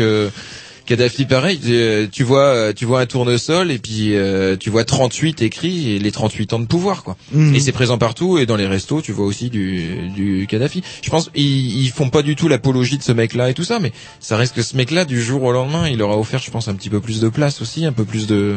Kadhafi 0.90 1.26
pareil, 1.26 1.60
euh, 1.68 2.08
tu 2.12 2.24
vois 2.24 2.46
euh, 2.46 2.74
tu 2.76 2.86
vois 2.86 3.00
un 3.02 3.06
tournesol 3.06 3.70
et 3.72 3.78
puis 3.78 4.16
euh, 4.16 4.58
tu 4.58 4.70
vois 4.72 4.84
38 4.84 5.42
écrits 5.44 5.92
et 5.92 6.00
les 6.00 6.12
38 6.12 6.54
ans 6.54 6.60
de 6.60 6.66
pouvoir 6.66 7.04
quoi. 7.04 7.16
Mhm. 7.32 7.54
Et 7.54 7.60
c'est 7.60 7.72
présent 7.72 8.00
partout 8.00 8.40
et 8.40 8.46
dans 8.48 8.56
les 8.56 8.66
restos, 8.66 9.02
tu 9.04 9.12
vois 9.12 9.26
aussi 9.28 9.50
du 9.52 10.10
du 10.16 10.48
Kadhafi. 10.50 10.82
Je 11.04 11.10
pense 11.12 11.30
ils, 11.36 11.84
ils 11.84 11.90
font 11.90 12.10
pas 12.10 12.24
du 12.24 12.36
tout 12.36 12.48
l'apologie 12.48 12.98
de 12.98 13.04
ce 13.04 13.12
mec-là 13.12 13.52
et 13.52 13.54
tout 13.54 13.64
ça 13.64 13.78
mais 13.80 13.92
ça 14.20 14.36
reste 14.36 14.56
que 14.56 14.64
ce 14.64 14.76
mec-là 14.76 15.06
du 15.06 15.22
jour 15.22 15.44
au 15.44 15.52
lendemain, 15.52 15.88
il 15.88 16.00
leur 16.00 16.10
a 16.10 16.18
offert 16.18 16.42
je 16.44 16.50
pense 16.50 16.68
un 16.68 16.74
petit 16.74 16.90
peu 16.90 17.00
plus 17.00 17.20
de 17.22 17.30
place 17.30 17.62
aussi, 17.62 17.86
un 17.86 17.94
peu 17.94 18.04
plus 18.04 18.26
de 18.26 18.56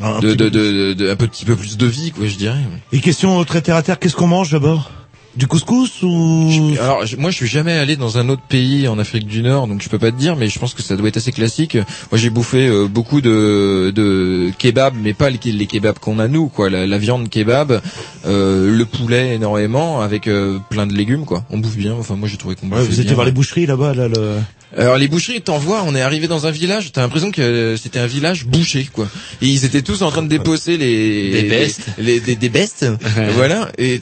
Un 0.00 0.20
de, 0.20 0.28
petit 0.32 0.36
de, 0.38 0.44
peu 0.44 0.50
de, 0.50 0.92
de- 0.94 1.10
un 1.10 1.16
petit 1.16 1.44
peu 1.44 1.56
plus 1.56 1.76
de 1.76 1.86
vie 1.86 2.10
quoi, 2.10 2.26
je 2.26 2.36
dirais. 2.36 2.56
Et 2.92 3.00
question 3.00 3.44
très 3.44 3.60
terre 3.60 3.76
à 3.76 3.82
terre, 3.82 3.98
qu'est-ce 3.98 4.16
qu'on 4.16 4.26
mange 4.28 4.50
d'abord? 4.50 4.90
Du 5.36 5.46
couscous 5.46 6.02
ou 6.02 6.50
Alors 6.80 7.06
je- 7.06 7.16
moi 7.16 7.30
je 7.30 7.36
suis 7.36 7.46
jamais 7.46 7.72
allé 7.74 7.94
dans 7.96 8.18
un 8.18 8.28
autre 8.28 8.42
pays 8.48 8.88
en 8.88 8.98
Afrique 8.98 9.28
du 9.28 9.42
Nord 9.42 9.68
donc 9.68 9.80
je 9.80 9.88
peux 9.88 9.98
pas 9.98 10.10
te 10.10 10.16
dire 10.16 10.34
mais 10.34 10.48
je 10.48 10.58
pense 10.58 10.74
que 10.74 10.82
ça 10.82 10.96
doit 10.96 11.06
être 11.08 11.18
assez 11.18 11.30
classique. 11.30 11.76
Moi 11.76 12.18
j'ai 12.18 12.30
bouffé 12.30 12.66
euh, 12.66 12.88
beaucoup 12.88 13.20
de 13.20 13.92
de 13.94 14.50
kebab 14.58 14.94
mais 15.00 15.14
pas 15.14 15.30
les, 15.30 15.38
les 15.52 15.66
kebabs 15.66 16.00
qu'on 16.00 16.18
a 16.18 16.26
nous 16.26 16.48
quoi, 16.48 16.68
la, 16.68 16.84
la 16.84 16.98
viande 16.98 17.28
kebab, 17.30 17.80
euh, 18.26 18.76
le 18.76 18.84
poulet 18.84 19.36
énormément 19.36 20.00
avec 20.00 20.26
euh, 20.26 20.58
plein 20.68 20.88
de 20.88 20.94
légumes 20.94 21.24
quoi. 21.24 21.44
On 21.50 21.58
bouffe 21.58 21.76
bien. 21.76 21.94
Enfin 21.94 22.16
moi 22.16 22.28
j'ai 22.28 22.36
trouvé 22.36 22.56
qu'on 22.56 22.68
Ouais, 22.68 22.82
vous 22.82 23.00
étiez 23.00 23.14
voir 23.14 23.24
les 23.24 23.32
boucheries 23.32 23.66
là-bas 23.66 23.94
là 23.94 24.08
le 24.08 24.36
Alors 24.76 24.96
les 24.96 25.08
boucheries, 25.08 25.40
t'en 25.42 25.58
vois, 25.58 25.82
on 25.86 25.94
est 25.96 26.00
arrivé 26.00 26.28
dans 26.28 26.46
un 26.46 26.50
village, 26.50 26.92
t'as 26.92 27.00
l'impression 27.02 27.30
que 27.32 27.42
euh, 27.42 27.76
c'était 27.76 27.98
un 27.98 28.06
village 28.06 28.46
bouché, 28.46 28.88
quoi. 28.92 29.08
Et 29.42 29.46
ils 29.46 29.64
étaient 29.64 29.82
tous 29.82 30.02
en 30.02 30.10
train 30.10 30.22
de 30.22 30.28
déposer 30.28 30.76
les 30.76 31.30
Des 31.42 31.48
bestes. 31.48 31.86
les, 31.98 32.20
des, 32.20 32.36
des 32.36 32.48
bestes, 32.48 32.86
voilà. 33.34 33.70
Et 33.78 34.00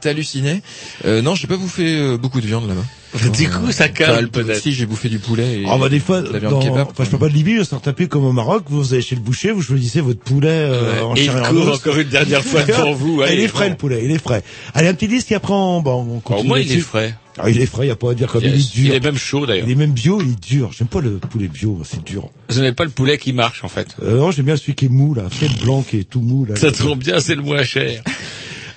t'hallucinais. 0.00 0.62
Euh, 1.04 1.20
non, 1.22 1.34
j'ai 1.34 1.46
pas 1.46 1.56
bouffé 1.56 1.96
euh, 1.96 2.16
beaucoup 2.16 2.40
de 2.40 2.46
viande 2.46 2.68
là-bas. 2.68 2.84
Du 3.32 3.48
coup, 3.48 3.70
ça 3.70 3.86
Bah, 3.86 3.92
calme 3.94 4.28
peut-être. 4.28 4.60
Si 4.60 4.72
j'ai 4.72 4.86
bouffé 4.86 5.08
du 5.08 5.20
poulet. 5.20 5.60
Et 5.60 5.64
Ah 5.68 5.78
bah 5.78 5.88
des 5.88 6.00
fois, 6.00 6.20
de 6.20 6.32
la 6.32 6.40
viande 6.40 6.52
dans- 6.54 6.60
kebab. 6.60 6.88
enfin 6.90 7.04
je 7.04 7.10
peux 7.10 7.18
pas 7.18 7.28
de 7.28 7.34
Libye, 7.34 7.64
sans 7.64 7.78
taper 7.78 8.08
comme 8.08 8.24
au 8.24 8.32
Maroc, 8.32 8.64
vous 8.68 8.92
allez 8.92 9.02
chez 9.02 9.14
le 9.14 9.20
boucher, 9.20 9.52
vous 9.52 9.62
choisissez 9.62 10.00
votre 10.00 10.18
poulet 10.20 10.48
euh, 10.50 11.00
en 11.02 11.14
Et 11.14 11.20
il 11.20 11.24
chair 11.26 11.36
et 11.36 11.40
en 11.40 11.50
court 11.50 11.68
os. 11.68 11.76
encore 11.76 11.96
une 11.96 12.08
dernière 12.08 12.42
fois 12.44 12.62
devant 12.66 12.92
vous. 12.92 13.20
Ah, 13.22 13.26
il 13.28 13.32
allez, 13.34 13.42
est 13.44 13.48
frais 13.48 13.66
bon. 13.66 13.70
le 13.70 13.76
poulet, 13.76 14.00
il 14.04 14.10
est 14.10 14.18
frais. 14.22 14.42
Allez 14.74 14.88
un 14.88 14.94
petit 14.94 15.06
disque 15.08 15.30
et 15.30 15.36
après 15.36 15.52
on, 15.52 15.80
bon, 15.80 16.04
on 16.10 16.16
Au 16.16 16.20
continue. 16.20 16.48
moins, 16.48 16.58
il 16.58 16.72
est 16.72 16.78
frais. 16.78 17.14
Ah, 17.38 17.50
il 17.50 17.60
est 17.60 17.66
frais, 17.66 17.86
y 17.86 17.90
a 17.90 17.96
pas 17.96 18.12
à 18.12 18.14
dire 18.14 18.30
comme 18.30 18.42
il 18.44 18.54
est 18.54 18.72
dur. 18.72 18.84
Il 18.86 18.92
est 18.94 19.02
même 19.04 19.16
chaud 19.16 19.44
d'ailleurs. 19.46 19.66
Il 19.66 19.72
est 19.72 19.76
même 19.76 19.92
bio, 19.92 20.20
il 20.22 20.32
est 20.32 20.40
dur. 20.40 20.70
J'aime 20.76 20.86
pas 20.88 21.00
le 21.00 21.18
poulet 21.18 21.48
bio, 21.48 21.82
c'est 21.84 22.02
dur. 22.04 22.30
Ce 22.48 22.60
n'est 22.60 22.72
pas 22.72 22.84
le 22.84 22.90
poulet 22.90 23.18
qui 23.18 23.32
marche 23.32 23.64
en 23.64 23.68
fait. 23.68 23.96
Euh, 24.02 24.18
non, 24.18 24.30
j'aime 24.30 24.46
bien 24.46 24.56
celui 24.56 24.74
qui 24.74 24.84
est 24.86 24.88
mou 24.88 25.14
là, 25.14 25.24
filet 25.30 25.50
blanc 25.62 25.82
qui 25.82 25.98
est 25.98 26.04
tout 26.08 26.20
mou 26.20 26.44
là. 26.44 26.54
Ça 26.56 26.70
tombe 26.70 26.98
bien, 27.00 27.18
c'est 27.20 27.34
le 27.34 27.42
moins 27.42 27.64
cher. 27.64 28.02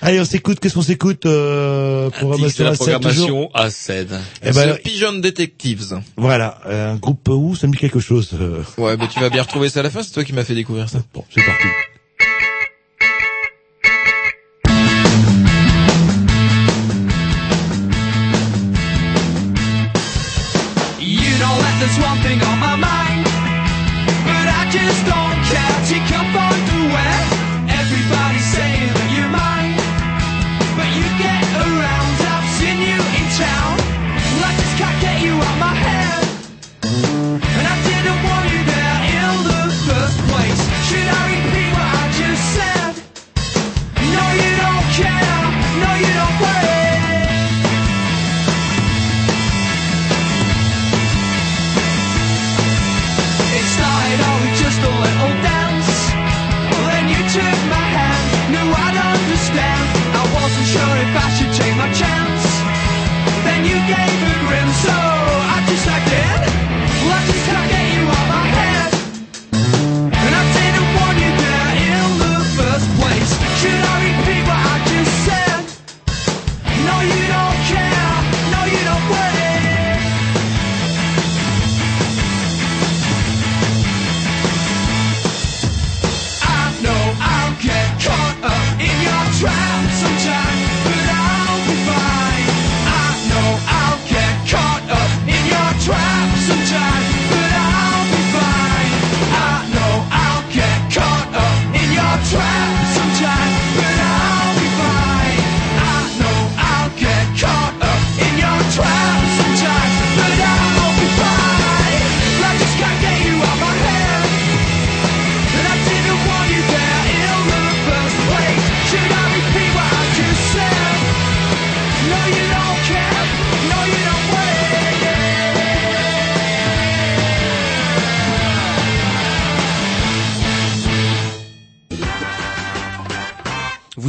Allez, 0.00 0.20
on 0.20 0.24
s'écoute. 0.24 0.60
Qu'est-ce 0.60 0.74
qu'on 0.74 0.82
s'écoute 0.82 1.26
euh, 1.26 2.08
Programmation 2.10 2.64
la 2.64 2.70
à 2.70 2.74
7 2.74 2.78
toujours. 3.00 3.00
programmation 3.00 3.50
à 3.52 3.70
7. 3.70 4.08
Eh 4.44 4.50
ben, 4.52 4.76
Pigeon 4.84 5.14
Detectives. 5.14 6.00
voilà, 6.16 6.60
euh, 6.66 6.92
un 6.92 6.96
groupe 6.96 7.28
où 7.28 7.56
ça 7.56 7.66
me 7.66 7.72
dit 7.72 7.78
quelque 7.78 7.98
chose. 7.98 8.30
euh. 8.40 8.62
Ouais, 8.76 8.96
mais 8.96 9.08
tu 9.08 9.18
vas 9.18 9.28
bien 9.28 9.42
retrouver 9.42 9.68
ça 9.68 9.80
à 9.80 9.82
la 9.82 9.90
fin. 9.90 10.02
C'est 10.04 10.12
toi 10.12 10.22
qui 10.24 10.32
m'as 10.32 10.44
fait 10.44 10.54
découvrir 10.54 10.88
ça. 10.88 11.02
Bon, 11.12 11.24
c'est 11.34 11.44
parti. 11.44 11.64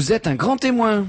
Vous 0.09 0.15
êtes 0.15 0.25
un 0.25 0.33
grand 0.33 0.57
témoin. 0.57 1.05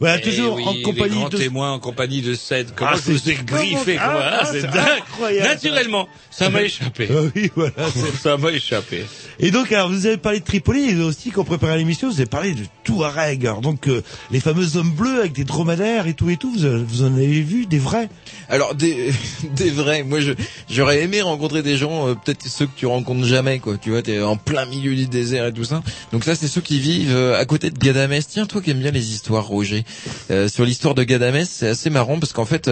Voilà, 0.00 0.16
Eh 0.16 0.22
toujours 0.22 0.54
oui, 0.54 0.64
en 0.66 0.74
compagnie 0.82 1.14
grands 1.20 1.28
de... 1.28 1.36
témoins 1.36 1.72
en 1.72 1.78
compagnie 1.78 2.22
de 2.22 2.34
Ced. 2.34 2.74
Comment 2.74 2.92
Ah, 2.94 2.96
je 2.96 3.12
vous 3.12 3.18
c'est- 3.18 3.32
ai 3.32 3.34
griffé, 3.34 3.96
comment- 3.96 4.12
quoi. 4.12 4.22
ah, 4.24 4.30
Ah, 4.32 4.38
ah, 4.40 4.46
c'est 4.50 4.64
incroyable. 4.66 5.46
Naturellement, 5.50 6.08
ça 6.30 6.48
m'a 6.48 6.62
échappé. 6.62 7.06
Ah 7.10 7.20
oui, 7.34 7.50
voilà. 7.54 7.74
Ça 8.22 8.38
m'a 8.38 8.50
échappé. 8.52 9.04
Et 9.38 9.50
donc, 9.50 9.72
alors, 9.72 9.90
vous 9.90 10.06
avez 10.06 10.16
parlé 10.16 10.40
de 10.40 10.44
Tripoli, 10.44 10.90
et 10.90 11.00
aussi, 11.02 11.30
quand 11.30 11.42
on 11.42 11.44
préparait 11.44 11.78
l'émission, 11.78 12.08
vous 12.08 12.16
avez 12.16 12.26
parlé 12.26 12.54
de 12.54 12.62
Touareg. 12.84 13.46
Alors, 13.46 13.60
donc, 13.60 13.88
euh, 13.88 14.02
les 14.30 14.40
fameux 14.40 14.76
hommes 14.76 14.92
bleus 14.92 15.20
avec 15.20 15.32
des 15.32 15.44
dromadaires 15.44 16.06
et 16.06 16.14
tout 16.14 16.30
et 16.30 16.36
tout, 16.36 16.52
vous, 16.52 16.64
euh, 16.64 16.84
vous 16.86 17.02
en 17.02 17.14
avez 17.14 17.42
vu 17.42 17.66
des 17.66 17.78
vrais? 17.78 18.08
Alors 18.48 18.74
des 18.74 19.10
des 19.56 19.70
vrais. 19.70 20.02
Moi 20.02 20.20
j'aurais 20.68 21.02
aimé 21.02 21.22
rencontrer 21.22 21.62
des 21.62 21.76
gens 21.76 22.08
euh, 22.08 22.14
peut-être 22.14 22.46
ceux 22.46 22.66
que 22.66 22.76
tu 22.76 22.86
rencontres 22.86 23.24
jamais 23.24 23.58
quoi. 23.58 23.76
Tu 23.76 23.90
vois 23.90 24.02
t'es 24.02 24.20
en 24.22 24.36
plein 24.36 24.66
milieu 24.66 24.94
du 24.94 25.06
désert 25.06 25.46
et 25.46 25.52
tout 25.52 25.64
ça. 25.64 25.82
Donc 26.12 26.24
ça 26.24 26.34
c'est 26.34 26.48
ceux 26.48 26.60
qui 26.60 26.78
vivent 26.78 27.14
euh, 27.14 27.38
à 27.38 27.44
côté 27.44 27.70
de 27.70 27.78
Gadamès. 27.78 28.26
Tiens 28.26 28.46
toi 28.46 28.60
qui 28.60 28.70
aimes 28.70 28.80
bien 28.80 28.90
les 28.90 29.12
histoires 29.12 29.46
Roger. 29.46 29.84
Euh, 30.30 30.48
sur 30.48 30.64
l'histoire 30.64 30.94
de 30.94 31.02
Gadamès 31.02 31.48
c'est 31.48 31.68
assez 31.68 31.90
marrant 31.90 32.18
parce 32.18 32.32
qu'en 32.32 32.44
fait 32.44 32.68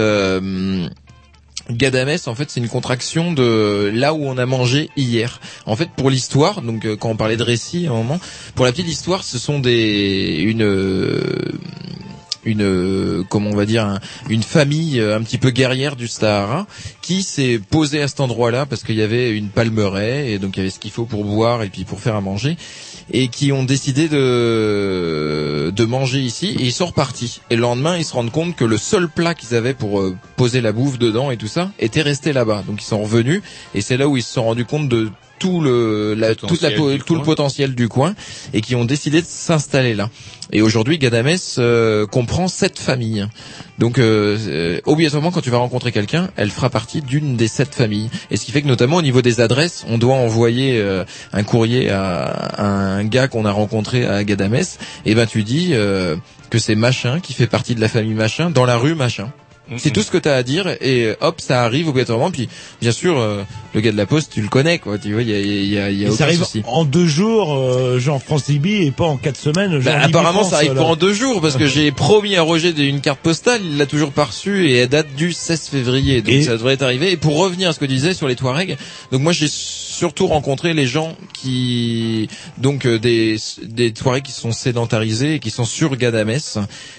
Gadamès, 1.70 2.28
en 2.28 2.34
fait, 2.34 2.50
c'est 2.50 2.60
une 2.60 2.68
contraction 2.68 3.32
de 3.32 3.90
là 3.94 4.12
où 4.12 4.26
on 4.26 4.36
a 4.36 4.44
mangé 4.46 4.90
hier. 4.96 5.40
En 5.66 5.76
fait, 5.76 5.88
pour 5.96 6.10
l'histoire, 6.10 6.60
donc 6.60 6.84
euh, 6.84 6.96
quand 6.96 7.08
on 7.10 7.16
parlait 7.16 7.36
de 7.38 7.42
récit 7.42 7.86
un 7.86 7.92
moment, 7.94 8.20
pour 8.54 8.66
la 8.66 8.72
petite 8.72 8.88
histoire, 8.88 9.24
ce 9.24 9.38
sont 9.38 9.60
des 9.60 10.36
une 10.40 10.62
euh, 10.62 11.22
une 12.44 12.60
euh, 12.62 13.22
comment 13.30 13.48
on 13.48 13.56
va 13.56 13.64
dire 13.64 13.86
un- 13.86 14.00
une 14.28 14.42
famille 14.42 15.00
un 15.00 15.22
petit 15.22 15.38
peu 15.38 15.48
guerrière 15.50 15.96
du 15.96 16.06
Sahara 16.08 16.66
qui 17.00 17.22
s'est 17.22 17.58
posée 17.70 18.02
à 18.02 18.08
cet 18.08 18.20
endroit-là 18.20 18.66
parce 18.66 18.82
qu'il 18.84 18.96
y 18.96 19.02
avait 19.02 19.30
une 19.30 19.48
palmeraie 19.48 20.32
et 20.32 20.38
donc 20.38 20.56
il 20.56 20.60
y 20.60 20.60
avait 20.60 20.70
ce 20.70 20.78
qu'il 20.78 20.90
faut 20.90 21.06
pour 21.06 21.24
boire 21.24 21.62
et 21.62 21.70
puis 21.70 21.84
pour 21.84 22.00
faire 22.00 22.14
à 22.16 22.20
manger 22.20 22.58
et 23.12 23.28
qui 23.28 23.52
ont 23.52 23.64
décidé 23.64 24.08
de 24.08 25.72
de 25.74 25.84
manger 25.84 26.20
ici 26.20 26.56
et 26.58 26.64
ils 26.64 26.72
sont 26.72 26.86
repartis. 26.86 27.40
Et 27.50 27.56
le 27.56 27.62
lendemain 27.62 27.96
ils 27.96 28.04
se 28.04 28.12
rendent 28.12 28.32
compte 28.32 28.56
que 28.56 28.64
le 28.64 28.78
seul 28.78 29.08
plat 29.08 29.34
qu'ils 29.34 29.54
avaient 29.54 29.74
pour 29.74 30.00
euh, 30.00 30.16
poser 30.36 30.60
la 30.60 30.72
bouffe 30.72 30.98
dedans 30.98 31.30
et 31.30 31.36
tout 31.36 31.46
ça 31.46 31.70
était 31.78 32.02
resté 32.02 32.32
là-bas. 32.32 32.64
Donc 32.66 32.82
ils 32.82 32.86
sont 32.86 33.02
revenus 33.02 33.42
et 33.74 33.80
c'est 33.80 33.96
là 33.96 34.08
où 34.08 34.16
ils 34.16 34.22
se 34.22 34.32
sont 34.32 34.44
rendus 34.44 34.64
compte 34.64 34.88
de 34.88 35.10
tout 35.38 35.60
le 35.60 36.14
la, 36.14 36.34
toute 36.34 36.62
la, 36.62 36.70
Potentiel 36.70 36.76
po- 36.76 36.92
du 36.92 36.98
tout 37.00 37.14
le 37.14 37.18
coin. 37.20 37.24
potentiel 37.26 37.74
du 37.74 37.88
coin 37.88 38.14
et 38.52 38.60
qui 38.60 38.74
ont 38.74 38.84
décidé 38.84 39.20
de 39.20 39.26
s'installer 39.26 39.94
là. 39.94 40.08
Et 40.52 40.62
aujourd'hui, 40.62 40.98
Gadamès 40.98 41.56
euh, 41.58 42.06
comprend 42.06 42.48
sept 42.48 42.78
familles. 42.78 43.26
Donc, 43.78 43.98
euh, 43.98 44.36
euh, 44.46 44.80
obligatoirement, 44.84 45.30
quand 45.32 45.40
tu 45.40 45.50
vas 45.50 45.56
rencontrer 45.58 45.90
quelqu'un, 45.90 46.28
elle 46.36 46.50
fera 46.50 46.70
partie 46.70 47.00
d'une 47.00 47.36
des 47.36 47.48
sept 47.48 47.74
familles. 47.74 48.10
Et 48.30 48.36
ce 48.36 48.44
qui 48.44 48.52
fait 48.52 48.62
que, 48.62 48.68
notamment, 48.68 48.96
au 48.96 49.02
niveau 49.02 49.22
des 49.22 49.40
adresses, 49.40 49.84
on 49.88 49.98
doit 49.98 50.14
envoyer 50.14 50.78
euh, 50.78 51.04
un 51.32 51.42
courrier 51.42 51.90
à, 51.90 52.22
à 52.24 52.66
un 52.66 53.04
gars 53.04 53.26
qu'on 53.26 53.46
a 53.46 53.50
rencontré 53.50 54.06
à 54.06 54.22
Gadamès. 54.22 54.78
Et 55.06 55.14
ben, 55.14 55.26
tu 55.26 55.42
dis 55.42 55.70
euh, 55.72 56.14
que 56.50 56.58
c'est 56.58 56.76
machin 56.76 57.18
qui 57.20 57.32
fait 57.32 57.48
partie 57.48 57.74
de 57.74 57.80
la 57.80 57.88
famille 57.88 58.14
machin 58.14 58.50
dans 58.50 58.66
la 58.66 58.76
rue 58.76 58.94
machin. 58.94 59.32
C'est 59.78 59.90
tout 59.92 60.02
ce 60.02 60.10
que 60.10 60.18
tu 60.18 60.28
as 60.28 60.34
à 60.34 60.42
dire 60.42 60.68
et 60.80 61.04
euh, 61.06 61.16
hop, 61.20 61.40
ça 61.40 61.62
arrive 61.64 61.88
obligatoirement. 61.88 62.30
Puis, 62.30 62.48
bien 62.82 62.92
sûr, 62.92 63.18
euh, 63.18 63.42
le 63.74 63.80
gars 63.80 63.92
de 63.92 63.96
la 63.96 64.04
poste, 64.04 64.32
tu 64.34 64.42
le 64.42 64.48
connais, 64.48 64.78
quoi. 64.78 64.98
Tu 64.98 65.12
vois, 65.14 65.22
il 65.22 65.30
y 65.30 65.34
a, 65.34 65.38
il 65.40 65.64
y 65.72 65.78
a, 65.78 65.90
il 65.90 65.98
y 66.00 66.04
a 66.04 66.08
Et 66.08 66.12
ça 66.12 66.24
arrive 66.24 66.40
souci. 66.40 66.62
en 66.66 66.84
deux 66.84 67.06
jours, 67.06 67.54
euh, 67.54 67.98
genre 67.98 68.22
France 68.22 68.48
Libye, 68.48 68.82
et 68.82 68.90
pas 68.90 69.04
en 69.06 69.16
quatre 69.16 69.38
semaines. 69.38 69.72
Genre 69.80 69.82
Bah, 69.94 70.00
apparemment, 70.02 70.40
France, 70.40 70.50
ça 70.50 70.56
arrive 70.56 70.74
là. 70.74 70.82
pas 70.82 70.86
en 70.88 70.96
deux 70.96 71.14
jours 71.14 71.40
parce 71.40 71.56
que 71.56 71.66
j'ai 71.74 71.90
promis 71.92 72.36
à 72.36 72.42
Roger 72.42 72.74
une 72.76 73.00
carte 73.00 73.20
postale, 73.20 73.62
il 73.64 73.78
l'a 73.78 73.86
toujours 73.86 74.12
pas 74.12 74.24
reçue 74.24 74.68
et 74.68 74.76
elle 74.76 74.88
date 74.90 75.14
du 75.16 75.32
16 75.32 75.68
février. 75.68 76.20
Donc 76.20 76.34
Et- 76.34 76.42
ça 76.42 76.52
devrait 76.52 76.74
être 76.74 76.82
arrivé. 76.82 77.10
Et 77.12 77.16
pour 77.16 77.38
revenir 77.38 77.70
à 77.70 77.72
ce 77.72 77.78
que 77.78 77.86
tu 77.86 77.94
disais 77.94 78.12
sur 78.12 78.28
les 78.28 78.36
Touaregs, 78.36 78.76
donc 79.12 79.22
moi 79.22 79.32
j'ai 79.32 79.48
surtout 79.48 80.26
rencontré 80.26 80.74
les 80.74 80.86
gens 80.86 81.16
qui 81.32 82.28
donc 82.58 82.84
euh, 82.86 82.98
des 82.98 83.36
des 83.62 83.92
Touaregs 83.92 84.22
qui 84.24 84.32
sont 84.32 84.52
sédentarisés 84.52 85.34
et 85.34 85.38
qui 85.38 85.50
sont 85.50 85.64
sur 85.64 85.96
Gadamès 85.96 86.58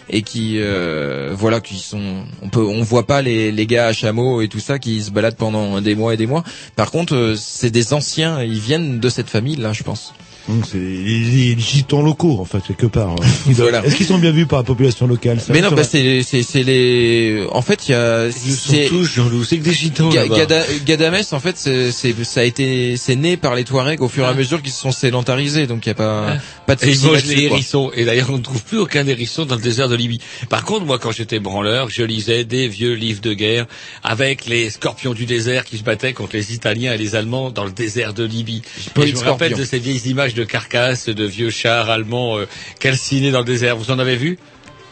et 0.10 0.22
qui 0.22 0.56
euh, 0.60 1.32
voilà 1.36 1.60
qui 1.60 1.78
sont 1.78 2.24
on 2.42 2.50
peut 2.56 2.66
on 2.66 2.84
voit 2.84 3.06
pas 3.06 3.22
les 3.22 3.52
les 3.52 3.68
gars 3.68 3.88
à 3.88 3.94
chameau 3.94 4.42
et 4.42 4.48
tout 4.48 4.62
ça 4.62 4.80
qui 4.80 5.04
se 5.04 5.12
baladent 5.12 5.36
pendant 5.36 5.82
des 5.82 5.96
mois 5.96 6.14
et 6.14 6.18
des 6.18 6.28
mois. 6.28 6.44
Par 6.76 6.90
contre, 6.90 7.14
euh, 7.16 7.36
c'est 7.36 7.70
des 7.70 7.94
anciens, 7.94 8.42
ils 8.42 8.60
viennent 8.60 9.00
de 9.00 9.10
cette 9.10 9.30
famille 9.30 9.58
là, 9.58 9.74
je 9.74 9.84
pense. 9.84 10.14
Donc 10.48 10.64
c'est 10.72 10.78
les, 10.78 11.56
les 11.56 11.60
gitans 11.60 12.02
locaux, 12.02 12.38
en 12.40 12.46
fait, 12.46 12.60
quelque 12.68 12.86
part. 12.86 13.16
Voilà. 13.48 13.84
Est-ce 13.86 13.96
qu'ils 13.96 14.06
sont 14.06 14.18
bien 14.18 14.32
vus 14.32 14.46
par 14.46 14.60
la 14.60 14.64
population 14.64 15.08
locale 15.08 15.40
ça, 15.40 15.54
Mais 15.54 15.62
non, 15.62 15.72
bah 15.72 15.84
c'est 15.84 16.22
c'est 16.24 16.44
c'est 16.44 16.64
les. 16.64 17.46
En 17.52 17.62
fait, 17.62 17.88
il 17.88 17.92
y 17.92 17.96
a. 17.96 18.30
C'est 18.32 18.86
tous 18.88 19.06
Jean-Loup, 19.06 19.44
c'est 19.44 19.58
que 19.58 19.64
des 19.64 19.74
gitans 19.74 20.10
Ga- 20.10 20.24
là-bas. 20.24 20.38
Gada- 20.38 20.66
Gadamès, 20.86 21.34
en 21.34 21.40
fait, 21.40 21.58
c'est 21.58 21.92
c'est 21.92 22.14
ça 22.24 22.42
a 22.42 22.44
été 22.44 22.96
c'est 22.98 23.16
né 23.16 23.38
par 23.38 23.56
les 23.56 23.64
Touaregs 23.64 24.02
au 24.02 24.08
fur 24.08 24.24
et 24.24 24.28
à 24.28 24.34
mesure 24.34 24.62
qu'ils 24.62 24.72
se 24.72 24.82
sont 24.82 24.92
sédentarisés, 24.92 25.68
donc 25.68 25.86
il 25.86 25.90
y 25.90 25.92
a 25.92 25.96
pas 25.96 26.38
pas 26.68 26.76
de 26.76 26.86
Et 26.86 26.92
ils 26.92 27.00
mangent 27.02 27.26
les 27.26 27.44
hérissons. 27.44 27.92
Et 27.96 28.06
d'ailleurs, 28.06 28.30
on 28.30 28.38
ne 28.38 28.44
trouve 28.44 28.62
plus 28.64 28.78
aucun 28.78 29.08
hérisson 29.08 29.46
dans 29.46 29.56
le 29.56 29.62
désert 29.62 29.90
de 29.90 29.96
Libye. 29.96 30.20
Par 30.50 30.64
contre, 30.64 30.86
moi, 30.86 31.00
quand 31.00 31.12
j'étais 31.12 31.40
branleur, 31.40 31.90
je 31.90 32.04
lisais 32.04 32.44
des 32.44 32.68
vieux 32.68 32.94
livres 32.94 33.22
de 33.22 33.34
guerre 33.34 33.66
avec 34.04 34.46
les 34.46 34.70
scorpions 34.70 35.14
du 35.14 35.26
désert 35.26 35.66
qui 35.66 35.78
se 35.78 35.84
battaient 35.84 36.14
contre 36.14 36.36
les 36.36 36.54
Italiens 36.54 36.94
et 36.94 36.98
les 36.98 37.16
Allemands 37.16 37.50
dans 37.50 37.66
le 37.66 37.72
désert 37.72 38.14
de 38.14 38.24
Libye. 38.24 38.62
Et 39.02 39.08
je 39.08 39.16
me 39.16 39.20
rappelle 39.22 39.54
de 39.56 39.64
ces 39.66 39.80
vieilles 39.80 40.08
images 40.10 40.35
de 40.36 40.44
carcasses, 40.44 41.10
de 41.10 41.24
vieux 41.26 41.50
chars 41.50 41.90
allemands 41.90 42.38
euh, 42.38 42.46
calcinés 42.80 43.32
dans 43.32 43.40
le 43.40 43.46
désert. 43.46 43.76
Vous 43.78 43.92
en 43.92 44.00
avez 44.00 44.16
vu? 44.16 44.38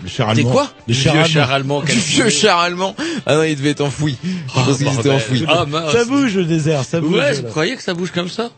Les 0.03 0.09
chars 0.09 0.33
Des 0.33 0.41
allemands. 0.41 0.51
quoi? 0.51 0.73
Chars 0.89 1.13
vieux 1.13 1.21
allemands. 1.21 1.25
chars 1.33 1.51
allemands 1.51 1.79
Du 1.81 1.85
calcinés. 1.87 2.15
vieux 2.23 2.29
char 2.29 2.59
allemand. 2.59 2.95
Ah 3.25 3.35
non, 3.35 3.43
il 3.43 3.55
devait 3.55 3.69
être 3.69 3.81
enfoui. 3.81 4.17
Je 4.23 4.53
pense 4.53 4.65
qu'ils 4.77 4.87
étaient 4.87 4.93
bordel. 4.95 5.11
enfouis. 5.13 5.45
Ah, 5.47 5.65
mince. 5.65 5.91
Ça 5.91 6.05
bouge 6.05 6.35
le 6.35 6.45
désert, 6.45 6.83
ça 6.83 6.99
bouge. 6.99 7.15
Ouais, 7.17 7.33
je 7.35 7.41
croyais 7.43 7.75
que 7.75 7.83
ça 7.83 7.93
bouge 7.93 8.11
comme 8.11 8.29
ça. 8.29 8.49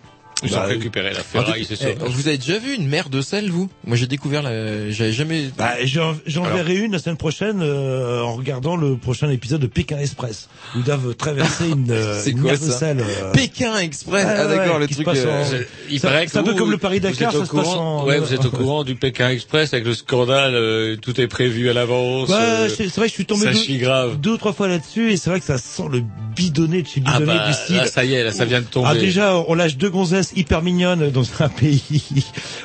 Ils 0.45 0.53
ont 0.53 0.57
Bah, 0.57 0.65
récupéré 0.65 1.13
la 1.13 1.22
ferraille, 1.23 1.65
c'est 1.67 1.73
Eh, 1.76 1.77
sûr. 1.77 1.95
vous 2.09 2.27
avez 2.27 2.38
déjà 2.38 2.57
vu 2.59 2.73
une 2.76 2.88
mer 2.88 3.09
de 3.09 3.22
sel, 3.22 3.49
vous? 3.51 3.69
Moi, 3.85 3.97
j'ai 3.97 4.07
découvert 4.07 4.41
la. 4.41 4.89
J'avais 4.91 5.11
jamais. 5.11 5.49
Bah, 5.57 5.73
j'en 5.84 6.15
j'en 6.26 6.43
Alors. 6.43 6.57
verrai 6.57 6.76
une 6.76 6.91
la 6.93 6.99
semaine 6.99 7.17
prochaine 7.17 7.61
euh, 7.61 8.22
en 8.22 8.35
regardant 8.35 8.76
le 8.76 8.95
prochain 8.97 9.30
épisode 9.30 9.61
de 9.61 9.67
Pékin 9.67 9.97
Express. 9.99 10.49
Où 10.76 10.80
ils 10.80 10.84
doivent 10.84 11.15
traverser 11.15 11.69
une, 11.69 11.88
euh, 11.91 12.22
C'est 12.22 12.31
une 12.31 12.41
quoi 12.41 12.51
mer 12.51 12.59
de 12.59 12.72
sel. 12.72 12.99
euh, 12.99 13.31
Pékin 13.31 13.77
Express. 13.77 14.26
Ah 14.27 14.47
d'accord, 14.47 14.76
ouais, 14.76 14.80
le 14.81 14.88
truc. 14.88 15.07
euh, 15.07 15.43
en- 15.43 15.63
Il 15.89 15.99
paraît 15.99 16.27
c'est 16.27 16.38
un 16.38 16.43
peu 16.43 16.53
comme 16.55 16.72
le 16.72 16.77
Paris-Dakar, 16.77 17.31
ça 17.31 17.45
se 17.45 17.51
passe 17.51 17.67
en- 17.67 18.05
Ouais, 18.05 18.19
vous 18.19 18.34
êtes 18.34 18.45
au 18.45 18.51
courant 18.51 18.84
du 18.84 18.95
Pékin 18.95 19.30
Express 19.30 19.73
avec 19.73 19.85
le 19.85 19.93
scandale, 19.93 20.53
euh, 20.55 20.95
tout 20.97 21.19
est 21.19 21.27
prévu 21.27 21.69
à 21.69 21.73
l'avance. 21.73 22.30
Ouais, 22.30 22.35
euh, 22.38 22.69
c'est 22.69 22.88
vrai 22.95 23.05
que 23.05 23.09
je 23.09 23.13
suis 23.13 23.26
tombé 23.26 23.47
deux, 23.47 23.53
chie 23.53 23.77
grave. 23.77 24.19
deux 24.19 24.31
ou 24.31 24.38
trois 24.38 24.53
fois 24.53 24.67
là-dessus 24.67 25.11
et 25.11 25.17
c'est 25.17 25.30
vrai 25.30 25.39
que 25.39 25.45
ça 25.45 25.57
sent 25.57 25.84
le 25.91 26.03
bidonné 26.35 26.81
de 26.81 26.88
chez 26.88 27.01
Ah 27.05 27.19
bidonné 27.19 27.38
bah, 27.38 27.47
du 27.47 27.53
style. 27.53 27.76
là, 27.77 27.85
ça 27.88 28.03
y 28.05 28.13
est, 28.13 28.23
là, 28.23 28.31
ça 28.31 28.45
vient 28.45 28.61
de 28.61 28.65
tomber. 28.65 28.88
Ah 28.91 28.95
déjà, 28.95 29.38
on 29.47 29.53
lâche 29.53 29.77
deux 29.77 29.89
gonzesses 29.89 30.31
hyper 30.36 30.62
mignonnes 30.62 31.10
dans 31.12 31.24
un 31.40 31.49
pays, 31.49 32.03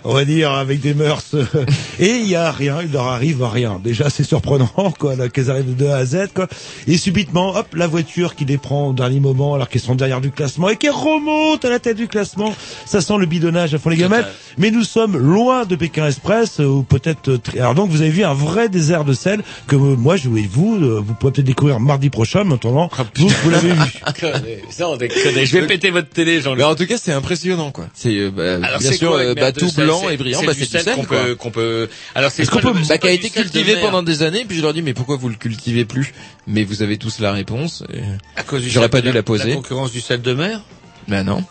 on 0.05 0.13
va 0.15 0.25
dire, 0.25 0.51
avec 0.53 0.81
des 0.81 0.95
mœurs. 0.95 1.35
Et 1.99 2.17
il 2.17 2.27
y 2.29 2.37
a 2.37 2.51
rien, 2.51 2.79
il 2.83 2.93
leur 2.93 3.07
arrive 3.09 3.43
rien. 3.45 3.81
Déjà, 3.83 4.11
c'est 4.11 4.25
surprenant, 4.25 4.69
quoi, 4.99 5.17
là, 5.17 5.29
qu'elles 5.29 5.51
arrivent 5.51 5.77
de 5.77 5.87
A 5.87 5.97
à 5.97 6.05
Z, 6.05 6.29
quoi. 6.35 6.49
Et 6.87 6.97
subitement, 6.97 7.57
hop, 7.57 7.67
la 7.75 7.87
voiture 7.87 8.35
qui 8.35 8.45
les 8.45 8.59
prend 8.59 8.89
au 8.89 8.93
dernier 8.93 9.21
moment 9.21 9.55
alors 9.55 9.69
qu'elles 9.69 9.81
sont 9.83 9.95
derrière 9.95 10.21
du 10.21 10.31
classement 10.31 10.69
et 10.69 10.77
qui 10.77 10.89
remonte 10.89 11.65
à 11.65 11.71
la 11.71 11.79
tête 11.79 11.97
du 11.97 12.09
classement. 12.09 12.55
Ça 12.87 13.01
sent 13.01 13.17
le 13.19 13.27
bidonnage 13.27 13.75
à 13.75 13.79
fond 13.79 13.91
les 13.91 13.97
gamètes. 13.97 14.21
Total. 14.21 14.35
Mais 14.59 14.71
nous 14.71 14.85
sommes 14.85 15.17
loin 15.17 15.65
de 15.65 15.77
Pékin 15.77 16.07
Express, 16.07 16.61
euh, 16.61 16.65
ou 16.65 16.83
peut-être... 16.83 17.29
euh, 17.31 17.39
très- 17.39 17.61
Alors 17.61 17.75
donc, 17.75 17.91
vous 17.91 18.01
avez 18.01 18.11
vu 18.11 18.25
un 18.25 18.35
vrai 18.35 18.69
désert 18.69 19.05
de 19.05 19.13
sel 19.13 19.43
que 19.67 19.77
euh, 19.77 19.97
moi, 19.97 20.17
je 20.17 20.29
voulais 20.29 20.49
vous, 20.51 20.77
euh, 20.77 21.01
vous 21.05 21.15
pourrez 21.15 21.33
peut-être 21.33 21.47
découvrir 21.47 21.81
mardi 21.81 22.11
prochain, 22.11 22.45
maintenant. 22.45 22.91
Ah, 22.99 23.05
vous, 23.17 23.29
vous 23.29 23.51
l'avez 23.51 23.73
vu. 23.73 23.81
Conneries. 24.21 24.59
Ça, 24.71 24.89
on 24.89 24.97
déconne. 24.97 25.21
Je 25.45 25.59
vais 25.59 25.67
péter 25.67 25.91
votre 25.91 26.09
télé, 26.09 26.41
jean 26.41 26.55
Mais 26.55 26.65
en 26.65 26.75
tout 26.75 26.87
cas, 26.87 26.97
c'est 26.99 27.13
impressionnant, 27.13 27.50
quoi. 27.73 27.89
C'est 27.95 28.17
euh, 28.17 28.31
bah, 28.31 28.55
Alors, 28.67 28.79
bien 28.81 28.91
c'est 28.91 28.97
sûr 28.97 29.11
quoi, 29.11 29.21
euh, 29.21 29.35
bah, 29.35 29.53
tout 29.53 29.69
sel 29.69 29.85
blanc 29.87 30.03
C'est- 30.07 30.15
et 30.15 30.17
brillant. 30.17 30.41
c'est 30.41 30.47
Bah, 30.47 30.53
du 30.55 30.59
c'est 30.61 30.65
du 30.67 30.71
sel 30.73 30.83
sel, 30.83 30.95
qu'on 30.97 31.05
quoi. 31.05 31.25
peut, 31.25 31.35
qu'on 31.35 31.51
peut. 31.51 31.89
Alors, 32.15 32.31
c'est 32.31 32.43
Est-ce 32.43 32.51
pas 32.51 32.61
qu'on 32.61 32.69
le- 32.69 32.75
peut- 32.75 32.81
c'est 32.83 32.89
Bah, 32.89 32.99
pas 32.99 32.99
qui 32.99 33.07
a 33.09 33.11
du 33.11 33.17
été 33.17 33.29
sel 33.29 33.45
de 33.45 33.51
cultivé 33.51 33.75
mer. 33.75 33.85
pendant 33.85 34.03
des 34.03 34.23
années, 34.23 34.45
puis 34.47 34.57
je 34.57 34.63
leur 34.63 34.73
dis 34.75 34.83
mais 34.83 34.95
pourquoi 34.95 35.17
vous 35.17 35.29
le 35.29 35.35
cultivez 35.37 35.85
plus? 35.85 36.13
Mais 36.47 36.65
vous 36.65 36.83
avez 36.83 36.97
tous 36.99 37.19
la 37.21 37.33
réponse. 37.33 37.83
et- 37.93 38.01
À 38.37 38.43
cause 38.43 38.63
du 38.63 38.71
J'aurais 38.71 38.85
sel 38.85 38.91
pas 38.91 39.01
de 39.03 39.09
dû 39.09 39.13
la 39.13 39.23
poser. 39.23 39.51
La 39.51 39.55
concurrence 39.57 39.93
du 39.93 40.01
sel 40.01 40.23
de 40.23 40.33
mer? 40.35 40.63
Bah 41.09 41.23
non, 41.23 41.45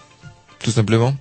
tout 0.63 0.71
simplement. 0.71 1.15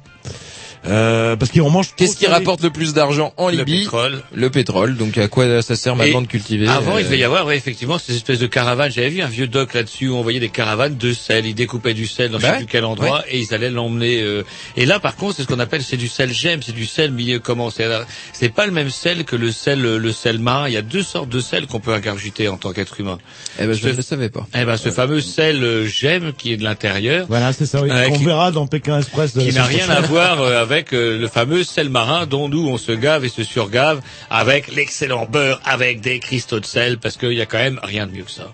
Euh, 0.87 1.37
parce 1.37 1.51
qu'on 1.51 1.71
mange 1.71 1.89
Qu'est-ce 1.97 2.17
qui 2.17 2.27
rapporte 2.27 2.63
le 2.63 2.71
plus 2.71 2.95
d'argent 2.95 3.33
en 3.37 3.49
Le 3.51 3.57
Libye 3.59 3.81
pétrole. 3.81 4.23
Le 4.33 4.51
pétrole. 4.51 4.97
Donc 4.97 5.19
à 5.19 5.29
quoi 5.29 5.61
ça 5.63 5.77
sert 5.77 5.97
maintenant 5.97 6.21
Et 6.21 6.25
de 6.25 6.29
cultiver 6.29 6.69
Avant, 6.69 6.95
euh, 6.97 7.01
il 7.01 7.05
devait 7.05 7.19
y 7.19 7.25
avoir, 7.25 7.47
ouais, 7.47 7.57
effectivement, 7.57 7.99
ces 7.99 8.15
espèces 8.15 8.39
de 8.39 8.47
caravanes. 8.47 8.91
J'avais 8.91 9.09
vu 9.11 9.21
un 9.23 9.27
vieux 9.29 9.47
doc 9.49 9.75
là-dessus 9.75 10.09
où 10.09 10.17
on 10.17 10.23
voyait 10.23 10.41
des 10.41 10.49
caravanes 10.49 10.97
de 10.97 11.13
sel. 11.13 11.47
Ils 11.47 11.55
découpaient 11.55 11.95
du 11.95 12.07
sel 12.07 12.31
dans 12.31 12.39
je 12.39 12.43
Bah 12.45 12.53
sais 12.53 12.57
plus 12.59 12.67
quel 12.67 12.85
endroit 12.85 13.25
et 13.31 13.39
ils 13.41 13.53
allaient 13.55 13.71
l'emmener. 13.71 14.21
euh, 14.23 14.45
Et 14.77 14.87
là, 14.87 15.01
par 15.01 15.17
contre, 15.17 15.37
c'est 15.37 15.43
ce 15.43 15.49
qu'on 15.49 15.59
appelle, 15.59 15.83
c'est 15.83 15.97
du 15.97 16.09
sel 16.09 16.33
gemme, 16.33 16.63
c'est 16.63 16.75
du 16.75 16.87
sel 16.87 17.11
milieu 17.11 17.39
comment? 17.41 17.71
C'est 17.71 17.89
c'est 18.33 18.49
pas 18.51 18.67
le 18.67 18.73
même 18.73 18.91
sel 18.91 19.25
que 19.25 19.37
le 19.37 19.51
sel, 19.53 19.81
le 19.83 20.13
sel 20.13 20.39
marin. 20.39 20.69
Il 20.69 20.75
y 20.75 20.77
a 20.79 20.83
deux 20.83 21.03
sortes 21.03 21.29
de 21.29 21.41
sel 21.41 21.67
qu'on 21.67 21.81
peut 21.81 21.93
ingurgiter 21.93 22.49
en 22.49 22.57
tant 22.57 22.73
qu'être 22.73 22.99
humain. 23.01 23.19
Eh 23.61 23.67
ben, 23.67 23.73
je 23.73 23.89
ne 23.89 23.93
le 23.95 24.03
savais 24.03 24.29
pas. 24.29 24.47
Eh 24.55 24.65
ben, 24.65 24.77
ce 24.77 24.91
fameux 24.91 25.21
sel 25.21 25.63
euh, 25.65 25.87
gemme 25.87 26.33
qui 26.37 26.53
est 26.53 26.57
de 26.57 26.65
l'intérieur, 26.65 27.27
Voilà, 27.29 27.53
c'est 27.53 27.67
ça, 27.67 27.83
oui. 27.83 27.91
Euh, 27.91 28.07
On 28.11 28.17
qui- 28.19 28.25
verra 28.25 28.51
dans 28.53 28.67
Pékin 28.67 28.99
Express. 28.99 29.35
de 29.35 29.41
qui 29.43 29.53
n'a 29.53 29.65
rien 29.65 29.89
à 29.91 30.01
voir 30.01 30.41
euh, 30.41 30.63
avec 30.71 30.93
euh, 30.93 31.19
le 31.19 31.29
fameux 31.29 31.65
sel 31.65 31.89
marin 31.89 32.27
dont 32.27 32.49
nous 32.49 32.69
on 32.69 32.77
se 32.79 32.93
gave 32.93 33.25
et 33.25 33.29
se 33.29 33.43
surgave 33.43 34.01
avec 34.31 34.69
l'excellent 34.75 35.27
beurre 35.27 35.61
avec 35.65 36.01
des 36.01 36.19
cristaux 36.21 36.61
de 36.61 36.67
sel 36.67 36.99
parce 36.99 37.17
qu'il 37.17 37.33
y 37.33 37.41
a 37.41 37.47
quand 37.47 37.59
même 37.59 37.81
rien 37.83 38.07
de 38.07 38.13
mieux 38.13 38.25
que 38.25 38.31
ça. 38.31 38.53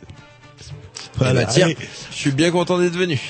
Voilà, 1.17 1.43
Eh 1.43 1.45
ben, 1.45 1.51
tiens, 1.53 1.67
allez. 1.67 1.77
je 2.11 2.17
suis 2.17 2.33
bien 2.33 2.51
content 2.51 2.77
d'être 2.79 2.97
venu. 2.97 3.21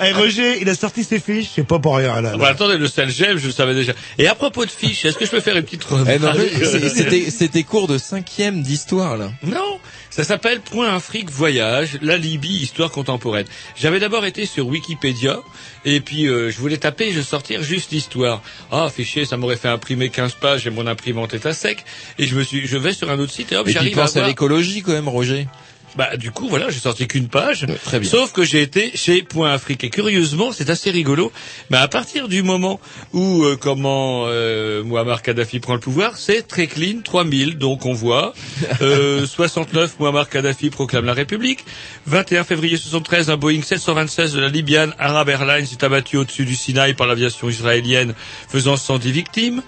Allez, 0.00 0.12
Roger, 0.14 0.58
il 0.60 0.68
a 0.68 0.74
sorti 0.74 1.04
ses 1.04 1.20
fiches, 1.20 1.48
c'est 1.54 1.66
pas 1.66 1.78
pour 1.78 1.96
rien, 1.96 2.20
là. 2.20 2.36
Bah, 2.36 2.48
attendez, 2.48 2.76
le 2.76 2.88
sel 2.88 3.08
gemme, 3.10 3.38
je 3.38 3.46
le 3.46 3.52
savais 3.52 3.74
déjà. 3.74 3.92
Et 4.18 4.26
à 4.26 4.34
propos 4.34 4.64
de 4.64 4.70
fiches, 4.70 5.04
est-ce 5.04 5.16
que 5.16 5.24
je 5.26 5.30
peux 5.30 5.40
faire 5.40 5.56
une 5.56 5.62
petite 5.62 5.84
remarque 5.84 6.38
Eh 6.44 6.64
c'est- 6.64 6.88
c'était 6.88 7.30
c'était 7.30 7.62
cours 7.62 7.86
de 7.86 7.98
cinquième 7.98 8.62
d'histoire 8.62 9.16
là. 9.16 9.30
Non, 9.44 9.78
ça 10.16 10.24
s'appelle 10.24 10.60
Point 10.62 10.96
Afrique 10.96 11.28
Voyage, 11.28 11.98
la 12.00 12.16
Libye, 12.16 12.56
histoire 12.56 12.90
contemporaine. 12.90 13.44
J'avais 13.76 14.00
d'abord 14.00 14.24
été 14.24 14.46
sur 14.46 14.66
Wikipédia, 14.66 15.40
et 15.84 16.00
puis 16.00 16.26
euh, 16.26 16.50
je 16.50 16.56
voulais 16.56 16.78
taper, 16.78 17.12
je 17.12 17.20
sortir 17.20 17.62
juste 17.62 17.90
l'histoire. 17.90 18.40
Ah, 18.72 18.88
fichier, 18.88 19.26
ça 19.26 19.36
m'aurait 19.36 19.58
fait 19.58 19.68
imprimer 19.68 20.08
15 20.08 20.36
pages 20.40 20.66
et 20.66 20.70
mon 20.70 20.86
imprimante 20.86 21.34
est 21.34 21.44
à 21.44 21.52
sec. 21.52 21.84
Et 22.18 22.24
je 22.24 22.34
me 22.34 22.44
suis, 22.44 22.66
je 22.66 22.78
vais 22.78 22.94
sur 22.94 23.10
un 23.10 23.18
autre 23.18 23.32
site 23.32 23.52
et 23.52 23.58
hop, 23.58 23.68
j'arrive 23.68 23.98
à 23.98 24.04
pense 24.04 24.16
à 24.16 24.26
l'écologie 24.26 24.80
quand 24.80 24.92
même, 24.92 25.10
Roger? 25.10 25.48
Bah 25.96 26.16
du 26.16 26.30
coup 26.30 26.48
voilà, 26.48 26.70
j'ai 26.70 26.78
sorti 26.80 27.06
qu'une 27.06 27.28
page. 27.28 27.66
très 27.84 28.00
bien. 28.00 28.10
Sauf 28.10 28.32
que 28.32 28.44
j'ai 28.44 28.62
été 28.62 28.90
chez 28.94 29.22
Point 29.22 29.52
Afrique 29.52 29.82
et 29.84 29.90
curieusement, 29.90 30.52
c'est 30.52 30.70
assez 30.70 30.90
rigolo. 30.90 31.32
Mais 31.70 31.78
à 31.78 31.88
partir 31.88 32.28
du 32.28 32.42
moment 32.42 32.80
où 33.12 33.44
euh, 33.44 33.56
comment 33.58 34.24
euh, 34.26 34.82
Muammar 34.82 35.22
Kadhafi 35.22 35.60
prend 35.60 35.74
le 35.74 35.80
pouvoir, 35.80 36.16
c'est 36.16 36.46
très 36.46 36.66
clean 36.66 37.00
3000. 37.02 37.58
Donc 37.58 37.86
on 37.86 37.94
voit 37.94 38.34
euh, 38.82 39.26
69 39.26 39.98
Muammar 39.98 40.28
Kadhafi 40.28 40.70
proclame 40.70 41.06
la 41.06 41.14
République. 41.14 41.64
21 42.06 42.44
février 42.44 42.76
73, 42.76 43.30
un 43.30 43.36
Boeing 43.36 43.62
726 43.62 44.32
de 44.32 44.40
la 44.40 44.48
Libyan 44.48 44.90
Arab 44.98 45.28
Airlines 45.28 45.66
est 45.70 45.82
abattu 45.82 46.18
au-dessus 46.18 46.44
du 46.44 46.54
Sinaï 46.54 46.94
par 46.94 47.06
l'aviation 47.06 47.48
israélienne, 47.48 48.14
faisant 48.48 48.76
110 48.76 49.12
victimes. 49.12 49.62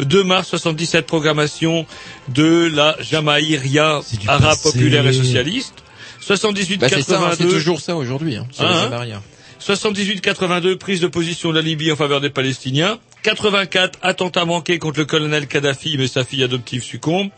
2 0.00 0.24
mars 0.24 0.48
77, 0.48 1.06
programmation 1.06 1.86
de 2.28 2.70
la 2.72 2.96
Jamaïria 3.00 4.00
arabe 4.26 4.42
passé. 4.42 4.72
populaire 4.72 5.06
et 5.06 5.12
socialiste. 5.12 5.74
78 6.20 6.78
Bah 6.80 6.88
c'est 6.88 6.94
hein, 6.96 6.98
82 6.98 7.36
c'est 7.36 7.54
toujours 7.58 7.80
ça 7.80 7.96
aujourd'hui. 7.96 8.36
Hein, 8.36 8.46
sur 8.50 8.64
Hein, 8.64 8.70
les 8.70 8.78
hein. 8.78 8.86
Amariens. 8.86 9.22
78-82, 9.60 10.76
prise 10.76 11.00
de 11.00 11.06
position 11.06 11.50
de 11.50 11.54
la 11.54 11.62
Libye 11.62 11.90
en 11.92 11.96
faveur 11.96 12.20
des 12.20 12.28
Palestiniens. 12.30 12.98
84, 13.22 13.98
attentat 14.02 14.44
manqué 14.44 14.78
contre 14.78 14.98
le 14.98 15.06
colonel 15.06 15.46
Kadhafi, 15.46 15.96
mais 15.96 16.06
sa 16.08 16.24
fille 16.24 16.44
adoptive 16.44 16.82
succombe. 16.82 17.30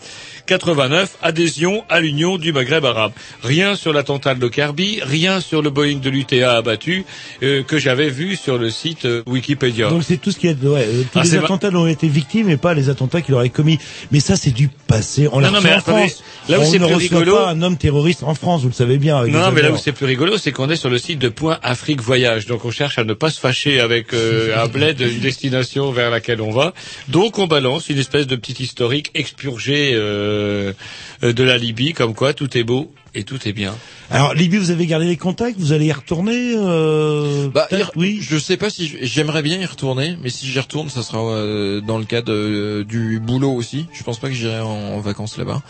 89, 0.47 1.17
adhésion 1.23 1.85
à 1.89 2.01
l'Union 2.01 2.39
du 2.39 2.53
Maghreb 2.53 2.85
arabe. 2.85 3.13
Rien 3.43 3.75
sur 3.77 3.93
l'attentat 3.93 4.35
de 4.35 4.41
Lockerbie, 4.41 5.01
rien 5.03 5.41
sur 5.41 5.61
le 5.63 5.71
Boeing 5.71 5.97
de 5.99 6.09
l'UTA 6.11 6.57
abattu, 6.57 7.05
euh, 7.43 7.63
que 7.63 7.79
j'avais 7.79 8.09
vu 8.09 8.37
sur 8.37 8.57
le 8.59 8.71
site 8.71 9.05
euh, 9.05 9.23
Wikipédia. 9.27 9.89
Donc 9.91 10.03
c'est 10.05 10.17
tout 10.19 10.31
ce 10.31 10.39
qui 10.39 10.47
est, 10.47 10.63
ouais, 10.63 10.87
euh, 10.89 11.03
tous 11.13 11.19
Ah, 11.19 11.23
les 11.25 11.35
attentats 11.37 11.71
dont 11.71 11.83
ont 11.83 11.87
été 11.87 12.09
victimes 12.09 12.49
et 12.49 12.57
pas 12.57 12.75
les 12.75 12.89
attentats 12.89 13.21
qu'il 13.21 13.35
aurait 13.35 13.49
commis. 13.51 13.79
Mais 14.13 14.21
ça, 14.21 14.37
c'est 14.37 14.51
du 14.53 14.69
passé. 14.69 15.29
On 15.33 15.41
Non, 15.41 15.51
non, 15.51 15.61
mais 15.63 15.73
en 15.73 15.79
attendez, 15.79 16.09
France. 16.09 16.23
là 16.49 16.61
où 16.61 16.65
c'est 16.65 16.79
plus 16.79 16.95
rigolo- 16.95 17.37
pas 17.37 17.51
un 17.51 17.61
homme 17.63 17.77
terroriste 17.77 18.23
en 18.23 18.35
France, 18.35 18.63
vous 18.63 18.69
le 18.69 18.75
savez 18.75 18.99
bien. 18.99 19.17
avec 19.19 19.33
Non, 19.33 19.51
mais 19.53 19.63
là 19.63 19.73
où 19.73 19.77
c'est 19.77 19.93
plus 19.93 20.07
rigolo, 20.07 20.39
c'est 20.39 20.53
qu'on 20.53 20.71
est 20.71 20.77
sur 20.77 20.91
le 20.91 20.99
site 20.99 21.19
de 21.19 21.29
Point 21.29 21.59
Afrique 21.63 22.01
Voyage. 22.01 22.47
Donc 22.47 22.65
on 22.65 22.71
cherche 22.71 22.99
à 22.99 23.05
ne 23.05 23.15
pas 23.15 23.31
se 23.31 23.41
fâcher 23.41 23.81
avec 23.81 24.15
euh, 24.15 24.57
un 24.63 24.69
bled, 24.69 25.01
une 25.01 25.19
destination 25.21 25.91
vers 25.91 26.11
laquelle 26.11 26.41
on 26.41 26.51
va. 26.53 26.73
Donc 27.09 27.39
on 27.39 27.47
balance 27.47 27.89
une 27.89 27.99
espèce 27.99 28.27
de 28.27 28.37
petit 28.37 28.63
historique 28.63 29.11
expurgé 29.15 29.93
euh, 30.37 31.33
de 31.33 31.43
la 31.43 31.59
Libye, 31.59 31.93
comme 31.93 32.15
quoi 32.15 32.33
tout 32.35 32.57
est 32.57 32.63
beau 32.65 32.93
et 33.15 33.25
tout 33.25 33.49
est 33.49 33.53
bien. 33.55 33.75
Alors, 34.11 34.35
Libye, 34.35 34.59
vous 34.59 34.71
avez 34.71 34.87
gardé 34.87 35.07
les 35.07 35.17
contacts, 35.17 35.59
vous 35.59 35.73
allez 35.73 35.87
y 35.87 35.93
retourner, 35.93 36.55
euh, 36.57 37.49
Bah, 37.49 37.67
y- 37.73 37.77
oui. 37.97 38.19
Je 38.21 38.37
sais 38.37 38.57
pas 38.59 38.69
si 38.71 38.95
j'aimerais 39.03 39.43
bien 39.43 39.59
y 39.59 39.65
retourner, 39.65 40.17
mais 40.23 40.29
si 40.31 40.47
j'y 40.47 40.61
retourne, 40.61 40.91
ça 40.91 41.03
sera 41.03 41.19
euh, 41.25 41.81
dans 41.81 41.97
le 41.99 42.05
cadre 42.05 42.31
euh, 42.33 42.85
du 42.85 43.19
boulot 43.19 43.53
aussi. 43.53 43.87
Je 43.95 44.03
pense 44.03 44.19
pas 44.19 44.29
que 44.29 44.35
j'irai 44.35 44.61
en, 44.61 44.69
en 44.69 45.01
vacances 45.01 45.39
là-bas. 45.39 45.63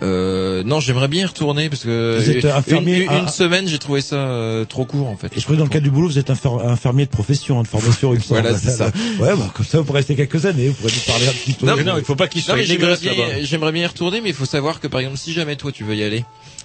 Euh, 0.00 0.62
non, 0.64 0.80
j'aimerais 0.80 1.08
bien 1.08 1.22
y 1.22 1.24
retourner 1.26 1.68
parce 1.68 1.82
que 1.84 2.16
Vous 2.18 2.30
êtes 2.30 2.44
une- 2.44 2.50
infirmier 2.50 3.02
une, 3.02 3.10
à- 3.10 3.18
une 3.18 3.28
semaine, 3.28 3.68
j'ai 3.68 3.78
trouvé 3.78 4.00
ça 4.00 4.16
euh, 4.16 4.64
trop 4.64 4.86
court 4.86 5.08
en 5.08 5.16
fait. 5.16 5.26
Et 5.36 5.38
je 5.38 5.42
crois 5.44 5.54
que 5.54 5.58
dans 5.58 5.66
le 5.66 5.70
cadre 5.70 5.84
du 5.84 5.90
boulot, 5.90 6.08
vous 6.08 6.18
êtes 6.18 6.30
infirmier 6.30 7.04
de 7.04 7.10
profession, 7.10 7.58
hein, 7.60 7.62
de 7.62 7.68
formation. 7.68 8.14
Voilà, 8.28 8.56
c'est 8.56 8.70
ça. 8.70 8.86
Ouais, 9.20 9.36
bah, 9.36 9.50
comme 9.54 9.66
ça, 9.66 9.78
vous 9.78 9.84
pourrez 9.84 9.98
rester 9.98 10.14
quelques 10.16 10.46
années, 10.46 10.68
vous 10.68 10.74
pourrez 10.74 10.92
nous 10.94 11.12
parler 11.12 11.28
un 11.28 11.32
petit 11.32 11.52
peu. 11.52 11.66
Non, 11.66 11.74
mais 11.76 11.84
non, 11.84 11.98
il 11.98 12.04
faut 12.04 12.16
pas 12.16 12.26
qu'il 12.28 12.40
Non, 12.40 12.44
soit 12.46 12.56
mais 12.56 12.64
j'aimerais 12.64 12.96
bien, 12.96 13.12
là-bas. 13.12 13.42
j'aimerais 13.42 13.72
bien 13.72 13.82
y 13.82 13.86
retourner, 13.86 14.20
mais 14.22 14.30
il 14.30 14.34
faut 14.34 14.46
savoir 14.46 14.80
que 14.80 14.86
par 14.86 15.00
exemple, 15.00 15.18
si 15.18 15.34
jamais 15.34 15.56
toi 15.56 15.70
tu 15.72 15.84
veux 15.84 15.94
y 15.94 16.02
aller, 16.02 16.24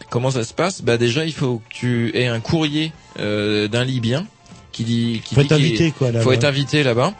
comment 0.09 0.31
ça 0.31 0.45
se 0.45 0.53
passe? 0.53 0.81
Bah 0.81 0.97
déjà, 0.97 1.25
il 1.25 1.33
faut 1.33 1.57
que 1.69 1.73
tu 1.75 2.11
aies 2.17 2.27
un 2.27 2.39
courrier 2.39 2.93
euh, 3.19 3.67
d'un 3.67 3.83
Libyen 3.83 4.25
qui 4.71 4.83
dit, 4.85 5.21
qui 5.25 5.35
Faut 5.35 5.41
dit 5.41 5.47
être 5.47 5.51
invité, 5.53 5.91
quoi, 5.91 6.07
là-bas. 6.11 6.23
Faut 6.23 6.31
être 6.31 6.45
invité 6.45 6.83
là-bas. 6.83 7.13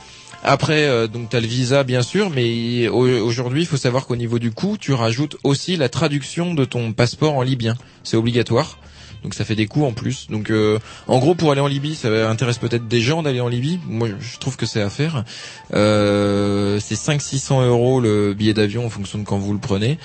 Après, 0.44 0.84
euh, 0.86 1.08
donc 1.08 1.30
t'as 1.30 1.40
le 1.42 1.48
visa 1.48 1.84
bien 1.84 2.02
sûr, 2.02 2.30
mais 2.30 2.88
au- 2.88 3.26
aujourd'hui, 3.26 3.62
il 3.64 3.66
faut 3.66 3.78
savoir 3.78 4.06
qu'au 4.06 4.16
niveau 4.16 4.40
du 4.40 4.52
coût, 4.52 4.78
tu 4.80 4.94
rajoutes 4.94 5.38
aussi 5.44 5.76
la 5.78 5.90
traduction 5.90 6.54
de 6.54 6.64
ton 6.66 6.94
passeport 6.94 7.34
en 7.36 7.42
libyen. 7.42 7.76
C'est 8.04 8.18
obligatoire. 8.18 8.78
Donc 9.24 9.34
ça 9.34 9.44
fait 9.44 9.56
des 9.56 9.66
coûts 9.66 9.84
en 9.84 9.94
plus. 9.94 10.28
Donc 10.30 10.52
euh, 10.52 10.78
en 11.08 11.18
gros 11.18 11.34
pour 11.34 11.52
aller 11.52 11.60
en 11.60 11.68
Libye, 11.68 11.96
ça 11.96 12.30
intéresse 12.30 12.60
peut-être 12.60 12.88
des 12.88 13.02
gens 13.02 13.24
d'aller 13.24 13.42
en 13.42 13.48
Libye. 13.48 13.80
Moi 13.88 14.10
je 14.20 14.38
trouve 14.38 14.56
que 14.58 14.68
c'est 14.68 14.82
à 14.82 14.92
faire. 14.92 15.26
Euh, 15.74 16.80
c'est 16.80 16.96
500-600 16.96 17.66
euros 17.68 18.00
le 18.00 18.34
billet 18.34 18.54
d'avion 18.54 18.86
en 18.86 18.90
fonction 18.90 19.18
de 19.20 19.24
quand 19.24 19.38
vous 19.40 19.54
le 19.54 19.60
prenez. 19.60 19.98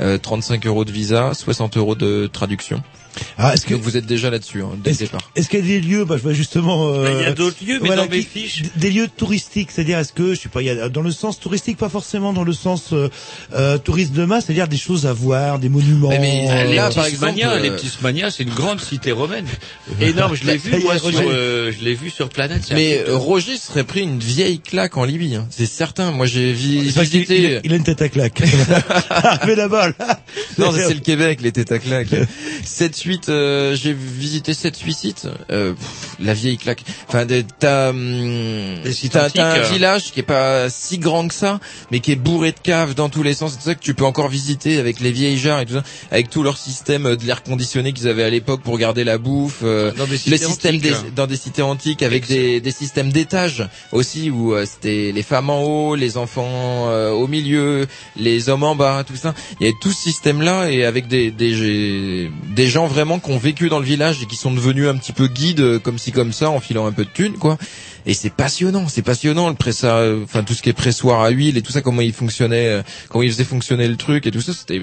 Euh, 0.00 0.18
35 0.18 0.66
euros 0.66 0.84
de 0.84 0.92
visa, 0.92 1.34
60 1.34 1.76
euros 1.76 1.96
de 1.96 2.28
traduction. 2.32 2.80
Ah, 3.38 3.54
est-ce 3.54 3.66
que 3.66 3.74
Donc 3.74 3.82
vous 3.82 3.96
êtes 3.96 4.06
déjà 4.06 4.30
là-dessus 4.30 4.62
hein, 4.62 4.70
dès 4.82 4.90
le 4.92 4.96
départ. 4.96 5.20
est-ce 5.34 5.48
qu'il 5.48 5.58
y 5.60 5.62
a 5.62 5.66
des 5.66 5.80
lieux, 5.80 6.04
bah, 6.04 6.16
je 6.16 6.22
vois 6.22 6.32
justement. 6.32 6.88
euh, 6.94 7.04
Mais 7.04 7.20
il 7.20 7.22
y 7.22 7.26
a 7.26 7.32
d'autres 7.32 7.56
lieux, 7.66 7.78
mais 7.80 7.88
voilà, 7.88 8.04
dans 8.04 8.10
mes 8.10 8.22
fiches- 8.22 8.62
Des 8.76 8.90
lieux 8.90 9.08
touristiques, 9.08 9.70
c'est-à-dire 9.72 9.98
est-ce 9.98 10.12
que, 10.12 10.34
je 10.34 10.40
sais 10.40 10.48
pas, 10.48 10.62
il 10.62 10.66
y 10.66 10.70
a 10.70 10.88
dans 10.88 11.02
le 11.02 11.10
sens 11.10 11.38
touristique, 11.40 11.76
pas 11.76 11.88
forcément 11.88 12.32
dans 12.32 12.44
le 12.44 12.52
sens 12.52 12.92
euh, 12.92 13.08
euh, 13.54 13.78
touriste 13.78 14.12
de 14.12 14.24
masse, 14.24 14.44
c'est-à-dire 14.46 14.68
des 14.68 14.76
choses 14.76 15.06
à 15.06 15.12
voir, 15.12 15.58
des 15.58 15.68
monuments. 15.68 16.10
Mais 16.10 16.46
Ah, 16.50 16.64
les 16.64 16.74
là, 16.76 16.86
euh, 16.88 16.90
par 16.92 17.04
Petits 17.04 17.14
exemple, 17.14 17.32
Smania, 17.32 17.52
euh, 17.52 17.58
les 17.60 17.70
Petits 17.72 17.88
Smania, 17.88 18.30
c'est 18.30 18.42
une 18.44 18.50
grande 18.54 18.80
cité 18.80 19.12
romaine. 19.12 19.46
Énorme, 20.00 20.34
je 20.36 20.44
l'ai 20.44 20.56
vu, 20.56 20.78
moi, 20.82 20.94
sur, 20.96 21.04
Roger. 21.06 21.18
euh, 21.28 21.72
je 21.78 21.84
l'ai 21.84 21.94
vu 21.94 22.10
sur 22.10 22.28
Planète. 22.28 22.62
Mais 22.72 23.02
euh, 23.08 23.16
Roger 23.16 23.56
serait 23.56 23.84
pris 23.84 24.00
une 24.02 24.18
vieille 24.20 24.60
claque 24.60 24.96
en 24.96 25.04
Libye, 25.04 25.34
hein. 25.34 25.46
c'est 25.50 25.66
certain. 25.66 26.10
Moi 26.12 26.26
j'ai 26.26 26.52
visité. 26.52 27.38
il, 27.38 27.54
a- 27.56 27.60
il 27.64 27.72
a 27.72 27.76
une 27.76 27.84
tête 27.84 28.02
à 28.02 28.08
claque. 28.08 28.40
mais 29.46 29.54
là-bas, 29.54 29.88
là. 29.98 30.20
Non, 30.58 30.72
c'est 30.72 30.94
le 30.94 31.00
Québec, 31.00 31.40
les 31.42 31.52
têtes 31.52 31.72
à 31.72 31.78
claque. 31.78 32.08
7-8, 33.04 33.24
euh, 33.28 33.74
j'ai 33.74 33.92
visité 33.92 34.52
7-8 34.52 34.92
sites. 34.92 35.28
Euh, 35.50 35.72
pff, 35.72 36.16
la 36.20 36.34
vieille 36.34 36.58
claque. 36.58 36.84
Enfin, 37.08 37.26
t'as, 37.58 37.90
hum, 37.90 38.76
t'as, 39.10 39.28
un 39.36 39.58
euh. 39.58 39.62
village 39.70 40.12
qui 40.12 40.20
est 40.20 40.24
pas 40.24 40.68
si 40.70 40.98
grand 40.98 41.28
que 41.28 41.34
ça, 41.34 41.60
mais 41.90 42.00
qui 42.00 42.12
est 42.12 42.16
bourré 42.16 42.52
de 42.52 42.58
caves 42.62 42.94
dans 42.94 43.08
tous 43.08 43.22
les 43.22 43.34
sens. 43.34 43.52
C'est 43.52 43.58
tout 43.58 43.64
ça 43.64 43.74
que 43.74 43.82
tu 43.82 43.94
peux 43.94 44.04
encore 44.04 44.28
visiter 44.28 44.78
avec 44.78 45.00
les 45.00 45.12
vieilles 45.12 45.38
jarres 45.38 45.60
et 45.60 45.66
tout 45.66 45.74
ça, 45.74 45.82
avec 46.10 46.30
tout 46.30 46.42
leur 46.42 46.56
système 46.58 47.06
euh, 47.06 47.16
de 47.16 47.24
l'air 47.24 47.42
conditionné 47.42 47.92
qu'ils 47.92 48.08
avaient 48.08 48.24
à 48.24 48.30
l'époque 48.30 48.62
pour 48.62 48.78
garder 48.78 49.04
la 49.04 49.18
bouffe. 49.18 49.60
euh, 49.62 49.92
Dans 49.92 50.04
des 50.04 50.12
le 50.12 50.16
cités 50.18 50.38
système 50.38 50.74
antiques, 50.76 50.82
des, 50.82 50.94
hein. 50.94 51.04
dans 51.16 51.26
des 51.26 51.36
cités 51.36 51.62
antiques 51.62 52.02
avec 52.02 52.26
des, 52.26 52.60
des 52.60 52.70
systèmes 52.70 53.10
d'étages 53.12 53.68
aussi 53.92 54.30
où 54.30 54.54
euh, 54.54 54.66
c'était 54.66 55.12
les 55.12 55.22
femmes 55.22 55.50
en 55.50 55.62
haut, 55.62 55.94
les 55.94 56.16
enfants 56.16 56.88
euh, 56.88 57.10
au 57.10 57.26
milieu, 57.26 57.86
les 58.16 58.48
hommes 58.48 58.64
en 58.64 58.74
bas, 58.74 59.04
tout 59.06 59.16
ça. 59.16 59.34
Il 59.60 59.64
y 59.66 59.68
avait 59.68 59.76
tout 59.80 59.90
ce 59.90 60.02
système-là 60.02 60.70
et 60.70 60.84
avec 60.84 61.08
des, 61.08 61.30
des 61.30 62.30
des 62.54 62.68
gens 62.68 62.86
vraiment 62.90 63.18
qui 63.18 63.30
ont 63.30 63.38
vécu 63.38 63.68
dans 63.68 63.78
le 63.78 63.84
village 63.84 64.22
et 64.22 64.26
qui 64.26 64.36
sont 64.36 64.52
devenus 64.52 64.88
un 64.88 64.96
petit 64.96 65.12
peu 65.12 65.28
guides 65.28 65.60
euh, 65.60 65.78
comme 65.78 65.98
ci 65.98 66.12
comme 66.12 66.32
ça 66.32 66.50
en 66.50 66.60
filant 66.60 66.86
un 66.86 66.92
peu 66.92 67.04
de 67.04 67.10
thunes 67.10 67.38
quoi. 67.38 67.56
Et 68.06 68.14
c'est 68.14 68.30
passionnant, 68.30 68.88
c'est 68.88 69.02
passionnant 69.02 69.48
le 69.48 69.54
pressa, 69.54 69.96
euh, 69.98 70.24
enfin 70.24 70.42
tout 70.42 70.54
ce 70.54 70.62
qui 70.62 70.70
est 70.70 70.74
pressoir 70.74 71.20
à 71.20 71.30
huile 71.30 71.56
et 71.56 71.62
tout 71.62 71.72
ça 71.72 71.80
comment 71.82 72.00
il 72.02 72.12
fonctionnait, 72.12 72.68
euh, 72.68 72.82
comment 73.08 73.22
il 73.22 73.30
faisait 73.30 73.44
fonctionner 73.44 73.88
le 73.88 73.96
truc 73.96 74.26
et 74.26 74.30
tout 74.30 74.40
ça 74.40 74.52
c'était 74.52 74.80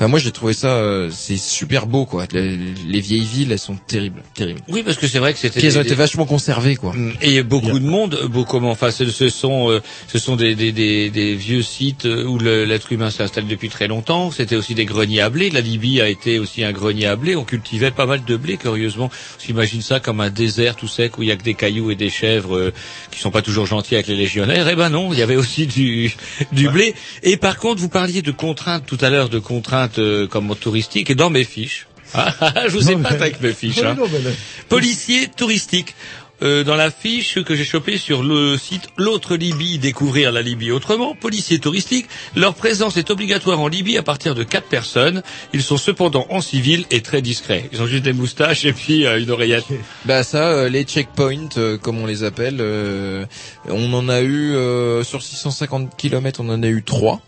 Enfin, 0.00 0.08
moi, 0.08 0.18
j'ai 0.18 0.32
trouvé 0.32 0.54
ça, 0.54 0.76
euh, 0.76 1.10
c'est 1.12 1.36
super 1.36 1.86
beau, 1.86 2.06
quoi. 2.06 2.24
Les, 2.32 2.56
les 2.88 3.00
vieilles 3.00 3.20
villes, 3.26 3.52
elles 3.52 3.58
sont 3.58 3.76
terribles, 3.86 4.22
terribles. 4.32 4.62
Oui, 4.68 4.82
parce 4.82 4.96
que 4.96 5.06
c'est 5.06 5.18
vrai 5.18 5.34
que 5.34 5.38
c'était. 5.38 5.60
Elles 5.62 5.76
ont 5.76 5.82
été 5.82 5.94
vachement 5.94 6.24
conservées, 6.24 6.76
quoi. 6.76 6.94
Et 7.20 7.42
beaucoup 7.42 7.78
de 7.78 7.84
monde, 7.84 8.18
beaucoup, 8.30 8.56
enfin, 8.64 8.90
ce, 8.92 9.10
ce 9.10 9.28
sont, 9.28 9.70
euh, 9.70 9.82
ce 10.08 10.18
sont 10.18 10.36
des, 10.36 10.54
des, 10.54 10.72
des, 10.72 11.10
des 11.10 11.34
vieux 11.34 11.60
sites 11.60 12.06
euh, 12.06 12.24
où 12.24 12.38
l'être 12.38 12.90
humain 12.90 13.10
s'installe 13.10 13.46
depuis 13.46 13.68
très 13.68 13.88
longtemps. 13.88 14.30
C'était 14.30 14.56
aussi 14.56 14.74
des 14.74 14.86
greniers 14.86 15.20
à 15.20 15.28
blé. 15.28 15.50
La 15.50 15.60
Libye 15.60 16.00
a 16.00 16.08
été 16.08 16.38
aussi 16.38 16.64
un 16.64 16.72
grenier 16.72 17.04
à 17.04 17.16
blé. 17.16 17.36
On 17.36 17.44
cultivait 17.44 17.90
pas 17.90 18.06
mal 18.06 18.24
de 18.24 18.36
blé, 18.38 18.56
curieusement. 18.56 19.10
On 19.36 19.44
s'imagine 19.44 19.82
ça 19.82 20.00
comme 20.00 20.22
un 20.22 20.30
désert 20.30 20.76
tout 20.76 20.88
sec 20.88 21.18
où 21.18 21.24
il 21.24 21.28
y 21.28 21.30
a 21.30 21.36
que 21.36 21.44
des 21.44 21.52
cailloux 21.52 21.90
et 21.90 21.94
des 21.94 22.08
chèvres 22.08 22.56
euh, 22.56 22.72
qui 23.10 23.20
sont 23.20 23.30
pas 23.30 23.42
toujours 23.42 23.66
gentils 23.66 23.96
avec 23.96 24.06
les 24.06 24.16
légionnaires. 24.16 24.66
Eh 24.66 24.76
ben 24.76 24.88
non, 24.88 25.12
il 25.12 25.18
y 25.18 25.22
avait 25.22 25.36
aussi 25.36 25.66
du, 25.66 26.10
du 26.52 26.70
blé. 26.70 26.94
Et 27.22 27.36
par 27.36 27.58
contre, 27.58 27.82
vous 27.82 27.90
parliez 27.90 28.22
de 28.22 28.30
contraintes 28.32 28.86
tout 28.86 28.98
à 29.02 29.10
l'heure, 29.10 29.28
de 29.28 29.38
contraintes 29.38 29.89
euh, 29.98 30.26
comme 30.26 30.54
touristiques. 30.56 31.10
Et 31.10 31.14
dans 31.14 31.30
mes 31.30 31.44
fiches, 31.44 31.86
ah, 32.14 32.34
ah, 32.40 32.52
ah, 32.56 32.68
je 32.68 32.76
vous 32.78 32.84
Non, 32.90 32.98
épate 33.00 33.12
mais- 33.12 33.22
avec 33.22 33.40
mes 33.40 33.52
fiches. 33.52 33.76
Oui, 33.78 33.86
hein. 33.86 33.96
non, 33.98 34.06
mais 34.12 34.18
là- 34.20 34.30
Policier 34.68 35.28
touristique. 35.28 35.94
Euh, 36.42 36.64
dans 36.64 36.74
la 36.74 36.90
fiche 36.90 37.42
que 37.44 37.54
j'ai 37.54 37.66
chopée 37.66 37.98
sur 37.98 38.22
le 38.22 38.56
site 38.56 38.88
L'autre 38.96 39.36
Libye, 39.36 39.78
découvrir 39.78 40.32
la 40.32 40.40
Libye 40.40 40.70
autrement, 40.72 41.14
policiers 41.14 41.58
touristiques, 41.58 42.06
leur 42.34 42.54
présence 42.54 42.96
est 42.96 43.10
obligatoire 43.10 43.60
en 43.60 43.68
Libye 43.68 43.98
à 43.98 44.02
partir 44.02 44.34
de 44.34 44.42
quatre 44.42 44.66
personnes. 44.66 45.22
Ils 45.52 45.62
sont 45.62 45.76
cependant 45.76 46.26
en 46.30 46.40
civil 46.40 46.86
et 46.90 47.02
très 47.02 47.20
discrets. 47.20 47.68
Ils 47.74 47.82
ont 47.82 47.86
juste 47.86 48.04
des 48.04 48.14
moustaches 48.14 48.64
et 48.64 48.72
puis 48.72 49.04
euh, 49.04 49.20
une 49.20 49.30
oreillette. 49.30 49.66
Bah 50.06 50.22
ça, 50.22 50.48
euh, 50.52 50.70
les 50.70 50.84
checkpoints, 50.84 51.58
euh, 51.58 51.76
comme 51.76 51.98
on 51.98 52.06
les 52.06 52.24
appelle, 52.24 52.56
euh, 52.60 53.26
on 53.68 53.92
en 53.92 54.08
a 54.08 54.22
eu 54.22 54.54
euh, 54.54 55.04
sur 55.04 55.22
650 55.22 55.94
km, 55.94 56.40
on 56.42 56.48
en 56.48 56.62
a 56.62 56.68
eu 56.68 56.82
trois. 56.82 57.20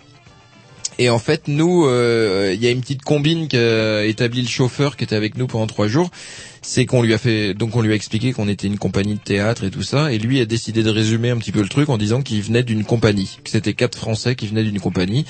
Et 0.99 1.09
en 1.09 1.19
fait, 1.19 1.49
nous, 1.49 1.87
euh, 1.87 2.53
il 2.55 2.63
y 2.63 2.67
a 2.67 2.71
une 2.71 2.81
petite 2.81 3.03
combine 3.03 3.49
qu'a 3.49 4.05
établi 4.05 4.43
le 4.43 4.49
chauffeur 4.49 4.97
qui 4.97 5.05
était 5.05 5.17
avec 5.17 5.37
nous 5.37 5.47
pendant 5.47 5.67
trois 5.67 5.89
jours. 5.89 6.11
C'est 6.61 6.87
qu'on 6.87 7.03
lui 7.03 7.13
a 7.13 7.19
fait, 7.19 7.55
donc 7.55 7.75
on 7.75 7.81
lui 7.81 7.93
a 7.93 7.95
expliqué 7.95 8.33
qu'on 8.33 8.47
était 8.47 8.69
une 8.69 8.79
compagnie 8.79 9.15
de 9.15 9.21
théâtre 9.21 9.65
et 9.65 9.71
tout 9.71 9.83
ça, 9.83 10.13
et 10.13 10.19
lui 10.19 10.41
a 10.41 10.45
décidé 10.45 10.85
de 10.85 10.91
résumer 10.91 11.31
un 11.31 11.37
petit 11.37 11.51
peu 11.51 11.61
le 11.61 11.69
truc 11.69 11.89
en 11.89 11.99
disant 11.99 12.23
qu'il 12.23 12.41
venait 12.41 12.63
d'une 12.63 12.85
compagnie, 12.85 13.39
que 13.43 13.51
c'était 13.51 13.75
quatre 13.75 13.99
Français 13.99 14.37
qui 14.37 14.47
venaient 14.47 14.63
d'une 14.63 14.79
compagnie. 14.79 15.25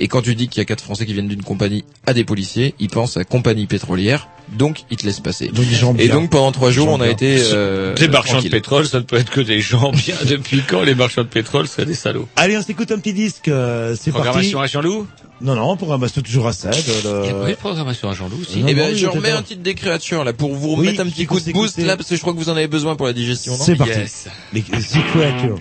Et 0.00 0.08
quand 0.08 0.22
tu 0.22 0.34
dis 0.34 0.48
qu'il 0.48 0.60
y 0.60 0.62
a 0.62 0.64
quatre 0.64 0.82
Français 0.82 1.04
qui 1.04 1.12
viennent 1.12 1.28
d'une 1.28 1.42
compagnie 1.42 1.84
à 2.06 2.14
des 2.14 2.24
policiers, 2.24 2.74
ils 2.78 2.88
pensent 2.88 3.18
à 3.18 3.24
compagnie 3.24 3.66
pétrolière, 3.66 4.28
donc 4.56 4.84
ils 4.90 4.96
te 4.96 5.04
laissent 5.06 5.20
passer. 5.20 5.48
Donc, 5.48 5.66
des 5.66 5.74
gens 5.74 5.92
Et 5.98 6.06
bien. 6.06 6.14
donc 6.14 6.30
pendant 6.30 6.52
trois 6.52 6.70
jours, 6.70 6.86
gens 6.86 6.92
on 6.94 7.00
a 7.00 7.04
bien. 7.04 7.12
été 7.12 7.38
euh, 7.52 7.94
des 7.94 8.08
marchands 8.08 8.32
tranquille. 8.34 8.50
de 8.50 8.56
pétrole, 8.56 8.86
ça 8.86 8.98
ne 8.98 9.04
peut 9.04 9.16
être 9.16 9.30
que 9.30 9.40
des 9.40 9.60
gens 9.60 9.90
bien. 9.92 10.14
Depuis 10.26 10.62
quand 10.66 10.82
les 10.82 10.94
marchands 10.94 11.22
de 11.22 11.28
pétrole 11.28 11.66
seraient 11.68 11.86
des 11.86 11.94
salauds? 11.94 12.28
Allez, 12.36 12.56
on 12.56 12.62
s'écoute 12.62 12.90
un 12.92 12.98
petit 12.98 13.12
disque. 13.12 13.48
euh, 13.48 13.94
C'est 13.98 14.10
parti. 14.10 14.24
Programmation 14.24 14.60
à 14.60 14.66
Jean-Loup? 14.66 15.06
Non, 15.40 15.54
non, 15.54 15.76
programmation 15.76 16.20
toujours 16.20 16.48
à 16.48 16.52
7. 16.52 16.74
Il 16.74 17.04
y 17.04 17.30
a 17.30 17.34
pas 17.34 17.48
eu 17.48 17.52
de 17.52 17.56
programmation 17.56 18.10
à 18.10 18.14
Jean-Loup 18.14 18.40
aussi. 18.40 18.64
Eh 18.66 18.74
ben, 18.74 18.88
il 18.90 18.96
je 18.98 19.06
remets 19.06 19.30
un 19.30 19.42
titre 19.42 19.62
des 19.62 19.74
créatures 19.74 20.24
là 20.24 20.32
pour 20.32 20.52
vous 20.54 20.70
Oui, 20.70 20.76
remettre 20.88 21.00
un 21.02 21.06
petit 21.06 21.26
coup 21.26 21.38
de 21.38 21.52
boost 21.52 21.78
là 21.78 21.96
parce 21.96 22.08
que 22.08 22.16
je 22.16 22.20
crois 22.20 22.32
que 22.32 22.38
vous 22.38 22.48
en 22.50 22.56
avez 22.56 22.66
besoin 22.66 22.96
pour 22.96 23.06
la 23.06 23.12
digestion. 23.12 23.54
C'est 23.56 23.76
parti. 23.76 23.92
Yes. 23.98 24.26
Les 24.52 24.62
The 24.62 24.98
Creature. 25.12 25.58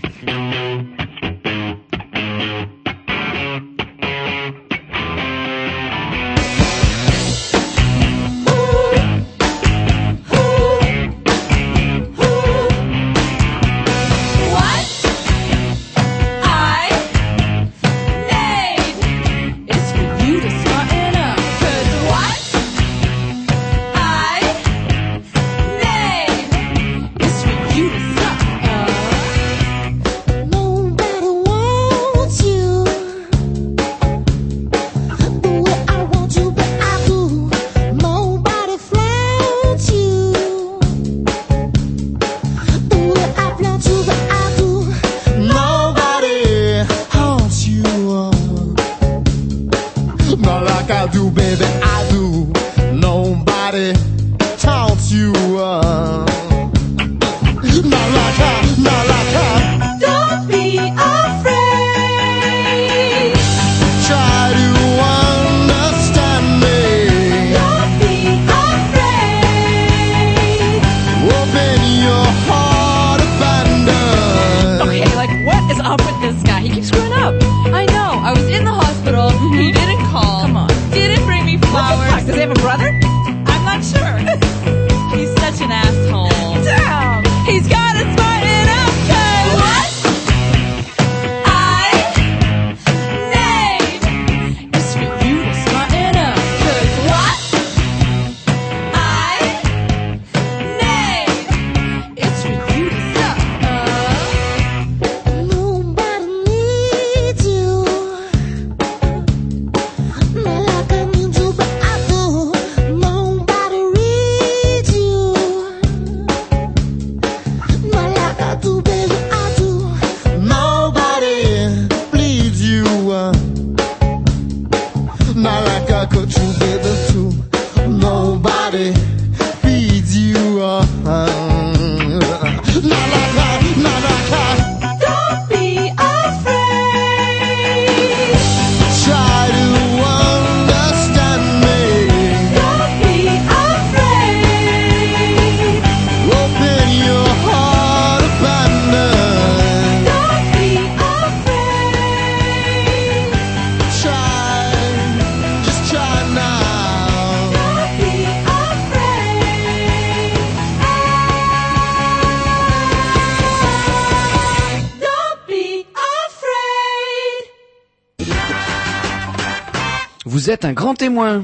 Vous 170.47 170.53
êtes 170.53 170.63
un 170.63 170.71
grand 170.71 170.95
témoin. 170.95 171.43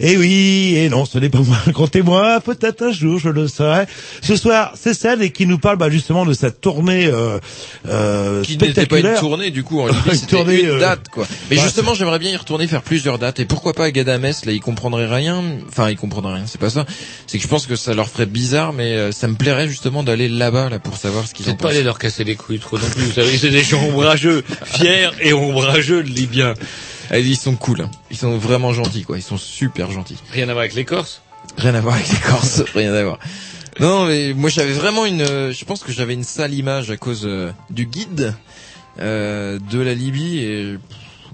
Eh 0.00 0.16
oui, 0.16 0.76
et 0.78 0.88
non, 0.88 1.04
ce 1.04 1.18
n'est 1.18 1.28
pas 1.28 1.40
moi 1.40 1.58
un 1.66 1.70
grand 1.72 1.88
témoin, 1.88 2.40
peut-être 2.40 2.82
un 2.82 2.90
jour 2.90 3.18
je 3.18 3.28
le 3.28 3.46
serai. 3.48 3.84
Ce 4.22 4.34
soir, 4.34 4.72
c'est 4.80 4.94
celle 4.94 5.30
qui 5.30 5.46
nous 5.46 5.58
parle 5.58 5.76
bah, 5.76 5.90
justement 5.90 6.24
de 6.24 6.32
sa 6.32 6.50
tournée 6.50 7.04
euh, 7.04 7.38
euh, 7.86 8.42
Qui 8.42 8.52
n'était 8.52 8.64
pas 8.64 8.66
une 8.66 8.72
spectaculaire. 8.86 9.20
tournée 9.20 9.50
du 9.50 9.62
coup, 9.62 9.80
en 9.82 9.86
Libye, 9.88 9.98
Une 10.06 10.14
c'était 10.14 10.36
tournée, 10.36 10.60
une 10.62 10.70
euh, 10.70 10.80
date 10.80 11.10
quoi. 11.10 11.26
Mais 11.50 11.56
bah, 11.56 11.62
justement, 11.64 11.92
j'aimerais 11.92 12.18
bien 12.18 12.30
y 12.30 12.36
retourner 12.36 12.66
faire 12.66 12.80
plusieurs 12.82 13.18
dates 13.18 13.40
et 13.40 13.44
pourquoi 13.44 13.74
pas 13.74 13.84
à 13.84 13.90
Gadamès 13.90 14.46
là, 14.46 14.52
ils 14.52 14.60
comprendraient 14.60 15.06
rien. 15.06 15.44
Enfin, 15.68 15.90
ils 15.90 15.98
comprendraient 15.98 16.36
rien, 16.36 16.44
c'est 16.46 16.60
pas 16.60 16.70
ça. 16.70 16.86
C'est 17.26 17.36
que 17.36 17.44
je 17.44 17.48
pense 17.48 17.66
que 17.66 17.76
ça 17.76 17.92
leur 17.92 18.08
ferait 18.08 18.24
bizarre, 18.24 18.72
mais 18.72 18.94
euh, 18.94 19.12
ça 19.12 19.28
me 19.28 19.34
plairait 19.34 19.68
justement 19.68 20.02
d'aller 20.02 20.30
là-bas 20.30 20.70
là 20.70 20.78
pour 20.78 20.96
savoir 20.96 21.28
ce 21.28 21.34
qu'ils 21.34 21.44
en 21.44 21.48
Peut-être 21.50 21.58
pas 21.58 21.68
pensent. 21.68 21.74
aller 21.76 21.84
leur 21.84 21.98
casser 21.98 22.24
les 22.24 22.36
couilles 22.36 22.58
trop 22.58 22.78
non 22.78 22.88
plus. 22.88 23.02
Vous 23.04 23.12
savez, 23.12 23.36
c'est 23.36 23.50
des 23.50 23.62
gens 23.62 23.84
ombrageux, 23.84 24.42
fiers 24.64 25.10
et 25.20 25.34
ombrageux, 25.34 26.00
le 26.00 26.08
Libyens. 26.08 26.54
Ils 27.12 27.36
sont 27.36 27.54
cool, 27.56 27.82
hein. 27.82 27.90
ils 28.10 28.16
sont 28.16 28.36
vraiment 28.38 28.72
gentils 28.72 29.02
quoi, 29.04 29.18
ils 29.18 29.22
sont 29.22 29.36
super 29.38 29.90
gentils. 29.90 30.16
Rien 30.32 30.44
à 30.48 30.52
voir 30.52 30.60
avec 30.60 30.74
les 30.74 30.84
Corses? 30.84 31.22
Rien 31.58 31.74
à 31.74 31.80
voir 31.80 31.94
avec 31.94 32.08
les 32.08 32.18
Corses, 32.18 32.62
rien 32.74 32.92
à 32.94 33.02
voir. 33.04 33.18
Non, 33.80 34.06
mais 34.06 34.32
moi 34.34 34.50
j'avais 34.50 34.72
vraiment 34.72 35.04
une, 35.04 35.22
euh, 35.22 35.52
je 35.52 35.64
pense 35.64 35.82
que 35.82 35.92
j'avais 35.92 36.14
une 36.14 36.22
sale 36.24 36.54
image 36.54 36.90
à 36.90 36.96
cause 36.96 37.22
euh, 37.24 37.50
du 37.70 37.86
guide 37.86 38.34
euh, 39.00 39.58
de 39.70 39.80
la 39.80 39.94
Libye 39.94 40.38
et 40.38 40.76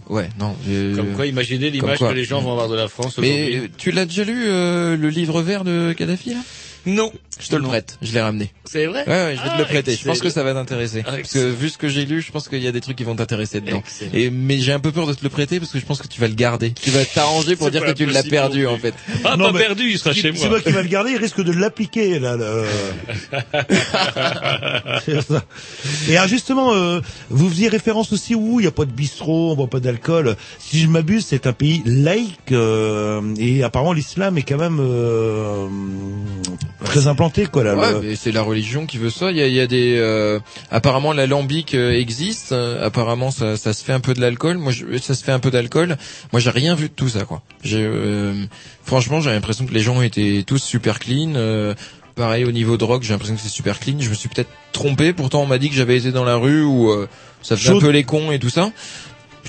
ouais, 0.08 0.28
non. 0.38 0.56
Comme 0.96 1.12
quoi, 1.14 1.26
imaginez 1.26 1.70
l'image 1.70 1.98
que 1.98 2.04
les 2.06 2.24
gens 2.24 2.40
vont 2.40 2.52
avoir 2.52 2.68
de 2.68 2.76
la 2.76 2.88
France 2.88 3.18
Mais 3.18 3.28
aujourd'hui. 3.30 3.56
euh, 3.56 3.68
tu 3.76 3.90
l'as 3.92 4.06
déjà 4.06 4.24
lu 4.24 4.44
euh, 4.46 4.96
le 4.96 5.08
livre 5.10 5.42
vert 5.42 5.64
de 5.64 5.94
Kadhafi 5.96 6.30
là? 6.30 6.40
Non. 6.86 7.12
Je 7.38 7.48
te 7.48 7.56
le 7.56 7.62
prête, 7.62 7.96
je 8.02 8.12
l'ai 8.12 8.20
ramené. 8.20 8.52
C'est 8.66 8.84
vrai 8.86 9.04
Ouais, 9.06 9.12
ouais, 9.12 9.36
je 9.36 9.40
vais 9.42 9.48
te 9.48 9.52
Ah, 9.54 9.58
le 9.58 9.64
prêter. 9.64 9.96
Je 9.96 10.04
pense 10.04 10.20
que 10.20 10.28
ça 10.28 10.42
va 10.42 10.52
t'intéresser. 10.52 11.02
Ah, 11.06 11.12
Parce 11.16 11.32
que 11.32 11.50
vu 11.50 11.70
ce 11.70 11.78
que 11.78 11.88
j'ai 11.88 12.04
lu, 12.04 12.20
je 12.20 12.30
pense 12.32 12.48
qu'il 12.48 12.62
y 12.62 12.66
a 12.66 12.72
des 12.72 12.82
trucs 12.82 12.96
qui 12.96 13.04
vont 13.04 13.16
t'intéresser 13.16 13.60
dedans. 13.62 13.78
Excellent. 13.78 14.10
Et 14.12 14.28
mais 14.30 14.58
j'ai 14.58 14.72
un 14.72 14.78
peu 14.80 14.92
peur 14.92 15.06
de 15.06 15.14
te 15.14 15.22
le 15.22 15.30
prêter 15.30 15.58
parce 15.58 15.72
que 15.72 15.78
je 15.78 15.86
pense 15.86 16.00
que 16.02 16.06
tu 16.08 16.20
vas 16.20 16.28
le 16.28 16.34
garder. 16.34 16.72
Tu 16.72 16.90
vas 16.90 17.02
t'arranger 17.04 17.56
pour 17.56 17.70
dire 17.70 17.82
que 17.84 17.92
tu 17.92 18.04
l'as 18.06 18.22
perdu 18.22 18.66
en 18.66 18.76
fait. 18.76 18.94
Ah, 19.24 19.36
Non, 19.38 19.46
pas 19.46 19.52
mais 19.52 19.58
perdu, 19.60 19.84
il 19.90 19.98
sera 19.98 20.12
chez 20.12 20.20
C'est 20.20 20.32
moi. 20.32 20.48
moi 20.50 20.60
qui 20.60 20.70
va 20.70 20.82
le 20.82 20.88
garder, 20.88 21.12
il 21.12 21.16
risque 21.16 21.40
de 21.42 21.52
l'appliquer 21.52 22.18
là. 22.18 22.36
Le... 22.36 22.64
C'est 25.04 25.20
ça. 25.22 25.42
Et 26.08 26.16
alors 26.16 26.28
justement, 26.28 26.72
euh, 26.74 27.00
vous 27.30 27.48
faisiez 27.48 27.68
référence 27.68 28.12
aussi 28.12 28.34
où 28.34 28.60
il 28.60 28.64
n'y 28.64 28.68
a 28.68 28.72
pas 28.72 28.84
de 28.84 28.92
bistrot, 28.92 29.52
on 29.52 29.56
boit 29.56 29.68
pas 29.68 29.80
d'alcool. 29.80 30.36
Si 30.58 30.78
je 30.80 30.88
m'abuse, 30.88 31.24
c'est 31.26 31.46
un 31.46 31.52
pays 31.52 31.82
laïque 31.86 32.52
euh, 32.52 33.20
et 33.38 33.62
apparemment 33.62 33.92
l'islam 33.92 34.36
est 34.38 34.42
quand 34.42 34.58
même 34.58 34.78
euh, 34.80 35.66
très 36.84 37.06
implanté 37.06 37.46
quoi 37.46 37.64
là. 37.64 37.74
Ouais, 37.76 38.02
le- 38.10 38.16
c'est 38.16 38.32
la 38.32 38.42
religion 38.42 38.86
qui 38.86 38.98
veut 38.98 39.10
ça. 39.10 39.30
Il 39.30 39.36
y 39.36 39.40
a, 39.42 39.46
il 39.46 39.54
y 39.54 39.60
a 39.60 39.66
des. 39.66 39.96
euh, 39.98 40.40
apparemment, 40.70 41.12
l'alambic 41.12 41.74
euh, 41.74 41.92
existe. 41.92 42.52
Apparemment, 42.52 43.30
ça, 43.30 43.56
ça 43.56 43.72
se 43.72 43.84
fait 43.84 43.92
un 43.92 44.00
peu 44.00 44.14
de 44.14 44.20
l'alcool. 44.20 44.58
Moi, 44.58 44.72
je, 44.72 44.84
ça 44.98 45.14
se 45.14 45.22
fait 45.24 45.32
un 45.32 45.38
peu 45.40 45.50
d'alcool. 45.50 45.96
Moi, 46.32 46.40
j'ai 46.40 46.50
rien 46.50 46.74
vu 46.74 46.88
de 46.88 46.94
tout 46.94 47.08
ça, 47.08 47.24
quoi. 47.24 47.42
J'ai, 47.62 47.82
euh, 47.84 48.44
franchement, 48.84 49.20
j'ai 49.20 49.30
l'impression 49.30 49.66
que 49.66 49.72
les 49.74 49.80
gens 49.80 50.00
étaient 50.02 50.42
tous 50.46 50.58
super 50.62 50.98
clean. 50.98 51.34
euh, 51.36 51.74
pareil 52.16 52.44
au 52.44 52.52
niveau 52.52 52.76
drogue, 52.76 53.02
j'ai 53.02 53.12
l'impression 53.12 53.34
que 53.36 53.40
c'est 53.40 53.48
super 53.48 53.78
clean. 53.80 53.96
Je 54.00 54.10
me 54.10 54.14
suis 54.14 54.28
peut-être 54.28 54.50
trompé. 54.72 55.12
Pourtant, 55.14 55.42
on 55.42 55.46
m'a 55.46 55.56
dit 55.58 55.70
que 55.70 55.76
j'avais 55.76 55.96
été 55.96 56.12
dans 56.12 56.24
la 56.24 56.36
rue 56.36 56.62
où 56.62 56.90
euh, 56.90 57.08
ça 57.40 57.56
faisait 57.56 57.68
un 57.70 57.72
Chaude. 57.74 57.82
peu 57.82 57.88
les 57.90 58.04
cons 58.04 58.30
et 58.30 58.38
tout 58.38 58.50
ça. 58.50 58.70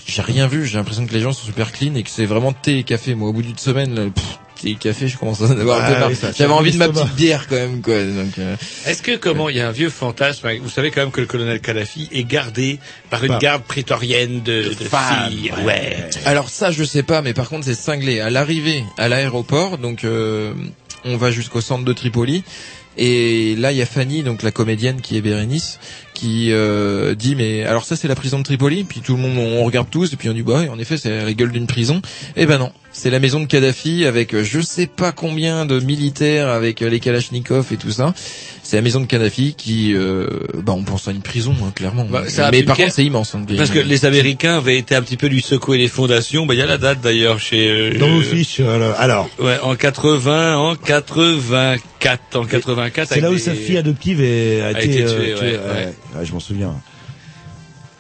J'ai 0.07 0.21
rien 0.21 0.47
vu. 0.47 0.65
J'ai 0.65 0.77
l'impression 0.77 1.05
que 1.05 1.13
les 1.13 1.19
gens 1.19 1.33
sont 1.33 1.45
super 1.45 1.71
clean 1.73 1.95
et 1.95 2.03
que 2.03 2.09
c'est 2.09 2.25
vraiment 2.25 2.53
thé 2.53 2.77
et 2.77 2.83
café. 2.83 3.13
Moi, 3.13 3.27
au 3.29 3.33
bout 3.33 3.41
d'une 3.41 3.57
semaine, 3.57 3.93
là, 3.93 4.03
pff, 4.09 4.39
je 4.63 5.17
commence 5.17 5.41
à 5.41 5.45
en 5.45 5.59
avoir 5.59 6.07
oui, 6.07 6.15
J'avais 6.35 6.53
envie 6.53 6.71
de 6.71 6.77
ma 6.77 6.89
petite 6.89 7.15
bière 7.15 7.47
quand 7.47 7.55
même, 7.55 7.81
quoi. 7.81 8.03
Donc, 8.03 8.37
euh, 8.39 8.55
Est-ce 8.85 9.01
que 9.01 9.15
comment 9.17 9.49
il 9.49 9.57
y 9.57 9.59
a 9.59 9.67
un 9.67 9.71
vieux 9.71 9.89
fantasme 9.89 10.49
Vous 10.61 10.69
savez 10.69 10.91
quand 10.91 11.01
même 11.01 11.11
que 11.11 11.21
le 11.21 11.27
colonel 11.27 11.59
Kadhafi 11.59 12.09
est 12.11 12.23
gardé 12.23 12.79
par 13.09 13.23
une 13.23 13.37
garde 13.37 13.63
prétorienne 13.63 14.41
de, 14.41 14.63
de 14.63 14.73
filles. 14.73 15.51
ouais. 15.57 15.65
Ouais. 15.65 16.09
Alors 16.25 16.49
ça, 16.49 16.71
je 16.71 16.83
sais 16.83 17.03
pas, 17.03 17.21
mais 17.21 17.33
par 17.33 17.49
contre, 17.49 17.65
c'est 17.65 17.73
cinglé. 17.75 18.19
À 18.19 18.29
l'arrivée 18.29 18.83
à 18.97 19.07
l'aéroport, 19.07 19.77
donc 19.77 20.03
euh, 20.03 20.53
on 21.05 21.17
va 21.17 21.31
jusqu'au 21.31 21.61
centre 21.61 21.85
de 21.85 21.93
Tripoli. 21.93 22.43
Et 22.97 23.55
là, 23.55 23.71
il 23.71 23.77
y 23.77 23.81
a 23.81 23.85
Fanny, 23.85 24.21
donc 24.21 24.43
la 24.43 24.51
comédienne 24.51 24.99
qui 24.99 25.15
est 25.15 25.21
Bérénice, 25.21 25.79
qui 26.13 26.51
euh, 26.51 27.15
dit 27.15 27.35
mais 27.35 27.63
alors 27.63 27.85
ça 27.85 27.95
c'est 27.95 28.09
la 28.09 28.15
prison 28.15 28.37
de 28.39 28.43
Tripoli. 28.43 28.83
Puis 28.83 28.99
tout 28.99 29.15
le 29.15 29.21
monde, 29.21 29.37
on 29.37 29.63
regarde 29.63 29.89
tous 29.89 30.11
et 30.11 30.17
puis 30.17 30.29
on 30.29 30.33
dit 30.33 30.43
bah 30.43 30.59
ouais, 30.59 30.69
en 30.69 30.77
effet 30.77 30.97
c'est 30.97 31.23
la 31.23 31.33
gueule 31.33 31.51
d'une 31.51 31.67
prison. 31.67 32.01
Eh 32.35 32.45
ben 32.45 32.57
non, 32.57 32.71
c'est 32.93 33.09
la 33.09 33.19
maison 33.19 33.39
de 33.39 33.45
Kadhafi 33.45 34.05
avec 34.05 34.33
euh, 34.33 34.43
je 34.43 34.59
sais 34.61 34.85
pas 34.87 35.11
combien 35.11 35.65
de 35.65 35.79
militaires 35.79 36.49
avec 36.49 36.81
euh, 36.81 36.89
les 36.89 36.99
Kalachnikov 36.99 37.67
et 37.71 37.77
tout 37.77 37.91
ça. 37.91 38.13
C'est 38.63 38.75
la 38.77 38.81
maison 38.83 39.01
de 39.01 39.05
Kadhafi 39.05 39.53
qui, 39.57 39.93
euh, 39.93 40.27
bah 40.63 40.73
on 40.73 40.83
pense 40.83 41.07
à 41.07 41.11
une 41.11 41.21
prison 41.21 41.53
hein, 41.63 41.71
clairement. 41.75 42.05
Bah, 42.05 42.23
ça 42.27 42.47
a 42.47 42.51
mais 42.51 42.63
par 42.63 42.77
contre 42.77 42.93
c'est 42.93 43.03
immense. 43.03 43.35
hein, 43.35 43.43
Parce 43.57 43.69
que 43.69 43.79
les 43.79 44.05
Américains 44.05 44.57
avaient 44.57 44.77
été 44.77 44.95
un 44.95 45.01
petit 45.01 45.17
peu 45.17 45.27
lui 45.27 45.41
secouer 45.41 45.77
les 45.77 45.87
fondations. 45.87 46.45
Bah, 46.45 46.53
il 46.53 46.59
y 46.59 46.63
a 46.63 46.65
la 46.65 46.77
date 46.77 47.01
d'ailleurs 47.01 47.39
chez. 47.39 47.69
euh, 47.69 47.97
Dans 47.97 48.07
vos 48.09 48.19
euh, 48.19 48.23
fiches, 48.23 48.59
alors. 48.61 48.95
alors. 48.99 49.29
Ouais, 49.39 49.57
en 49.61 49.75
80, 49.75 50.57
en 50.57 50.75
84, 50.75 52.35
en 52.35 52.45
84. 52.45 53.07
C'est 53.13 53.19
là 53.21 53.29
où 53.29 53.33
des- 53.33 53.39
sa 53.39 53.53
fille 53.53 53.77
adoptive 53.77 54.21
est- 54.21 54.61
a, 54.61 54.67
A 54.67 54.71
été, 54.71 54.83
été 55.01 55.03
euh, 55.03 55.15
tuée, 55.19 55.33
tuée, 55.35 55.45
ouais, 55.51 55.57
ouais. 55.57 55.93
Ouais, 56.19 56.25
je 56.25 56.31
m'en 56.33 56.39
souviens. 56.39 56.75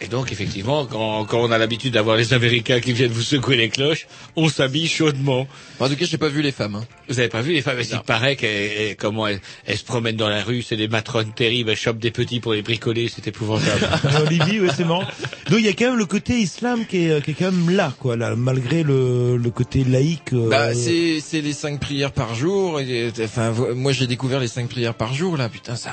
Et 0.03 0.07
donc, 0.07 0.31
effectivement, 0.31 0.85
quand, 0.87 1.25
quand 1.25 1.39
on 1.41 1.51
a 1.51 1.57
l'habitude 1.59 1.93
d'avoir 1.93 2.17
les 2.17 2.33
Américains 2.33 2.79
qui 2.79 2.91
viennent 2.91 3.11
vous 3.11 3.21
secouer 3.21 3.55
les 3.55 3.69
cloches, 3.69 4.07
on 4.35 4.49
s'habille 4.49 4.87
chaudement. 4.87 5.47
En 5.79 5.87
tout 5.87 5.95
cas, 5.95 6.05
j'ai 6.05 6.17
pas 6.17 6.27
vu 6.27 6.41
les 6.41 6.51
femmes. 6.51 6.73
Hein. 6.75 6.85
Vous 7.07 7.19
avez 7.19 7.29
pas 7.29 7.41
vu 7.41 7.53
les 7.53 7.61
femmes 7.61 7.77
Il 7.79 7.99
paraît 7.99 8.35
qu'elles, 8.35 8.71
elles- 8.77 8.95
comment 8.95 9.27
elles, 9.27 9.41
elles 9.65 9.77
se 9.77 9.83
promènent 9.83 10.15
dans 10.15 10.27
la 10.29 10.41
rue, 10.43 10.63
c'est 10.63 10.75
des 10.75 10.87
matrones 10.87 11.31
terribles, 11.33 11.69
elles 11.69 11.75
chopent 11.77 11.99
des 11.99 12.09
petits 12.09 12.39
pour 12.39 12.53
les 12.53 12.63
bricoler, 12.63 13.09
c'est 13.13 13.27
épouvantable. 13.27 13.87
En 14.15 14.27
Libye, 14.29 14.59
ouais, 14.59 14.69
c'est 14.75 14.85
marrant. 14.85 15.03
Donc 15.49 15.59
il 15.59 15.65
y 15.65 15.69
a 15.69 15.73
quand 15.73 15.85
même 15.91 15.97
le 15.99 16.05
côté 16.05 16.39
islam 16.39 16.85
qui 16.85 17.05
est, 17.05 17.23
qui 17.23 17.31
est 17.31 17.33
quand 17.35 17.51
même 17.51 17.69
là, 17.69 17.93
quoi, 17.99 18.15
là, 18.17 18.35
malgré 18.35 18.81
le, 18.83 19.37
le 19.37 19.49
côté 19.51 19.83
laïque. 19.83 20.33
euh, 20.33 20.49
Bah, 20.49 20.73
c'est 20.73 21.19
c'est 21.19 21.41
les 21.41 21.53
cinq 21.53 21.79
prières 21.79 22.11
par 22.11 22.33
jour. 22.33 22.79
et- 22.79 23.11
Enfin, 23.23 23.53
moi 23.75 23.91
j'ai 23.91 24.07
découvert 24.07 24.39
les 24.39 24.47
cinq 24.47 24.67
prières 24.69 24.95
par 24.95 25.13
jour 25.13 25.37
là. 25.37 25.47
Putain, 25.49 25.75
ça. 25.75 25.91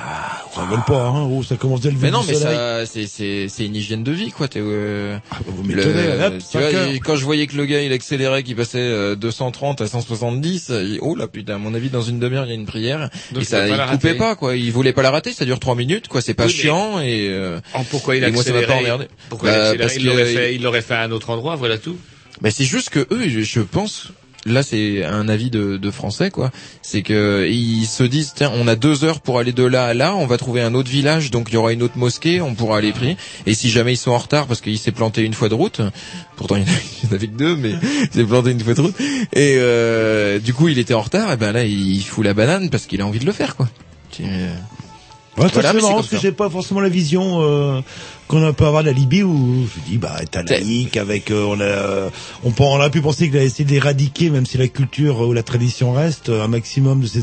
Ça 0.55 0.62
vole 0.64 0.85
pas, 0.86 1.06
hein. 1.09 1.28
Oh, 1.30 1.43
ça 1.43 1.56
commence 1.56 1.80
dès 1.82 1.90
le 1.90 1.98
Mais 2.01 2.10
non, 2.10 2.22
mais 2.26 2.35
soleil. 2.35 2.56
ça, 2.56 2.86
c'est 2.86 3.06
c'est 3.06 3.48
c'est 3.48 3.66
une 3.66 3.76
hygiène 3.76 3.97
de 4.04 4.12
vie 4.12 4.30
quoi. 4.30 4.48
T'es, 4.48 4.60
euh, 4.62 5.16
vous 5.46 5.62
le- 5.68 5.76
m'étonnez, 5.76 6.24
hop, 6.24 6.34
tu 6.50 6.58
vois, 6.58 6.68
quand 7.04 7.16
je 7.16 7.24
voyais 7.24 7.46
que 7.46 7.56
le 7.56 7.64
gars 7.66 7.82
il 7.82 7.92
accélérait, 7.92 8.42
qu'il 8.42 8.56
passait 8.56 8.78
euh, 8.78 9.14
230 9.16 9.80
à 9.80 9.86
170, 9.86 10.70
il- 10.70 10.98
oh 11.02 11.14
là 11.14 11.26
putain, 11.28 11.54
à 11.54 11.58
mon 11.58 11.74
avis 11.74 11.90
dans 11.90 12.02
une 12.02 12.18
demi-heure 12.18 12.44
il 12.46 12.48
y 12.48 12.52
a 12.52 12.54
une 12.54 12.66
prière 12.66 13.10
Donc, 13.32 13.42
et 13.42 13.44
il 13.44 13.44
ça 13.44 13.66
il 13.68 13.70
la 13.76 13.86
coupait 13.86 14.08
rater. 14.08 14.14
pas 14.18 14.34
quoi. 14.36 14.56
Il 14.56 14.72
voulait 14.72 14.92
pas 14.92 15.02
la 15.02 15.10
rater, 15.10 15.32
ça 15.32 15.44
dure 15.44 15.60
trois 15.60 15.74
minutes 15.74 16.08
quoi. 16.08 16.20
C'est 16.20 16.34
pas 16.34 16.46
Oui, 16.46 16.52
mais- 16.56 16.62
chiant 16.62 17.00
et. 17.00 17.28
euh, 17.30 17.60
Oh, 17.74 17.80
pourquoi 17.90 18.16
il 18.16 18.24
a 18.24 18.28
et 18.28 18.32
moi 18.32 18.42
ça 18.42 18.52
m'a 18.52 18.62
pas 18.62 18.74
accéléré. 18.74 19.08
Pourquoi 19.28 19.50
Bah, 19.50 19.56
il 19.74 19.82
accéléré 19.82 19.82
parce 19.82 19.96
Il 19.96 20.04
l'aurait 20.06 20.24
fait, 20.26 20.54
il 20.54 20.62
l'aurait 20.62 20.82
fait 20.82 20.94
à 20.94 21.02
un 21.02 21.10
autre 21.10 21.30
endroit, 21.30 21.56
voilà 21.56 21.78
tout. 21.78 21.96
Mais 22.40 22.50
c'est 22.50 22.64
juste 22.64 22.90
que 22.90 23.00
eux, 23.12 23.28
je 23.28 23.60
pense, 23.60 24.08
là 24.52 24.62
c'est 24.62 25.04
un 25.04 25.28
avis 25.28 25.50
de, 25.50 25.76
de 25.76 25.90
français 25.90 26.30
quoi, 26.30 26.50
c'est 26.82 27.02
que 27.02 27.46
ils 27.48 27.86
se 27.86 28.02
disent 28.02 28.32
tiens 28.34 28.50
on 28.54 28.66
a 28.68 28.76
deux 28.76 29.04
heures 29.04 29.20
pour 29.20 29.38
aller 29.38 29.52
de 29.52 29.64
là 29.64 29.86
à 29.86 29.94
là, 29.94 30.14
on 30.14 30.26
va 30.26 30.36
trouver 30.38 30.62
un 30.62 30.74
autre 30.74 30.90
village, 30.90 31.30
donc 31.30 31.48
il 31.50 31.54
y 31.54 31.56
aura 31.56 31.72
une 31.72 31.82
autre 31.82 31.96
mosquée, 31.98 32.40
on 32.40 32.54
pourra 32.54 32.78
aller 32.78 32.92
prier. 32.92 33.16
Et 33.46 33.54
si 33.54 33.70
jamais 33.70 33.92
ils 33.94 33.96
sont 33.96 34.10
en 34.12 34.18
retard 34.18 34.46
parce 34.46 34.60
qu'il 34.60 34.78
s'est 34.78 34.92
planté 34.92 35.22
une 35.22 35.34
fois 35.34 35.48
de 35.48 35.54
route, 35.54 35.80
pourtant 36.36 36.56
il 36.56 36.62
n'y 36.64 36.68
en 37.10 37.14
avait 37.14 37.26
que 37.28 37.36
deux, 37.36 37.56
mais 37.56 37.72
il 38.04 38.10
s'est 38.12 38.24
planté 38.24 38.50
une 38.50 38.60
fois 38.60 38.74
de 38.74 38.80
route, 38.80 39.00
et 39.32 39.56
euh, 39.58 40.38
du 40.38 40.54
coup 40.54 40.68
il 40.68 40.78
était 40.78 40.94
en 40.94 41.02
retard, 41.02 41.32
et 41.32 41.36
ben 41.36 41.52
là 41.52 41.64
il 41.64 42.02
fout 42.02 42.24
la 42.24 42.34
banane 42.34 42.70
parce 42.70 42.86
qu'il 42.86 43.00
a 43.00 43.06
envie 43.06 43.18
de 43.20 43.26
le 43.26 43.32
faire 43.32 43.56
quoi. 43.56 43.68
Tu- 44.10 44.22
Ouais, 45.36 45.46
Voilà, 45.52 45.70
c'est 45.72 45.80
marrant 45.82 45.94
parce 45.96 46.08
que 46.08 46.18
j'ai 46.18 46.32
pas 46.32 46.50
forcément 46.50 46.80
la 46.80 46.88
vision 46.88 47.40
euh, 47.42 47.80
qu'on 48.28 48.52
peut 48.52 48.66
avoir 48.66 48.82
de 48.82 48.88
la 48.88 48.94
Libye 48.94 49.22
où 49.22 49.66
je 49.66 49.90
dis 49.90 49.98
bah 49.98 50.16
t'as 50.30 50.42
laïque 50.42 50.96
avec 50.96 51.30
euh, 51.30 51.44
on 51.48 51.60
a 51.60 52.10
on, 52.44 52.50
peut- 52.52 52.62
on 52.62 52.80
a 52.80 52.90
pu 52.90 53.00
penser 53.00 53.28
qu'il 53.28 53.38
a 53.38 53.42
essayé 53.42 53.64
d'éradiquer 53.64 54.30
même 54.30 54.46
si 54.46 54.59
la 54.59 54.68
culture 54.68 55.20
ou 55.20 55.32
la 55.32 55.42
tradition 55.42 55.92
reste 55.92 56.28
un 56.28 56.48
maximum 56.48 57.00
de 57.00 57.06
ces 57.06 57.22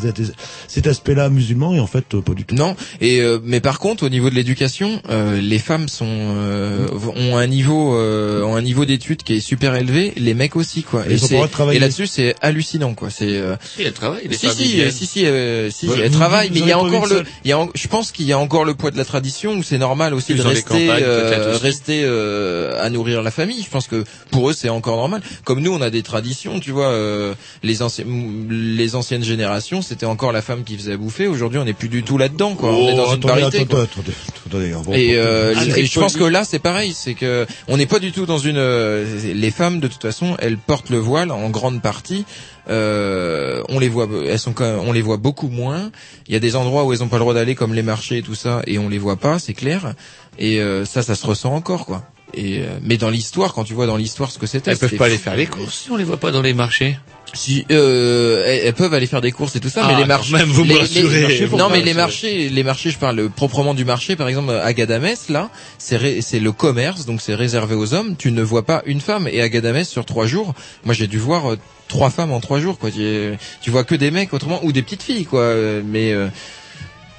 cet 0.68 0.88
aspect-là 0.88 1.30
musulman 1.30 1.73
et 1.73 1.80
en 1.80 1.88
fait 1.88 2.14
euh, 2.14 2.22
pas 2.22 2.34
du 2.34 2.44
tout. 2.44 2.56
Non, 2.56 2.76
et 3.02 3.22
euh, 3.22 3.40
mais 3.44 3.60
par 3.61 3.80
contre 3.80 4.03
au 4.06 4.10
niveau 4.10 4.30
de 4.30 4.36
l'éducation, 4.36 5.02
euh, 5.10 5.40
les 5.40 5.60
femmes 5.60 5.88
sont 5.88 6.06
euh, 6.10 6.88
ont 7.15 7.38
un 7.38 7.48
niveau 7.48 7.95
euh, 7.98 8.44
ont 8.44 8.56
un 8.56 8.61
niveau 8.61 8.86
d'études 8.86 9.23
qui 9.23 9.36
est 9.36 9.40
super 9.40 9.76
élevé, 9.76 10.14
les 10.18 10.34
mecs 10.34 10.56
aussi 10.56 10.84
quoi. 10.84 11.03
Et, 11.10 11.15
travailler. 11.48 11.77
et 11.77 11.80
là-dessus 11.80 12.07
c'est 12.07 12.36
hallucinant 12.41 12.94
quoi. 12.94 13.10
C'est 13.10 13.27
euh, 13.38 13.56
Si, 13.76 13.84
elle 13.84 13.94
travaille, 13.94 14.27
les 14.27 14.36
si 14.38 14.48
femmes 14.48 14.56
si, 14.56 14.91
si 14.91 15.06
si 15.06 15.26
euh, 15.26 15.69
si, 15.69 15.88
Ouais, 15.88 15.95
si, 15.95 16.02
elles 16.02 16.11
travaillent, 16.11 16.49
mais 16.53 16.60
il 16.60 16.68
y 16.68 16.72
a 16.72 16.80
encore 16.80 17.06
le 17.07 17.23
il 17.44 17.49
y 17.49 17.53
a 17.53 17.68
je 17.73 17.88
pense 17.88 18.11
qu'il 18.11 18.26
y 18.26 18.34
a 18.34 18.40
encore 18.40 18.65
le 18.65 18.73
poids 18.73 18.91
de 18.91 18.98
la 18.98 19.06
tradition 19.06 19.53
où 19.53 19.64
c'est 19.64 19.77
normal 19.77 20.14
aussi 20.14 20.34
Plus 20.34 20.44
de 20.44 20.48
rester 20.48 20.90
euh, 21.04 21.58
rester 21.58 22.02
euh, 22.04 22.82
à 22.84 22.90
nourrir 22.90 23.22
la 23.22 23.32
famille. 23.32 23.62
Je 23.64 23.70
pense 23.70 23.88
que 23.88 24.04
pour 24.32 24.50
eux 24.50 24.54
c'est 24.54 24.70
encore 24.70 24.98
normal. 24.98 25.22
Comme 25.44 25.60
nous 25.62 25.74
on 25.74 25.82
a 25.82 25.90
des 25.90 26.04
traditions, 26.04 26.60
tu 26.60 26.72
vois, 26.72 26.88
euh, 26.88 27.34
les 27.64 27.82
anciennes 27.82 28.48
les 28.50 28.96
anciennes 28.96 29.24
générations 29.24 29.82
c'était 29.82 30.06
encore 30.06 30.32
la 30.32 30.42
femme 30.42 30.64
qui 30.64 30.78
faisait 30.78 30.94
à 30.94 30.98
bouffer. 30.98 31.28
Aujourd'hui 31.28 31.60
on 31.60 31.66
n'est 31.66 31.74
plus 31.74 31.90
du 31.90 32.04
tout 32.04 32.18
là-dedans 32.18 32.56
quoi. 32.56 32.72
on 32.72 32.88
est 32.90 32.96
dans 32.96 33.04
Oh, 33.04 33.16
une 33.16 33.24
attendez, 33.26 33.42
parité. 33.42 33.58
Et, 34.96 35.16
euh, 35.18 35.54
et 35.76 35.86
je 35.86 36.00
pense 36.00 36.16
que 36.16 36.24
là 36.24 36.44
c'est 36.46 36.60
pareil, 36.60 36.94
c'est 36.94 37.14
que 37.14 37.46
on 37.68 37.78
n'est 37.78 37.86
pas 37.86 38.00
du 38.00 38.12
tout 38.12 38.26
dans 38.26 38.38
une. 38.38 38.58
euh, 38.58 39.06
les 39.24 39.52
femmes 39.52 39.80
de 39.80 39.88
toute 39.88 40.02
façon, 40.02 40.36
elles 40.40 40.58
portent 40.58 40.90
le 40.90 40.98
voile 41.00 41.32
en 41.32 41.50
grande 41.50 41.82
partie. 41.82 42.26
Euh, 42.68 43.62
on 43.70 43.78
les 43.80 43.90
voit, 43.90 44.08
elles 44.28 44.40
sont, 44.40 44.54
quand- 44.54 44.80
on 44.86 44.92
les 44.92 45.02
voit 45.02 45.18
beaucoup 45.18 45.50
moins. 45.50 45.92
Il 46.28 46.34
y 46.34 46.38
a 46.38 46.40
des 46.40 46.56
endroits 46.56 46.84
où 46.84 46.94
elles 46.94 47.04
ont 47.04 47.08
pas 47.08 47.18
le 47.18 47.22
droit 47.22 47.34
d'aller, 47.36 47.54
comme 47.56 47.74
les 47.76 47.84
marchés 47.84 48.18
et 48.18 48.22
tout 48.24 48.34
ça, 48.36 48.62
et 48.66 48.80
on 48.80 48.90
les 48.90 48.98
voit 48.98 49.18
pas, 49.18 49.38
c'est 49.38 49.54
clair. 49.54 49.94
Et 50.40 50.60
euh, 50.60 50.86
ça, 50.86 51.02
ça 51.02 51.16
se 51.16 51.26
ressent 51.26 51.53
encore 51.53 51.86
quoi. 51.86 52.03
Et 52.34 52.60
euh, 52.60 52.78
mais 52.82 52.98
dans 52.98 53.10
l'histoire, 53.10 53.53
quand 53.53 53.64
tu 53.64 53.74
vois 53.74 53.86
dans 53.86 53.98
l'histoire 53.98 54.32
ce 54.32 54.40
que 54.40 54.48
c'était, 54.48 54.72
Elles 54.72 54.78
peuvent 54.78 54.95
pas 54.95 55.06
aller 55.06 55.18
faire 55.18 55.36
les 55.36 55.45
courses 55.45 55.84
si 55.84 55.91
on 55.91 55.95
les 55.95 56.03
voit 56.03 56.18
pas 56.18 56.32
dans 56.32 56.41
les 56.41 56.53
marchés. 56.53 56.98
Si 57.34 57.66
euh, 57.72 58.44
elles, 58.45 58.74
peuvent 58.74 58.94
aller 58.94 59.07
faire 59.07 59.20
des 59.22 59.32
courses 59.32 59.56
et 59.57 59.60
tout 59.60 59.70
ça, 59.70 59.82
Ah, 59.84 59.88
mais 59.90 59.95
les 59.95 60.02
quand 60.03 60.07
marchés, 60.07 60.34
même, 60.34 60.48
vous 60.49 60.64
les- 60.64 60.80
les- 60.84 61.48
non 61.49 61.70
mais 61.70 61.82
les 61.82 61.94
marchés, 61.94 62.49
les 62.49 62.64
marchés, 62.64 62.91
je 62.91 62.98
parle 62.98 63.30
proprement 63.30 63.74
du 63.74 63.84
marché. 63.84 64.16
Par 64.16 64.28
exemple, 64.30 64.52
à 64.52 64.72
là, 65.30 65.49
c'est 65.78 66.22
c'est 66.22 66.40
le 66.40 66.52
commerce, 66.52 67.06
donc 67.06 67.22
c'est 67.22 67.36
réservé 67.36 67.76
aux 67.76 67.94
hommes. 67.94 68.16
Tu 68.18 68.32
ne 68.32 68.41
vois 68.41 68.66
pas 68.66 68.84
une 68.86 69.02
femme. 69.02 69.28
Et 69.30 69.41
à 69.41 69.84
sur 69.84 70.06
trois 70.06 70.28
jours, 70.28 70.53
moi 70.86 70.94
j'ai 70.94 71.07
dû 71.07 71.18
voir 71.18 71.52
euh, 71.53 71.57
trois 71.88 72.10
femmes 72.10 72.32
en 72.32 72.40
trois 72.40 72.60
jours. 72.60 72.78
Quoi, 72.80 72.91
tu, 72.91 73.34
tu 73.62 73.70
vois 73.70 73.84
que 73.84 73.95
des 73.95 74.12
mecs 74.12 74.34
autrement 74.34 74.64
ou 74.64 74.72
des 74.72 74.82
petites 74.82 75.03
filles, 75.03 75.26
quoi. 75.26 75.41
euh, 75.41 75.82
Mais 75.86 76.12
euh, 76.14 76.28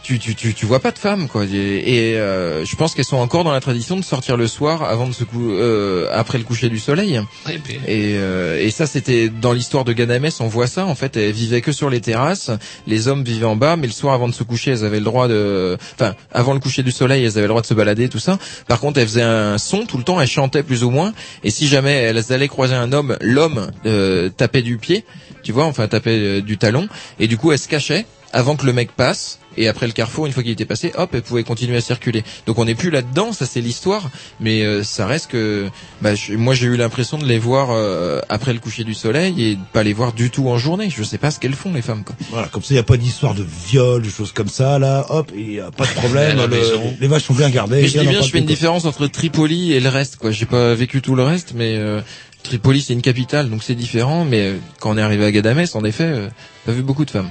tu, 0.06 0.18
tu, 0.20 0.34
tu, 0.36 0.54
tu 0.54 0.66
vois 0.66 0.78
pas 0.78 0.92
de 0.92 0.98
femmes 0.98 1.26
quoi 1.26 1.44
et, 1.44 1.48
et, 1.52 2.16
euh, 2.16 2.64
je 2.64 2.76
pense 2.76 2.94
qu'elles 2.94 3.04
sont 3.04 3.16
encore 3.16 3.42
dans 3.42 3.50
la 3.52 3.60
tradition 3.60 3.96
de 3.96 4.04
sortir 4.04 4.36
le 4.36 4.46
soir 4.46 4.84
avant 4.84 5.06
de 5.08 5.12
se 5.12 5.24
cou 5.24 5.50
euh, 5.50 6.08
après 6.12 6.38
le 6.38 6.44
coucher 6.44 6.68
du 6.68 6.78
soleil 6.78 7.20
puis- 7.58 7.74
et, 7.86 8.14
euh, 8.16 8.60
et 8.60 8.70
ça, 8.70 8.86
c'était 8.86 9.28
dans 9.28 9.52
l'histoire 9.52 9.84
de 9.84 9.92
Ganamès, 9.92 10.40
on 10.40 10.46
voit 10.46 10.66
ça. 10.68 10.86
En 10.86 10.94
fait, 10.94 11.16
elles 11.16 11.32
vivaient 11.32 11.60
que 11.60 11.72
sur 11.72 11.90
les 11.90 12.00
terrasses. 12.00 12.50
Les 12.86 13.08
hommes 13.08 13.24
vivaient 13.24 13.46
en 13.46 13.56
bas, 13.56 13.76
mais 13.76 13.86
le 13.88 13.92
soir, 13.92 14.14
avant 14.14 14.28
de 14.28 14.34
se 14.34 14.42
coucher, 14.44 14.70
elles 14.72 14.84
avaient 14.84 14.98
le 14.98 15.04
droit 15.04 15.26
de, 15.28 15.76
enfin, 15.94 16.14
avant 16.32 16.54
le 16.54 16.60
coucher 16.60 16.82
du 16.84 16.92
soleil, 16.92 17.24
elles 17.24 17.32
avaient 17.38 17.42
le 17.42 17.48
droit 17.48 17.62
de 17.62 17.66
se 17.66 17.74
balader, 17.74 18.08
tout 18.08 18.18
ça. 18.20 18.38
Par 18.68 18.78
contre, 18.80 19.00
elles 19.00 19.06
faisaient 19.08 19.22
un 19.22 19.58
son 19.58 19.86
tout 19.86 19.98
le 19.98 20.04
temps, 20.04 20.20
elles 20.20 20.28
chantaient 20.28 20.62
plus 20.62 20.84
ou 20.84 20.90
moins. 20.90 21.12
Et 21.42 21.50
si 21.50 21.66
jamais 21.66 21.92
elles 21.94 22.32
allaient 22.32 22.48
croiser 22.48 22.74
un 22.74 22.92
homme, 22.92 23.16
l'homme 23.20 23.70
euh, 23.86 24.28
tapait 24.28 24.62
du 24.62 24.78
pied, 24.78 25.04
tu 25.42 25.52
vois, 25.52 25.64
enfin 25.64 25.88
tapait 25.88 26.18
euh, 26.18 26.40
du 26.40 26.58
talon, 26.58 26.88
et 27.18 27.26
du 27.28 27.36
coup, 27.36 27.50
elles 27.52 27.58
se 27.58 27.68
cachaient 27.68 28.06
avant 28.32 28.56
que 28.56 28.66
le 28.66 28.72
mec 28.72 28.92
passe. 28.92 29.38
Et 29.56 29.68
après 29.68 29.86
le 29.86 29.92
carrefour, 29.92 30.26
une 30.26 30.32
fois 30.32 30.42
qu'il 30.42 30.52
était 30.52 30.64
passé, 30.64 30.92
hop, 30.96 31.10
elle 31.14 31.22
pouvait 31.22 31.42
continuer 31.44 31.76
à 31.76 31.80
circuler. 31.80 32.24
Donc 32.46 32.58
on 32.58 32.64
n'est 32.64 32.74
plus 32.74 32.90
là-dedans, 32.90 33.32
ça 33.32 33.46
c'est 33.46 33.60
l'histoire, 33.60 34.10
mais 34.40 34.62
euh, 34.62 34.82
ça 34.82 35.06
reste 35.06 35.30
que, 35.30 35.68
bah, 36.02 36.14
je- 36.14 36.34
moi 36.34 36.54
j'ai 36.54 36.66
eu 36.66 36.76
l'impression 36.76 37.18
de 37.18 37.24
les 37.24 37.38
voir 37.38 37.68
euh, 37.70 38.20
après 38.28 38.52
le 38.52 38.58
coucher 38.58 38.84
du 38.84 38.94
soleil 38.94 39.42
et 39.42 39.54
de 39.56 39.60
pas 39.72 39.82
les 39.82 39.92
voir 39.92 40.12
du 40.12 40.30
tout 40.30 40.48
en 40.48 40.58
journée. 40.58 40.88
Je 40.94 41.02
sais 41.02 41.18
pas 41.18 41.30
ce 41.30 41.40
qu'elles 41.40 41.54
font 41.54 41.72
les 41.72 41.82
femmes. 41.82 42.04
Quoi. 42.04 42.14
Voilà, 42.30 42.48
comme 42.48 42.62
ça, 42.62 42.68
il 42.70 42.74
n'y 42.76 42.80
a 42.80 42.84
pas 42.84 42.96
d'histoire 42.96 43.34
de 43.34 43.44
viol, 43.68 44.02
de 44.02 44.08
choses 44.10 44.32
comme 44.32 44.48
ça, 44.48 44.78
là, 44.78 45.06
hop, 45.10 45.30
il 45.36 45.48
n'y 45.48 45.60
a 45.60 45.70
pas 45.70 45.84
de 45.86 45.92
problème, 45.92 46.36
le- 46.56 47.00
les 47.00 47.08
vaches 47.08 47.24
sont 47.24 47.34
bien 47.34 47.50
gardées. 47.50 47.82
Mais 47.82 47.88
je 47.88 47.98
dis 47.98 48.06
bien, 48.10 48.20
je 48.22 48.30
fais 48.30 48.38
une 48.38 48.44
différence 48.46 48.84
entre 48.84 49.06
Tripoli 49.06 49.72
et 49.72 49.80
le 49.80 49.88
reste. 49.88 50.16
Quoi, 50.16 50.30
j'ai 50.30 50.46
pas 50.46 50.74
vécu 50.74 51.00
tout 51.02 51.14
le 51.14 51.22
reste, 51.22 51.52
mais 51.54 51.76
euh, 51.76 52.00
Tripoli 52.42 52.80
c'est 52.82 52.92
une 52.92 53.02
capitale, 53.02 53.50
donc 53.50 53.62
c'est 53.62 53.74
différent. 53.74 54.24
Mais 54.24 54.40
euh, 54.42 54.56
quand 54.80 54.90
on 54.90 54.98
est 54.98 55.02
arrivé 55.02 55.24
à 55.24 55.32
Gadamès, 55.32 55.74
en 55.74 55.84
effet, 55.84 56.04
euh, 56.04 56.28
pas 56.64 56.72
vu 56.72 56.82
beaucoup 56.82 57.04
de 57.04 57.10
femmes. 57.10 57.28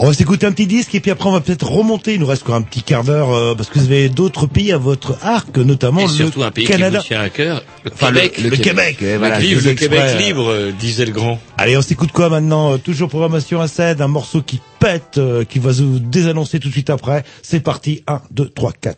On 0.00 0.06
va 0.06 0.14
s'écouter 0.14 0.46
un 0.46 0.52
petit 0.52 0.68
disque 0.68 0.94
et 0.94 1.00
puis 1.00 1.10
après 1.10 1.28
on 1.28 1.32
va 1.32 1.40
peut-être 1.40 1.68
remonter. 1.68 2.14
Il 2.14 2.20
nous 2.20 2.26
reste 2.26 2.42
encore 2.44 2.54
un 2.54 2.62
petit 2.62 2.82
quart 2.82 3.02
d'heure 3.02 3.32
euh, 3.34 3.56
parce 3.56 3.68
que 3.68 3.80
vous 3.80 3.86
avez 3.86 4.08
d'autres 4.08 4.46
pays 4.46 4.70
à 4.70 4.78
votre 4.78 5.18
arc, 5.22 5.56
notamment 5.58 5.98
Et 5.98 6.04
le 6.04 6.08
surtout 6.08 6.44
un 6.44 6.52
pays 6.52 6.66
Canada. 6.66 6.98
qui 6.98 7.02
vous 7.02 7.08
tient 7.08 7.20
à 7.20 7.28
cœur, 7.30 7.64
le 7.84 7.90
Enfin, 7.92 8.10
le- 8.12 8.20
Québec. 8.28 8.38
le 8.50 8.56
Québec, 8.58 8.98
ouais, 9.02 9.16
voilà, 9.16 9.40
vive 9.40 9.58
je 9.60 9.70
le 9.70 9.74
Québec 9.74 9.98
exprès. 10.04 10.22
libre, 10.24 10.48
euh, 10.50 10.70
disait 10.78 11.04
le 11.04 11.10
grand. 11.10 11.40
Allez, 11.56 11.76
on 11.76 11.82
s'écoute 11.82 12.12
quoi 12.12 12.28
maintenant 12.28 12.74
Euh, 12.74 12.76
Toujours 12.78 13.08
programmation 13.08 13.60
à 13.60 13.66
7, 13.66 14.00
un 14.00 14.06
morceau 14.06 14.40
qui 14.40 14.60
pète, 14.78 15.18
euh, 15.18 15.44
qui 15.44 15.58
va 15.58 15.72
vous 15.72 15.98
désannoncer 15.98 16.60
tout 16.60 16.68
de 16.68 16.72
suite 16.74 16.90
après. 16.90 17.24
C'est 17.42 17.58
parti, 17.60 18.04
1, 18.06 18.20
2, 18.30 18.50
3, 18.50 18.70
4. 18.80 18.96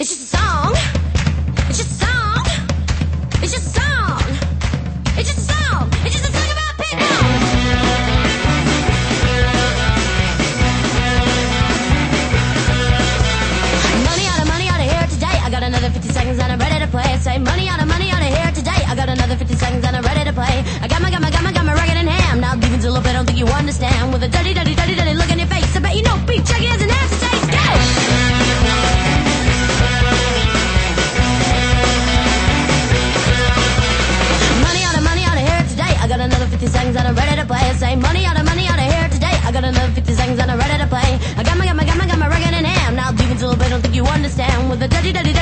It's 0.00 0.08
just 0.08 0.34
a 0.34 0.38
song. 0.38 0.74
It's 1.68 1.76
just 1.78 2.02
a 2.02 2.06
song. 2.06 2.17
With 24.18 24.34
a 24.34 24.36
dirty, 24.36 24.52
dirty, 24.52 24.74
dirty, 24.74 24.96
dirty 24.96 25.14
look 25.14 25.30
in 25.30 25.38
your 25.38 25.46
face. 25.46 25.76
I 25.76 25.78
bet 25.78 25.94
you 25.94 26.02
know 26.02 26.18
beef 26.26 26.42
jerky 26.42 26.66
has 26.66 26.82
an 26.82 26.90
aftertaste. 26.90 27.54
Go! 27.54 27.62
Money 34.58 34.82
out 34.82 34.98
of 34.98 35.04
money 35.06 35.22
out 35.22 35.38
of 35.38 35.46
here 35.46 35.62
today. 35.70 35.94
I 36.02 36.08
got 36.10 36.18
another 36.18 36.46
50 36.50 36.66
seconds 36.66 36.96
and 36.96 37.06
I'm 37.06 37.14
ready 37.14 37.36
to 37.38 37.46
play. 37.46 37.62
Say 37.78 37.94
money 37.94 38.26
out 38.26 38.34
of 38.34 38.44
money 38.44 38.66
out 38.66 38.82
of 38.82 38.90
here 38.90 39.08
today. 39.08 39.38
I 39.46 39.52
got 39.54 39.62
another 39.62 39.92
50 39.94 40.12
seconds 40.12 40.40
and 40.40 40.50
I'm 40.50 40.58
ready 40.58 40.82
to 40.82 40.88
play. 40.90 41.14
I 41.38 41.44
got 41.46 41.56
my, 41.56 41.64
got 41.66 41.76
my, 41.76 41.86
got 41.86 41.96
my, 41.96 42.06
got 42.10 42.18
my 42.18 42.26
rugged 42.26 42.58
in 42.58 42.64
ham. 42.66 42.96
Now 42.96 43.12
deep 43.12 43.30
into 43.30 43.46
the 43.46 43.54
I 43.54 43.68
don't 43.68 43.82
think 43.82 43.94
you 43.94 44.02
understand. 44.02 44.68
With 44.68 44.82
a 44.82 44.88
dirty, 44.88 45.12
dirty, 45.12 45.32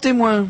Témoin. 0.00 0.46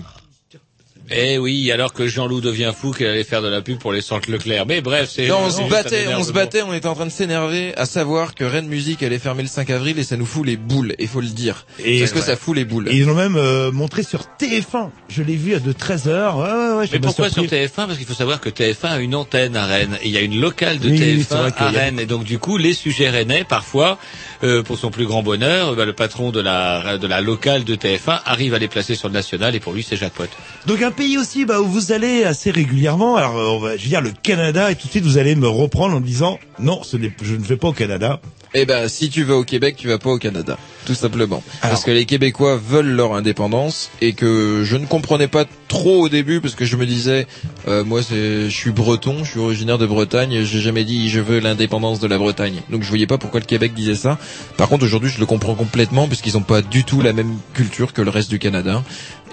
Eh 1.11 1.39
oui, 1.39 1.73
alors 1.73 1.95
que 1.95 2.07
Jean-Loup 2.07 2.43
devient 2.43 2.71
fou 2.79 2.93
qu'il 2.93 3.07
allait 3.07 3.25
faire 3.25 3.41
de 3.41 3.49
la 3.49 3.63
pub 3.63 3.79
pour 3.79 3.93
les 3.93 4.03
centres 4.03 4.31
Leclerc. 4.31 4.67
Mais 4.67 4.83
bref, 4.83 5.09
c'est... 5.15 5.27
Non, 5.29 5.39
on 5.47 5.51
se 5.51 5.63
battait, 5.63 6.07
on 6.15 6.23
se 6.23 6.33
battait, 6.33 6.61
on 6.61 6.75
était 6.75 6.87
en 6.87 6.95
train 6.95 7.07
de 7.07 7.11
s'énerver 7.11 7.75
à 7.79 7.87
savoir 7.87 8.35
que 8.35 8.45
Rennes 8.45 8.67
Music 8.69 9.03
allait 9.03 9.19
fermer 9.19 9.41
le 9.41 9.49
5 9.49 9.71
avril 9.71 9.99
et 9.99 10.05
ça 10.05 10.19
nous 10.19 10.27
fout 10.27 10.45
les 10.45 10.59
boules, 10.59 10.95
il 10.99 11.09
faut 11.09 11.23
le 11.23 11.29
dire. 11.29 11.65
Et- 11.83 12.01
Parce 12.01 12.13
que 12.13 12.19
ouais. 12.19 12.25
ça 12.27 12.37
fout 12.37 12.55
les 12.55 12.67
boules. 12.67 12.89
Et 12.91 12.97
ils 12.97 13.07
l'ont 13.07 13.15
même 13.15 13.37
euh, 13.37 13.73
montré 13.73 14.03
sur 14.03 14.27
TF1. 14.39 14.91
Je 15.09 15.23
l'ai 15.23 15.37
vu 15.37 15.55
à 15.55 15.61
de 15.61 15.73
13h. 15.73 16.37
Ouais, 16.37 16.43
ouais, 16.43 16.77
ouais. 16.81 16.89
Mais 16.93 16.99
pourquoi 16.99 17.31
sur 17.31 17.43
TF1 17.45 17.71
Parce 17.75 17.97
qu'il 17.97 18.07
faut 18.07 18.13
savoir 18.13 18.39
que 18.43 18.51
TF1 18.51 18.89
a 18.89 18.99
une 18.99 19.15
antenne 19.15 19.57
à 19.57 19.65
Rennes. 19.65 19.97
Il 20.05 20.11
y 20.11 20.19
a 20.19 20.21
une 20.21 20.39
locale 20.39 20.79
de 20.79 20.91
Oui, 20.91 20.99
oui, 21.01 21.21
TF1 21.23 21.27
c'est 21.27 21.35
vrai 21.37 21.53
qu'il 21.53 21.63
à 21.63 21.71
Rennes. 21.71 22.01
Et 22.01 22.07
donc 22.07 22.25
du 22.25 22.39
coup, 22.39 22.59
les 22.59 22.75
sujets 22.75 23.09
rennais, 23.09 23.45
parfois, 23.45 23.97
euh, 24.45 24.63
pour 24.63 24.79
son 24.79 24.91
plus 24.91 25.07
grand 25.07 25.23
bonheur, 25.23 25.75
bah, 25.75 25.85
le 25.85 25.93
patron 25.93 26.31
de 26.31 26.41
la, 26.41 26.99
de 26.99 27.07
la 27.07 27.21
locale 27.21 27.65
de 27.65 27.75
TF1 27.75 28.21
arrive 28.25 28.55
à 28.55 28.59
les 28.59 28.69
placer 28.69 28.95
sur 28.95 29.09
le 29.09 29.15
national. 29.15 29.55
Et 29.55 29.61
pour 29.61 29.73
lui, 29.73 29.83
c'est 29.83 29.97
jackpot. 29.97 30.25
Donc 30.67 30.83
un 30.83 30.91
pays 30.91 31.19
aussi 31.19 31.45
bah, 31.45 31.61
où 31.61 31.67
vous 31.67 31.93
allez 31.93 32.25
assez 32.25 32.51
régulièrement. 32.51 33.17
Alors 33.17 33.65
euh, 33.67 33.75
je 33.77 33.83
veux 33.83 33.89
dire 33.89 34.01
le 34.01 34.13
Canada 34.13 34.71
et 34.71 34.77
tout 34.77 34.87
de 34.87 34.91
suite 34.93 35.05
vous 35.05 35.19
allez 35.19 35.35
me 35.35 35.49
reprendre 35.49 35.97
en 35.97 36.01
me 36.01 36.07
disant 36.07 36.39
non, 36.59 36.83
ce 36.83 36.97
je 37.23 37.35
ne 37.35 37.45
vais 37.45 37.57
pas 37.57 37.69
au 37.69 37.73
Canada. 37.73 38.21
Eh 38.55 38.65
ben, 38.65 38.89
si 38.89 39.11
tu 39.11 39.25
vas 39.25 39.35
au 39.37 39.45
Québec, 39.45 39.77
tu 39.77 39.89
vas 39.89 39.99
pas 39.99 40.11
au 40.11 40.19
Canada. 40.19 40.57
Tout 40.87 40.95
simplement. 40.95 41.43
Parce 41.61 41.85
que 41.85 41.91
les 41.91 42.07
Québécois 42.07 42.57
veulent 42.57 42.89
leur 42.95 43.13
indépendance 43.13 43.91
et 44.01 44.15
que 44.15 44.63
je 44.65 44.77
ne 44.77 44.87
comprenais 44.87 45.29
pas 45.29 45.45
trop 45.69 46.01
au 46.05 46.09
début 46.09 46.41
parce 46.41 46.55
que 46.55 46.65
je 46.65 46.77
me 46.77 46.87
disais, 46.87 47.27
euh, 47.67 47.85
moi 47.85 48.03
c'est, 48.03 48.45
je 48.49 48.57
suis 48.57 48.71
breton, 48.71 49.23
je 49.23 49.33
suis 49.33 49.39
originaire 49.39 49.77
de 49.77 49.85
Bretagne, 49.85 50.45
j'ai 50.45 50.61
jamais 50.61 50.85
dit 50.85 51.11
je 51.11 51.21
veux 51.21 51.41
l'indépendance 51.41 52.01
de 52.01 52.07
la 52.07 52.17
Bretagne. 52.17 52.63
Donc 52.71 52.83
je 52.83 52.89
voyais 52.89 53.07
pas 53.07 53.19
pourquoi 53.19 53.41
le 53.41 53.45
Québec 53.47 53.75
disait 53.75 53.95
ça. 53.97 54.17
Par 54.57 54.69
contre 54.71 54.85
aujourd'hui 54.87 55.11
je 55.15 55.21
le 55.21 55.27
comprends 55.27 55.55
complètement 55.55 56.09
parce 56.09 56.23
qu'ils 56.23 56.39
ont 56.39 56.43
pas 56.43 56.63
du 56.63 56.85
tout 56.85 57.03
la 57.03 57.13
même 57.13 57.37
culture 57.53 57.93
que 57.93 58.01
le 58.01 58.09
reste 58.11 58.31
du 58.31 58.39
Canada 58.39 58.83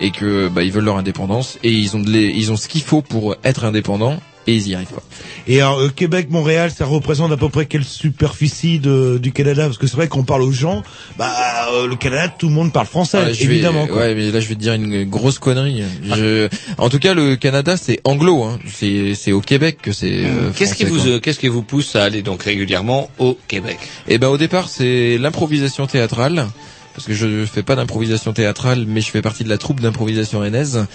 et 0.02 0.12
que 0.12 0.50
bah 0.50 0.64
ils 0.64 0.74
veulent 0.74 0.84
leur 0.84 0.98
indépendance 0.98 1.58
et 1.64 1.72
ils 1.72 1.96
ont 1.96 2.02
de 2.02 2.10
les- 2.10 2.34
ils 2.36 2.52
ont 2.52 2.58
ce 2.58 2.68
qu'il 2.68 2.82
faut 2.82 3.02
pour 3.02 3.38
être 3.46 3.64
indépendants 3.64 4.20
et 4.48 4.54
ils 4.56 4.68
y 4.70 4.76
arrivent 4.76 4.88
pas. 4.88 5.04
Et 5.48 5.62
alors 5.62 5.80
euh, 5.80 5.90
Québec, 5.90 6.28
Montréal, 6.30 6.72
ça 6.76 6.86
représente 6.86 7.32
à 7.32 7.38
peu 7.38 7.50
près 7.50 7.66
quelle 7.66 7.84
superficie 7.84 8.80
de, 8.80 9.18
du 9.22 9.32
Canada? 9.32 9.66
Parce 9.66 9.78
que 9.78 9.88
c'est 9.88 9.96
vrai 9.96 10.08
qu'on 10.08 10.24
parle 10.24 10.42
aux 10.44 10.52
gens, 10.52 10.84
bah 11.18 11.32
euh, 11.74 11.88
le 11.88 11.96
Canada, 11.96 12.34
tout 12.38 12.48
le 12.48 12.54
monde 12.54 12.72
parle 12.74 12.88
français, 12.88 13.18
Ah, 13.22 13.26
vais- 13.26 13.44
évidemment. 13.44 13.88
quoi. 13.88 13.98
ouais, 13.98 14.16
mais 14.16 14.32
là 14.32 14.40
je 14.40 14.48
vais 14.48 14.56
te 14.56 14.60
dire 14.60 14.74
une 14.74 15.04
grosse 15.06 15.40
connerie. 15.40 15.84
Je, 16.04 16.48
en 16.78 16.90
tout 16.90 17.00
cas, 17.00 17.14
le 17.14 17.36
Canada 17.36 17.78
c'est 17.78 18.00
anglo. 18.04 18.44
Hein. 18.44 18.60
C'est 18.72 19.14
c'est 19.16 19.32
au 19.32 19.42
Québec 19.42 19.78
que 19.82 19.92
c'est. 19.92 20.24
euh, 20.26 20.52
Qu'est-ce 20.56 20.76
qui 20.76 20.86
vous, 20.86 20.98
quoi. 20.98 21.08
euh, 21.08 21.20
qu'est-ce 21.20 21.40
qui 21.40 21.48
vous 21.48 21.64
pousse 21.64 21.96
à 21.96 22.04
aller 22.04 22.22
donc 22.22 22.44
régulièrement 22.44 23.10
au 23.20 23.38
Québec? 23.48 23.78
Eh 24.08 24.18
ben 24.18 24.28
au 24.28 24.38
départ 24.38 24.70
c'est 24.70 25.18
l'improvisation 25.18 25.88
théâtrale. 25.88 26.48
Parce 26.94 27.08
que 27.08 27.14
je 27.14 27.44
fais 27.46 27.62
pas 27.62 27.76
d'improvisation 27.76 28.32
théâtrale, 28.32 28.86
mais 28.88 29.02
je 29.02 29.10
fais 29.10 29.22
partie 29.22 29.44
de 29.44 29.50
la 29.50 29.58
troupe 29.58 29.82
d'improvisation 29.82 30.40
rennaise. 30.40 30.86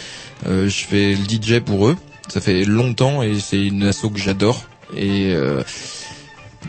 Euh, 0.48 0.66
je 0.66 0.84
fais 0.86 1.10
le 1.14 1.16
DJ 1.28 1.60
pour 1.60 1.88
eux. 1.88 1.96
Ça 2.28 2.40
fait 2.40 2.64
longtemps 2.64 3.22
et 3.22 3.38
c'est 3.40 3.60
une 3.66 3.84
asso 3.84 4.08
que 4.12 4.18
j'adore. 4.18 4.64
Et 4.96 5.32
euh, 5.34 5.62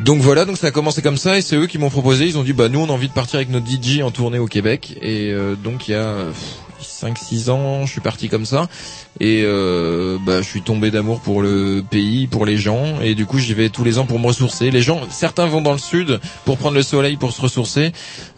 donc 0.03 0.21
voilà, 0.21 0.45
donc 0.45 0.57
ça 0.57 0.67
a 0.67 0.71
commencé 0.71 1.01
comme 1.01 1.17
ça 1.17 1.37
et 1.37 1.41
c'est 1.41 1.55
eux 1.55 1.67
qui 1.67 1.77
m'ont 1.77 1.89
proposé. 1.89 2.25
Ils 2.25 2.37
ont 2.37 2.43
dit 2.43 2.53
bah 2.53 2.69
nous 2.69 2.79
on 2.79 2.89
a 2.89 2.91
envie 2.91 3.09
de 3.09 3.13
partir 3.13 3.35
avec 3.35 3.49
notre 3.49 3.67
DJ 3.67 4.01
en 4.01 4.11
tournée 4.11 4.39
au 4.39 4.47
Québec. 4.47 4.97
Et 5.01 5.31
euh, 5.31 5.55
donc 5.55 5.87
il 5.87 5.91
y 5.91 5.95
a 5.95 6.15
5-6 6.81 7.49
ans, 7.49 7.85
je 7.85 7.91
suis 7.91 8.01
parti 8.01 8.29
comme 8.29 8.45
ça. 8.45 8.67
Et 9.19 9.41
euh, 9.43 10.17
bah, 10.25 10.41
je 10.41 10.47
suis 10.47 10.61
tombé 10.61 10.89
d'amour 10.89 11.19
pour 11.19 11.41
le 11.41 11.83
pays, 11.87 12.27
pour 12.27 12.45
les 12.45 12.57
gens, 12.57 13.01
et 13.03 13.13
du 13.13 13.25
coup 13.25 13.37
j'y 13.39 13.53
vais 13.53 13.69
tous 13.69 13.83
les 13.83 13.99
ans 13.99 14.05
pour 14.05 14.19
me 14.19 14.27
ressourcer. 14.27 14.71
Les 14.71 14.81
gens, 14.81 15.01
certains 15.09 15.45
vont 15.45 15.61
dans 15.61 15.73
le 15.73 15.77
sud 15.79 16.19
pour 16.45 16.57
prendre 16.57 16.75
le 16.75 16.81
soleil, 16.81 17.17
pour 17.17 17.31
se 17.31 17.41
ressourcer. 17.41 17.91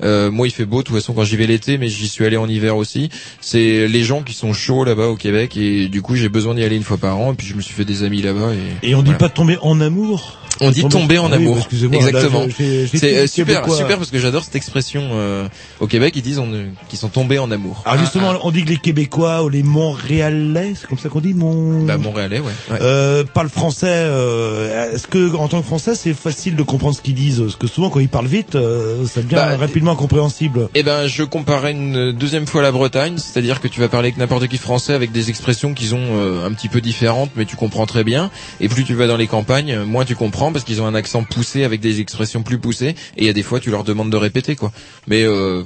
Euh, 0.03 0.31
moi 0.31 0.47
il 0.47 0.51
fait 0.51 0.65
beau 0.65 0.79
de 0.79 0.87
toute 0.87 0.95
façon 0.95 1.13
quand 1.13 1.23
j'y 1.23 1.37
vais 1.37 1.47
l'été, 1.47 1.77
mais 1.77 1.87
j'y 1.87 2.07
suis 2.07 2.25
allé 2.25 2.37
en 2.37 2.49
hiver 2.49 2.75
aussi. 2.75 3.09
C'est 3.39 3.87
les 3.87 4.03
gens 4.03 4.23
qui 4.23 4.33
sont 4.33 4.51
chauds 4.51 4.83
là-bas 4.83 5.07
au 5.07 5.15
Québec, 5.15 5.55
et 5.57 5.87
du 5.87 6.01
coup 6.01 6.15
j'ai 6.15 6.29
besoin 6.29 6.55
d'y 6.55 6.63
aller 6.63 6.75
une 6.75 6.83
fois 6.83 6.97
par 6.97 7.17
an. 7.17 7.33
Et 7.33 7.35
puis 7.35 7.47
je 7.47 7.53
me 7.55 7.61
suis 7.61 7.73
fait 7.73 7.85
des 7.85 8.03
amis 8.03 8.21
là-bas. 8.21 8.49
Et, 8.81 8.89
Et 8.89 8.95
on 8.95 8.99
dit 8.99 9.05
voilà. 9.05 9.19
pas 9.19 9.27
de 9.29 9.33
tomber 9.33 9.57
en 9.61 9.79
amour 9.79 10.39
On 10.61 10.69
dit 10.71 10.83
tomber 10.87 11.17
en 11.17 11.31
Ah 11.31 11.37
oui, 11.37 11.45
amour. 11.45 11.67
Exactement. 11.93 12.45
C'est 12.57 13.17
euh, 13.17 13.27
super, 13.27 13.71
super 13.71 13.97
parce 13.97 14.11
que 14.11 14.19
j'adore 14.19 14.43
cette 14.43 14.55
expression 14.55 15.01
euh, 15.13 15.47
au 15.79 15.87
Québec. 15.87 16.13
Ils 16.15 16.21
disent 16.21 16.41
qu'ils 16.89 16.99
sont 16.99 17.09
tombés 17.09 17.39
en 17.39 17.51
amour. 17.51 17.81
Alors 17.85 17.99
justement, 17.99 18.33
on 18.43 18.51
dit 18.51 18.63
que 18.63 18.69
les 18.69 18.77
Québécois 18.77 19.43
ou 19.43 19.49
les 19.49 19.63
Montréalais, 19.63 20.62
c'est 20.75 20.87
comme 20.87 20.97
ça 20.97 21.09
qu'on 21.09 21.19
dit, 21.19 21.33
mon... 21.33 21.83
Bah 21.83 21.97
Montréalais, 21.97 22.39
ouais. 22.39 22.51
ouais. 22.71 22.77
Euh, 22.81 23.23
parlent 23.23 23.49
français. 23.49 23.87
euh, 23.89 24.93
Est-ce 24.93 25.07
que 25.07 25.35
en 25.35 25.47
tant 25.47 25.61
que 25.61 25.65
Français, 25.67 25.95
c'est 25.95 26.13
facile 26.13 26.55
de 26.55 26.63
comprendre 26.63 26.95
ce 26.95 27.01
qu'ils 27.01 27.15
disent? 27.15 27.39
Parce 27.41 27.55
que 27.55 27.67
souvent, 27.67 27.89
quand 27.89 27.99
ils 27.99 28.09
parlent 28.09 28.27
vite, 28.27 28.55
euh, 28.55 29.05
ça 29.05 29.21
devient 29.21 29.35
Bah, 29.35 29.57
rapidement 29.57 29.91
incompréhensible. 29.91 30.69
Eh 30.75 30.83
ben, 30.83 31.07
je 31.07 31.23
comparais 31.23 31.71
une 31.71 32.11
deuxième 32.11 32.47
fois 32.47 32.61
la 32.61 32.71
Bretagne, 32.71 33.17
c'est-à-dire 33.17 33.59
que 33.61 33.67
tu 33.67 33.79
vas 33.79 33.87
parler 33.89 34.07
avec 34.07 34.17
n'importe 34.17 34.47
qui 34.47 34.57
français 34.57 34.93
avec 34.93 35.11
des 35.11 35.29
expressions 35.29 35.73
qui 35.73 35.87
sont 35.87 35.99
euh, 35.99 36.45
un 36.45 36.51
petit 36.53 36.69
peu 36.69 36.81
différentes, 36.81 37.31
mais 37.35 37.45
tu 37.45 37.55
comprends 37.55 37.85
très 37.85 38.03
bien. 38.03 38.29
Et 38.59 38.69
plus 38.69 38.83
tu 38.83 38.93
vas 38.93 39.07
dans 39.07 39.17
les 39.17 39.27
campagnes, 39.27 39.79
moins 39.83 40.05
tu 40.05 40.15
comprends 40.15 40.51
parce 40.51 40.65
qu'ils 40.65 40.81
ont 40.81 40.85
un 40.85 40.95
accent 40.95 41.23
poussé 41.23 41.63
avec 41.63 41.81
des 41.81 41.99
expressions 41.99 42.43
plus 42.43 42.57
poussées. 42.57 42.95
Et 43.17 43.21
il 43.23 43.25
y 43.25 43.29
a 43.29 43.33
des 43.33 43.43
fois, 43.43 43.59
tu 43.59 43.69
leur 43.71 43.83
demandes 43.83 44.09
de 44.09 44.17
répéter, 44.17 44.55
quoi. 44.55 44.71
Mais 45.07 45.23
euh, 45.23 45.63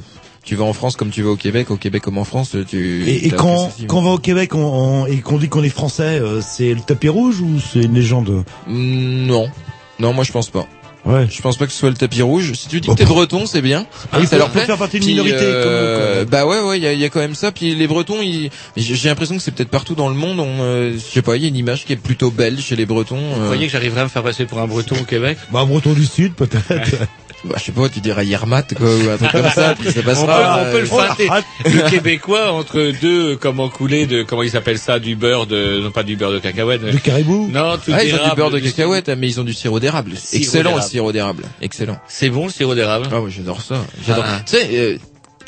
tu 0.47 0.55
vas 0.55 0.63
en 0.63 0.71
France 0.73 0.95
comme 0.95 1.09
tu 1.09 1.21
vas 1.23 1.31
au 1.31 1.35
Québec, 1.35 1.69
au 1.71 1.75
Québec 1.75 2.01
comme 2.01 2.17
en 2.17 2.23
France, 2.23 2.55
tu. 2.69 3.03
Et, 3.05 3.27
et 3.27 3.29
quand, 3.31 3.69
quand 3.87 3.97
on 3.99 4.01
va 4.01 4.09
au 4.11 4.17
Québec 4.17 4.55
on, 4.55 4.59
on- 5.03 5.05
et 5.05 5.17
qu'on 5.17 5.37
dit 5.37 5.49
qu'on 5.49 5.61
est 5.63 5.69
français, 5.69 6.19
euh, 6.21 6.39
c'est 6.41 6.73
le 6.73 6.79
tapis 6.79 7.09
rouge 7.09 7.41
ou 7.41 7.59
c'est 7.59 7.81
une 7.81 7.93
légende? 7.93 8.45
Mm, 8.67 9.25
Non, 9.27 9.49
non, 9.99 10.13
moi 10.13 10.23
je 10.23 10.31
pense 10.31 10.49
pas. 10.49 10.65
Ouais. 11.05 11.25
Je 11.29 11.41
pense 11.41 11.55
pas 11.57 11.65
que 11.65 11.71
ce 11.71 11.77
soit 11.77 11.89
le 11.89 11.95
tapis 11.95 12.21
rouge. 12.21 12.51
Si 12.53 12.67
tu 12.67 12.81
dis 12.81 12.87
que 12.89 12.93
t'es 12.93 13.05
breton, 13.05 13.45
c'est 13.45 13.61
bien. 13.61 13.85
Ah 14.11 14.17
oui, 14.19 14.27
ça 14.27 14.37
leur 14.37 14.49
plaît. 14.49 14.65
faire 14.65 14.77
partie 14.77 14.99
d'une 14.99 15.09
minorité, 15.11 15.37
euh, 15.39 15.63
comme- 15.63 16.23
comme- 16.23 16.29
Bah 16.31 16.45
ouais, 16.45 16.61
ouais, 16.67 16.77
il 16.79 16.83
y 16.83 16.87
a, 16.87 16.91
il 16.93 16.99
y 16.99 17.05
a 17.05 17.09
quand 17.09 17.19
même 17.21 17.35
ça. 17.35 17.51
Puis 17.53 17.75
les 17.75 17.87
Bretons, 17.87 18.21
ils... 18.21 18.49
j'ai 18.75 19.07
l'impression 19.09 19.35
que 19.37 19.41
c'est 19.41 19.51
peut-être 19.51 19.69
partout 19.69 19.95
dans 19.95 20.09
le 20.09 20.15
monde. 20.15 20.39
On, 20.39 20.47
euh, 20.61 20.93
je 20.93 20.99
sais 20.99 21.21
pas, 21.21 21.35
il 21.37 21.43
y 21.43 21.45
a 21.45 21.47
une 21.49 21.55
image 21.55 21.85
qui 21.85 21.93
est 21.93 21.97
plutôt 21.97 22.29
belle 22.31 22.59
chez 22.59 22.75
les 22.75 22.85
Bretons. 22.85 23.15
Vous 23.35 23.41
euh. 23.41 23.45
croyez 23.45 23.67
que 23.67 23.71
j'arriverai 23.71 24.01
à 24.01 24.03
me 24.05 24.09
faire 24.09 24.23
passer 24.23 24.45
pour 24.45 24.59
un 24.59 24.67
breton 24.67 24.95
au 24.99 25.03
Québec? 25.05 25.37
Bah, 25.51 25.59
un 25.61 25.65
breton 25.65 25.93
du 25.93 26.05
sud, 26.05 26.33
peut-être. 26.33 26.95
Bah, 27.43 27.55
je 27.57 27.63
sais 27.65 27.71
pas, 27.71 27.87
tu 27.87 27.99
dirais 28.01 28.25
Yermat, 28.25 28.63
quoi, 28.75 28.87
ou 28.87 29.09
un 29.11 29.17
truc 29.17 29.31
comme 29.31 29.49
ça, 29.51 29.75
puis 29.75 29.91
ça 29.91 29.99
on 29.99 30.01
peut, 30.01 30.03
passera. 30.03 30.59
on 30.67 30.71
peut 30.71 30.79
le 30.79 30.85
fâter. 30.87 31.29
Le 31.65 31.89
Québécois 31.89 32.51
entre 32.51 32.91
deux, 32.99 33.35
comment 33.35 33.69
couler 33.69 34.07
de, 34.07 34.23
comment 34.23 34.41
ils 34.43 34.57
appellent 34.57 34.79
ça, 34.79 34.97
du 34.99 35.15
beurre 35.15 35.45
de, 35.45 35.79
non 35.81 35.91
pas 35.91 36.01
du 36.03 36.15
beurre 36.15 36.31
de 36.31 36.39
cacahuète. 36.39 36.81
mais- 36.83 36.91
Du 36.91 36.99
caribou 36.99 37.47
Non, 37.53 37.77
tout 37.77 37.91
Ah, 37.93 38.03
ils 38.03 38.13
ont 38.15 38.29
du 38.29 38.35
beurre 38.35 38.49
de 38.51 38.59
cacahuète, 38.59 39.09
mais 39.09 39.27
ils 39.27 39.39
ont 39.39 39.43
du 39.43 39.53
sirop 39.53 39.79
d'érable. 39.79 40.13
Excellent 40.33 40.75
le 40.75 40.81
sirop 40.81 41.11
d'érable. 41.11 41.43
Excellent. 41.61 41.99
C'est 42.07 42.29
bon 42.29 42.45
le 42.45 42.51
sirop 42.51 42.73
d'érable? 42.75 43.07
Ah 43.11 43.21
ouais, 43.21 43.29
j'adore 43.29 43.61
ça. 43.61 43.85
J'adore. 44.05 44.25
Ah. 44.27 44.41
Tu 44.45 44.57
sais, 44.57 44.67
euh, 44.73 44.97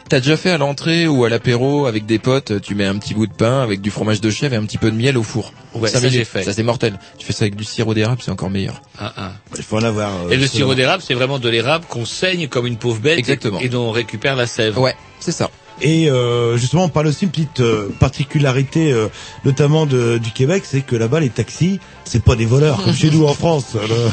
t'as 0.09 0.19
déjà 0.19 0.35
fait 0.35 0.49
à 0.49 0.57
l'entrée 0.57 1.07
ou 1.07 1.23
à 1.23 1.29
l'apéro 1.29 1.85
avec 1.85 2.05
des 2.05 2.19
potes, 2.19 2.59
tu 2.61 2.75
mets 2.75 2.85
un 2.85 2.97
petit 2.97 3.13
bout 3.13 3.27
de 3.27 3.33
pain 3.33 3.61
avec 3.61 3.79
du 3.81 3.91
fromage 3.91 4.19
de 4.19 4.29
chèvre 4.29 4.55
et 4.55 4.57
un 4.57 4.65
petit 4.65 4.77
peu 4.77 4.91
de 4.91 4.95
miel 4.95 5.17
au 5.17 5.23
four. 5.23 5.53
Ouais, 5.73 5.87
ça, 5.89 5.99
j'ai 6.07 6.25
fait. 6.25 6.43
Ça 6.43 6.51
c'est 6.51 6.63
mortel. 6.63 6.99
Tu 7.17 7.25
fais 7.25 7.33
ça 7.33 7.43
avec 7.45 7.55
du 7.55 7.63
sirop 7.63 7.93
d'érable, 7.93 8.21
c'est 8.23 8.31
encore 8.31 8.49
meilleur. 8.49 8.81
Ah, 8.99 9.13
ah. 9.15 9.31
Il 9.55 9.63
faut 9.63 9.77
en 9.77 9.83
avoir. 9.83 10.11
euh, 10.25 10.31
Et 10.31 10.37
le 10.37 10.47
sirop 10.47 10.75
d'érable, 10.75 11.01
c'est 11.05 11.13
vraiment 11.13 11.39
de 11.39 11.47
l'érable 11.47 11.85
qu'on 11.87 12.05
saigne 12.05 12.47
comme 12.47 12.65
une 12.67 12.77
pauvre 12.77 12.99
bête. 12.99 13.19
Exactement. 13.19 13.59
Et, 13.61 13.65
et 13.65 13.69
dont 13.69 13.87
on 13.87 13.91
récupère 13.91 14.35
la 14.35 14.47
sève. 14.47 14.77
Ouais, 14.77 14.95
c'est 15.19 15.31
ça. 15.31 15.49
Et 15.81 16.09
euh, 16.09 16.57
justement, 16.57 16.85
on 16.85 16.89
parle 16.89 17.07
aussi 17.07 17.23
une 17.25 17.31
petite 17.31 17.61
euh, 17.61 17.87
particularité, 17.99 18.91
euh, 18.91 19.07
notamment 19.45 19.85
de, 19.85 20.17
du 20.17 20.31
Québec, 20.31 20.63
c'est 20.65 20.81
que 20.81 20.95
là-bas, 20.97 21.21
les 21.21 21.29
taxis, 21.29 21.79
c'est 22.03 22.21
pas 22.21 22.35
des 22.35 22.45
voleurs 22.45 22.83
comme 22.83 22.93
chez 22.93 23.09
nous 23.09 23.25
en 23.25 23.33
France. 23.33 23.75
alors. 23.75 24.11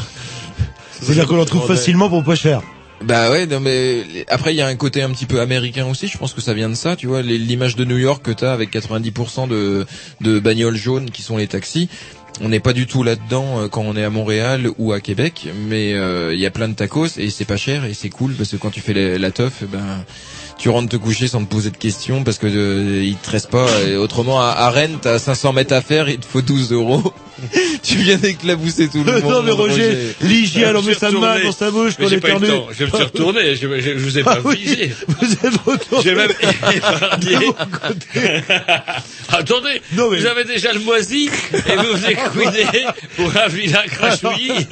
C'est-à-dire 1.00 1.26
qu'on 1.26 1.40
en 1.40 1.44
trouve 1.44 1.66
facilement 1.66 2.08
pour 2.08 2.22
pas 2.22 2.36
cher. 2.36 2.62
Bah 3.02 3.30
ouais, 3.30 3.46
non 3.46 3.60
mais 3.60 4.04
après 4.28 4.54
il 4.54 4.56
y 4.56 4.62
a 4.62 4.66
un 4.66 4.74
côté 4.74 5.02
un 5.02 5.10
petit 5.10 5.26
peu 5.26 5.40
américain 5.40 5.86
aussi. 5.86 6.08
Je 6.08 6.16
pense 6.16 6.32
que 6.32 6.40
ça 6.40 6.54
vient 6.54 6.70
de 6.70 6.74
ça, 6.74 6.96
tu 6.96 7.06
vois, 7.06 7.22
l'image 7.22 7.76
de 7.76 7.84
New 7.84 7.98
York 7.98 8.24
que 8.24 8.30
t'as 8.30 8.52
avec 8.52 8.72
90% 8.72 9.48
de 9.48 9.86
de 10.22 10.40
bagnoles 10.40 10.76
jaunes 10.76 11.10
qui 11.10 11.22
sont 11.22 11.36
les 11.36 11.46
taxis. 11.46 11.88
On 12.40 12.48
n'est 12.50 12.60
pas 12.60 12.72
du 12.74 12.86
tout 12.86 13.02
là-dedans 13.02 13.60
euh, 13.60 13.68
quand 13.68 13.82
on 13.82 13.96
est 13.96 14.04
à 14.04 14.10
Montréal 14.10 14.68
ou 14.76 14.92
à 14.92 15.00
Québec, 15.00 15.48
mais 15.68 15.94
euh, 15.94 16.34
il 16.34 16.40
y 16.40 16.44
a 16.46 16.50
plein 16.50 16.68
de 16.68 16.74
tacos 16.74 17.18
et 17.18 17.30
c'est 17.30 17.46
pas 17.46 17.56
cher 17.56 17.84
et 17.84 17.94
c'est 17.94 18.10
cool 18.10 18.34
parce 18.34 18.50
que 18.50 18.56
quand 18.56 18.70
tu 18.70 18.80
fais 18.80 18.92
la, 18.92 19.18
la 19.18 19.30
teuf, 19.30 19.64
ben 19.70 20.04
tu 20.58 20.68
rentres 20.70 20.88
te 20.88 20.96
coucher 20.96 21.28
sans 21.28 21.44
te 21.44 21.50
poser 21.50 21.70
de 21.70 21.76
questions 21.76 22.24
parce 22.24 22.38
que 22.38 22.46
euh, 22.46 23.02
il 23.04 23.16
te 23.16 23.30
reste 23.30 23.50
pas. 23.50 23.66
Et 23.86 23.96
autrement, 23.96 24.40
à, 24.40 24.46
à 24.52 24.70
Rennes, 24.70 24.98
t'as 25.00 25.18
500 25.18 25.52
mètres 25.52 25.74
à 25.74 25.82
faire, 25.82 26.08
il 26.08 26.18
te 26.18 26.24
faut 26.26 26.40
12 26.42 26.72
euros. 26.72 27.12
tu 27.82 27.96
viens 27.96 28.16
d'éclabousser 28.16 28.88
tout 28.88 29.04
le 29.04 29.20
monde. 29.20 29.30
non 29.30 29.42
mais 29.42 29.50
Roger, 29.50 30.14
l'hygiène, 30.22 30.74
on 30.74 30.80
met 30.82 30.94
sa 30.94 31.10
main 31.10 31.38
dans 31.40 31.52
sa 31.52 31.70
bouche 31.70 31.92
Mais 31.98 32.06
quand 32.06 32.12
éternue. 32.12 32.46
temps. 32.48 32.66
Je 32.78 32.84
me 32.84 32.88
suis 32.90 33.02
retourné. 33.02 33.54
Je, 33.56 33.66
je, 33.68 33.80
je 33.80 33.98
vous 33.98 34.18
ai 34.18 34.22
pas 34.22 34.36
Ah 34.38 34.40
oui, 34.44 34.56
visé. 34.56 34.92
Vous 35.06 35.32
êtes 35.32 35.56
retourné. 35.66 36.02
J'ai 36.04 36.14
même 36.14 36.30
épargné. 36.74 37.50
Attendez, 39.28 39.82
vous 39.92 40.26
avez 40.26 40.44
déjà 40.44 40.72
le 40.72 40.80
moisi 40.80 41.28
et 41.52 41.76
vous 41.76 41.96
vous 41.98 42.06
écouinez 42.10 42.86
pour 43.16 43.36
un 43.36 43.48
vilain 43.48 43.82
crachouillis. 43.86 44.66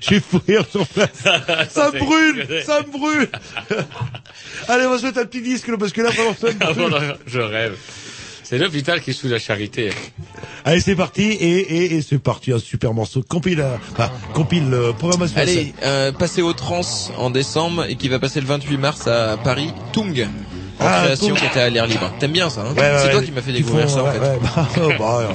J'ai 0.00 0.20
fou 0.20 0.40
rire 0.48 0.64
sur 0.70 0.86
place. 0.86 1.10
Ça 1.70 1.88
me 1.88 1.92
c'est- 1.92 1.98
brûle, 1.98 2.46
ça 2.64 2.80
me 2.80 2.90
brûle. 2.98 3.28
Allez, 4.68 4.86
on 4.86 4.90
va 4.90 4.98
se 4.98 5.04
mettre 5.04 5.18
un 5.18 5.24
petit 5.26 5.42
disque 5.42 5.68
là, 5.68 5.76
parce 5.78 5.92
que 5.92 6.00
là 6.02 6.10
me 6.10 6.56
Ah, 6.60 7.14
je 7.26 7.40
rêve. 7.40 7.76
C'est 8.44 8.58
l'hôpital 8.58 9.00
qui 9.00 9.10
est 9.10 9.14
sous 9.14 9.28
la 9.28 9.38
charité. 9.38 9.90
Allez, 10.64 10.80
c'est 10.80 10.94
parti 10.94 11.22
et, 11.22 11.58
et, 11.58 11.94
et 11.94 12.02
c'est 12.02 12.18
parti 12.18 12.52
un 12.52 12.58
super 12.58 12.92
morceau 12.92 13.22
compile, 13.26 13.60
euh, 13.60 13.76
enfin, 13.92 14.10
compile 14.34 14.68
euh, 14.74 14.92
programmation. 14.92 15.38
Allez, 15.40 15.72
euh, 15.82 16.12
passer 16.12 16.42
au 16.42 16.52
trans 16.52 16.82
en 17.16 17.30
décembre 17.30 17.86
et 17.88 17.96
qui 17.96 18.08
va 18.08 18.18
passer 18.18 18.40
le 18.40 18.46
28 18.46 18.76
mars 18.76 19.06
à 19.06 19.38
Paris, 19.42 19.70
Tung. 19.92 20.28
En 20.80 20.84
Ah, 20.86 21.02
création 21.04 21.28
Tung. 21.28 21.38
qui 21.38 21.46
était 21.46 21.60
à 21.60 21.70
l'air 21.70 21.86
libre. 21.86 22.12
T'aimes 22.18 22.32
bien 22.32 22.50
ça, 22.50 22.62
hein 22.62 22.74
Ouais, 22.76 22.80
ouais, 22.82 22.98
C'est 23.04 23.10
toi 23.12 23.22
qui 23.22 23.32
m'as 23.32 23.40
fait 23.42 23.52
découvrir 23.52 23.88
font- 23.88 23.96
ça 23.96 24.02
en 24.02 24.06
ouais, 24.06 24.12
fait. 24.12 24.18
ouais, 24.20 24.38
bah, 24.42 24.68
oh, 24.82 24.90
bah, 24.98 25.28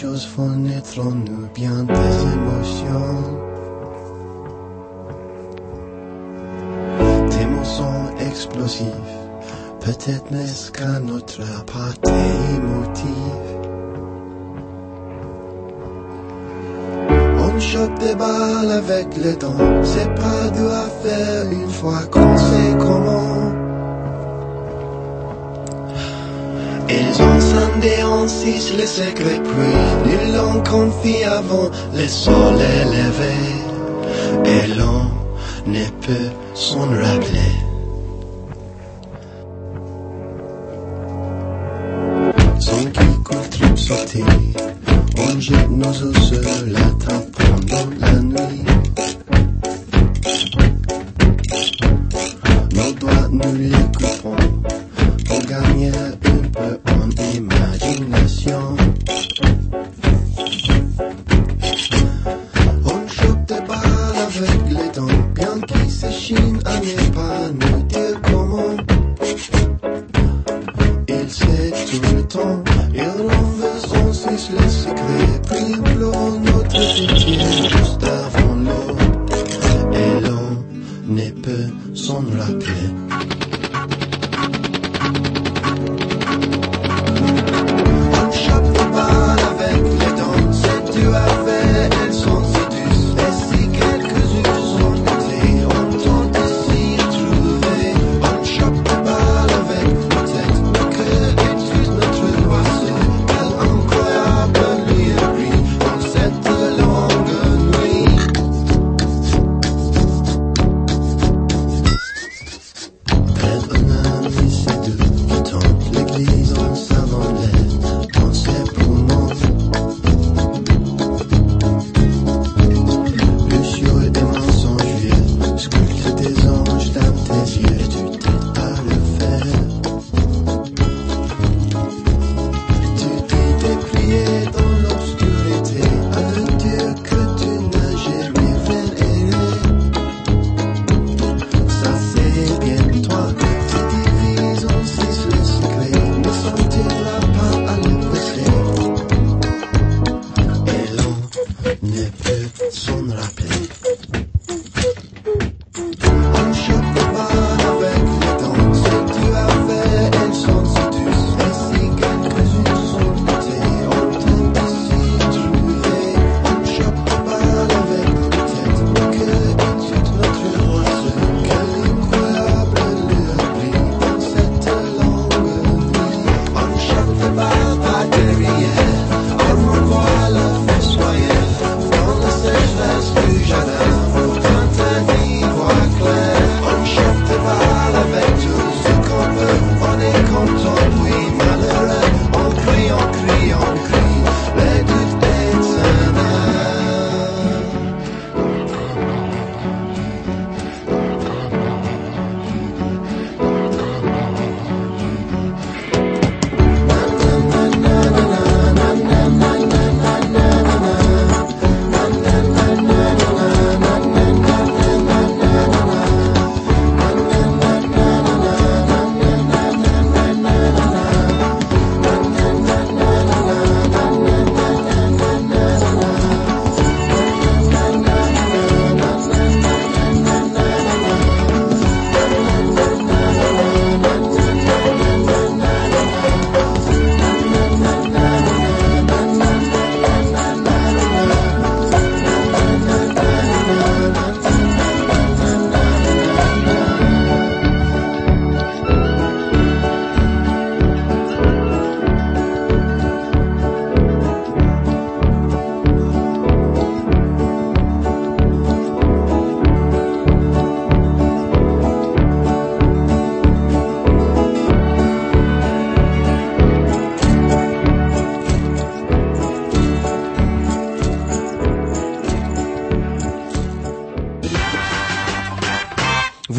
choses 0.00 0.26
font 0.26 0.50
naître 0.50 1.00
en 1.00 1.10
nous 1.10 1.48
bien 1.56 1.82
des 1.82 2.14
émotions. 2.34 3.16
Tes 7.30 7.46
mots 7.46 7.64
sont 7.64 8.04
explosifs, 8.20 9.16
peut-être 9.80 10.30
n'est-ce 10.30 10.70
qu'à 10.70 11.00
notre 11.00 11.42
partie 11.64 12.30
émotive. 12.58 13.50
On 17.40 17.58
chope 17.58 17.98
des 17.98 18.14
balles 18.14 18.70
avec 18.70 19.16
les 19.16 19.34
dents, 19.34 19.82
c'est 19.82 20.14
pas 20.14 20.44
dur 20.54 20.72
à 20.72 20.88
faire 21.02 21.50
une 21.50 21.70
fois 21.70 22.02
qu'on 22.12 22.36
sait 22.36 22.76
comment. 22.78 23.37
Scindé 27.12 28.02
en 28.04 28.28
six 28.28 28.74
les 28.76 28.86
secrets, 28.86 29.40
puis 29.42 30.10
nul 30.10 30.38
en 30.38 30.62
confie 30.62 31.24
avant 31.24 31.70
les 31.94 32.08
soleils 32.08 32.84
levés. 32.84 33.56
Et 34.44 34.66
l'on 34.76 35.10
ne 35.66 35.84
peut 36.04 36.30
s'en 36.54 36.80
rappeler. 36.80 37.54
Sans 42.58 42.84
qui 42.84 43.22
coule 43.24 43.48
trop 43.50 43.76
sauter, 43.76 44.24
on 45.16 45.40
jette 45.40 45.70
nos 45.70 46.02
os 46.02 46.16
sur 46.18 46.42
la 46.66 47.06
table 47.06 47.27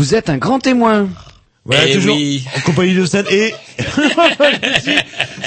Vous 0.10 0.16
êtes 0.16 0.32
un 0.32 0.38
grand 0.38 0.58
témoin. 0.58 1.08
Voilà, 1.66 1.88
Eh 1.88 1.94
toujours 1.94 2.16
oui. 2.16 2.44
en 2.58 2.62
compagnie 2.62 2.96
de 2.96 3.06
Stan. 3.06 3.22
Et 3.30 3.54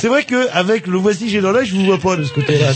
c'est 0.03 0.09
vrai 0.09 0.24
que 0.24 0.49
avec 0.53 0.89
le 0.89 0.99
voici 0.99 1.31
j'ai 1.31 1.41
dans 1.41 1.53
l'œil, 1.53 1.65
je 1.65 1.74
vous 1.77 1.85
vois 1.85 1.99
pas 1.99 2.16
de 2.16 2.24
ce 2.24 2.33
côté-là. 2.33 2.73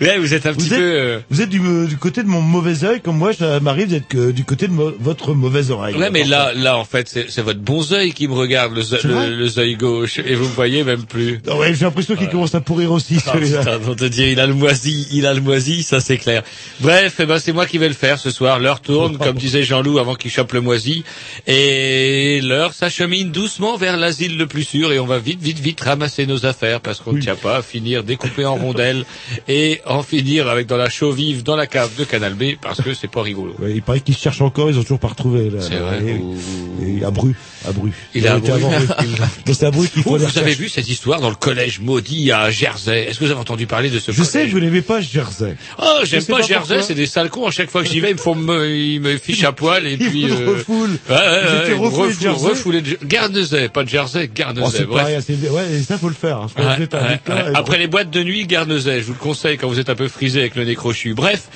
Ouais, 0.00 0.18
vous 0.18 0.34
êtes 0.34 0.44
un 0.44 0.52
petit 0.54 0.70
Vous 0.70 0.74
êtes, 0.74 0.80
peu. 0.80 0.84
euh, 0.84 1.18
vous 1.30 1.40
êtes 1.40 1.48
du, 1.48 1.60
du 1.86 1.96
côté 1.96 2.24
de 2.24 2.26
mon 2.28 2.40
mauvais 2.40 2.82
œil, 2.82 3.00
comme 3.00 3.16
moi, 3.16 3.32
ça 3.32 3.60
m'arrive 3.60 3.86
d'être 3.90 4.08
que 4.08 4.32
du 4.32 4.42
côté 4.42 4.66
de 4.66 4.72
mo- 4.72 4.92
votre 4.98 5.34
mauvaise 5.34 5.70
oreille. 5.70 5.94
Ouais, 5.94 6.10
mais 6.10 6.24
là, 6.24 6.52
là, 6.52 6.76
en 6.76 6.84
fait, 6.84 7.08
c'est 7.08 7.30
c'est 7.30 7.42
votre 7.42 7.60
bon 7.60 7.92
œil 7.92 8.12
qui 8.12 8.26
me 8.26 8.34
regarde, 8.34 8.74
le, 8.74 8.82
ze- 8.82 8.98
C'est 9.00 9.06
vrai 9.06 9.30
le, 9.30 9.36
le 9.36 9.58
œil 9.60 9.76
gauche, 9.76 10.18
et 10.18 10.34
vous 10.34 10.48
me 10.48 10.52
voyez 10.54 10.82
même 10.82 11.04
plus. 11.04 11.38
Ah 11.48 11.56
ouais, 11.56 11.72
j'ai 11.74 11.84
l'impression 11.84 12.16
qu'il 12.16 12.28
commence 12.28 12.56
à 12.56 12.60
pourrir 12.60 12.90
aussi, 12.90 13.18
Ah, 13.28 13.34
celui-là. 13.34 13.58
putain, 13.60 13.78
pour 13.78 13.94
te 13.94 14.04
dire, 14.06 14.26
il 14.26 14.40
a 14.40 14.46
le 14.48 14.54
moisi, 14.54 15.06
il 15.12 15.26
a 15.26 15.32
le 15.34 15.40
moisi, 15.42 15.84
ça 15.84 16.00
c'est 16.00 16.18
clair. 16.18 16.42
Bref, 16.80 17.14
eh 17.20 17.26
ben, 17.26 17.38
c'est 17.38 17.52
moi 17.52 17.66
qui 17.66 17.78
vais 17.78 17.86
le 17.88 17.94
faire 17.94 18.18
ce 18.18 18.32
soir. 18.32 18.58
L'heure 18.58 18.80
tourne, 18.80 19.16
comme 19.16 19.36
disait 19.36 19.62
Jean-Loup 19.62 20.00
avant 20.00 20.16
qu'il 20.16 20.32
chope 20.32 20.52
le 20.52 20.60
moisi. 20.60 21.04
Et 21.46 22.40
l'heure 22.42 22.72
s'achemine 22.74 23.30
doucement 23.30 23.76
vers 23.76 23.96
l'asile 23.96 24.36
le 24.36 24.46
plus 24.48 24.64
sûr 24.64 24.92
et 24.92 24.98
on 24.98 25.06
va 25.06 25.18
vite, 25.20 25.40
vite, 25.40 25.60
vite 25.60 25.80
ramasser 25.80 26.26
nos 26.26 26.44
affaires 26.46 26.63
parce 26.82 27.00
qu'on 27.00 27.12
ne 27.12 27.20
tient 27.20 27.36
pas 27.36 27.56
à 27.56 27.62
finir 27.62 28.02
découpé 28.04 28.44
en 28.44 28.56
rondelles 28.56 29.04
et 29.48 29.80
en 29.86 30.02
finir 30.02 30.48
avec 30.48 30.66
dans 30.66 30.76
la 30.76 30.88
chaux 30.90 31.12
vive 31.12 31.42
dans 31.42 31.56
la 31.56 31.66
cave 31.66 31.90
de 31.98 32.04
Canal 32.04 32.34
B 32.34 32.54
parce 32.60 32.80
que 32.80 32.94
c'est 32.94 33.10
pas 33.10 33.22
rigolo. 33.22 33.54
Ouais, 33.58 33.72
il 33.74 33.82
paraît 33.82 34.00
qu'ils 34.00 34.14
se 34.14 34.20
cherchent 34.20 34.40
encore, 34.40 34.70
ils 34.70 34.78
ont 34.78 34.82
toujours 34.82 34.98
pas 34.98 35.08
retrouvé. 35.08 35.50
là. 35.50 35.60
C'est 35.60 35.76
vrai, 35.76 36.02
Et- 36.80 37.00
et 37.00 37.04
à 37.04 37.10
Bru, 37.10 37.34
à 37.66 37.72
Bru. 37.72 37.90
Il 38.14 38.26
à 38.28 38.38
Bru. 38.38 38.50
Bru. 38.58 38.86
Donc 39.46 39.54
c'est 39.56 39.66
à 39.66 39.70
Bru 39.70 39.88
qu'il 39.88 40.02
faut 40.02 40.14
Oh, 40.14 40.18
vous 40.18 40.38
avez 40.38 40.54
vu 40.54 40.68
cette 40.68 40.88
histoire 40.88 41.20
dans 41.20 41.28
le 41.30 41.34
collège 41.36 41.80
maudit 41.80 42.30
à 42.32 42.50
Jersey? 42.50 43.04
Est-ce 43.08 43.18
que 43.18 43.24
vous 43.24 43.30
avez 43.30 43.40
entendu 43.40 43.66
parler 43.66 43.90
de 43.90 43.98
ce 43.98 44.12
Je 44.12 44.22
sais 44.22 44.38
collège? 44.40 44.52
vous 44.52 44.60
n'aimez 44.60 44.82
pas 44.82 45.00
Jersey. 45.00 45.56
Oh, 45.78 45.84
Je 46.02 46.06
j'aime 46.06 46.24
pas, 46.24 46.38
pas 46.40 46.46
Jersey, 46.46 46.82
c'est 46.82 46.94
des 46.94 47.06
sales 47.06 47.30
cons. 47.30 47.46
À 47.46 47.50
chaque 47.50 47.70
fois 47.70 47.82
que 47.82 47.88
j'y 47.88 48.00
vais, 48.00 48.10
ils 48.10 48.14
me 48.14 48.18
font 48.18 48.34
me, 48.34 48.68
ils 48.70 49.00
me 49.00 49.16
fichent 49.18 49.44
à 49.44 49.52
poil 49.52 49.86
et 49.86 49.92
Ils 50.00 50.08
puis. 50.10 50.26
vous 50.28 50.50
refoulent. 50.52 50.98
Ouais, 51.08 51.14
ouais, 51.14 51.20
ouais, 51.20 51.70
me 51.70 51.74
refoulent- 51.76 52.20
Jersey 52.20 52.48
refoulés 52.48 52.80
de 52.82 52.98
Guernesey, 53.04 53.68
pas 53.68 53.84
de 53.84 53.88
Jersey, 53.88 54.28
Oh, 54.30 54.34
Guernesey. 54.34 54.84
c'est 55.26 55.48
ouais, 55.50 55.72
et 55.72 55.82
ça 55.82 55.98
faut 55.98 56.08
le 56.08 56.14
faire. 56.14 56.38
hein. 56.38 56.46
Ouais, 56.56 56.76
vous 56.76 56.82
êtes 56.82 56.94
ouais, 56.94 57.00
ouais. 57.00 57.52
Après 57.54 57.78
les 57.78 57.86
boîtes 57.86 58.10
de 58.10 58.22
nuit, 58.22 58.46
Guernesey, 58.46 59.00
je 59.00 59.06
vous 59.06 59.12
le 59.14 59.18
conseille 59.18 59.58
quand 59.58 59.68
vous 59.68 59.80
êtes 59.80 59.90
un 59.90 59.94
peu 59.94 60.08
frisé 60.08 60.40
avec 60.40 60.54
le 60.54 60.64
nez 60.64 60.74
crochu. 60.74 61.14
Bref, 61.14 61.48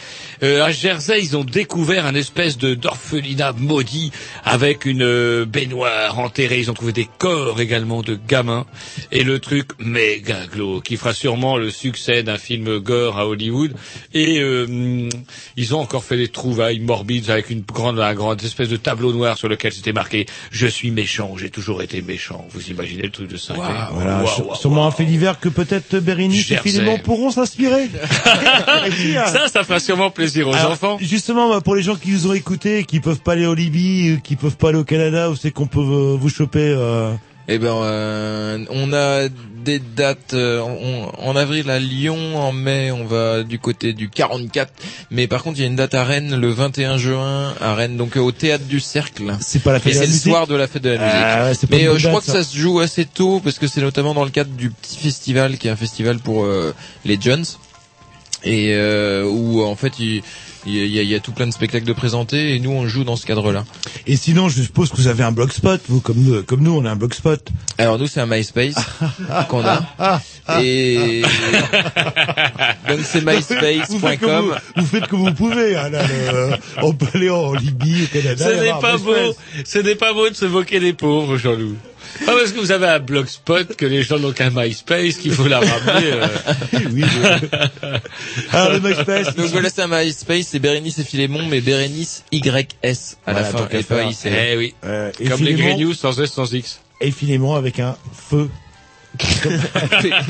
euh, 0.42 0.62
à 0.64 0.70
Jersey, 0.72 1.20
ils 1.22 1.36
ont 1.36 1.44
découvert 1.44 2.06
un 2.06 2.14
espèce 2.14 2.58
de 2.58 2.74
d'orphelinat 2.74 3.52
maudit 3.58 4.12
avec 4.44 4.84
une 4.84 5.02
euh, 5.02 5.44
baignoire 5.44 6.18
enterrée. 6.18 6.58
Ils 6.60 6.70
ont 6.70 6.74
trouvé 6.74 6.92
des 6.92 7.08
corps 7.18 7.60
également 7.60 8.02
de 8.02 8.14
gamins 8.28 8.66
et 9.12 9.24
le 9.24 9.38
truc 9.40 9.70
méga 9.80 10.46
glauque 10.52 10.84
qui 10.84 10.96
fera 10.96 11.12
sûrement 11.12 11.56
le 11.56 11.70
succès 11.70 12.22
d'un 12.22 12.38
film 12.38 12.78
gore 12.78 13.18
à 13.18 13.26
Hollywood. 13.26 13.72
Et 14.14 14.38
euh, 14.40 15.08
ils 15.56 15.74
ont 15.74 15.80
encore 15.80 16.04
fait 16.04 16.16
des 16.16 16.28
trouvailles 16.28 16.80
morbides 16.80 17.30
avec 17.30 17.50
une 17.50 17.62
grande, 17.62 17.98
un 17.98 18.14
grande 18.14 18.42
espèce 18.42 18.68
de 18.68 18.76
tableau 18.76 19.12
noir 19.12 19.36
sur 19.38 19.48
lequel 19.48 19.72
c'était 19.72 19.92
marqué 19.92 20.26
"Je 20.50 20.66
suis 20.66 20.90
méchant, 20.90 21.34
j'ai 21.36 21.50
toujours 21.50 21.82
été 21.82 22.00
méchant". 22.02 22.46
Vous 22.50 22.68
imaginez 22.70 23.02
le 23.02 23.10
truc 23.10 23.28
de 23.28 23.36
ça 23.36 23.54
Voilà, 23.54 24.24
sur- 24.26 24.56
sûrement 24.56 24.86
un 24.86 24.90
fait 24.90 25.04
divers 25.04 25.40
que 25.40 25.48
peut-être 25.48 25.98
Bérénice 25.98 26.44
et 26.46 26.54
Jersey. 26.54 26.70
Philémon 26.70 26.98
pourront 26.98 27.30
s'inspirer. 27.30 27.88
Ça, 29.26 29.48
ça 29.48 29.64
fera 29.64 29.80
sûrement 29.80 30.10
plaisir 30.10 30.27
aux 30.36 30.52
Alors, 30.54 30.72
enfants. 30.72 30.98
Justement, 31.00 31.48
bah, 31.48 31.60
pour 31.60 31.74
les 31.74 31.82
gens 31.82 31.96
qui 31.96 32.10
nous 32.10 32.26
ont 32.26 32.32
écoutés, 32.32 32.84
qui 32.84 33.00
peuvent 33.00 33.20
pas 33.20 33.32
aller 33.32 33.46
en 33.46 33.54
Libye, 33.54 34.10
euh, 34.10 34.16
qui 34.22 34.36
peuvent 34.36 34.56
pas 34.56 34.68
aller 34.70 34.78
au 34.78 34.84
Canada, 34.84 35.30
où 35.30 35.36
c'est 35.36 35.50
qu'on 35.50 35.66
peut 35.66 35.80
euh, 35.80 36.16
vous 36.18 36.28
choper 36.28 36.74
euh... 36.76 37.12
Eh 37.50 37.56
ben, 37.58 37.68
euh, 37.68 38.58
on 38.68 38.92
a 38.92 39.28
des 39.64 39.78
dates 39.78 40.34
euh, 40.34 40.60
en, 40.60 41.12
en 41.18 41.34
avril 41.34 41.70
à 41.70 41.78
Lyon, 41.78 42.36
en 42.38 42.52
mai 42.52 42.92
on 42.92 43.06
va 43.06 43.42
du 43.42 43.58
côté 43.58 43.94
du 43.94 44.10
44, 44.10 44.70
mais 45.10 45.26
par 45.26 45.42
contre 45.42 45.58
il 45.58 45.62
y 45.62 45.64
a 45.64 45.66
une 45.66 45.76
date 45.76 45.94
à 45.94 46.04
Rennes 46.04 46.38
le 46.38 46.50
21 46.50 46.98
juin 46.98 47.54
à 47.58 47.74
Rennes, 47.74 47.96
donc 47.96 48.18
euh, 48.18 48.20
au 48.20 48.32
théâtre 48.32 48.64
du 48.64 48.80
Cercle. 48.80 49.34
C'est 49.40 49.62
pas 49.62 49.72
la 49.72 49.80
fête 49.80 49.94
Et 49.94 49.96
de 49.96 50.00
la 50.00 50.04
c'est 50.04 50.06
le 50.06 50.12
musique 50.12 50.30
soir 50.30 50.46
de 50.46 50.54
la 50.56 50.66
fête 50.66 50.82
de 50.82 50.90
la 50.90 50.98
musique. 50.98 51.12
Ah 51.14 51.44
ouais, 51.44 51.54
c'est 51.54 51.66
pas 51.66 51.76
mais 51.76 51.88
euh, 51.88 51.96
je 51.96 52.08
crois 52.08 52.20
que 52.20 52.26
ça 52.26 52.44
se 52.44 52.54
joue 52.54 52.80
assez 52.80 53.06
tôt 53.06 53.40
parce 53.42 53.58
que 53.58 53.66
c'est 53.66 53.80
notamment 53.80 54.12
dans 54.12 54.24
le 54.24 54.30
cadre 54.30 54.50
du 54.50 54.68
petit 54.68 54.98
festival 54.98 55.56
qui 55.56 55.68
est 55.68 55.70
un 55.70 55.76
festival 55.76 56.18
pour 56.18 56.44
euh, 56.44 56.74
les 57.06 57.18
jeunes 57.18 57.46
et 58.44 58.72
euh, 58.74 59.24
où 59.24 59.62
en 59.62 59.74
fait 59.76 59.98
il 59.98 60.22
il 60.66 60.74
y, 60.74 60.98
a, 60.98 61.02
il 61.02 61.08
y 61.08 61.14
a 61.14 61.20
tout 61.20 61.32
plein 61.32 61.46
de 61.46 61.52
spectacles 61.52 61.86
de 61.86 61.92
présentés 61.92 62.54
et 62.54 62.58
nous 62.58 62.72
on 62.72 62.86
joue 62.88 63.04
dans 63.04 63.16
ce 63.16 63.24
cadre-là. 63.24 63.64
Et 64.06 64.16
sinon, 64.16 64.48
je 64.50 64.60
suppose 64.60 64.90
que 64.90 64.96
vous 64.96 65.06
avez 65.06 65.22
un 65.22 65.30
blogspot, 65.32 65.80
vous, 65.88 66.00
comme 66.00 66.18
nous, 66.18 66.42
comme 66.42 66.60
nous, 66.60 66.76
on 66.76 66.84
a 66.84 66.90
un 66.90 66.96
blogspot. 66.96 67.38
Alors 67.78 67.96
nous 67.98 68.06
c'est 68.08 68.20
un 68.20 68.26
MySpace 68.26 68.74
qu'on 69.48 69.64
a 69.64 70.20
et 70.60 71.22
donc 72.88 72.98
c'est 73.04 73.24
myspace.com. 73.24 74.54
vous, 74.76 74.82
vous 74.82 74.86
faites 74.86 75.06
comme 75.06 75.20
vous 75.20 75.32
pouvez. 75.34 75.76
Hein, 75.76 75.90
là, 75.90 76.02
le- 76.06 76.56
on 76.82 76.92
peut 76.92 77.06
aller 77.14 77.30
en 77.30 77.54
Libye, 77.54 78.04
au 78.04 78.06
Canada. 78.12 78.44
Ce 78.44 78.60
n'est 78.60 78.80
pas 78.80 78.96
beau, 78.98 79.36
ce 79.64 79.78
n'est 79.78 79.94
pas 79.94 80.12
beau 80.12 80.28
de 80.28 80.34
se 80.34 80.44
moquer 80.44 80.80
des 80.80 80.92
pauvres, 80.92 81.36
Jean-Loup. 81.38 81.76
Pas 82.26 82.32
parce 82.36 82.52
que 82.52 82.58
vous 82.58 82.72
avez 82.72 82.86
un 82.86 82.98
blogspot 82.98 83.76
que 83.76 83.86
les 83.86 84.02
gens 84.02 84.18
n'ont 84.18 84.32
qu'un 84.32 84.50
MySpace 84.50 85.16
qu'il 85.16 85.32
faut 85.32 85.46
la 85.46 85.60
ramener. 85.60 86.12
euh. 86.12 86.26
oui, 86.92 87.04
Alors 88.52 88.72
le 88.72 88.80
MySpace. 88.80 89.34
Donc 89.36 89.46
voilà 89.46 89.70
c'est 89.70 89.82
un 89.82 89.88
MySpace, 89.88 90.46
c'est 90.48 90.58
Bérénice 90.58 90.98
et 90.98 91.04
Philémon, 91.04 91.46
mais 91.48 91.60
Bérénice 91.60 92.24
YS 92.32 92.42
à 93.26 93.32
la 93.32 93.42
Voilà, 93.42 93.44
fin 93.44 93.58
tant 93.58 93.66
qu'à 93.66 93.78
et 93.80 93.82
pas. 93.82 94.02
IC. 94.04 94.16
Eh 94.26 94.56
oui. 94.56 94.74
Euh, 94.84 95.10
et 95.20 95.28
Comme 95.28 95.42
les 95.42 95.54
Grey 95.54 95.76
News 95.76 95.94
sans 95.94 96.18
S 96.20 96.32
sans 96.32 96.52
X. 96.52 96.80
Et 97.00 97.10
Philémon 97.10 97.54
avec 97.54 97.78
un 97.78 97.96
feu. 98.12 98.48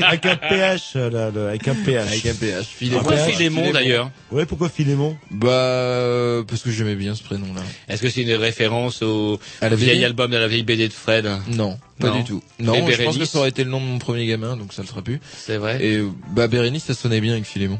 Avec 0.03 0.25
un 0.25 0.35
PH, 0.35 0.95
là, 0.95 1.09
là, 1.31 1.47
avec 1.49 1.67
un 1.67 1.75
PH. 1.75 2.07
Avec 2.07 2.25
un 2.25 2.33
PH. 2.35 2.65
Philémon. 2.65 2.99
Pourquoi 2.99 3.17
PH, 3.17 3.35
Philémon 3.35 3.71
d'ailleurs 3.71 4.11
Ouais, 4.31 4.45
pourquoi 4.45 4.69
Philémon 4.69 5.17
Bah 5.31 5.49
euh, 5.49 6.43
parce 6.43 6.61
que 6.63 6.71
j'aimais 6.71 6.95
bien 6.95 7.15
ce 7.15 7.23
prénom 7.23 7.53
là. 7.53 7.61
Est-ce 7.87 8.01
que 8.01 8.09
c'est 8.09 8.21
une 8.21 8.33
référence 8.33 9.01
au, 9.01 9.39
À 9.61 9.69
la 9.69 9.75
vieil 9.75 10.03
album 10.05 10.31
de 10.31 10.37
la 10.37 10.47
vieille 10.47 10.63
BD 10.63 10.87
de 10.87 10.93
Fred? 10.93 11.29
Non, 11.49 11.77
pas 11.99 12.09
Non. 12.09 12.17
du 12.17 12.23
tout. 12.23 12.43
Non, 12.59 12.73
je 12.75 12.79
pense 12.81 12.87
Bérénice 12.97 13.17
que 13.17 13.25
ça 13.25 13.39
aurait 13.39 13.49
été 13.49 13.63
le 13.63 13.69
nom 13.69 13.79
de 13.79 13.85
mon 13.85 13.99
premier 13.99 14.25
gamin, 14.25 14.55
donc 14.57 14.73
ça 14.73 14.81
le 14.81 14.87
sera 14.87 15.01
plus. 15.01 15.19
C'est 15.37 15.57
vrai 15.57 15.77
Et 15.83 15.97
euh, 15.97 16.09
bah 16.31 16.47
Bérénice, 16.47 16.85
ça 16.85 16.93
sonnait 16.93 17.21
bien 17.21 17.33
avec 17.33 17.45
Philémon. 17.45 17.79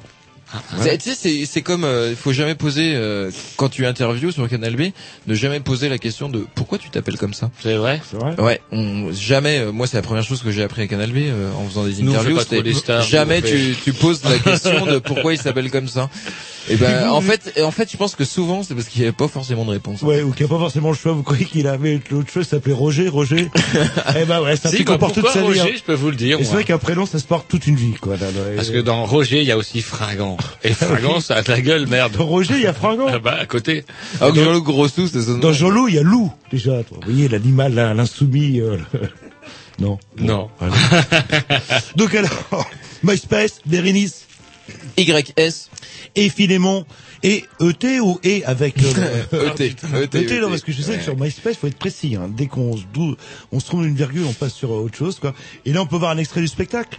C'est- 0.82 0.98
Tu 0.98 1.10
sais, 1.12 1.16
c'est 1.16 1.46
c'est 1.46 1.62
comme, 1.62 1.84
euh, 1.84 2.08
il 2.10 2.16
faut 2.16 2.34
jamais 2.34 2.56
poser 2.56 2.94
euh, 2.96 3.30
quand 3.56 3.70
tu 3.70 3.86
interviews 3.86 4.32
sur 4.32 4.48
Canal 4.50 4.76
B, 4.76 4.82
ne 5.28 5.36
jamais 5.36 5.60
poser 5.60 5.90
la 5.90 5.98
question 5.98 6.28
de 6.30 6.46
pourquoi 6.56 6.78
tu 6.78 6.90
t'appelles 6.90 7.18
comme 7.18 7.34
ça. 7.34 7.52
C'est 7.62 7.76
vrai 7.76 8.02
C'est 8.10 8.18
vrai 8.18 8.36
Ouais, 8.40 8.62
on, 8.72 9.12
jamais. 9.14 9.60
euh, 9.60 9.72
moi, 9.72 9.86
c'est 9.88 9.98
la 9.98 10.02
première 10.04 10.24
chose 10.24 10.42
que 10.42 10.52
j'ai 10.52 10.64
appris 10.64 10.82
à 10.84 10.88
Canal 10.88 11.12
B 11.12 11.18
euh, 11.18 11.52
en 11.54 11.66
faisant 11.68 11.84
des 11.86 12.02
Nous, 12.02 12.12
interviews. 12.14 12.40
les 12.64 12.74
stars, 12.74 13.02
jamais 13.04 13.42
nous, 13.42 13.48
tu, 13.48 13.76
tu 13.84 13.94
poses 13.94 14.24
la 14.24 14.40
question 14.40 14.86
de 14.86 14.98
pourquoi 15.00 15.34
il 15.34 15.40
s'appelle 15.40 15.70
comme 15.70 15.88
ça. 15.88 16.10
Et 16.72 16.76
ben, 16.76 17.10
en 17.10 17.22
fait, 17.22 17.60
en 17.64 17.72
fait, 17.72 17.90
je 17.92 17.98
pense 17.98 18.16
que 18.16 18.26
souvent, 18.26 18.62
c'est 18.62 18.76
parce 18.76 18.88
qu'il 18.90 19.02
n'y 19.02 19.08
avait 19.08 19.16
pas 19.16 19.28
forcément 19.28 19.66
de 19.66 19.72
réponse. 19.72 20.02
Ouais, 20.04 20.22
ou 20.22 20.32
qu'il 20.34 20.46
n'y 20.46 20.52
a 20.52 20.56
pas 20.56 20.60
forcément 20.60 20.90
le 20.90 20.96
choix. 20.96 21.14
Vous 21.14 21.24
croyez 21.24 21.46
qu'il 21.46 21.66
avait 21.68 22.00
l'autre 22.12 22.32
choix 22.32 22.44
s'appelait 22.44 22.74
Roger, 22.74 23.08
Roger 23.08 23.50
Eh 24.20 24.26
ben 24.26 24.42
ouais, 24.42 24.56
c'est 24.56 24.68
un 24.68 24.70
Si, 24.70 24.76
truc 24.78 24.88
bah, 24.88 24.94
qu'on 24.94 25.00
porte 25.00 25.16
toute 25.16 25.30
sa 25.30 25.40
vie. 25.40 25.46
Roger, 25.48 25.62
hein. 25.62 25.68
je 25.76 25.82
peux 25.84 25.94
vous 25.96 26.10
le 26.12 26.16
dire. 26.16 26.38
C'est 26.40 26.46
vrai 26.52 26.64
qu'un 26.64 26.78
prénom, 26.78 27.06
ça 27.08 27.18
se 27.18 27.24
porte 27.24 27.48
toute 27.48 27.66
une 27.66 27.76
vie, 27.76 27.94
quoi. 27.94 28.18
là, 28.18 28.28
là. 28.28 28.42
Parce 28.56 28.70
que 28.70 28.78
dans 28.80 29.06
Roger, 29.06 29.40
il 29.42 29.48
y 29.48 29.52
a 29.52 29.58
aussi 29.58 29.82
Fringant. 29.82 30.38
Et 30.64 30.74
Fringant, 30.74 31.20
ça 31.22 31.36
a 31.38 31.42
de 31.42 31.50
la 31.52 31.62
gueule, 31.62 31.88
merde. 31.88 32.14
Dans 32.18 32.26
Roger, 32.26 32.56
il 32.56 32.62
y 32.64 32.68
a 32.68 32.74
Fringant. 32.74 33.08
Ah 33.10 33.20
bah, 33.20 33.38
à 33.40 33.46
côté. 33.46 33.86
Ah, 34.22 34.30
que 34.32 34.44
Jean-Luc 34.44 34.64
Grossou, 34.64 35.08
c'est 35.08 35.22
son 35.22 35.32
nom. 35.32 35.38
Dans 35.40 35.54
Jean-Loup, 35.54 35.88
il 35.88 35.96
y 35.96 36.00
a 36.00 36.04
Loup, 36.04 36.32
déjà. 36.52 36.84
toi. 36.84 36.98
Vous 37.02 37.12
voyez, 37.12 37.28
l'animal, 37.28 37.74
l'insoumis. 37.74 38.60
euh, 38.62 38.78
Non. 39.80 39.98
Non. 40.18 40.50
Voilà. 40.60 40.76
Donc 41.96 42.14
alors, 42.16 42.70
MySpace, 43.04 43.62
Bérénice 43.66 44.26
YS. 44.98 45.70
et 46.16 46.30
Philémon 46.30 46.86
et 47.24 47.46
ET 47.62 48.00
ou 48.02 48.20
E 48.26 48.42
avec 48.46 48.76
euh, 48.84 49.24
ET. 49.58 49.76
ET. 49.94 50.18
ET, 50.18 50.40
non, 50.42 50.50
parce 50.50 50.62
que 50.62 50.72
je 50.72 50.82
sais 50.82 50.98
que 50.98 51.04
sur 51.04 51.18
MySpace, 51.18 51.58
faut 51.58 51.68
être 51.68 51.78
précis. 51.78 52.16
Hein. 52.16 52.30
Dès 52.30 52.48
qu'on 52.48 52.76
se, 52.78 52.84
on 53.52 53.60
se 53.60 53.66
trompe 53.66 53.84
d'une 53.84 53.96
virgule, 53.96 54.24
on 54.28 54.34
passe 54.34 54.54
sur 54.54 54.72
autre 54.72 54.98
chose, 54.98 55.20
quoi. 55.20 55.34
Et 55.66 55.74
là, 55.74 55.82
on 55.82 55.86
peut 55.86 55.98
voir 55.98 56.12
un 56.12 56.18
extrait 56.18 56.42
du 56.42 56.48
spectacle. 56.48 56.98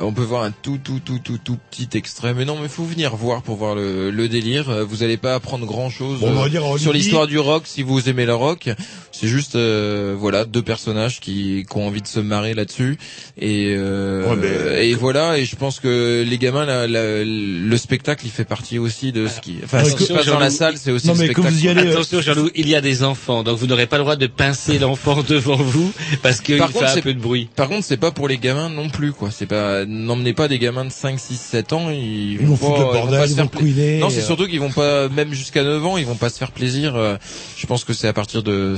On 0.00 0.12
peut 0.12 0.22
voir 0.22 0.42
un 0.44 0.50
tout 0.52 0.78
tout 0.82 1.00
tout 1.04 1.18
tout 1.22 1.38
tout 1.42 1.58
petit 1.70 1.88
extrait, 1.98 2.32
mais 2.34 2.44
non, 2.46 2.56
mais 2.60 2.68
faut 2.68 2.84
venir 2.84 3.14
voir 3.14 3.42
pour 3.42 3.56
voir 3.56 3.74
le, 3.74 4.10
le 4.10 4.28
délire. 4.28 4.70
Euh, 4.70 4.84
Vous 4.84 5.02
allez 5.02 5.18
pas 5.18 5.34
apprendre 5.34 5.66
grand 5.66 5.90
chose 5.90 6.20
Bon, 6.20 6.30
on 6.30 6.42
va 6.42 6.48
dire 6.48 6.64
en 6.64 6.78
sur 6.78 6.92
l'histoire 6.94 7.26
du 7.26 7.38
rock 7.38 7.64
si 7.66 7.82
vous 7.82 8.08
aimez 8.08 8.24
le 8.24 8.34
rock. 8.34 8.70
C'est 9.12 9.28
juste 9.28 9.54
euh, 9.54 10.14
voilà 10.18 10.44
deux 10.46 10.62
personnages 10.62 11.20
qui, 11.20 11.66
qui 11.70 11.76
ont 11.76 11.86
envie 11.86 12.00
de 12.00 12.06
se 12.06 12.20
marrer 12.20 12.54
là-dessus 12.54 12.96
et 13.38 13.74
euh, 13.76 14.30
Ouais, 14.30 14.36
mais- 14.40 14.88
et 14.88 14.94
voilà. 14.94 15.36
Et 15.38 15.44
je 15.44 15.56
pense 15.56 15.78
que 15.78 16.24
les 16.26 16.38
gamins, 16.38 16.64
la- 16.64 16.86
la- 16.86 17.22
le 17.24 17.76
spectacle, 17.76 18.24
il 18.24 18.30
fait 18.30 18.44
partie 18.46 18.78
aussi 18.78 19.12
de 19.12 19.26
ce 19.28 19.40
qui. 19.40 19.56
Enfin, 19.62 19.84
ce 19.84 19.94
qui 19.94 20.04
se 20.04 20.12
passe 20.14 20.26
dans 20.26 20.38
la 20.38 20.50
salle, 20.50 20.78
c'est 20.78 20.90
aussi 20.90 21.06
Non, 21.08 21.12
le 21.14 21.18
mais 21.18 21.24
spectacle. 21.26 21.48
vous 21.52 21.64
y 21.64 21.68
allez, 21.68 21.82
euh, 21.88 21.92
Attention, 21.92 22.20
Jean-Loup, 22.22 22.50
il 22.54 22.68
y 22.68 22.74
a 22.74 22.80
des 22.80 23.04
enfants, 23.04 23.42
donc 23.42 23.58
vous 23.58 23.66
n'aurez 23.66 23.86
pas 23.86 23.98
le 23.98 24.04
droit 24.04 24.16
de 24.16 24.26
pincer 24.26 24.78
l'enfant 24.78 25.22
devant 25.28 25.56
vous 25.56 25.92
parce 26.22 26.40
qu'il 26.40 26.56
Par 26.58 26.70
fait 26.70 26.84
un 26.84 26.88
c'est- 26.88 27.02
peu 27.02 27.12
de 27.12 27.20
bruit. 27.20 27.48
Par 27.54 27.68
contre, 27.68 27.84
c'est 27.84 27.98
pas 27.98 28.10
pour 28.10 28.26
les 28.28 28.38
gamins 28.38 28.70
non 28.70 28.88
plus, 28.88 29.12
quoi. 29.12 29.30
C'est 29.30 29.46
pas, 29.46 29.81
n'emmenez 29.86 30.32
pas 30.32 30.48
des 30.48 30.58
gamins 30.58 30.84
de 30.84 30.90
5, 30.92 31.18
6, 31.18 31.36
7 31.40 31.72
ans, 31.72 31.90
ils, 31.90 32.32
Ils 32.40 32.46
vont 32.46 32.56
foutre 32.56 32.72
le 32.72 32.76
pas- 32.76 32.80
ils 32.80 32.84
vont 32.84 32.92
bordel, 33.00 33.20
pas 33.20 33.26
se 33.26 33.32
ils 33.32 33.34
faire 33.36 33.44
vont 33.44 33.50
pla- 33.50 33.98
Non, 34.00 34.10
c'est 34.10 34.18
euh. 34.20 34.24
surtout 34.26 34.46
qu'ils 34.46 34.60
vont 34.60 34.70
pas, 34.70 35.08
même 35.08 35.32
jusqu'à 35.32 35.62
9 35.64 35.84
ans, 35.86 35.96
ils 35.96 36.06
vont 36.06 36.14
pas 36.16 36.30
se 36.30 36.38
faire 36.38 36.52
plaisir. 36.52 36.96
euh, 36.96 37.16
Je 37.56 37.66
pense 37.66 37.84
que 37.84 37.92
c'est 37.92 38.08
à 38.08 38.12
partir 38.12 38.42
de 38.42 38.76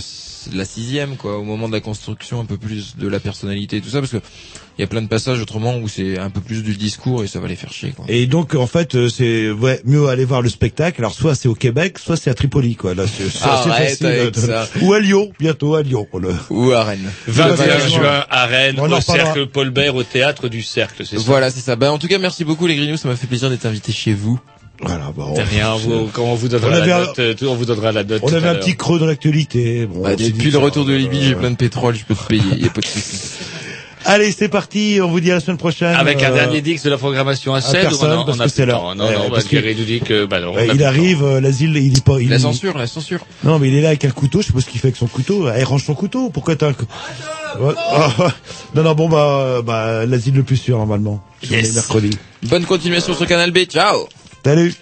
de 0.50 0.56
la 0.58 0.64
sixième, 0.64 1.16
quoi, 1.16 1.38
au 1.38 1.44
moment 1.44 1.68
de 1.68 1.72
la 1.74 1.80
construction, 1.80 2.40
un 2.40 2.44
peu 2.44 2.56
plus 2.56 2.96
de 2.96 3.08
la 3.08 3.20
personnalité 3.20 3.76
et 3.76 3.80
tout 3.80 3.88
ça, 3.88 4.00
parce 4.00 4.12
que 4.12 4.18
il 4.76 4.80
y 4.80 4.84
a 4.84 4.88
plein 4.88 5.02
de 5.02 5.06
passages 5.06 5.40
autrement 5.40 5.76
où 5.78 5.86
c'est 5.88 6.18
un 6.18 6.30
peu 6.30 6.40
plus 6.40 6.62
du 6.64 6.76
discours 6.76 7.22
et 7.22 7.28
ça 7.28 7.38
va 7.38 7.46
les 7.46 7.54
faire 7.54 7.72
chier, 7.72 7.92
quoi. 7.92 8.04
Et 8.08 8.26
donc 8.26 8.56
en 8.56 8.66
fait 8.66 8.96
euh, 8.96 9.08
c'est 9.08 9.50
ouais 9.52 9.80
mieux 9.84 10.08
aller 10.08 10.24
voir 10.24 10.42
le 10.42 10.48
spectacle. 10.48 11.00
Alors 11.00 11.14
soit 11.14 11.36
c'est 11.36 11.46
au 11.48 11.54
Québec, 11.54 11.98
soit 11.98 12.16
c'est 12.16 12.30
à 12.30 12.34
Tripoli 12.34 12.74
quoi. 12.74 12.92
Là 12.94 13.04
c'est 13.06 13.30
facile. 13.30 14.06
avec 14.06 14.34
ça. 14.36 14.68
Ou 14.82 14.92
à 14.92 14.98
Lyon 14.98 15.30
bientôt 15.38 15.76
à 15.76 15.82
Lyon. 15.82 16.08
Le- 16.18 16.34
Ou 16.50 16.72
à 16.72 16.82
Rennes. 16.82 17.08
21 17.28 17.88
juin 17.88 18.24
à 18.28 18.46
Rennes, 18.46 18.80
au. 18.80 19.00
Cercle 19.00 19.46
Paul 19.46 19.70
Bert, 19.70 19.94
au 19.94 20.02
Théâtre 20.02 20.48
du 20.48 20.62
Cercle, 20.62 21.04
c'est 21.06 21.16
ça? 21.18 21.22
Voilà, 21.24 21.50
c'est 21.50 21.60
ça. 21.60 21.76
Ben, 21.76 21.90
en 21.90 21.98
tout 21.98 22.08
cas, 22.08 22.18
merci 22.18 22.44
beaucoup 22.44 22.66
les 22.66 22.74
Grignoux, 22.74 22.96
ça 22.96 23.08
m'a 23.08 23.14
fait 23.16 23.26
plaisir 23.28 23.50
d'être 23.50 23.66
invité 23.66 23.92
chez 23.92 24.12
vous. 24.12 24.40
Voilà, 24.86 25.12
bon. 25.16 25.34
De 25.34 25.40
rien, 25.42 25.74
vous, 25.76 26.08
quand 26.12 26.24
on 26.24 26.34
vous 26.34 26.48
donnera 26.48 26.68
On 26.68 26.70
la 26.86 26.96
un- 26.96 27.00
note, 27.06 27.18
euh, 27.18 27.34
tout, 27.34 27.46
on 27.46 27.54
vous 27.54 27.64
donnera 27.64 27.92
la 27.92 28.04
note. 28.04 28.20
On 28.24 28.32
avait 28.32 28.48
un 28.48 28.54
petit 28.56 28.76
creux 28.76 28.98
dans 28.98 29.06
l'actualité. 29.06 29.86
Bon, 29.86 30.02
Bah, 30.02 30.16
depuis 30.16 30.50
le 30.50 30.58
retour 30.58 30.84
de 30.84 30.92
euh, 30.92 30.98
Libye, 30.98 31.22
j'ai 31.24 31.34
plein 31.34 31.50
de 31.50 31.56
pétrole, 31.56 31.94
je 31.94 32.04
peux 32.04 32.14
te 32.14 32.26
payer, 32.26 32.42
y 32.58 32.66
a 32.66 32.70
pas 32.70 32.80
de 32.80 32.86
souci. 32.86 33.30
Allez, 34.06 34.32
c'est 34.32 34.50
parti. 34.50 34.98
On 35.02 35.08
vous 35.08 35.20
dit 35.20 35.30
à 35.30 35.34
la 35.36 35.40
semaine 35.40 35.56
prochaine. 35.56 35.94
Avec 35.94 36.22
un 36.22 36.30
Euh, 36.30 36.34
dernier 36.34 36.60
dix 36.60 36.82
de 36.82 36.90
la 36.90 36.98
programmation 36.98 37.54
à 37.54 37.58
à 37.58 37.60
7 37.62 37.70
ou 37.70 37.88
personne, 37.88 38.10
on 38.18 38.20
a, 38.20 38.24
parce 38.26 38.36
on 38.36 38.40
a 38.42 38.44
que 38.44 38.50
c'est 38.50 38.66
Non, 38.66 38.88
Ouais, 38.90 38.94
non, 38.96 39.06
parce 39.06 39.30
parce 39.30 39.44
que- 39.44 39.56
nous 39.78 39.84
dit 39.84 40.00
que, 40.00 40.26
bah 40.26 40.40
non, 40.40 40.52
il 40.74 40.84
arrive, 40.84 41.24
euh, 41.24 41.40
l'asile, 41.40 41.74
il 41.78 41.96
est 41.96 42.04
pas. 42.04 42.20
Il 42.20 42.28
La 42.28 42.38
censure, 42.38 42.76
la 42.76 42.86
censure. 42.86 43.26
Non, 43.44 43.58
mais 43.58 43.68
il 43.68 43.74
est 43.76 43.80
là 43.80 43.88
avec 43.88 44.04
un 44.04 44.10
couteau. 44.10 44.42
Je 44.42 44.48
sais 44.48 44.52
pas 44.52 44.60
ce 44.60 44.66
qu'il 44.66 44.78
fait 44.78 44.88
avec 44.88 44.96
son 44.96 45.06
couteau. 45.06 45.48
Eh, 45.56 45.62
range 45.64 45.84
son 45.84 45.94
couteau. 45.94 46.28
Pourquoi 46.28 46.54
t'as 46.54 46.68
un 46.68 46.72
cou- 46.74 46.84
Ouais, 47.60 47.72
ah, 47.78 48.10
Non, 48.74 48.82
non, 48.82 48.94
bon 48.94 49.08
bah, 49.08 49.38
euh, 49.40 49.62
bah 49.62 50.04
l'asile 50.04 50.34
le 50.34 50.42
plus 50.42 50.58
sûr 50.58 50.76
normalement. 50.76 51.22
Yes. 51.50 51.74
mercredi. 51.74 52.10
Bonne 52.42 52.64
continuation 52.66 53.14
sur 53.14 53.26
Canal 53.26 53.52
B, 53.52 53.60
ciao 53.64 54.06
Salut. 54.44 54.70